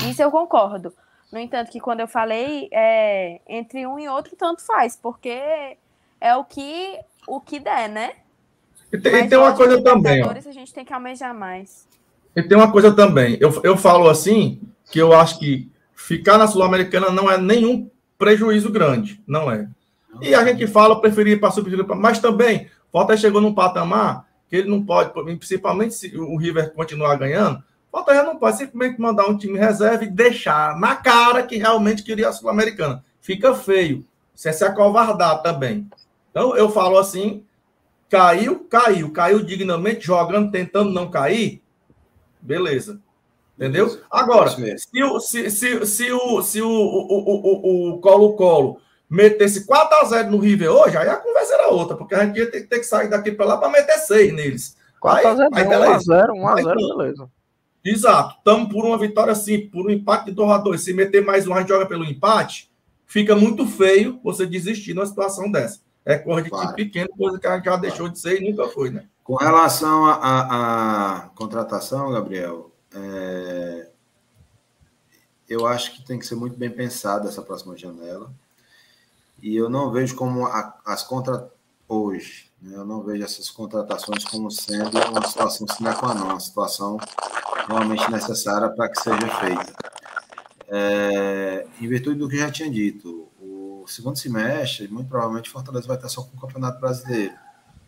Isso 0.07 0.21
eu 0.21 0.29
concordo. 0.29 0.93
No 1.31 1.39
entanto, 1.39 1.71
que 1.71 1.79
quando 1.79 2.01
eu 2.01 2.07
falei, 2.07 2.69
é, 2.71 3.39
entre 3.47 3.87
um 3.87 3.97
e 3.97 4.07
outro, 4.07 4.35
tanto 4.35 4.61
faz, 4.61 4.95
porque 4.95 5.77
é 6.19 6.35
o 6.35 6.43
que, 6.43 6.99
o 7.25 7.39
que 7.39 7.59
der, 7.59 7.89
né? 7.89 8.13
E 8.91 8.97
tem, 8.99 9.25
e 9.25 9.29
tem 9.29 9.37
uma 9.37 9.55
coisa 9.55 9.81
também. 9.81 10.23
Ó. 10.23 10.29
A 10.29 10.51
gente 10.51 10.73
tem 10.73 10.83
que 10.83 10.93
almejar 10.93 11.33
mais. 11.33 11.87
E 12.35 12.43
tem 12.43 12.57
uma 12.57 12.71
coisa 12.71 12.93
também. 12.93 13.37
Eu, 13.39 13.61
eu 13.63 13.77
falo 13.77 14.09
assim, 14.09 14.61
que 14.91 14.99
eu 14.99 15.13
acho 15.13 15.39
que 15.39 15.70
ficar 16.05 16.37
na 16.37 16.47
Sul-Americana 16.47 17.09
não 17.09 17.29
é 17.29 17.37
nenhum 17.37 17.89
prejuízo 18.17 18.71
grande. 18.71 19.21
Não 19.25 19.51
é. 19.51 19.67
E 20.21 20.35
a 20.35 20.45
gente 20.45 20.67
fala, 20.67 20.99
preferir 20.99 21.39
para 21.39 21.51
subir, 21.51 21.77
mas 21.95 22.19
também, 22.19 22.67
Fortaleza 22.91 23.21
chegou 23.21 23.41
num 23.41 23.53
patamar 23.53 24.27
que 24.49 24.57
ele 24.57 24.69
não 24.69 24.83
pode, 24.83 25.11
principalmente 25.37 25.93
se 25.93 26.17
o 26.17 26.37
River 26.37 26.73
continuar 26.73 27.15
ganhando, 27.15 27.63
Fortaleza 27.89 28.25
não 28.25 28.37
pode 28.37 28.57
simplesmente 28.57 28.99
mandar 28.99 29.27
um 29.27 29.37
time 29.37 29.57
reserva 29.57 30.03
e 30.03 30.09
deixar 30.09 30.77
na 30.77 30.95
cara 30.95 31.43
que 31.43 31.57
realmente 31.57 32.03
queria 32.03 32.29
a 32.29 32.33
Sul-Americana. 32.33 33.03
Fica 33.21 33.53
feio. 33.53 34.05
Você 34.33 34.49
é 34.49 34.53
se 34.53 34.63
acovardar 34.63 35.41
também. 35.41 35.87
Então, 36.29 36.55
eu 36.55 36.69
falo 36.69 36.97
assim, 36.97 37.43
caiu, 38.09 38.65
caiu. 38.69 39.11
Caiu 39.11 39.43
dignamente, 39.43 40.05
jogando, 40.05 40.51
tentando 40.51 40.91
não 40.91 41.09
cair. 41.09 41.61
Beleza. 42.41 42.99
Entendeu? 43.61 44.01
Agora, 44.09 44.49
se 44.49 45.03
o, 45.03 45.19
se, 45.19 45.51
se, 45.51 45.85
se 45.85 46.11
o, 46.11 46.41
se 46.41 46.61
o, 46.63 46.67
o, 46.67 47.91
o, 47.91 47.91
o 47.91 48.01
Colo-Colo 48.01 48.79
metesse 49.07 49.67
4x0 49.67 50.29
no 50.31 50.39
River 50.39 50.71
hoje, 50.71 50.97
aí 50.97 51.07
a 51.07 51.17
conversa 51.17 51.53
era 51.53 51.67
outra, 51.67 51.95
porque 51.95 52.15
a 52.15 52.25
gente 52.25 52.39
ia 52.39 52.49
ter, 52.49 52.67
ter 52.67 52.79
que 52.79 52.85
sair 52.85 53.07
daqui 53.07 53.31
para 53.31 53.45
lá 53.45 53.57
para 53.57 53.69
meter 53.69 53.99
6 53.99 54.33
neles. 54.33 54.75
4x0, 54.99 55.49
1x0, 55.51 56.27
1x0, 56.29 56.97
beleza. 56.97 57.29
Exato. 57.85 58.37
Estamos 58.39 58.73
por 58.73 58.83
uma 58.83 58.97
vitória 58.97 59.35
sim, 59.35 59.67
por 59.67 59.85
um 59.85 59.91
empate 59.91 60.25
de 60.25 60.31
2 60.31 60.51
a 60.51 60.57
2 60.57 60.81
Se 60.81 60.91
meter 60.91 61.23
mais 61.23 61.45
um, 61.45 61.53
a 61.53 61.59
gente 61.59 61.69
joga 61.69 61.85
pelo 61.85 62.03
empate, 62.03 62.71
fica 63.05 63.35
muito 63.35 63.67
feio 63.67 64.19
você 64.23 64.43
desistir 64.47 64.95
numa 64.95 65.05
situação 65.05 65.51
dessa. 65.51 65.81
É 66.03 66.17
coisa 66.17 66.41
de 66.41 66.49
claro. 66.49 66.73
pequeno, 66.73 67.09
coisa 67.15 67.39
que 67.39 67.45
a 67.45 67.57
gente 67.57 67.65
já 67.65 67.77
deixou 67.77 68.09
de 68.09 68.17
ser 68.17 68.41
e 68.41 68.49
nunca 68.49 68.67
foi, 68.69 68.89
né? 68.89 69.05
Com 69.23 69.35
relação 69.35 70.03
à 70.03 71.29
contratação, 71.35 72.11
Gabriel, 72.11 72.70
é... 72.93 73.89
eu 75.49 75.65
acho 75.65 75.93
que 75.93 76.05
tem 76.05 76.19
que 76.19 76.25
ser 76.25 76.35
muito 76.35 76.57
bem 76.57 76.69
pensada 76.69 77.29
essa 77.29 77.41
próxima 77.41 77.77
janela. 77.77 78.31
E 79.41 79.55
eu 79.55 79.69
não 79.69 79.91
vejo 79.91 80.15
como 80.15 80.45
a, 80.45 80.79
as 80.85 81.03
contra 81.03 81.51
hoje, 81.87 82.49
né? 82.61 82.75
eu 82.75 82.85
não 82.85 83.01
vejo 83.01 83.23
essas 83.23 83.49
contratações 83.49 84.23
como 84.23 84.51
sendo 84.51 84.97
uma 85.09 85.27
situação 85.27 85.67
sine 85.67 85.93
qua 85.95 86.13
non, 86.13 86.25
uma 86.25 86.39
situação 86.39 86.97
realmente 87.67 88.09
necessária 88.09 88.69
para 88.69 88.87
que 88.87 89.01
seja 89.01 89.27
feita. 89.39 89.73
É, 90.69 91.67
em 91.81 91.87
virtude 91.87 92.19
do 92.19 92.29
que 92.29 92.37
já 92.37 92.49
tinha 92.49 92.69
dito, 92.69 93.27
o 93.81 93.85
segundo 93.87 94.17
semestre, 94.17 94.87
muito 94.87 95.09
provavelmente, 95.09 95.49
Fortaleza 95.49 95.87
vai 95.87 95.97
estar 95.97 96.07
só 96.07 96.21
com 96.23 96.37
o 96.37 96.39
Campeonato 96.39 96.79
Brasileiro. 96.79 97.33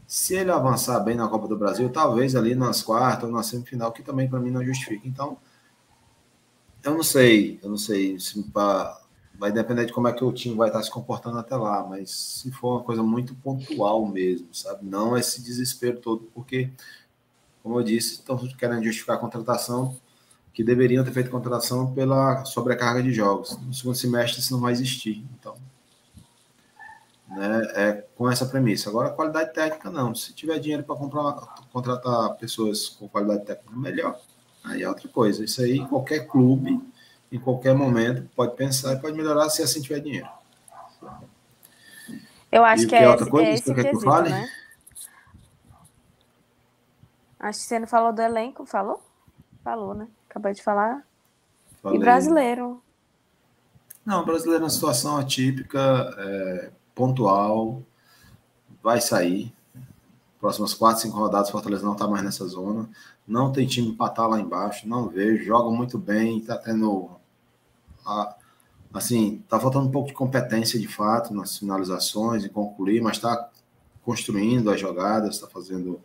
Se 0.07 0.35
ele 0.35 0.51
avançar 0.51 0.99
bem 0.99 1.15
na 1.15 1.27
Copa 1.27 1.47
do 1.47 1.57
Brasil, 1.57 1.89
talvez 1.89 2.35
ali 2.35 2.55
nas 2.55 2.81
quartas 2.81 3.29
ou 3.29 3.35
na 3.35 3.43
semifinal, 3.43 3.91
que 3.91 4.03
também 4.03 4.29
para 4.29 4.39
mim 4.39 4.51
não 4.51 4.63
justifica. 4.63 5.07
Então, 5.07 5.37
eu 6.83 6.93
não 6.93 7.03
sei, 7.03 7.59
eu 7.63 7.69
não 7.69 7.77
sei 7.77 8.19
se 8.19 8.41
para 8.43 8.99
vai 9.35 9.51
depender 9.51 9.85
de 9.85 9.93
como 9.93 10.07
é 10.07 10.13
que 10.13 10.23
o 10.23 10.31
time 10.31 10.55
vai 10.55 10.69
estar 10.69 10.81
se 10.83 10.91
comportando 10.91 11.37
até 11.37 11.55
lá, 11.55 11.85
mas 11.85 12.11
se 12.11 12.51
for 12.51 12.75
uma 12.75 12.83
coisa 12.83 13.01
muito 13.01 13.35
pontual 13.35 14.05
mesmo, 14.05 14.47
sabe? 14.53 14.85
Não 14.85 15.17
esse 15.17 15.41
desespero 15.41 15.99
todo, 15.99 16.29
porque, 16.33 16.71
como 17.61 17.79
eu 17.79 17.83
disse, 17.83 18.13
estão 18.13 18.37
querendo 18.37 18.83
justificar 18.83 19.17
a 19.17 19.19
contratação, 19.19 19.97
que 20.53 20.63
deveriam 20.63 21.03
ter 21.03 21.11
feito 21.11 21.31
contratação 21.31 21.93
pela 21.93 22.45
sobrecarga 22.45 23.01
de 23.01 23.11
jogos. 23.11 23.57
No 23.57 23.73
segundo 23.73 23.95
semestre 23.95 24.39
isso 24.39 24.53
não 24.53 24.61
vai 24.61 24.71
existir, 24.71 25.25
então. 25.37 25.55
Né, 27.35 27.67
é 27.75 27.91
com 28.15 28.29
essa 28.29 28.45
premissa. 28.45 28.89
Agora, 28.89 29.09
qualidade 29.09 29.53
técnica, 29.53 29.89
não. 29.89 30.13
Se 30.13 30.33
tiver 30.33 30.59
dinheiro 30.59 30.83
para 30.83 30.95
contratar 31.71 32.35
pessoas 32.35 32.89
com 32.89 33.07
qualidade 33.07 33.45
técnica 33.45 33.75
melhor, 33.75 34.19
aí 34.63 34.83
é 34.83 34.89
outra 34.89 35.07
coisa. 35.09 35.43
Isso 35.43 35.61
aí, 35.61 35.85
qualquer 35.87 36.27
clube 36.27 36.79
em 37.33 37.39
qualquer 37.39 37.73
momento, 37.73 38.29
pode 38.35 38.55
pensar 38.55 38.93
e 38.93 38.99
pode 38.99 39.17
melhorar 39.17 39.49
se 39.49 39.63
assim 39.63 39.81
tiver 39.81 39.99
dinheiro. 39.99 40.29
Eu 42.51 42.63
acho 42.63 42.85
que, 42.85 42.93
é, 42.93 43.09
outra 43.09 43.27
coisa, 43.27 43.49
é 43.49 43.53
esse 43.55 43.73
que, 43.73 43.81
quesito, 43.81 44.01
fale? 44.01 44.29
né? 44.29 44.47
Acho 47.39 47.59
que 47.59 47.65
você 47.65 47.79
não 47.79 47.87
falou 47.87 48.13
do 48.13 48.21
elenco, 48.21 48.63
falou? 48.67 49.03
Falou, 49.63 49.95
né? 49.95 50.07
Acabou 50.29 50.53
de 50.53 50.61
falar. 50.61 51.03
Falei. 51.81 51.97
E 51.97 51.99
brasileiro? 51.99 52.83
Não, 54.05 54.23
brasileiro 54.23 54.61
é 54.61 54.65
uma 54.65 54.69
situação 54.69 55.17
atípica, 55.17 55.79
é, 56.15 56.71
pontual, 56.95 57.81
vai 58.81 59.01
sair. 59.01 59.53
Próximas 60.39 60.73
quatro, 60.73 61.01
cinco 61.01 61.17
rodadas, 61.17 61.49
Fortaleza 61.49 61.85
não 61.85 61.93
está 61.93 62.07
mais 62.07 62.23
nessa 62.23 62.45
zona. 62.47 62.89
Não 63.25 63.51
tem 63.51 63.65
time 63.65 63.93
para 63.93 64.11
estar 64.11 64.27
lá 64.27 64.39
embaixo, 64.39 64.87
não 64.87 65.07
vejo. 65.07 65.45
Joga 65.45 65.71
muito 65.71 65.97
bem, 65.97 66.39
está 66.39 66.57
tendo 66.57 67.11
a, 68.05 68.35
assim, 68.93 69.43
tá 69.47 69.59
faltando 69.59 69.87
um 69.87 69.91
pouco 69.91 70.09
de 70.09 70.13
competência 70.13 70.79
de 70.79 70.87
fato 70.87 71.33
nas 71.33 71.57
finalizações 71.57 72.43
e 72.43 72.49
concluir, 72.49 73.01
mas 73.01 73.17
está 73.17 73.49
construindo 74.03 74.69
as 74.69 74.79
jogadas, 74.79 75.35
está 75.35 75.47
fazendo 75.47 76.01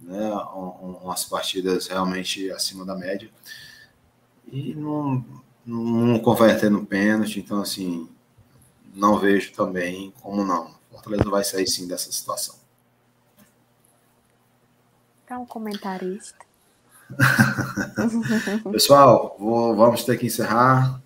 né, 0.00 0.30
umas 1.02 1.24
partidas 1.24 1.88
realmente 1.88 2.50
acima 2.50 2.84
da 2.84 2.94
média 2.94 3.30
e 4.52 4.74
não, 4.74 5.24
não 5.64 6.18
converter 6.18 6.70
no 6.70 6.84
pênalti, 6.84 7.40
então 7.40 7.60
assim, 7.60 8.08
não 8.94 9.18
vejo 9.18 9.52
também 9.52 10.12
como 10.20 10.44
não. 10.44 10.74
Fortaleza 10.90 11.30
vai 11.30 11.44
sair 11.44 11.66
sim 11.66 11.86
dessa 11.86 12.10
situação. 12.10 12.56
Tá 15.26 15.38
um 15.38 15.46
comentarista. 15.46 16.38
Pessoal, 18.70 19.36
vou, 19.38 19.74
vamos 19.76 20.04
ter 20.04 20.18
que 20.18 20.26
encerrar. 20.26 21.00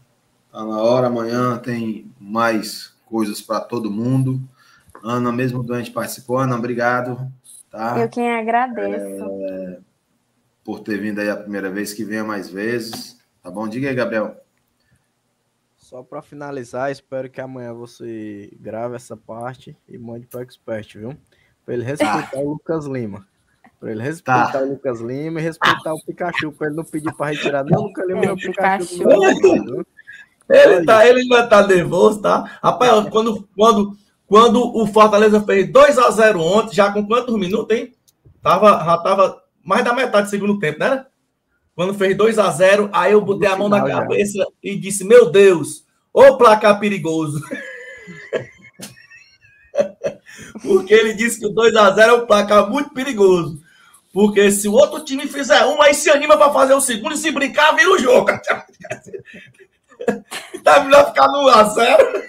Tá 0.51 0.65
na 0.65 0.79
hora, 0.83 1.09
amanhã 1.09 1.59
tem 1.59 2.11
mais 2.19 2.95
coisas 3.07 3.41
para 3.41 3.61
todo 3.61 3.91
mundo. 3.91 4.41
Ana, 5.03 5.31
mesmo 5.31 5.63
doente, 5.63 5.91
participou. 5.91 6.39
Ana, 6.39 6.57
obrigado. 6.57 7.31
Tá? 7.71 7.99
Eu 7.99 8.09
quem 8.09 8.31
agradeço. 8.31 9.25
É, 9.43 9.79
por 10.65 10.81
ter 10.81 10.99
vindo 10.99 11.21
aí 11.21 11.29
a 11.29 11.37
primeira 11.37 11.71
vez, 11.71 11.93
que 11.93 12.05
venha 12.05 12.25
mais 12.25 12.49
vezes. 12.49 13.19
Tá 13.43 13.51
bom? 13.51 13.69
Diga 13.69 13.89
aí, 13.89 13.95
Gabriel. 13.95 14.44
Só 15.95 16.03
para 16.03 16.21
finalizar, 16.21 16.91
espero 16.91 17.31
que 17.31 17.41
amanhã 17.41 17.73
você 17.73 18.51
grave 18.59 18.97
essa 18.97 19.17
parte 19.17 19.77
e 19.89 19.97
mande 19.97 20.27
para 20.27 20.41
o 20.41 20.43
expert, 20.43 20.99
viu? 20.99 21.17
Para 21.65 21.75
ele 21.75 21.85
respeitar 21.85 22.33
tá. 22.33 22.39
o 22.41 22.49
Lucas 22.51 22.87
Lima. 22.87 23.25
Para 23.79 23.93
ele 23.93 24.03
respeitar 24.03 24.51
tá. 24.51 24.59
o 24.59 24.71
Lucas 24.71 25.01
Lima 25.01 25.39
e 25.39 25.45
respeitar 25.45 25.95
o 25.95 26.05
Pikachu, 26.05 26.51
para 26.51 26.67
ele 26.67 26.75
não 26.75 26.85
pedir 26.85 27.15
para 27.15 27.31
retirar 27.31 27.63
nem 27.63 27.79
o 27.79 27.83
Lucas 27.83 28.09
Lima 28.09 28.21
nem 28.23 28.31
o 28.31 28.37
Pikachu. 28.37 28.99
Pikachu. 28.99 29.87
Ele, 30.51 30.85
tá, 30.85 31.07
ele 31.07 31.29
vai 31.29 31.45
estar 31.45 31.63
tá 31.63 31.69
nervoso, 31.69 32.21
tá? 32.21 32.59
Rapaz, 32.61 33.09
quando, 33.11 33.49
quando, 33.57 33.97
quando 34.27 34.77
o 34.77 34.89
Fortaleza 34.89 35.41
fez 35.43 35.71
2x0 35.71 36.41
ontem, 36.41 36.75
já 36.75 36.93
com 36.93 37.07
quantos 37.07 37.39
minutos, 37.39 37.77
hein? 37.77 37.95
Tava, 38.43 38.85
já 38.85 38.99
tava 38.99 39.45
mais 39.63 39.85
da 39.85 39.93
metade 39.93 40.27
do 40.27 40.31
segundo 40.31 40.59
tempo, 40.59 40.81
né? 40.81 41.07
Quando 41.77 41.95
fez 41.95 42.17
2x0, 42.17 42.91
aí 42.93 43.13
eu 43.13 43.21
botei 43.21 43.49
a 43.49 43.57
mão 43.57 43.69
na 43.69 43.85
cabeça 43.85 44.39
já. 44.39 44.47
e 44.61 44.77
disse: 44.77 45.05
Meu 45.05 45.31
Deus, 45.31 45.84
ô 46.15 46.39
placar 46.39 46.81
perigoso. 46.81 47.43
Porque 50.63 50.95
ele 50.95 51.15
disse 51.15 51.41
que 51.41 51.47
o 51.47 51.55
2x0 51.55 51.99
é 51.99 52.13
um 52.13 52.27
placar 52.27 52.71
muito 52.71 52.91
perigoso. 52.91 53.61
Porque 54.13 54.51
se 54.53 54.69
o 54.69 54.73
outro 54.73 55.05
time 55.05 55.27
fizer 55.27 55.65
um, 55.67 55.83
aí 55.83 55.93
se 55.93 56.09
anima 56.09 56.37
para 56.37 56.53
fazer 56.53 56.75
o 56.75 56.81
segundo 56.81 57.15
e 57.15 57.19
se 57.19 57.33
brincar, 57.33 57.75
vira 57.75 57.91
o 57.91 57.99
jogo. 57.99 58.31
tá 60.63 60.85
melhor 60.85 61.07
ficar 61.09 61.27
no 61.29 61.49
a 61.49 61.65
zero. 61.65 62.23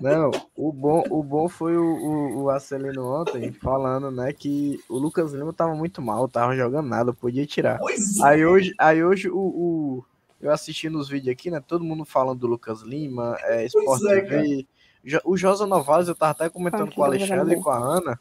Não, 0.00 0.30
o 0.56 0.72
bom, 0.72 1.04
o 1.10 1.22
bom 1.22 1.48
foi 1.48 1.76
o, 1.76 1.84
o, 1.84 2.42
o 2.44 2.50
Acelino 2.50 3.04
ontem 3.04 3.52
falando, 3.52 4.10
né, 4.10 4.32
que 4.32 4.80
o 4.88 4.96
Lucas 4.96 5.32
Lima 5.32 5.52
tava 5.52 5.74
muito 5.74 6.00
mal, 6.00 6.28
tava 6.28 6.56
jogando 6.56 6.88
nada, 6.88 7.12
podia 7.12 7.44
tirar. 7.46 7.78
Pois 7.78 8.18
Aí 8.20 8.46
hoje, 8.46 8.72
aí 8.78 9.04
hoje 9.04 9.28
o, 9.28 9.38
o- 9.38 10.04
eu 10.40 10.50
assistindo 10.50 10.98
os 10.98 11.08
vídeos 11.08 11.32
aqui, 11.32 11.50
né, 11.50 11.60
todo 11.66 11.84
mundo 11.84 12.04
falando 12.04 12.38
do 12.40 12.46
Lucas 12.46 12.82
Lima, 12.82 13.36
é, 13.42 13.64
Sport 13.66 14.02
é, 14.04 14.20
TV. 14.20 14.66
Jo- 15.04 15.20
O 15.24 15.36
Josa 15.36 15.66
Novales, 15.66 16.08
eu 16.08 16.14
tava 16.14 16.32
até 16.32 16.48
comentando 16.48 16.88
Ah, 16.90 16.94
com 16.94 17.00
o 17.00 17.04
Alexandre 17.04 17.56
e 17.56 17.60
com 17.62 17.70
a 17.70 17.78
Ana, 17.78 18.20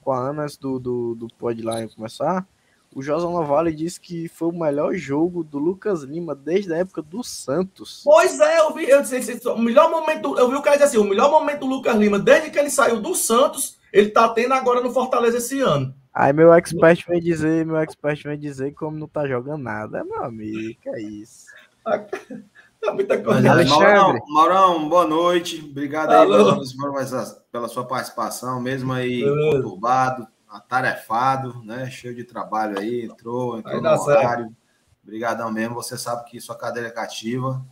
com 0.00 0.12
a 0.12 0.18
Ana 0.18 0.42
antes 0.44 0.56
do, 0.56 0.78
do, 0.78 1.14
do 1.14 1.28
Pod 1.38 1.60
Line 1.60 1.88
começar. 1.94 2.46
O 2.94 3.02
Josa 3.02 3.28
Novales 3.28 3.76
disse 3.76 4.00
que 4.00 4.28
foi 4.28 4.48
o 4.48 4.52
melhor 4.58 4.94
jogo 4.94 5.44
do 5.44 5.58
Lucas 5.58 6.02
Lima 6.02 6.34
desde 6.34 6.72
a 6.72 6.78
época 6.78 7.02
do 7.02 7.22
Santos. 7.22 8.00
Pois 8.04 8.40
é, 8.40 8.60
eu 8.60 8.74
vi, 8.74 8.88
eu 8.88 9.02
disse, 9.02 9.46
o 9.48 9.58
melhor 9.58 9.90
momento, 9.90 10.38
eu 10.38 10.48
vi 10.48 10.56
o 10.56 10.62
cara 10.62 10.76
dizer 10.76 10.88
assim, 10.88 10.98
o 10.98 11.04
melhor 11.04 11.30
momento 11.30 11.60
do 11.60 11.66
Lucas 11.66 11.94
Lima, 11.96 12.18
desde 12.18 12.50
que 12.50 12.58
ele 12.58 12.70
saiu 12.70 13.00
do 13.00 13.14
Santos, 13.14 13.77
ele 13.92 14.10
tá 14.10 14.28
tendo 14.28 14.54
agora 14.54 14.80
no 14.80 14.92
Fortaleza 14.92 15.38
esse 15.38 15.60
ano. 15.60 15.94
Aí 16.12 16.32
meu 16.32 16.52
expert 16.52 17.04
vem 17.06 17.20
dizer, 17.20 17.64
meu 17.64 17.76
expert 17.76 18.22
vem 18.24 18.38
dizer 18.38 18.72
como 18.74 18.96
não 18.98 19.06
tá 19.06 19.26
jogando 19.26 19.62
nada. 19.62 20.02
Meu 20.04 20.24
amigo, 20.24 20.80
que 20.80 20.88
é 20.88 21.00
isso. 21.00 21.46
É 21.86 22.90
muita 22.92 23.20
coisa. 23.22 23.50
Alexandre. 23.50 23.84
Maurão, 23.86 24.18
Maurão, 24.28 24.88
boa 24.88 25.06
noite. 25.06 25.64
Obrigado 25.70 26.10
aí 26.10 26.16
Alô. 26.18 26.60
pela, 26.66 26.94
pela- 27.04 27.24
pela 27.52 27.68
sua 27.68 27.86
participação, 27.86 28.60
mesmo 28.60 28.92
aí 28.92 29.22
Beleza. 29.22 29.56
conturbado, 29.62 30.26
atarefado, 30.48 31.62
né? 31.64 31.88
Cheio 31.90 32.14
de 32.14 32.24
trabalho 32.24 32.78
aí, 32.78 33.04
entrou, 33.04 33.58
entrou 33.58 33.80
Vai 33.80 33.92
no 33.96 34.04
certo. 34.04 34.18
horário. 34.18 34.56
Obrigadão 35.02 35.50
mesmo. 35.52 35.74
Você 35.76 35.96
sabe 35.96 36.24
que 36.28 36.40
sua 36.40 36.56
cadeira 36.56 36.88
é 36.88 36.92
cativa, 36.92 37.64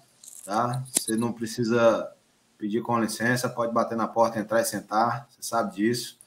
tá? 0.45 0.83
Você 0.87 1.17
não 1.17 1.33
precisa 1.33 2.11
pedir 2.59 2.81
com 2.83 2.99
licença, 2.99 3.49
pode 3.49 3.73
bater 3.73 3.97
na 3.97 4.09
porta, 4.09 4.39
entrar 4.39 4.61
e 4.61 4.65
sentar. 4.65 5.27
Você 5.31 5.43
sabe 5.43 5.75
disso. 5.77 6.19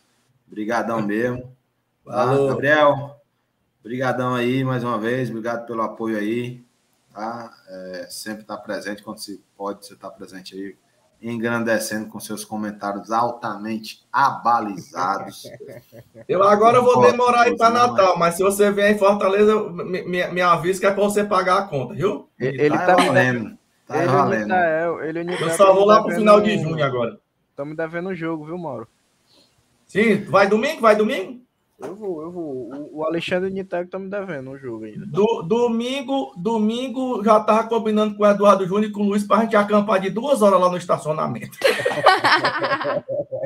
Obrigadão 0.48 1.02
mesmo. 1.02 1.56
Tá? 2.06 2.22
Alô. 2.22 2.48
Gabriel, 2.48 3.16
brigadão 3.84 4.34
aí 4.36 4.64
mais 4.64 4.84
uma 4.84 4.98
vez, 4.98 5.30
obrigado 5.30 5.66
pelo 5.68 5.82
apoio 5.82 6.18
aí, 6.18 6.64
tá? 7.14 7.52
É, 7.68 8.08
sempre 8.10 8.42
está 8.42 8.58
presente 8.58 9.04
quando 9.04 9.20
se 9.20 9.44
pode, 9.56 9.86
você 9.86 9.94
está 9.94 10.10
presente 10.10 10.56
aí, 10.56 10.76
engrandecendo 11.22 12.08
com 12.08 12.20
seus 12.20 12.44
comentários 12.46 13.12
altamente 13.12 14.04
abalizados. 14.12 15.44
Eu 16.28 16.44
agora 16.44 16.82
vou 16.82 17.02
demorar 17.02 17.42
aí 17.42 17.58
para 17.58 17.72
foto, 17.72 17.92
Natal, 17.92 18.18
mas 18.18 18.36
se 18.36 18.44
você 18.44 18.72
vier 18.72 18.92
em 18.92 18.98
Fortaleza, 18.98 19.52
eu- 19.52 19.70
me, 19.72 20.04
me, 20.04 20.28
me 20.28 20.42
avisa 20.42 20.80
que 20.80 20.86
é 20.86 20.92
para 20.92 21.04
você 21.04 21.24
pagar 21.24 21.58
a 21.60 21.68
conta, 21.68 21.94
viu? 21.94 22.30
Ele 22.40 22.78
tá 22.78 22.86
tá 22.88 22.96
me 22.98 23.08
valendo, 23.08 23.58
tá 23.90 23.98
ele 23.98 24.06
e 24.06 24.08
o 24.08 24.18
valendo. 24.18 24.42
Nitael, 24.44 25.04
ele 25.04 25.20
e 25.20 25.22
o 25.22 25.26
Nitael 25.26 25.50
Eu 25.50 25.56
só 25.56 25.66
tão 25.66 25.76
vou 25.76 25.86
lá 25.86 26.04
pro 26.04 26.16
final 26.16 26.42
de 26.42 26.58
junho 26.58 26.84
agora. 26.86 27.20
Me 27.66 27.76
devendo 27.76 28.10
um 28.10 28.16
jogo, 28.16 28.46
viu, 28.46 28.58
Mauro? 28.58 28.88
Sim, 29.86 30.24
vai 30.24 30.48
domingo? 30.48 30.80
Vai 30.80 30.96
domingo? 30.96 31.42
Eu 31.82 31.96
vou, 31.96 32.22
eu 32.22 32.32
vou. 32.32 32.90
O, 32.92 33.04
Alexandre 33.06 33.50
e 33.50 33.52
o 33.52 33.56
Nitael 33.56 33.84
estão 33.84 34.00
me 34.02 34.10
devendo 34.10 34.52
um 34.52 34.58
jogo 34.58 34.84
ainda. 34.86 35.06
Do, 35.06 35.44
domingo, 35.44 36.34
domingo 36.38 37.24
já 37.24 37.40
tava 37.40 37.68
combinando 37.70 38.16
com 38.16 38.24
o 38.24 38.28
Eduardo 38.28 38.66
Júnior 38.68 38.90
e 38.90 38.94
com 38.94 39.02
o 39.02 39.06
Luiz 39.08 39.24
pra 39.26 39.42
gente 39.42 39.56
acampar 39.56 40.00
de 40.02 40.10
duas 40.10 40.42
horas 40.42 40.60
lá 40.60 40.70
no 40.70 40.78
estacionamento. 40.78 41.58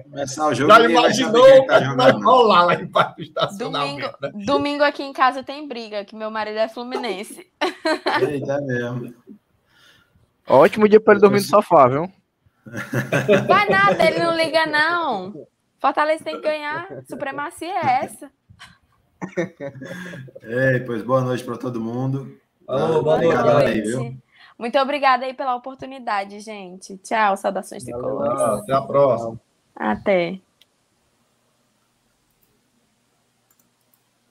Começar 0.04 0.48
o 0.48 0.54
jogo, 0.54 0.72
Já 0.74 0.84
imaginou 0.90 1.66
tá 1.66 1.80
vai 1.80 1.86
jogando. 2.12 2.24
rolar 2.24 2.66
lá 2.66 2.76
embaixo 2.76 3.16
do 3.18 3.24
Domingo, 3.24 3.30
estacionamento. 3.30 4.18
né? 4.22 4.32
domingo 4.46 4.84
aqui 4.84 5.04
em 5.04 5.14
casa 5.14 5.44
tem 5.44 5.68
briga, 5.68 6.04
que 6.04 6.16
meu 6.16 6.30
marido 6.32 6.58
é 6.58 6.68
fluminense. 6.68 7.46
Eita, 8.28 8.54
é 8.54 8.62
mesmo. 8.62 9.14
Ótimo 10.48 10.88
dia 10.88 11.00
para 11.00 11.14
ele 11.14 11.22
dormir 11.22 11.40
no 11.40 11.46
sofá, 11.46 11.88
viu? 11.88 12.12
Vai 13.48 13.70
nada, 13.70 14.06
ele 14.06 14.20
não 14.20 14.36
liga, 14.36 14.66
não. 14.66 15.48
Fortaleza 15.80 16.24
tem 16.24 16.36
que 16.36 16.42
ganhar. 16.42 16.88
Supremacia 17.08 17.74
é 17.74 18.06
essa. 18.06 18.32
Ei, 20.42 20.80
pois 20.82 21.02
boa 21.04 21.22
noite 21.22 21.44
para 21.44 21.58
todo 21.58 21.80
mundo. 21.80 22.38
Alô, 22.68 23.02
boa 23.04 23.18
noite. 23.18 23.28
Obrigado 23.28 23.46
galera. 23.46 23.70
aí, 23.70 23.82
viu? 23.82 24.18
Muito 24.58 24.78
obrigada 24.80 25.26
aí 25.26 25.34
pela 25.34 25.56
oportunidade, 25.56 26.40
gente. 26.40 26.98
Tchau, 26.98 27.36
saudações 27.36 27.84
tricolores. 27.84 28.40
Até 28.40 28.74
a 28.74 28.82
próxima. 28.82 29.40
Até. 29.76 30.40